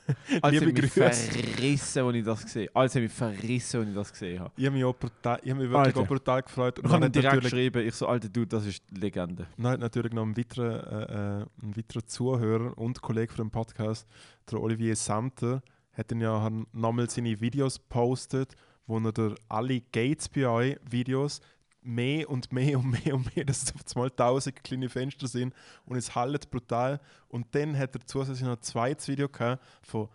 Als 0.42 0.54
Liebe 0.60 0.74
Grüße. 0.74 0.90
verrissen, 0.90 2.02
als 2.04 2.16
ich 2.16 2.24
das 2.24 2.44
gesehen 2.44 2.68
habe. 2.68 2.80
Als 2.80 2.96
hat 2.96 3.02
mich 3.02 3.12
verrissen, 3.12 3.80
als 3.80 3.90
ich 3.90 3.96
das 3.96 4.12
gesehen 4.12 4.40
habe. 4.40 4.52
Ich 4.58 4.66
habe 4.66 4.76
mich, 4.76 4.84
auch 4.84 4.96
brutal, 4.96 5.40
ich 5.44 5.50
habe 5.52 5.62
mich 5.62 5.70
wirklich 5.70 5.88
Alter. 5.88 6.00
auch 6.02 6.08
brutal 6.08 6.42
gefreut. 6.42 6.80
Und 6.80 6.86
Ich 6.86 6.92
habe 6.92 7.10
direkt 7.10 7.42
geschrieben, 7.42 7.88
ich 7.88 7.96
so, 7.96 8.08
Alter, 8.08 8.30
du, 8.30 8.46
das 8.46 8.66
ist 8.66 8.84
Legende. 8.92 9.48
hat 9.64 9.80
natürlich 9.80 10.12
noch 10.14 10.24
ein 10.24 10.36
weiterer, 10.36 11.10
äh, 11.10 11.42
äh, 11.42 11.46
ein 11.62 11.78
weiterer 11.78 12.06
Zuhörer 12.06 12.78
und 12.78 13.02
Kollege 13.02 13.34
von 13.34 13.46
dem 13.48 13.52
Podcast, 13.52 14.08
der 14.52 14.62
Olivier 14.62 14.96
Samter, 14.96 15.62
hat 15.94 16.12
dann 16.12 16.22
ja 16.22 16.50
nochmal 16.74 17.10
seine 17.10 17.40
Videos 17.40 17.80
postet, 17.80 18.56
wo 18.88 18.98
er 19.00 19.12
der 19.12 19.36
alle 19.48 19.80
Gates 19.92 20.28
bei 20.28 20.48
euch 20.48 20.78
Videos 20.90 21.40
mehr 21.86 22.30
und 22.30 22.52
mehr 22.52 22.80
und 22.80 22.90
mehr 23.06 23.16
und 23.16 23.36
mehr, 23.36 23.46
dass 23.46 23.64
es 23.64 23.74
auf 23.76 23.82
einmal 23.96 24.12
tausend 24.12 24.64
kleine 24.64 24.90
Fenster 24.90 25.28
sind 25.28 25.54
und 25.86 25.98
es 25.98 26.16
hallt 26.16 26.50
brutal. 26.52 27.00
Und 27.28 27.48
dann 27.56 27.78
hat 27.78 27.96
er 27.96 28.06
zusätzlich 28.06 28.42
noch 28.48 28.58
ein 28.58 28.62
zweites 28.62 29.08
Video 29.08 29.28
gehabt 29.30 29.64
von 29.82 30.10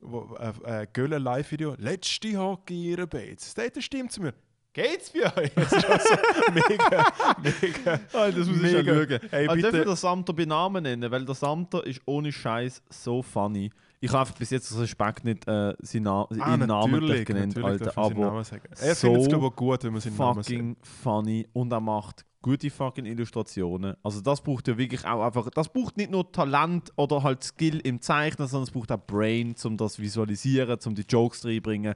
wo, 0.00 0.36
äh, 0.38 0.82
äh, 0.82 0.86
Göller 0.92 1.18
Live-Video. 1.18 1.74
Letzte 1.76 2.36
Hockey 2.38 2.90
ihre 2.90 3.06
Bates. 3.06 3.54
Das 3.54 3.84
stimmt 3.84 4.12
zu 4.12 4.22
mir. 4.22 4.32
Geht's 4.72 5.10
bei 5.10 5.24
euch? 5.42 5.50
Das 5.56 5.72
ist 5.72 5.84
also 5.90 6.14
mega, 6.52 7.06
mega. 7.42 8.00
Alter, 8.12 8.38
das 8.38 8.46
muss 8.46 8.56
ich 8.58 8.62
Mega. 8.62 8.94
schon 8.94 9.08
schauen. 9.08 9.20
Hey, 9.30 9.48
Also 9.48 9.56
bitte. 9.56 9.62
dürfen 9.72 9.78
wir 9.78 9.84
den 9.86 9.96
Samter 9.96 10.32
bei 10.34 10.44
Namen 10.44 10.82
nennen, 10.84 11.10
weil 11.10 11.24
der 11.24 11.34
Samter 11.34 11.84
ist 11.84 12.00
ohne 12.04 12.30
Scheiß 12.30 12.82
so 12.88 13.22
funny. 13.22 13.70
Ich 14.00 14.12
habe 14.12 14.30
bis 14.38 14.50
jetzt 14.50 14.72
aus 14.72 14.78
Respekt 14.80 15.24
nicht 15.24 15.46
äh, 15.48 15.74
seinen, 15.80 16.04
Na 16.04 16.26
Ah, 16.40 16.56
namentlich 16.56 17.26
genannt, 17.26 17.56
Alter, 17.62 17.96
aber 17.98 18.14
Namen. 18.14 18.44
Er 18.80 18.94
so 18.94 19.06
findet 19.06 19.22
es, 19.22 19.28
glaube 19.28 19.46
ich, 19.46 19.52
auch 19.52 19.56
gut, 19.56 19.84
wenn 19.84 19.92
man 19.92 20.00
seinen 20.00 20.16
Namen 20.16 20.34
sagt. 20.42 20.46
fucking 20.48 20.76
funny 20.82 21.48
und 21.52 21.72
er 21.72 21.80
macht 21.80 22.24
gute 22.40 22.70
fucking 22.70 23.04
Illustrationen. 23.06 23.96
Also 24.04 24.20
das 24.20 24.40
braucht 24.40 24.68
ja 24.68 24.78
wirklich 24.78 25.04
auch 25.04 25.24
einfach, 25.24 25.50
das 25.50 25.68
braucht 25.68 25.96
nicht 25.96 26.10
nur 26.12 26.30
Talent 26.30 26.92
oder 26.96 27.22
halt 27.24 27.42
Skill 27.42 27.80
im 27.80 28.00
Zeichnen, 28.00 28.46
sondern 28.46 28.64
es 28.68 28.70
braucht 28.70 28.92
auch 28.92 29.04
Brain, 29.04 29.56
um 29.64 29.76
das 29.76 29.98
visualisieren, 29.98 30.78
um 30.86 30.94
die 30.94 31.02
Jokes 31.02 31.44
reinbringen. 31.44 31.94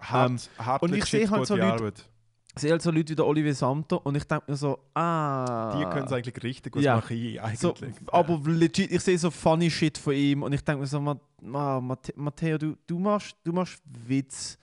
Hart, 0.00 0.50
hart 0.58 0.82
und 0.82 0.94
ich 0.94 1.04
sehe 1.04 1.28
halt 1.30 1.46
so 1.46 1.54
Leute- 1.54 1.72
Arbeit. 1.72 2.08
Ich 2.54 2.60
sehe 2.60 2.70
halt 2.70 2.82
so 2.82 2.90
Leute 2.90 3.12
wie 3.12 3.16
der 3.16 3.26
Olivier 3.26 3.54
Samter 3.54 4.04
und 4.04 4.14
ich 4.14 4.24
denke 4.24 4.50
mir 4.50 4.56
so, 4.56 4.78
ah... 4.94 5.74
Die 5.78 5.84
können 5.84 6.04
es 6.06 6.12
eigentlich 6.12 6.42
richtig, 6.42 6.76
was 6.76 6.84
Ja. 6.84 6.96
mache 6.96 7.14
ich 7.14 7.40
eigentlich? 7.40 7.58
So, 7.60 7.74
aber 8.08 8.38
legit, 8.44 8.92
ich 8.92 9.00
sehe 9.00 9.16
so 9.16 9.30
funny 9.30 9.70
Shit 9.70 9.96
von 9.96 10.12
ihm 10.14 10.42
und 10.42 10.52
ich 10.52 10.62
denke 10.62 10.80
mir 10.82 10.86
so, 10.86 11.00
Ma 11.00 11.80
Matteo, 11.80 12.58
du, 12.58 12.76
du, 12.86 12.98
machst, 12.98 13.36
du 13.42 13.52
machst 13.52 13.82
Witz. 14.06 14.58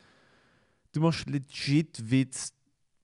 Du 0.91 1.01
machst 1.01 1.27
legit 1.27 1.99
Witz 2.11 2.53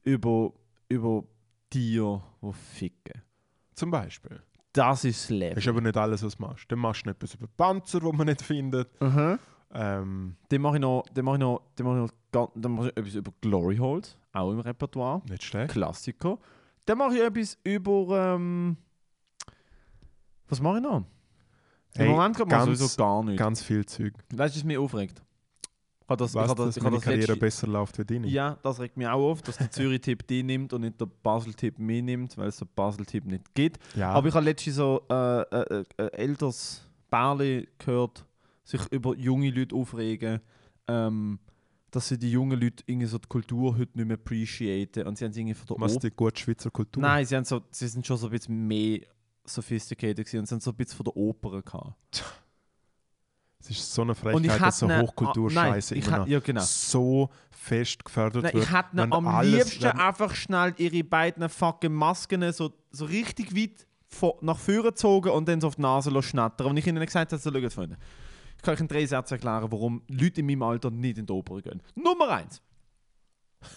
über, 0.04 0.54
über 0.88 1.24
Tiere, 1.70 2.22
die 2.44 2.54
ficken. 2.54 3.22
Zum 3.74 3.90
Beispiel. 3.92 4.42
Das 4.72 5.04
ist 5.04 5.22
das 5.22 5.28
Das 5.28 5.30
Leben. 5.30 5.58
ist 5.58 5.68
aber 5.68 5.82
nicht 5.82 5.98
alles, 5.98 6.22
was 6.24 6.36
du 6.36 6.44
machst. 6.44 6.72
Dann 6.72 6.80
machst 6.80 7.06
du 7.06 7.10
etwas 7.10 7.34
über 7.34 7.48
Panzer, 7.58 8.02
wo 8.04 8.12
man 8.12 8.28
nicht 8.28 8.42
findet. 8.42 8.90
Mhm. 9.02 9.40
Ähm, 9.74 10.36
Dann 10.50 10.62
mache 10.62 10.76
ich 10.76 10.82
noch, 10.82 11.04
dann 11.14 11.26
mache 11.26 11.36
ich 11.36 11.40
noch, 11.42 11.62
dann 11.76 11.86
mache 11.88 12.06
ich 12.06 12.12
noch 12.34 12.52
dann 12.56 12.72
mache 12.74 12.88
ich 12.90 12.98
etwas 12.98 13.16
über 13.16 13.32
Glory 13.42 13.78
Holes, 13.78 14.18
auch 14.36 14.52
im 14.52 14.60
Repertoire. 14.60 15.22
nicht 15.30 15.44
schlecht. 15.44 15.72
Klassiker. 15.72 16.38
Dann 16.86 16.98
mache 16.98 17.16
ich 17.16 17.22
etwas 17.22 17.58
über. 17.64 18.36
Ähm, 18.36 18.78
was 20.48 20.62
mache 20.62 20.78
ich 20.78 20.84
noch? 20.84 21.04
Hey, 21.96 22.06
Im 22.08 22.12
Moment 22.12 22.36
gerade 22.36 22.50
ich 22.50 22.52
ganz- 22.52 22.66
sowieso 22.80 22.98
gar 22.98 23.24
nichts. 23.24 23.40
Ganz 23.40 23.64
viel 23.64 23.86
Zeug. 23.86 24.14
Weißt 24.34 24.56
du, 24.56 24.60
was 24.60 24.64
mich 24.66 24.78
aufregt? 24.78 25.22
Ich 26.02 26.10
habe 26.10 26.18
das, 26.24 26.32
ich 26.32 26.36
Was, 26.36 26.50
habe 26.50 26.58
das, 26.58 26.66
dass 26.68 26.78
ich 26.78 26.84
meine 26.84 26.96
das 26.98 27.04
Karriere 27.04 27.22
letzte, 27.32 27.40
besser 27.40 27.68
läuft 27.68 27.98
wie 27.98 28.06
deine. 28.06 28.28
Ja, 28.28 28.58
das 28.62 28.80
regt 28.80 28.96
mich 28.96 29.08
auch 29.08 29.32
auf, 29.32 29.42
dass 29.42 29.58
der 29.58 29.72
Zürich-Tipp 29.72 30.28
die 30.28 30.44
nimmt 30.44 30.72
und 30.74 30.82
nicht 30.82 31.02
der 31.02 31.08
Basel-Tipp 31.08 31.80
mich 31.80 32.04
nimmt, 32.04 32.38
weil 32.38 32.50
es 32.50 32.58
den 32.58 32.68
Basel-Tipp 32.76 33.26
nicht 33.26 33.56
gibt. 33.56 33.80
ja. 33.96 34.12
Aber 34.12 34.28
ich 34.28 34.36
habe 34.36 34.46
letztens 34.46 34.76
so 34.76 35.02
äh, 35.10 35.42
äh, 35.42 35.84
äh, 35.98 36.06
älteres 36.12 36.88
Bärli 37.10 37.68
gehört, 37.80 38.24
sich 38.64 38.82
über 38.92 39.16
junge 39.16 39.50
Leute 39.50 39.74
aufregen, 39.76 40.42
ähm, 40.88 41.40
dass 41.96 42.08
sie 42.10 42.18
die 42.18 42.32
jungen 42.32 42.60
Leute 42.60 42.84
irgendwie 42.86 43.08
so 43.08 43.18
die 43.18 43.28
Kultur 43.28 43.78
heute 43.78 43.98
nicht 43.98 44.08
mehr 44.08 44.16
appreciaten 44.18 45.08
und 45.08 45.18
sie 45.18 45.24
haben 45.26 45.32
es 45.32 45.38
irgendwie 45.38 45.54
von 45.54 45.68
der 45.68 45.78
Was 45.80 45.96
Oper- 45.96 46.10
die 46.10 46.16
gute 46.16 46.42
Schweizer 46.42 46.70
Kultur. 46.72 47.02
Nein, 47.02 47.26
sie, 47.26 47.36
haben 47.36 47.46
so, 47.46 47.62
sie 47.72 47.88
sind 47.88 48.06
schon 48.06 48.18
so 48.18 48.28
ein 48.28 48.32
bisschen 48.32 48.68
mehr 48.68 49.00
sophisticated 49.46 50.18
gewesen 50.26 50.40
und 50.40 50.46
sie 50.48 50.56
haben 50.56 50.62
so 50.62 50.72
ein 50.72 50.76
bisschen 50.76 50.98
von 50.98 51.04
der 51.06 51.16
Oper 51.16 51.62
gehabt. 51.62 52.24
Es 53.60 53.70
ist 53.70 53.94
so 53.94 54.02
eine 54.04 54.14
Frechheit, 54.14 54.62
dass 54.62 54.80
so 54.80 54.90
Hochkulturscheiße 54.90 55.96
ah, 55.96 55.98
immer 55.98 56.18
noch 56.20 56.28
ja, 56.28 56.40
genau. 56.40 56.62
so 56.62 57.30
fest 57.50 58.06
gefördert 58.06 58.44
Nein, 58.44 58.54
wird. 58.54 58.64
ich 58.66 58.72
hätte 58.72 59.12
am 59.12 59.28
alles- 59.28 59.52
liebsten 59.52 59.86
einfach 59.86 60.36
schnell 60.36 60.74
ihre 60.78 61.04
beiden 61.04 61.48
fucking 61.50 61.94
Masken 61.94 62.52
so, 62.52 62.74
so 62.92 63.06
richtig 63.06 63.56
weit 63.56 63.88
nach 64.42 64.58
vorne 64.58 64.84
gezogen 64.84 65.30
und 65.30 65.48
dann 65.48 65.60
so 65.62 65.68
auf 65.68 65.76
die 65.76 65.82
Nase 65.82 66.22
schnattern. 66.22 66.68
Und 66.68 66.78
ich 66.78 66.86
ihnen 66.88 67.04
gesagt 67.06 67.32
habe, 67.32 67.42
so, 67.42 67.52
schaut, 67.52 67.74
Freunde, 67.74 67.98
kann 68.66 68.74
euch 68.74 68.82
in 68.82 68.88
drei 68.88 69.06
Sätzen 69.06 69.36
erklären, 69.36 69.72
warum 69.72 70.02
Leute 70.10 70.42
in 70.42 70.48
meinem 70.48 70.64
Alter 70.64 70.92
nicht 70.92 71.18
in 71.18 71.26
die 71.26 71.34
Oper 71.34 71.62
gehen. 71.62 71.82
Nummer 71.96 72.30
eins. 72.30 72.62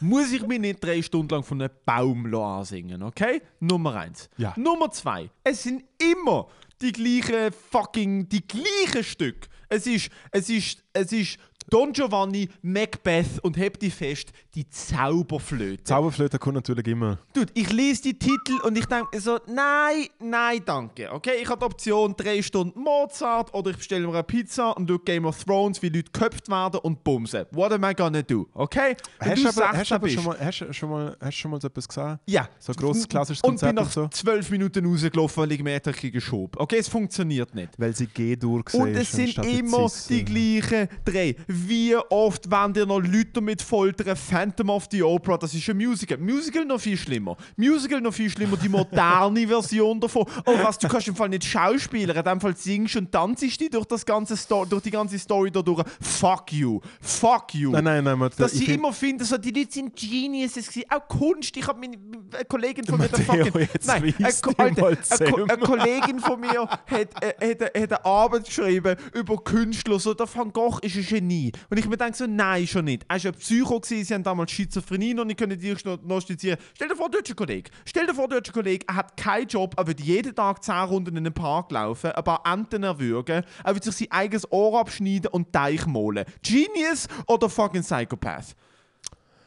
Muss 0.00 0.32
ich 0.32 0.46
mich 0.46 0.60
nicht 0.60 0.84
drei 0.84 1.00
Stunden 1.00 1.32
lang 1.32 1.42
von 1.42 1.62
einem 1.62 1.72
Baum 1.84 2.34
ansingen, 2.34 3.02
okay? 3.02 3.40
Nummer 3.60 3.94
eins. 3.94 4.28
Ja. 4.36 4.52
Nummer 4.56 4.90
zwei. 4.90 5.30
Es 5.44 5.62
sind 5.62 5.84
immer 5.98 6.48
die 6.80 6.92
gleichen 6.92 7.52
fucking, 7.52 8.28
die 8.28 8.46
gleichen 8.46 9.02
Stück. 9.02 9.48
Es 9.68 9.86
ist, 9.86 10.10
es 10.30 10.48
ist, 10.50 10.84
es 10.92 11.12
ist 11.12 11.38
Don 11.70 11.92
Giovanni, 11.92 12.48
Macbeth 12.62 13.38
und 13.42 13.56
hebt 13.56 13.82
die 13.82 13.90
fest, 13.90 14.32
die 14.54 14.66
Zauberflöte. 14.68 15.84
Zauberflöte 15.84 16.38
kommt 16.38 16.54
natürlich 16.54 16.86
immer. 16.86 17.18
Dude, 17.34 17.52
ich 17.54 17.70
lese 17.72 18.02
die 18.02 18.18
Titel 18.18 18.54
und 18.64 18.76
ich 18.78 18.86
denke 18.86 19.20
so, 19.20 19.38
nein, 19.46 20.06
nein, 20.18 20.60
danke. 20.64 21.12
Okay, 21.12 21.32
ich 21.42 21.48
habe 21.48 21.58
die 21.60 21.64
Option 21.66 22.14
drei 22.16 22.40
Stunden 22.40 22.80
Mozart 22.80 23.52
oder 23.52 23.70
ich 23.70 23.76
bestelle 23.76 24.06
mir 24.06 24.14
eine 24.14 24.22
Pizza 24.22 24.70
und 24.76 24.88
schaue 24.88 24.98
Game 25.00 25.26
of 25.26 25.44
Thrones, 25.44 25.82
wie 25.82 25.88
Leute 25.90 26.10
geköpft 26.10 26.48
werden 26.48 26.80
und 26.80 27.04
bumsen. 27.04 27.44
What 27.52 27.72
am 27.72 27.84
I 27.84 27.94
gonna 27.94 28.22
do? 28.22 28.46
Okay? 28.54 28.96
Wenn 29.20 29.30
Hast 29.30 29.44
du 29.44 29.48
aber, 29.62 29.76
16 29.76 29.78
hast 29.78 29.92
aber 29.92 30.08
schon, 30.08 30.24
mal, 30.24 30.38
hast, 30.40 30.74
schon 30.74 30.90
mal, 30.90 31.16
hast 31.20 31.34
schon 31.36 31.50
mal 31.50 31.60
so 31.60 31.68
etwas 31.68 31.86
gesehen? 31.88 32.18
ja. 32.26 32.48
So 32.58 32.72
ein 32.72 32.76
grosses 32.76 33.06
klassisches 33.08 33.42
Und 33.44 33.60
bin 33.60 33.74
Konzert 33.74 33.78
und 33.78 33.84
nach 33.84 33.92
so? 33.92 34.08
zwölf 34.08 34.50
Minuten 34.50 34.86
rausgelaufen, 34.86 35.42
weil 35.42 35.52
ich 35.52 35.62
mir 35.62 35.74
etwas 35.74 35.96
geschoben 36.00 36.52
Okay, 36.56 36.78
es 36.78 36.88
funktioniert 36.88 37.54
nicht. 37.54 37.70
Weil 37.78 37.94
sie 37.94 38.06
G-Dur 38.06 38.64
Und 38.72 38.88
es 38.94 39.12
sind 39.12 39.36
immer 39.44 39.90
die 40.08 40.24
gleichen 40.24 40.88
drei. 41.04 41.36
Wie 41.66 41.96
oft 41.96 42.50
werden 42.50 42.72
dir 42.74 42.86
noch 42.86 43.00
Leute 43.00 43.30
damit 43.34 43.62
foltern? 43.62 44.16
Phantom 44.16 44.70
of 44.70 44.86
the 44.90 45.02
Opera, 45.02 45.36
das 45.38 45.54
ist 45.54 45.68
ein 45.68 45.76
Musical. 45.76 46.18
Musical 46.18 46.64
noch 46.64 46.80
viel 46.80 46.96
schlimmer. 46.96 47.36
Musical 47.56 48.00
noch 48.00 48.12
viel 48.14 48.30
schlimmer, 48.30 48.56
die 48.56 48.68
moderne 48.68 49.46
Version 49.48 49.98
davon. 50.00 50.24
Oh, 50.44 50.54
was, 50.62 50.78
du 50.78 50.88
kannst 50.88 51.08
im 51.08 51.16
Fall 51.16 51.28
nicht 51.30 51.44
schauspielern, 51.44 52.16
in 52.16 52.24
dem 52.24 52.40
Fall 52.40 52.56
singst 52.56 52.96
und 52.96 53.10
tanzt 53.10 53.42
du 53.60 53.68
durch, 53.70 53.86
das 53.86 54.04
ganze 54.04 54.36
Sto 54.36 54.64
durch 54.64 54.82
die 54.82 54.90
ganze 54.90 55.18
Story 55.18 55.50
da 55.50 55.62
durch. 55.62 55.82
Fuck 56.00 56.52
you. 56.52 56.80
Fuck 57.00 57.54
you. 57.54 57.70
Nein, 57.72 57.84
nein, 57.84 58.04
nein. 58.04 58.18
man- 58.18 58.30
Dass 58.36 58.52
ich 58.54 58.68
immer 58.68 58.92
finden, 58.92 59.24
so, 59.24 59.38
die 59.38 59.50
Leute 59.50 59.72
sind 59.72 59.96
Geniuses 59.96 60.68
gewesen. 60.68 60.86
Auch 60.90 61.08
Kunst. 61.08 61.56
Ich 61.56 61.66
habe 61.66 61.80
meine 61.80 61.96
eine 62.34 62.44
Kollegin 62.44 62.84
von 62.84 62.98
mir, 62.98 63.08
Matteo, 63.10 63.24
fucking... 63.24 63.68
Nein, 63.86 64.14
eine, 64.18 65.58
Kollegin 65.58 66.20
von 66.20 66.40
mir 66.40 66.68
hat, 66.68 67.22
äh, 67.22 67.50
hat, 67.52 67.62
äh, 67.74 67.82
hat 67.82 67.92
eine 67.92 68.04
Arbeit 68.04 68.44
geschrieben 68.44 68.96
über 69.14 69.36
Künstler. 69.42 69.98
So, 69.98 70.14
der 70.14 70.26
Van 70.32 70.52
Gogh 70.52 70.78
ist 70.82 70.96
ein 70.96 71.04
Genie. 71.06 71.47
Und 71.70 71.78
ich 71.78 71.88
mir 71.88 71.96
denke 71.96 72.16
so, 72.16 72.26
nein, 72.26 72.66
schon 72.66 72.84
nicht. 72.84 73.04
Er 73.08 73.22
war 73.22 73.32
ein 73.32 73.38
Psycho, 73.38 73.80
gewesen, 73.80 74.04
sie 74.04 74.14
haben 74.14 74.22
damals 74.22 74.50
Schizophrenie 74.50 75.14
noch 75.14 75.24
nicht 75.24 75.38
können 75.38 75.58
diagnostizieren. 75.58 76.58
Stell 76.74 76.88
dir 76.88 76.96
vor, 76.96 77.10
deutscher 77.10 77.34
Kollege. 77.34 77.70
Stell 77.84 78.06
dir 78.06 78.14
vor, 78.14 78.28
deutscher 78.28 78.52
Kollege, 78.52 78.84
er 78.88 78.96
hat 78.96 79.16
keinen 79.16 79.46
Job, 79.46 79.74
er 79.76 79.86
wird 79.86 80.00
jeden 80.00 80.34
Tag 80.34 80.62
10 80.62 80.74
Runden 80.74 81.16
in 81.16 81.24
den 81.24 81.32
Park 81.32 81.70
laufen, 81.70 82.10
ein 82.12 82.24
paar 82.24 82.42
Enten 82.44 82.82
erwürgen, 82.82 83.44
er 83.64 83.74
wird 83.74 83.84
sich 83.84 83.96
sein 83.96 84.10
eigenes 84.10 84.50
Ohr 84.52 84.78
abschneiden 84.78 85.30
und 85.30 85.52
Teich 85.52 85.86
malen. 85.86 86.24
Genius 86.42 87.08
oder 87.26 87.48
fucking 87.48 87.82
Psychopath? 87.82 88.54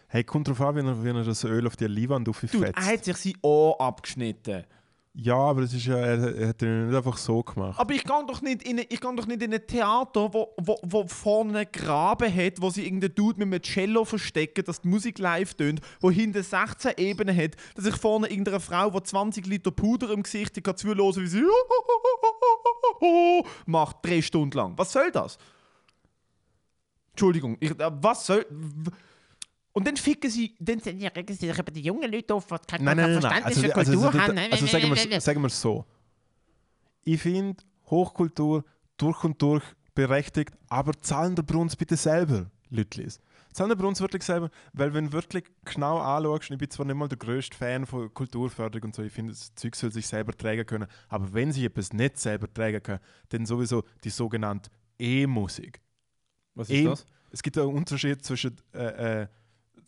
Hey, 0.07 0.25
kommt 0.25 0.47
drauf 0.47 0.59
an, 0.59 0.75
wie 0.75 0.79
er, 0.81 1.03
wie 1.03 1.09
er 1.09 1.23
das 1.23 1.45
Öl 1.45 1.65
auf 1.65 1.77
die 1.77 1.87
Leinwand 1.87 2.27
Dude, 2.27 2.37
auffetzt. 2.37 2.77
er 2.77 2.85
hat 2.85 3.05
sich 3.05 3.15
sein 3.15 3.33
Ohr 3.41 3.79
abgeschnitten. 3.79 4.65
Ja, 5.13 5.35
aber 5.35 5.63
es 5.63 5.73
ist 5.73 5.87
ja, 5.87 5.97
er, 5.97 6.35
er 6.37 6.47
hat 6.47 6.61
ihn 6.61 6.87
nicht 6.87 6.95
einfach 6.95 7.17
so 7.17 7.43
gemacht. 7.43 7.77
Aber 7.77 7.93
ich 7.93 8.05
gehe 8.05 8.25
doch 8.25 8.41
nicht 8.41 8.63
in, 8.63 8.79
ein- 8.79 8.85
ich 8.87 9.01
geh 9.01 9.13
doch 9.15 9.27
nicht 9.27 9.43
in 9.43 9.53
ein 9.53 9.67
Theater, 9.67 10.33
wo, 10.33 10.53
wo, 10.57 10.79
wo 10.83 11.05
vorne 11.05 11.59
einen 11.59 11.69
Graben 11.71 12.33
hat, 12.33 12.61
wo 12.61 12.69
sie 12.69 12.85
irgendeinen 12.85 13.13
Dude 13.15 13.39
mit 13.45 13.53
einem 13.53 13.61
Cello 13.61 14.05
verstecken, 14.05 14.63
dass 14.63 14.79
die 14.79 14.87
Musik 14.87 15.19
live 15.19 15.53
tönt, 15.55 15.81
wo 15.99 16.09
hinten 16.09 16.41
16 16.41 16.93
Ebenen 16.95 17.35
hat, 17.35 17.57
dass 17.75 17.85
ich 17.87 17.95
vorne 17.97 18.29
irgendeine 18.29 18.61
Frau, 18.61 18.89
die 18.89 19.03
20 19.03 19.45
Liter 19.47 19.71
Puder 19.71 20.11
im 20.11 20.23
Gesicht 20.23 20.55
hat, 20.65 20.79
zuhören, 20.79 20.99
wie 21.17 21.27
sie 21.27 21.43
macht, 23.65 23.97
drei 24.03 24.21
Stunden 24.21 24.55
lang. 24.55 24.77
Was 24.77 24.93
soll 24.93 25.11
das? 25.11 25.37
Entschuldigung, 27.11 27.57
ich, 27.59 27.71
äh, 27.71 27.91
was 28.01 28.25
soll... 28.25 28.45
Und 29.73 29.87
dann 29.87 29.95
ficken 29.95 30.29
sie, 30.29 30.55
dann 30.59 30.79
sind 30.79 31.01
ja 31.01 31.09
regen 31.09 31.33
sie 31.35 31.47
sich 31.47 31.57
über 31.57 31.71
die 31.71 31.81
jungen 31.81 32.11
Leute 32.11 32.33
auf, 32.33 32.45
die 32.47 32.55
kein 32.67 32.83
Nein, 32.83 32.97
nein, 32.97 33.13
nein. 33.13 33.21
nein. 33.21 33.41
Verständnis 33.43 33.57
Also, 33.57 33.61
für 33.61 33.71
Kultur 33.71 34.05
also, 34.07 34.19
haben. 34.19 34.37
also, 34.51 34.65
sagen 34.67 34.95
wir 35.11 35.21
sagen 35.21 35.41
wir 35.41 35.47
es 35.47 35.61
so. 35.61 35.85
Ich 37.03 37.21
finde 37.21 37.63
Hochkultur 37.89 38.63
durch 38.97 39.23
und 39.23 39.41
durch 39.41 39.63
berechtigt, 39.95 40.53
aber 40.67 40.93
zahlen 41.01 41.35
der 41.35 41.43
Bruns 41.43 41.75
bitte 41.75 41.95
selber, 41.95 42.51
Lütlis. 42.69 43.19
Zahlen 43.53 43.69
der 43.69 43.75
Bruns 43.75 43.99
wirklich 43.99 44.23
selber, 44.23 44.49
weil 44.73 44.93
wenn 44.93 45.07
du 45.07 45.13
wirklich 45.13 45.43
genau 45.65 45.99
anschaust, 45.99 46.49
und 46.49 46.55
ich 46.55 46.59
bin 46.59 46.69
zwar 46.69 46.85
nicht 46.85 46.95
mal 46.95 47.09
der 47.09 47.17
grösste 47.17 47.57
Fan 47.57 47.85
von 47.85 48.13
Kulturförderung 48.13 48.85
und 48.89 48.95
so, 48.95 49.03
ich 49.03 49.11
finde, 49.11 49.33
das 49.33 49.53
Zeug 49.55 49.75
soll 49.75 49.91
sich 49.91 50.07
selber 50.07 50.31
tragen 50.35 50.65
können, 50.65 50.87
aber 51.09 51.33
wenn 51.33 51.51
sie 51.51 51.65
etwas 51.65 51.91
nicht 51.91 52.17
selber 52.17 52.51
tragen 52.53 52.81
können, 52.81 53.01
dann 53.29 53.45
sowieso 53.45 53.83
die 54.03 54.09
sogenannte 54.09 54.69
E-Musik. 54.99 55.81
Was 56.55 56.69
Eh, 56.69 56.93
Es 57.31 57.41
gibt 57.43 57.57
einen 57.57 57.73
Unterschied 57.73 58.23
zwischen 58.23 58.55
äh, 58.73 59.21
äh, 59.23 59.27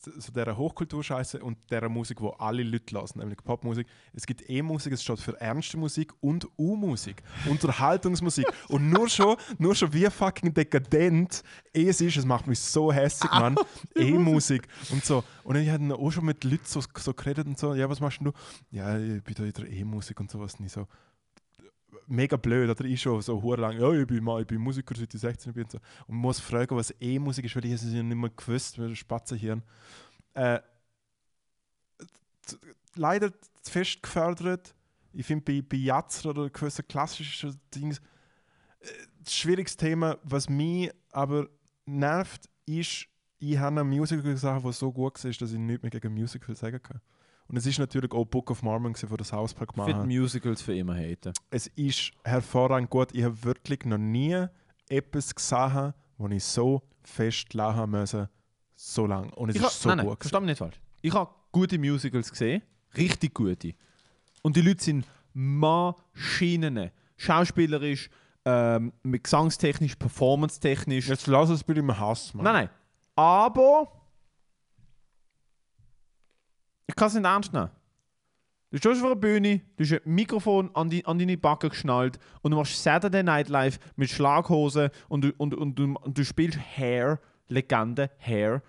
so 0.05 0.31
dieser 0.31 0.57
Hochkulturscheiße 0.57 1.39
und 1.39 1.57
der 1.71 1.87
Musik, 1.89 2.21
wo 2.21 2.29
alle 2.29 2.63
Leute 2.63 2.93
lassen, 2.95 3.19
nämlich 3.19 3.37
Popmusik. 3.43 3.87
Es 4.13 4.25
gibt 4.25 4.49
E-Musik, 4.49 4.93
es 4.93 5.03
steht 5.03 5.19
für 5.19 5.39
ernste 5.39 5.77
Musik 5.77 6.13
und 6.21 6.47
U-Musik, 6.57 7.23
Unterhaltungsmusik. 7.49 8.45
und 8.69 8.89
nur 8.89 9.09
schon, 9.09 9.37
nur 9.57 9.75
schon 9.75 9.93
wie 9.93 10.09
fucking 10.09 10.53
dekadent 10.53 11.43
es 11.73 12.01
ist, 12.01 12.17
es 12.17 12.25
macht 12.25 12.47
mich 12.47 12.59
so 12.59 12.91
hässlich, 12.91 13.31
Mann. 13.31 13.55
E-Musik 13.95 14.67
und 14.91 15.03
so. 15.03 15.23
Und 15.43 15.55
ich 15.55 15.69
hatte 15.69 15.95
auch 15.95 16.11
schon 16.11 16.25
mit 16.25 16.43
Leuten 16.43 16.65
so, 16.65 16.81
so 16.97 17.13
geredet 17.13 17.47
und 17.47 17.57
so, 17.57 17.73
ja, 17.73 17.89
was 17.89 17.99
machst 17.99 18.19
du? 18.21 18.31
Ja, 18.71 18.97
ich 18.97 19.23
bin 19.23 19.35
da 19.35 19.43
in 19.43 19.53
der 19.53 19.69
E-Musik 19.69 20.19
und 20.19 20.29
sowas 20.31 20.59
nicht 20.59 20.71
so 20.71 20.87
mega 22.07 22.37
blöd, 22.37 22.69
oder 22.69 22.85
ich 22.85 23.01
schon 23.01 23.21
so 23.21 23.55
lang, 23.55 23.79
ja, 23.79 23.91
ich 23.91 24.07
bin, 24.07 24.27
ich 24.39 24.47
bin 24.47 24.61
Musiker, 24.61 24.95
seit 24.95 25.13
ich 25.13 25.19
16 25.19 25.53
bin 25.53 25.63
und 25.63 25.71
so. 25.71 25.79
Und 26.07 26.15
muss 26.15 26.39
fragen, 26.39 26.75
was 26.75 26.93
E-Musik 26.99 27.45
ist, 27.45 27.55
weil 27.55 27.65
ich 27.65 27.73
es 27.73 27.83
ja 27.83 28.03
nicht 28.03 28.15
mehr 28.15 28.29
gewusst, 28.29 28.79
weil 28.79 28.95
Spatzenhirn. 28.95 29.63
Äh, 30.33 30.59
leider 32.95 33.31
zu 33.61 33.71
fest 33.71 34.01
gefördert. 34.01 34.73
Ich 35.13 35.25
finde 35.25 35.43
bei, 35.45 35.61
bei 35.61 35.77
Jazzer 35.77 36.29
oder 36.29 36.49
gewissen 36.49 36.87
klassischen 36.87 37.59
Dings 37.73 37.99
äh, 38.79 38.85
ein 38.85 39.25
schwieriges 39.27 39.77
Thema. 39.77 40.17
Was 40.23 40.49
mich 40.49 40.91
aber 41.11 41.47
nervt, 41.85 42.49
ist, 42.65 43.07
ich 43.39 43.57
habe 43.57 43.81
eine 43.81 43.83
Musical 43.83 44.23
gesagt, 44.23 44.65
die 44.65 44.71
so 44.71 44.91
gut 44.91 45.23
war, 45.23 45.31
dass 45.31 45.51
ich 45.51 45.59
nichts 45.59 45.81
mehr 45.81 45.91
gegen 45.91 46.13
Musical 46.13 46.55
sagen 46.55 46.81
kann. 46.81 47.01
Und 47.47 47.57
es 47.57 47.65
ist 47.65 47.77
natürlich 47.79 48.11
auch 48.13 48.25
Book 48.25 48.49
of 48.51 48.63
Mormon, 48.63 48.95
wo 49.07 49.17
das 49.17 49.31
Hauspark 49.33 49.69
Ich 49.69 49.75
gemacht 49.75 49.89
finde 49.91 50.05
Musicals 50.19 50.61
für 50.61 50.75
immer 50.75 50.95
haten. 50.95 51.33
es 51.51 51.67
ist 51.67 52.11
hervorragend 52.23 52.89
gut. 52.89 53.09
Ich 53.13 53.23
habe 53.23 53.43
wirklich 53.43 53.83
noch 53.85 53.97
nie 53.97 54.45
etwas 54.89 55.33
gesehen, 55.35 55.93
wo 56.17 56.27
ich 56.29 56.43
so 56.43 56.81
fest 57.03 57.53
lachen 57.53 57.91
musste, 57.91 58.29
so 58.75 59.05
lange. 59.05 59.29
Und 59.35 59.49
es 59.49 59.55
Ich 59.57 59.61
ist 59.61 59.65
ha- 59.67 59.69
so 59.71 59.89
nein, 59.89 59.97
nein, 59.99 60.07
gut. 60.07 60.19
versteh 60.21 60.39
mich 60.39 60.47
nicht 60.47 60.57
falsch. 60.57 60.79
Ich 61.01 61.13
habe 61.13 61.29
gute 61.51 61.77
Musicals 61.77 62.31
gesehen, 62.31 62.61
richtig 62.97 63.33
gute. 63.33 63.73
Und 64.41 64.55
die 64.55 64.61
Leute 64.61 64.83
sind 64.83 65.05
Maschinen. 65.33 66.91
Schauspielerisch, 67.17 68.09
ähm, 68.45 68.91
mit 69.03 69.23
gesangstechnisch, 69.23 69.95
performance-technisch. 69.95 71.07
Jetzt 71.07 71.27
lass 71.27 71.49
es 71.49 71.63
bitte 71.63 71.79
im 71.79 71.97
Hass, 71.97 72.33
Mann. 72.33 72.43
Nein, 72.43 72.53
nein. 72.53 72.69
Aber 73.15 73.91
ich 76.93 76.95
kann 76.95 77.07
es 77.07 77.15
nicht 77.15 77.25
ernst 77.25 77.53
nehmen. 77.53 77.71
Du 78.69 78.77
stehst 78.77 79.01
auf 79.01 79.05
einer 79.05 79.15
Bühne, 79.15 79.61
du 79.77 79.83
hast 79.83 79.93
ein 79.93 80.13
Mikrofon 80.13 80.69
an, 80.75 80.91
die, 80.91 81.03
an 81.05 81.17
deine 81.17 81.37
Backe 81.37 81.69
geschnallt 81.69 82.19
und 82.43 82.51
du 82.51 82.57
machst 82.57 82.81
Saturday 82.81 83.23
Night 83.23 83.49
Live 83.49 83.79
mit 83.95 84.11
Schlaghosen 84.11 84.89
und 85.09 85.23
du, 85.23 85.33
und, 85.37 85.55
und, 85.55 85.77
du, 85.77 85.95
und 85.95 86.15
du 86.15 86.23
spielst 86.23 86.59
Hair, 86.59 87.19
Legende, 87.47 88.11
Hair. 88.19 88.61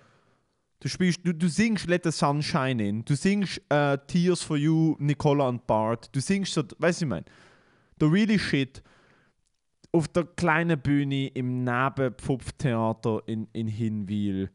Du, 0.81 0.89
spielst, 0.89 1.21
du, 1.23 1.35
du 1.35 1.49
singst 1.49 1.87
Let 1.87 2.05
the 2.05 2.11
Sunshine 2.11 2.83
In, 2.83 3.05
du 3.05 3.15
singst 3.15 3.61
äh, 3.69 3.99
Tears 4.07 4.43
for 4.43 4.57
You, 4.57 4.97
Nicola 4.99 5.49
und 5.49 5.67
Bart, 5.67 6.09
du 6.15 6.21
singst 6.21 6.55
so, 6.55 6.63
weißt 6.79 7.03
du, 7.03 7.05
ich 7.05 7.09
meine, 7.11 7.25
the 8.01 8.07
really 8.07 8.39
shit 8.39 8.83
auf 9.93 10.09
der 10.09 10.25
kleinen 10.25 10.81
Bühne 10.81 11.29
im 11.29 11.63
Nebenpfupftheater 11.63 13.23
in, 13.27 13.49
in 13.53 13.69
Hinwil. 13.69 14.51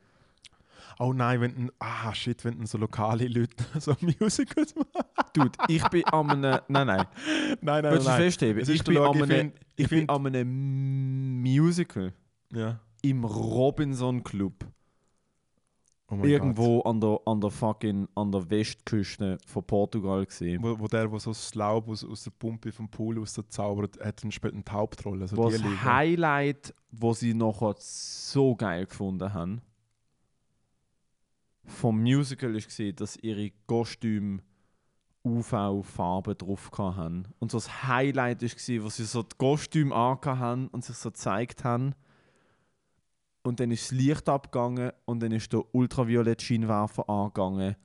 Oh 1.02 1.14
nein, 1.14 1.40
wenn 1.40 1.56
ein, 1.56 1.72
ah 1.80 2.14
shit, 2.14 2.44
wenn 2.44 2.60
ein 2.60 2.66
so 2.66 2.78
lokale 2.78 3.28
Leute 3.28 3.56
so 3.80 3.96
Musicals 4.02 4.76
machen. 4.76 4.90
Dude, 5.34 5.52
ich 5.70 5.88
bin 5.88 6.04
am 6.12 6.30
einem. 6.30 6.60
Nein, 6.68 6.88
nein. 6.88 7.06
Nein, 7.62 7.84
nein, 7.84 7.94
Willst 7.94 8.08
nein. 8.08 8.22
festheben? 8.22 8.62
Es 8.62 8.68
Ich 8.70 8.84
bin 8.84 8.96
der 8.96 9.04
an 9.04 9.22
einem- 9.24 9.52
ich 9.78 9.88
bin 9.88 10.10
an 10.10 10.26
einem 10.28 11.42
Musical 11.42 12.14
Ja. 12.52 12.80
im 13.02 13.24
Robinson 13.24 14.24
Club. 14.24 14.66
Oh 16.12 16.18
irgendwo 16.24 16.82
an 16.82 17.00
der, 17.00 17.20
an 17.26 17.40
der 17.40 17.52
fucking 17.52 18.08
an 18.16 18.32
der 18.32 18.50
Westküste 18.50 19.38
von 19.46 19.64
Portugal 19.64 20.26
gesehen. 20.26 20.62
Wo, 20.64 20.80
wo 20.80 20.88
der, 20.88 21.10
wo 21.12 21.20
so 21.20 21.30
das 21.30 21.54
Laub 21.54 21.88
aus, 21.88 22.04
aus 22.04 22.24
der 22.24 22.32
Pumpe 22.32 22.72
vom 22.72 22.90
Pool 22.90 23.20
aus 23.22 23.40
zaubert, 23.50 24.00
hat 24.04 24.24
dann 24.24 24.32
später 24.32 24.58
die 24.58 24.72
Hauptrolle. 24.72 25.22
Also 25.22 25.50
das. 25.50 25.62
Highlight, 25.84 26.74
wo 26.92 27.14
sie 27.14 27.36
nachher 27.36 27.76
so 27.78 28.56
geil 28.56 28.88
gefunden 28.88 29.32
haben, 29.34 29.62
vom 31.70 32.02
Musical 32.02 32.54
gesehen, 32.54 32.96
dass 32.96 33.16
ihre 33.18 33.52
Kostüme 33.68 34.42
UV-Farben 35.24 36.38
drauf 36.38 36.72
haben. 36.78 37.28
Und 37.40 37.52
so 37.52 37.58
das 37.58 37.84
Highlight 37.88 38.40
gesehen, 38.40 38.84
wo 38.84 38.90
sie 38.90 39.06
so 39.06 39.24
die 39.24 39.36
Kostüme 39.38 39.96
haben 39.96 40.68
und 40.70 40.84
sich 40.84 40.96
so 40.96 41.12
gezeigt 41.12 41.64
haben. 41.64 41.94
Und 43.44 43.60
dann 43.60 43.72
ist 43.72 43.92
das 43.92 43.98
Licht 43.98 44.28
abgegangen 44.28 44.92
und 45.06 45.22
dann 45.22 45.32
ist 45.32 45.54
der 45.54 45.64
ultraviolett 45.74 46.42
Scheinwerfer 46.42 47.10
angegangen 47.10 47.76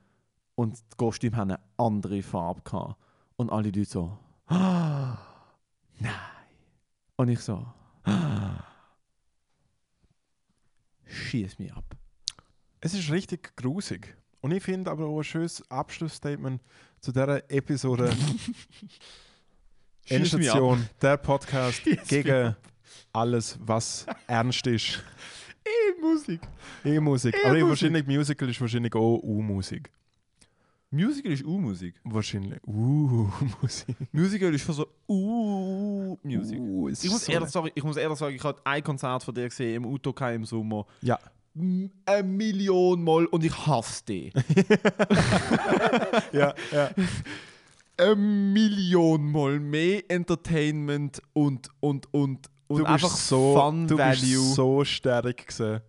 und 0.55 0.77
die 0.77 0.97
Kostüme 0.97 1.37
haben 1.37 1.51
eine 1.51 1.59
andere 1.77 2.21
Farbe 2.21 2.61
gehabt. 2.61 2.97
Und 3.37 3.51
alle 3.51 3.69
Leute 3.69 3.85
so, 3.85 4.17
ah, 4.47 5.17
nein. 5.99 6.11
Und 7.17 7.29
ich 7.29 7.39
so, 7.39 7.65
ah, 8.03 8.63
schieß 11.05 11.59
mich 11.59 11.73
ab. 11.73 11.95
Es 12.85 12.93
ist 12.93 13.09
richtig 13.09 13.55
grusig. 13.55 14.15
Und 14.41 14.51
ich 14.51 14.61
finde 14.61 14.91
aber 14.91 15.07
auch 15.07 15.17
ein 15.17 15.23
schönes 15.23 15.67
Abschlussstatement 15.71 16.61
zu 16.99 17.11
dieser 17.11 17.49
Episode. 17.49 18.13
Endstation, 20.07 20.87
der 21.01 21.17
Podcast 21.17 21.81
Schieß 21.81 22.07
gegen 22.07 22.55
alles, 23.11 23.57
was 23.59 24.05
ernst 24.27 24.67
ist. 24.67 25.03
E-Musik. 25.65 26.41
E-Musik. 26.85 27.33
E-Musik. 27.33 27.35
Aber 27.43 27.69
wahrscheinlich 27.69 28.05
Musical 28.05 28.49
ist 28.49 28.61
wahrscheinlich 28.61 28.93
auch 28.93 29.17
U-Musik. 29.17 29.89
Musical 30.91 31.31
ist 31.31 31.43
U-Musik. 31.43 31.95
Wahrscheinlich. 32.03 32.59
U-Musik. 32.67 33.95
Musical 34.11 34.53
ist 34.53 34.61
schon 34.61 34.75
so 34.75 34.87
U-Musik. 35.07 36.59
Uh, 36.59 36.89
Ich 36.89 37.09
muss, 37.09 37.25
so 37.25 37.31
ehrlich 37.31 37.49
sagen, 37.49 37.71
ich 37.73 37.83
muss 37.83 37.97
ehrlich 37.97 38.19
sagen, 38.19 38.35
ich 38.35 38.43
habe 38.43 38.61
ein 38.63 38.83
Konzert 38.83 39.23
von 39.23 39.33
dir 39.33 39.49
gesehen 39.49 39.77
im 39.77 39.85
Utoka 39.87 40.29
im 40.29 40.45
Sommer. 40.45 40.85
Ja. 41.01 41.19
Eine 41.57 42.23
Million 42.27 43.01
Mal 43.03 43.25
und 43.27 43.43
ich 43.45 43.65
hasse 43.65 44.03
die. 44.07 44.33
ja, 46.33 46.53
ja. 46.71 46.89
Eine 47.97 48.15
Million 48.15 49.31
Mal 49.31 49.59
mehr 49.59 50.03
Entertainment 50.09 51.21
und, 51.33 51.69
und, 51.79 52.13
und, 52.13 52.49
und 52.67 52.79
Du 52.79 52.85
einfach 52.85 53.09
bist 53.09 53.27
so, 53.27 53.55
Fun 53.57 53.87
du 53.87 53.97
Value. 53.97 54.11
bist 54.19 54.55
so 54.55 54.83
stark 54.83 55.37
gewesen. 55.47 55.81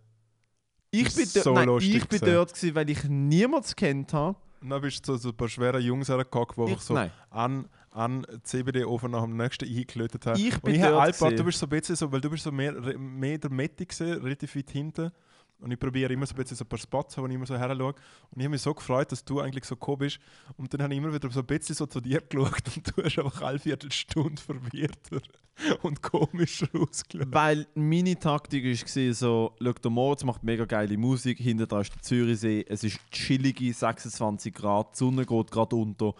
ich 0.92 1.14
bin, 1.14 1.28
dort, 1.34 1.44
so 1.44 1.52
nein, 1.54 1.68
ich 1.80 2.06
bin 2.08 2.20
dort, 2.20 2.54
gewesen, 2.54 2.74
weil 2.74 2.90
ich 2.90 3.04
niemanden 3.04 3.72
kennt 3.74 4.12
habe. 4.12 4.38
Und 4.60 4.70
dann 4.70 4.80
bist 4.80 5.06
du 5.08 5.14
zu 5.14 5.18
so 5.18 5.28
ein 5.30 5.36
paar 5.36 5.48
schweren 5.48 5.82
Jungs 5.82 6.08
hergegangen, 6.08 6.46
die 6.66 6.72
Ich- 6.74 6.80
so 6.80 6.94
nein. 6.94 7.10
an, 7.30 7.68
an 7.90 8.24
CBD-Ofen 8.44 9.10
nach 9.10 9.22
dem 9.24 9.36
nächsten 9.36 9.64
eingelötet 9.66 10.26
haben. 10.26 10.38
Ich 10.40 10.54
Und 10.54 10.62
bin 10.62 10.74
ich 10.76 10.80
dort 10.82 11.12
gewesen. 11.18 11.36
du 11.36 11.44
bist 11.44 11.58
so 11.58 11.66
ein 11.66 11.70
bisschen 11.70 11.96
so, 11.96 12.12
weil 12.12 12.20
du 12.20 12.30
bist 12.30 12.44
so 12.44 12.52
mehr, 12.52 12.72
mehr 12.98 13.38
der 13.38 13.50
Mitte 13.50 13.84
gewesen, 13.84 14.22
relativ 14.22 14.54
weit 14.54 14.70
hinten. 14.70 15.10
Und 15.58 15.70
ich 15.70 15.78
probiere 15.78 16.12
immer 16.12 16.26
so 16.26 16.34
ein 16.34 16.36
bisschen 16.36 16.56
so 16.56 16.64
ein 16.64 16.68
paar 16.68 16.78
Spots, 16.78 17.16
wo 17.16 17.26
ich 17.26 17.32
immer 17.32 17.46
so 17.46 17.56
her 17.56 17.74
schaue. 17.74 17.94
Und 17.94 18.36
ich 18.36 18.44
habe 18.44 18.50
mich 18.50 18.60
so 18.60 18.74
gefreut, 18.74 19.10
dass 19.10 19.24
du 19.24 19.40
eigentlich 19.40 19.64
so 19.64 19.74
gekommen 19.74 19.98
bist. 19.98 20.18
Und 20.56 20.72
dann 20.72 20.82
habe 20.82 20.92
ich 20.92 20.98
immer 20.98 21.12
wieder 21.12 21.30
so 21.30 21.40
ein 21.40 21.46
bisschen 21.46 21.74
so 21.74 21.86
zu 21.86 22.00
dir 22.00 22.20
geschaut 22.20 22.62
und 22.76 22.96
du 22.96 23.02
hast 23.02 23.18
einfach 23.18 23.42
eine 23.42 23.58
Viertelstunde 23.58 24.40
verwirrter 24.40 25.20
und 25.82 26.02
komischer 26.02 26.68
ausgeschaut. 26.74 27.32
Weil 27.32 27.66
meine 27.74 28.18
Taktik 28.18 28.64
war 28.64 29.14
so, 29.14 29.56
schau, 29.58 29.72
der 29.72 29.90
Moritz 29.90 30.24
macht 30.24 30.44
mega 30.44 30.66
geile 30.66 30.96
Musik, 30.98 31.38
hinter 31.38 31.66
dran 31.66 31.82
ist 31.82 31.94
der 31.94 32.02
Zürichsee, 32.02 32.64
es 32.68 32.84
ist 32.84 33.00
chillige 33.10 33.72
26 33.72 34.52
Grad, 34.52 34.94
die 34.94 34.98
Sonne 34.98 35.24
geht 35.24 35.50
gerade 35.50 35.74
unter. 35.74 36.14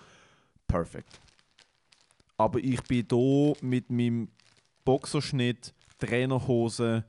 Perfekt. 0.67 1.21
Aber 2.39 2.59
ich 2.59 2.83
bin 2.85 3.07
hier 3.11 3.53
mit 3.61 3.91
meinem 3.91 4.29
Boxerschnitt, 4.85 5.75
Trainerhose 5.99 7.05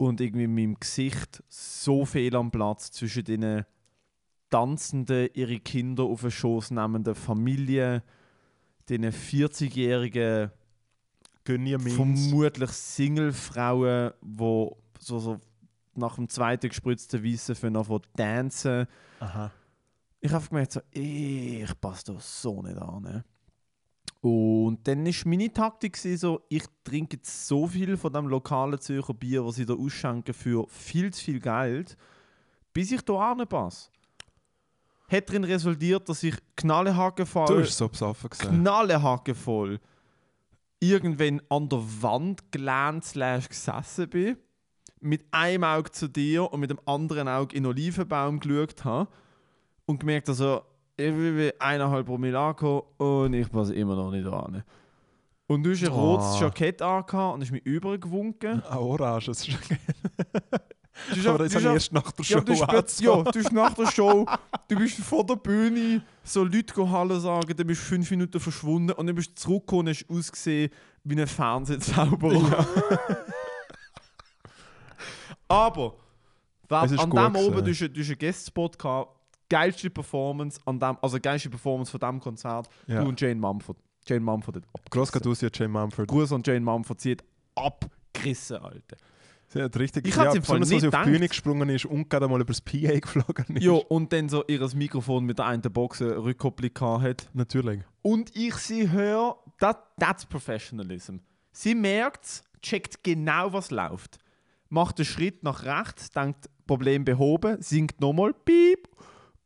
und 0.00 0.20
irgendwie 0.22 0.46
meinem 0.46 0.80
Gesicht 0.80 1.42
so 1.48 2.06
viel 2.06 2.34
am 2.34 2.50
Platz 2.50 2.90
zwischen 2.90 3.22
den 3.22 3.66
tanzenden, 4.48 5.28
ihre 5.34 5.60
Kinder 5.60 6.04
auf 6.04 6.22
den 6.22 6.30
Schoß 6.30 6.70
nehmenden 6.70 7.14
Familien, 7.14 8.00
den 8.88 9.04
40-jährigen 9.04 10.52
Gönn 11.44 11.64
Means. 11.64 11.94
vermutlich 11.94 12.70
Single-Frauen, 12.70 14.12
die 14.22 14.70
so, 14.98 15.18
so 15.18 15.40
nach 15.94 16.14
dem 16.14 16.30
zweiten 16.30 16.70
gespritzten 16.70 17.22
Weissen 17.22 17.54
für 17.54 17.70
noch 17.70 18.00
tanzen. 18.16 18.86
Aha. 19.20 19.50
Ich 20.20 20.32
habe 20.32 20.48
gemerkt, 20.48 20.72
so, 20.72 20.80
ich 20.92 21.78
passe 21.78 22.14
da 22.14 22.20
so 22.20 22.62
nicht 22.62 22.78
an. 22.78 23.22
Und 24.20 24.80
dann 24.84 25.06
war 25.06 25.14
meine 25.24 25.52
Taktik 25.52 25.96
so, 25.96 26.42
ich 26.50 26.64
trinke 26.84 27.16
jetzt 27.16 27.48
so 27.48 27.66
viel 27.66 27.96
von 27.96 28.12
dem 28.12 28.28
lokalen 28.28 28.78
Zürcher 28.78 29.14
Bier, 29.14 29.44
was 29.44 29.56
sie 29.56 29.64
da 29.64 29.74
ausschenken, 29.74 30.34
für 30.34 30.66
viel 30.68 31.12
zu 31.12 31.24
viel 31.24 31.40
Geld, 31.40 31.96
bis 32.72 32.92
ich 32.92 33.00
da 33.02 33.32
anpasse. 33.32 33.90
Hat 35.08 35.28
darin 35.28 35.44
resultiert, 35.44 36.08
dass 36.08 36.22
ich 36.22 36.36
knallehaken 36.54 37.24
Du 37.24 37.30
fall, 37.30 37.56
bist 37.56 37.78
so 37.78 37.88
besoffen 37.88 38.30
knallehaken 38.30 39.34
voll 39.34 39.80
irgendwann 40.80 41.42
an 41.48 41.68
der 41.68 41.82
Wand 42.00 43.04
slash 43.04 43.48
gesessen 43.48 44.08
bin, 44.08 44.36
mit 45.00 45.24
einem 45.30 45.64
Auge 45.64 45.90
zu 45.90 46.08
dir 46.08 46.50
und 46.50 46.60
mit 46.60 46.70
dem 46.70 46.80
anderen 46.86 47.28
Auge 47.28 47.54
in 47.54 47.62
den 47.62 47.70
Olivenbaum 47.70 48.40
geschaut 48.40 48.84
habe 48.84 49.10
und 49.86 50.00
gemerkt, 50.00 50.28
also 50.28 50.62
ich 51.00 51.14
bin 51.14 51.52
eineinhalb 51.58 52.06
Promille 52.06 52.38
angekommen 52.38 52.82
und 52.98 53.34
ich 53.34 53.50
passe 53.50 53.74
immer 53.74 53.94
noch 53.96 54.10
nicht 54.10 54.26
an. 54.26 54.62
Und 55.46 55.62
du 55.64 55.72
hast 55.72 55.82
ein 55.82 55.90
Oh. 55.92 56.14
rotes 56.14 56.38
Jackett 56.38 56.80
angehabt 56.80 57.34
und 57.34 57.40
hast 57.42 57.50
mich 57.50 57.64
übergewunken. 57.66 58.62
Ah, 58.68 58.76
Orange, 58.78 59.26
das 59.26 59.40
ist 59.40 59.50
schon 59.50 59.58
Du 61.14 61.30
Aber 61.30 61.38
das 61.44 61.54
habe 61.54 61.64
ich 61.64 61.72
erst 61.72 61.92
nach 61.94 62.12
der 62.12 62.22
Show 62.24 62.34
ja, 62.34 62.40
du 62.40 62.52
bist, 62.52 63.00
ja, 63.00 63.22
du 63.22 63.32
bist 63.32 63.52
nach 63.52 63.72
der 63.72 63.86
Show, 63.86 64.26
du 64.68 64.76
bist 64.76 64.98
vor 64.98 65.24
der 65.24 65.36
Bühne, 65.36 66.02
so 66.22 66.44
Leute 66.44 66.74
go 66.74 66.88
Hallo 66.90 67.18
sagen, 67.18 67.54
dann 67.56 67.66
bist 67.66 67.80
du 67.80 67.86
fünf 67.86 68.10
Minuten 68.10 68.38
verschwunden 68.38 68.92
und 68.92 69.06
dann 69.06 69.14
bist 69.16 69.30
du 69.30 69.34
zurückgekommen 69.36 69.88
und 69.88 69.94
hast 69.94 70.04
ausgesehen 70.10 70.70
wie 71.04 71.18
ein 71.18 71.26
Fernsehzauberer. 71.26 72.66
Aber, 75.48 75.94
Es 76.84 76.92
ist 76.92 77.00
an 77.00 77.10
dem 77.10 77.36
oben, 77.36 77.64
du 77.64 77.70
hast 77.70 77.82
einen 77.82 78.18
Guest-Spot 78.18 78.68
gehabt, 78.68 79.16
geilste 79.50 79.90
Performance, 79.90 80.58
an 80.64 80.78
dem, 80.80 80.96
also 81.02 81.18
geilste 81.20 81.50
Performance 81.50 81.90
von 81.90 82.00
diesem 82.00 82.20
Konzert, 82.20 82.68
Ja. 82.86 83.02
du 83.02 83.08
und 83.08 83.20
Jane 83.20 83.34
Mumford. 83.38 83.76
Jane 84.06 84.20
Mumford 84.22 84.56
hat 84.56 84.64
abgerissen. 84.64 84.90
Gross 84.90 85.12
geht 85.12 85.26
aus, 85.26 85.40
ja, 85.42 85.48
Jane 85.52 85.68
Mumford. 85.72 86.08
Gruß 86.08 86.32
an 86.32 86.42
Jane 86.44 86.60
Mumford, 86.60 87.00
sie 87.00 87.12
hat 87.12 87.24
abgerissen, 87.54 88.56
Alter. 88.56 88.96
Sie 89.48 89.60
hat 89.60 89.76
richtig, 89.78 90.06
Ich 90.06 90.14
ja, 90.14 90.30
Fall 90.30 90.38
besonders, 90.40 90.72
als 90.72 90.80
sie 90.80 90.88
auf 90.88 90.94
die. 90.94 91.10
Bühne 91.10 91.28
gesprungen 91.28 91.68
ist 91.70 91.84
und 91.84 92.08
gerade 92.08 92.28
mal 92.28 92.40
übers 92.40 92.60
PA 92.60 92.98
geflogen 93.00 93.56
ist. 93.56 93.64
Ja, 93.64 93.72
und 93.72 94.12
dann 94.12 94.28
so 94.28 94.44
ihr 94.46 94.66
Mikrofon 94.76 95.24
mit 95.24 95.38
der 95.38 95.46
einen 95.46 95.60
Box 95.62 96.00
eine 96.00 96.16
Rückkopplung 96.22 97.02
hat. 97.02 97.28
Natürlich. 97.34 97.80
Und 98.02 98.34
ich 98.36 98.54
sie 98.54 98.90
höre, 98.90 99.36
that, 99.58 99.82
that's 99.98 100.24
Professionalism. 100.24 101.16
Sie 101.52 101.74
merkt 101.74 102.44
checkt 102.62 103.02
genau, 103.02 103.52
was 103.52 103.70
läuft. 103.72 104.18
Macht 104.68 104.98
einen 104.98 105.06
Schritt 105.06 105.42
nach 105.42 105.64
rechts, 105.64 106.10
denkt, 106.10 106.48
Problem 106.66 107.04
behoben, 107.04 107.60
singt 107.60 108.00
nochmal, 108.00 108.32
piep. 108.32 108.88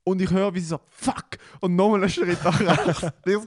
Und 0.06 0.20
ich 0.20 0.31
höre, 0.31 0.55
wie 0.55 0.60
sie 0.60 0.66
so, 0.66 0.81
fuck, 0.90 1.24
und 1.60 1.76
nochmal 1.76 2.01
einen 2.02 2.10
Schritt 2.10 2.43
nach 2.44 2.60
rechts. 2.60 3.06
Ich 3.26 3.39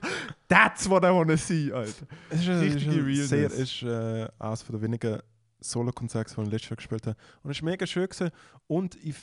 that's 0.47 0.89
what 0.89 1.03
I 1.03 1.07
wanna 1.09 1.37
see, 1.37 1.71
Alter. 1.71 1.91
Es 2.31 2.39
ist, 2.41 2.47
ein- 2.49 2.55
es 2.55 2.61
ist, 2.63 2.75
Richtige 2.75 2.91
ein 2.99 3.05
Realness. 3.05 3.29
sehr, 3.29 3.45
es 3.47 3.53
ist 3.59 3.83
äh, 3.83 4.27
eines 4.39 4.65
der 4.65 4.81
wenigen 4.81 5.19
Solo-Konzerte, 5.59 6.33
die 6.35 6.41
ich 6.41 6.49
letztes 6.51 6.69
Jahr 6.69 6.77
gespielt 6.77 7.07
habe. 7.07 7.17
Und 7.43 7.51
es 7.51 7.61
war 7.61 7.69
mega 7.69 7.85
schön. 7.85 8.07
Gewesen. 8.07 8.31
Und 8.67 8.95
ich, 9.03 9.15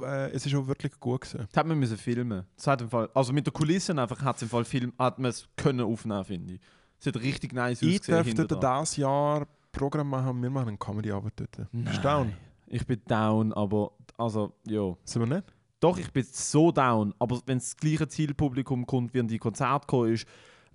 äh, 0.00 0.30
es 0.32 0.46
ist 0.46 0.54
auch 0.54 0.66
wirklich 0.66 0.98
gut. 0.98 1.20
Gewesen. 1.22 1.46
Das 1.50 1.56
hat 1.58 1.66
man 1.66 1.78
müssen 1.78 1.96
filmen. 1.96 2.44
Das 2.56 2.66
hat 2.66 2.80
im 2.80 2.90
Fall, 2.90 3.08
also 3.14 3.32
mit 3.32 3.46
der 3.46 3.52
Kulissen 3.52 3.98
einfach 3.98 4.20
hat 4.22 4.36
es 4.36 4.42
im 4.42 4.48
Fall 4.48 4.64
Film, 4.64 4.92
hat 4.98 5.18
man 5.18 5.30
es 5.30 5.48
können 5.56 5.80
aufnehmen, 5.82 6.24
finde 6.24 6.54
ich. 6.54 6.60
Es 6.98 7.06
hat 7.06 7.16
richtig 7.16 7.52
nice 7.52 7.82
Ich 7.82 8.00
ausgesehen. 8.00 8.36
dort 8.48 8.62
dran. 8.62 8.80
dieses 8.82 8.96
Jahr 8.96 9.46
Programm 9.72 10.08
machen 10.10 10.42
wir 10.42 10.50
machen 10.50 10.68
eine 10.68 10.76
Comedy-Arbeit 10.78 11.34
dort. 11.36 11.56
Bist 11.72 11.98
du 11.98 12.02
down? 12.02 12.32
Ich 12.66 12.84
bin 12.84 13.00
down, 13.06 13.52
aber 13.52 13.92
also, 14.18 14.52
ja. 14.66 14.96
Sind 15.04 15.28
wir 15.28 15.36
nicht? 15.36 15.46
Doch, 15.80 15.98
ich 15.98 16.12
bin 16.12 16.24
so 16.30 16.70
down. 16.70 17.14
Aber 17.18 17.40
wenn 17.46 17.58
das 17.58 17.76
gleiche 17.76 18.06
Zielpublikum 18.08 18.86
kommt, 18.86 19.14
wie 19.14 19.20
an 19.20 19.28
die 19.28 19.38
Konzert 19.38 19.82
gekommen 19.88 20.12
ist, 20.12 20.26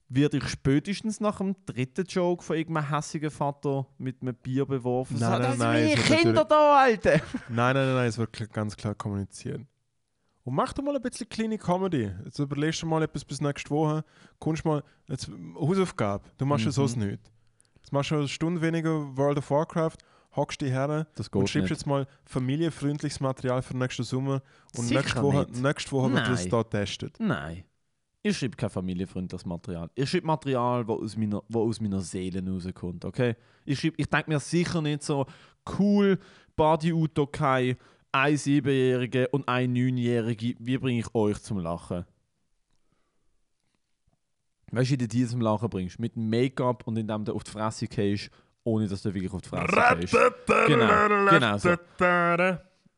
werde 0.09 0.37
ich 0.37 0.47
spätestens 0.47 1.19
nach 1.19 1.37
dem 1.37 1.55
dritten 1.65 2.05
Joke 2.05 2.43
von 2.43 2.55
irgendeinem 2.57 2.89
hässigen 2.89 3.31
Vater 3.31 3.87
mit 3.97 4.21
einem 4.21 4.35
Bier 4.35 4.65
beworfen. 4.65 5.17
Nein, 5.19 5.31
so, 5.31 5.37
nein, 5.39 5.41
das 5.41 5.57
nein, 5.57 5.83
meine 5.83 5.95
Kinder 5.95 6.33
natürlich- 6.33 6.47
da, 6.47 6.79
Alter! 6.79 7.11
Nein, 7.49 7.75
nein, 7.75 7.75
nein, 7.75 7.95
nein, 7.95 8.07
es 8.09 8.17
wird 8.17 8.53
ganz 8.53 8.75
klar 8.75 8.93
kommunizieren. 8.95 9.67
Und 10.43 10.53
mach 10.53 10.73
doch 10.73 10.83
mal 10.83 10.95
ein 10.95 11.01
bisschen 11.01 11.27
kleine 11.27 11.57
Comedy. 11.57 12.11
Jetzt 12.23 12.37
überlegst 12.37 12.83
du 12.83 12.85
mal 12.85 13.01
etwas 13.01 13.25
bis 13.25 13.41
nächste 13.41 13.71
Woche. 13.71 14.03
Kommst 14.37 14.63
mal, 14.63 14.83
jetzt 15.07 15.27
Hausaufgabe. 15.55 16.23
Du 16.37 16.45
machst 16.45 16.65
ja 16.65 16.69
Mhm. 16.69 16.73
sonst 16.73 16.97
nichts. 16.97 17.31
Jetzt 17.77 17.91
machst 17.91 18.11
du 18.11 18.15
eine 18.15 18.27
Stunde 18.27 18.61
weniger 18.61 19.17
World 19.17 19.39
of 19.39 19.49
Warcraft, 19.49 19.97
hockst 20.35 20.61
dich 20.61 20.71
her 20.71 21.07
und 21.15 21.25
schreibst 21.29 21.55
nicht. 21.55 21.69
jetzt 21.69 21.85
mal 21.87 22.07
familienfreundliches 22.25 23.19
Material 23.19 23.61
für 23.61 23.77
nächsten 23.77 24.03
Sommer 24.03 24.41
und 24.75 24.85
Sicher 24.85 25.01
nächste 25.01 25.23
Woche, 25.23 25.47
nicht. 25.49 25.61
nächste 25.61 25.91
Woche 25.91 26.13
wird 26.13 26.27
das 26.27 26.41
Nein. 26.41 26.49
da 26.49 26.61
getestet. 26.63 27.15
Nein. 27.19 27.63
Ich 28.21 28.37
schreibe 28.37 28.57
kein 28.57 28.69
familienfreundliches 28.71 29.45
Material. 29.45 29.89
Ich 29.93 30.09
schreibe 30.09 30.27
Material, 30.27 30.83
das 30.83 30.97
aus 30.97 31.15
meiner, 31.15 31.43
wo 31.47 31.67
aus 31.67 31.79
meiner 31.79 32.01
Seele 32.01 32.43
rauskommt, 32.43 33.05
okay? 33.05 33.35
Ich, 33.65 33.83
ich 33.83 34.09
denke 34.09 34.31
mir 34.31 34.39
sicher 34.39 34.81
nicht 34.81 35.03
so, 35.03 35.25
cool, 35.77 36.17
Badi 36.55 36.91
Utokai, 36.91 37.77
ein 38.11 38.37
Siebenjährige 38.37 39.27
und 39.29 39.47
ein 39.47 39.73
Neunjährige, 39.73 40.55
wie 40.57 40.77
bringe 40.77 41.01
ich 41.01 41.13
euch 41.13 41.41
zum 41.41 41.59
Lachen? 41.59 42.05
Weißt 44.71 44.89
du, 44.89 44.93
wie 44.93 44.97
du 44.97 45.07
die 45.07 45.25
zum 45.25 45.41
Lachen 45.41 45.69
bringst? 45.69 45.99
Mit 45.99 46.17
Make-up 46.17 46.87
und 46.87 46.97
indem 46.97 47.25
du 47.25 47.33
auf 47.33 47.43
die 47.43 47.51
Fresse 47.51 47.87
gehst, 47.87 48.31
ohne 48.65 48.87
dass 48.87 49.01
du 49.03 49.13
wirklich 49.13 49.31
auf 49.31 49.41
die 49.41 49.49
Fresse 49.49 49.95
gehst. 49.99 50.17
Genau, 50.67 51.29
genau 51.29 51.57
so. 51.57 51.69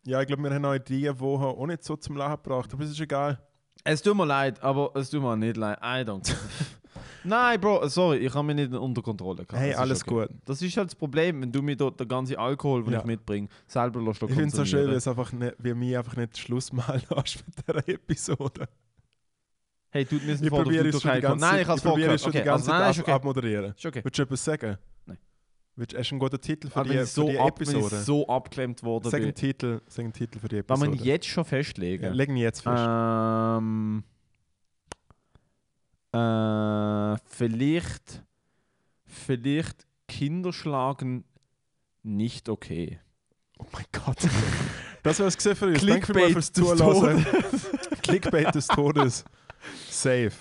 Ja, 0.06 0.22
ich 0.22 0.28
glaube, 0.28 0.44
wir 0.44 0.54
haben 0.54 0.66
auch 0.66 0.78
diese 0.78 1.20
Woche 1.20 1.46
auch 1.46 1.66
nicht 1.68 1.84
so 1.84 1.96
zum 1.98 2.16
Lachen 2.16 2.42
gebracht, 2.42 2.74
aber 2.74 2.84
es 2.84 2.92
ist 2.92 3.00
egal. 3.02 3.38
Es 3.84 4.02
tut 4.02 4.16
mir 4.16 4.26
leid, 4.26 4.62
aber 4.64 4.92
es 4.96 5.10
tut 5.10 5.22
mir 5.22 5.36
nicht 5.36 5.58
leid. 5.58 5.78
I 5.82 6.04
don't. 6.10 6.34
Nein, 7.24 7.60
Bro, 7.60 7.86
sorry, 7.90 8.18
ich 8.20 8.34
habe 8.34 8.46
mich 8.48 8.56
nicht 8.56 8.74
unter 8.74 9.02
Kontrolle 9.02 9.44
gehabt. 9.46 9.62
Hey, 9.62 9.72
Das 9.72 9.76
ist 9.76 9.82
alles 9.82 10.02
okay. 10.04 10.28
gut. 10.28 10.30
Das 10.46 10.62
ist 10.62 10.78
halt 10.78 10.88
das 10.88 10.96
Problem, 10.96 11.42
wenn 11.42 11.52
du 11.52 11.62
mir 11.62 11.76
dort 11.76 12.00
den 12.00 12.08
ganzen 12.08 12.38
Alkohol, 12.38 12.86
den 12.86 12.94
Ja. 12.94 13.00
ich 13.00 13.06
mitbringe, 13.06 13.50
selber 13.68 14.02
lässt 14.02 14.22
Ich 14.24 14.30
finde 14.30 14.46
es 14.48 14.54
so 14.54 14.64
schön, 14.64 14.90
wie, 14.90 14.96
es 14.96 15.08
einfach 15.10 15.34
nicht, 15.34 15.56
wie 15.60 15.74
mir 15.74 16.00
einfach 16.00 16.16
nicht 16.16 16.38
Schluss 16.38 16.72
machen 16.72 17.02
lässt 17.16 17.44
mit 17.46 17.68
dieser 17.68 17.88
Episode. 17.90 18.70
Hey, 19.90 20.06
du, 20.06 20.22
wir 20.22 20.38
sind 20.38 20.46
Ich 20.46 20.50
vor 20.50 20.60
der 20.60 20.64
probiere 20.64 20.88
es 20.88 21.02
schon 21.02 21.12
die 21.12 21.20
Türkei 21.20 21.20
ganze 21.22 21.46
Nein, 21.46 21.62
ich 21.62 21.68
habe 21.68 21.78
es 21.78 21.84
probiere 21.84 22.14
es 22.14 22.22
vorgehört. 22.22 22.22
schon 22.22 22.32
die 22.32 22.38
Okay, 22.38 22.46
ganze 22.46 22.72
also, 22.72 22.84
nein, 22.84 22.94
Zeit 22.94 23.04
okay. 23.04 23.12
ab 23.12 23.16
abmoderieren. 23.18 23.74
Ist 23.76 23.86
okay. 23.86 24.02
Willst 24.04 24.20
du 24.20 24.24
etwas 24.24 24.46
sagen? 24.46 24.78
Willst 25.78 25.94
du 25.94 26.00
hast 26.00 26.12
einen 26.12 26.20
guten 26.20 26.42
Titel 26.42 26.70
für 26.70 26.78
Aber 26.80 26.90
die, 26.90 26.96
wenn 26.96 27.04
ich 27.04 27.10
so, 27.12 27.28
für 27.28 27.34
die 27.34 27.40
ab, 27.40 27.60
wenn 27.60 27.70
ich 27.70 27.76
Episode? 27.76 28.02
so 28.02 28.28
abgeklemmt 28.28 28.82
worden 28.82 29.12
Sag 29.12 29.22
bin, 29.22 29.36
Titel, 29.36 29.80
sag 29.88 30.06
einen 30.06 30.14
Titel 30.14 30.40
für 30.40 30.48
die 30.48 30.56
kann 30.64 30.76
Episode. 30.76 30.90
man 30.90 31.00
jetzt 31.00 31.28
schon 31.28 31.44
ja, 31.44 31.50
festlegen. 31.50 32.14
legen 32.14 32.34
wir 32.34 32.42
jetzt 32.42 32.62
fest. 32.62 32.84
Ähm, 32.84 34.04
äh, 36.14 37.18
vielleicht, 37.28 38.24
vielleicht 39.06 39.86
Kinder 40.08 40.52
schlagen 40.52 41.26
nicht 42.02 42.50
okay. 42.50 43.00
oh 43.60 43.66
mein 43.72 43.86
Gott. 43.92 44.18
das 45.04 45.20
wäre 45.20 45.28
es 45.28 45.38
gesehen 45.38 45.56
für 45.56 45.68
uns. 45.68 45.78
Clickbait 45.78 46.32
fürs 46.32 46.52
Zuhören. 46.52 47.24
Clickbait 48.02 48.56
des 48.56 48.66
Todes. 48.66 49.26
Safe. 49.90 50.32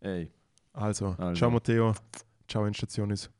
Ey. 0.00 0.30
Also, 0.74 1.14
Also. 1.16 1.34
ciao 1.34 1.50
Matteo. 1.50 1.94
Ciao 2.46 2.66
Instationis. 2.66 3.30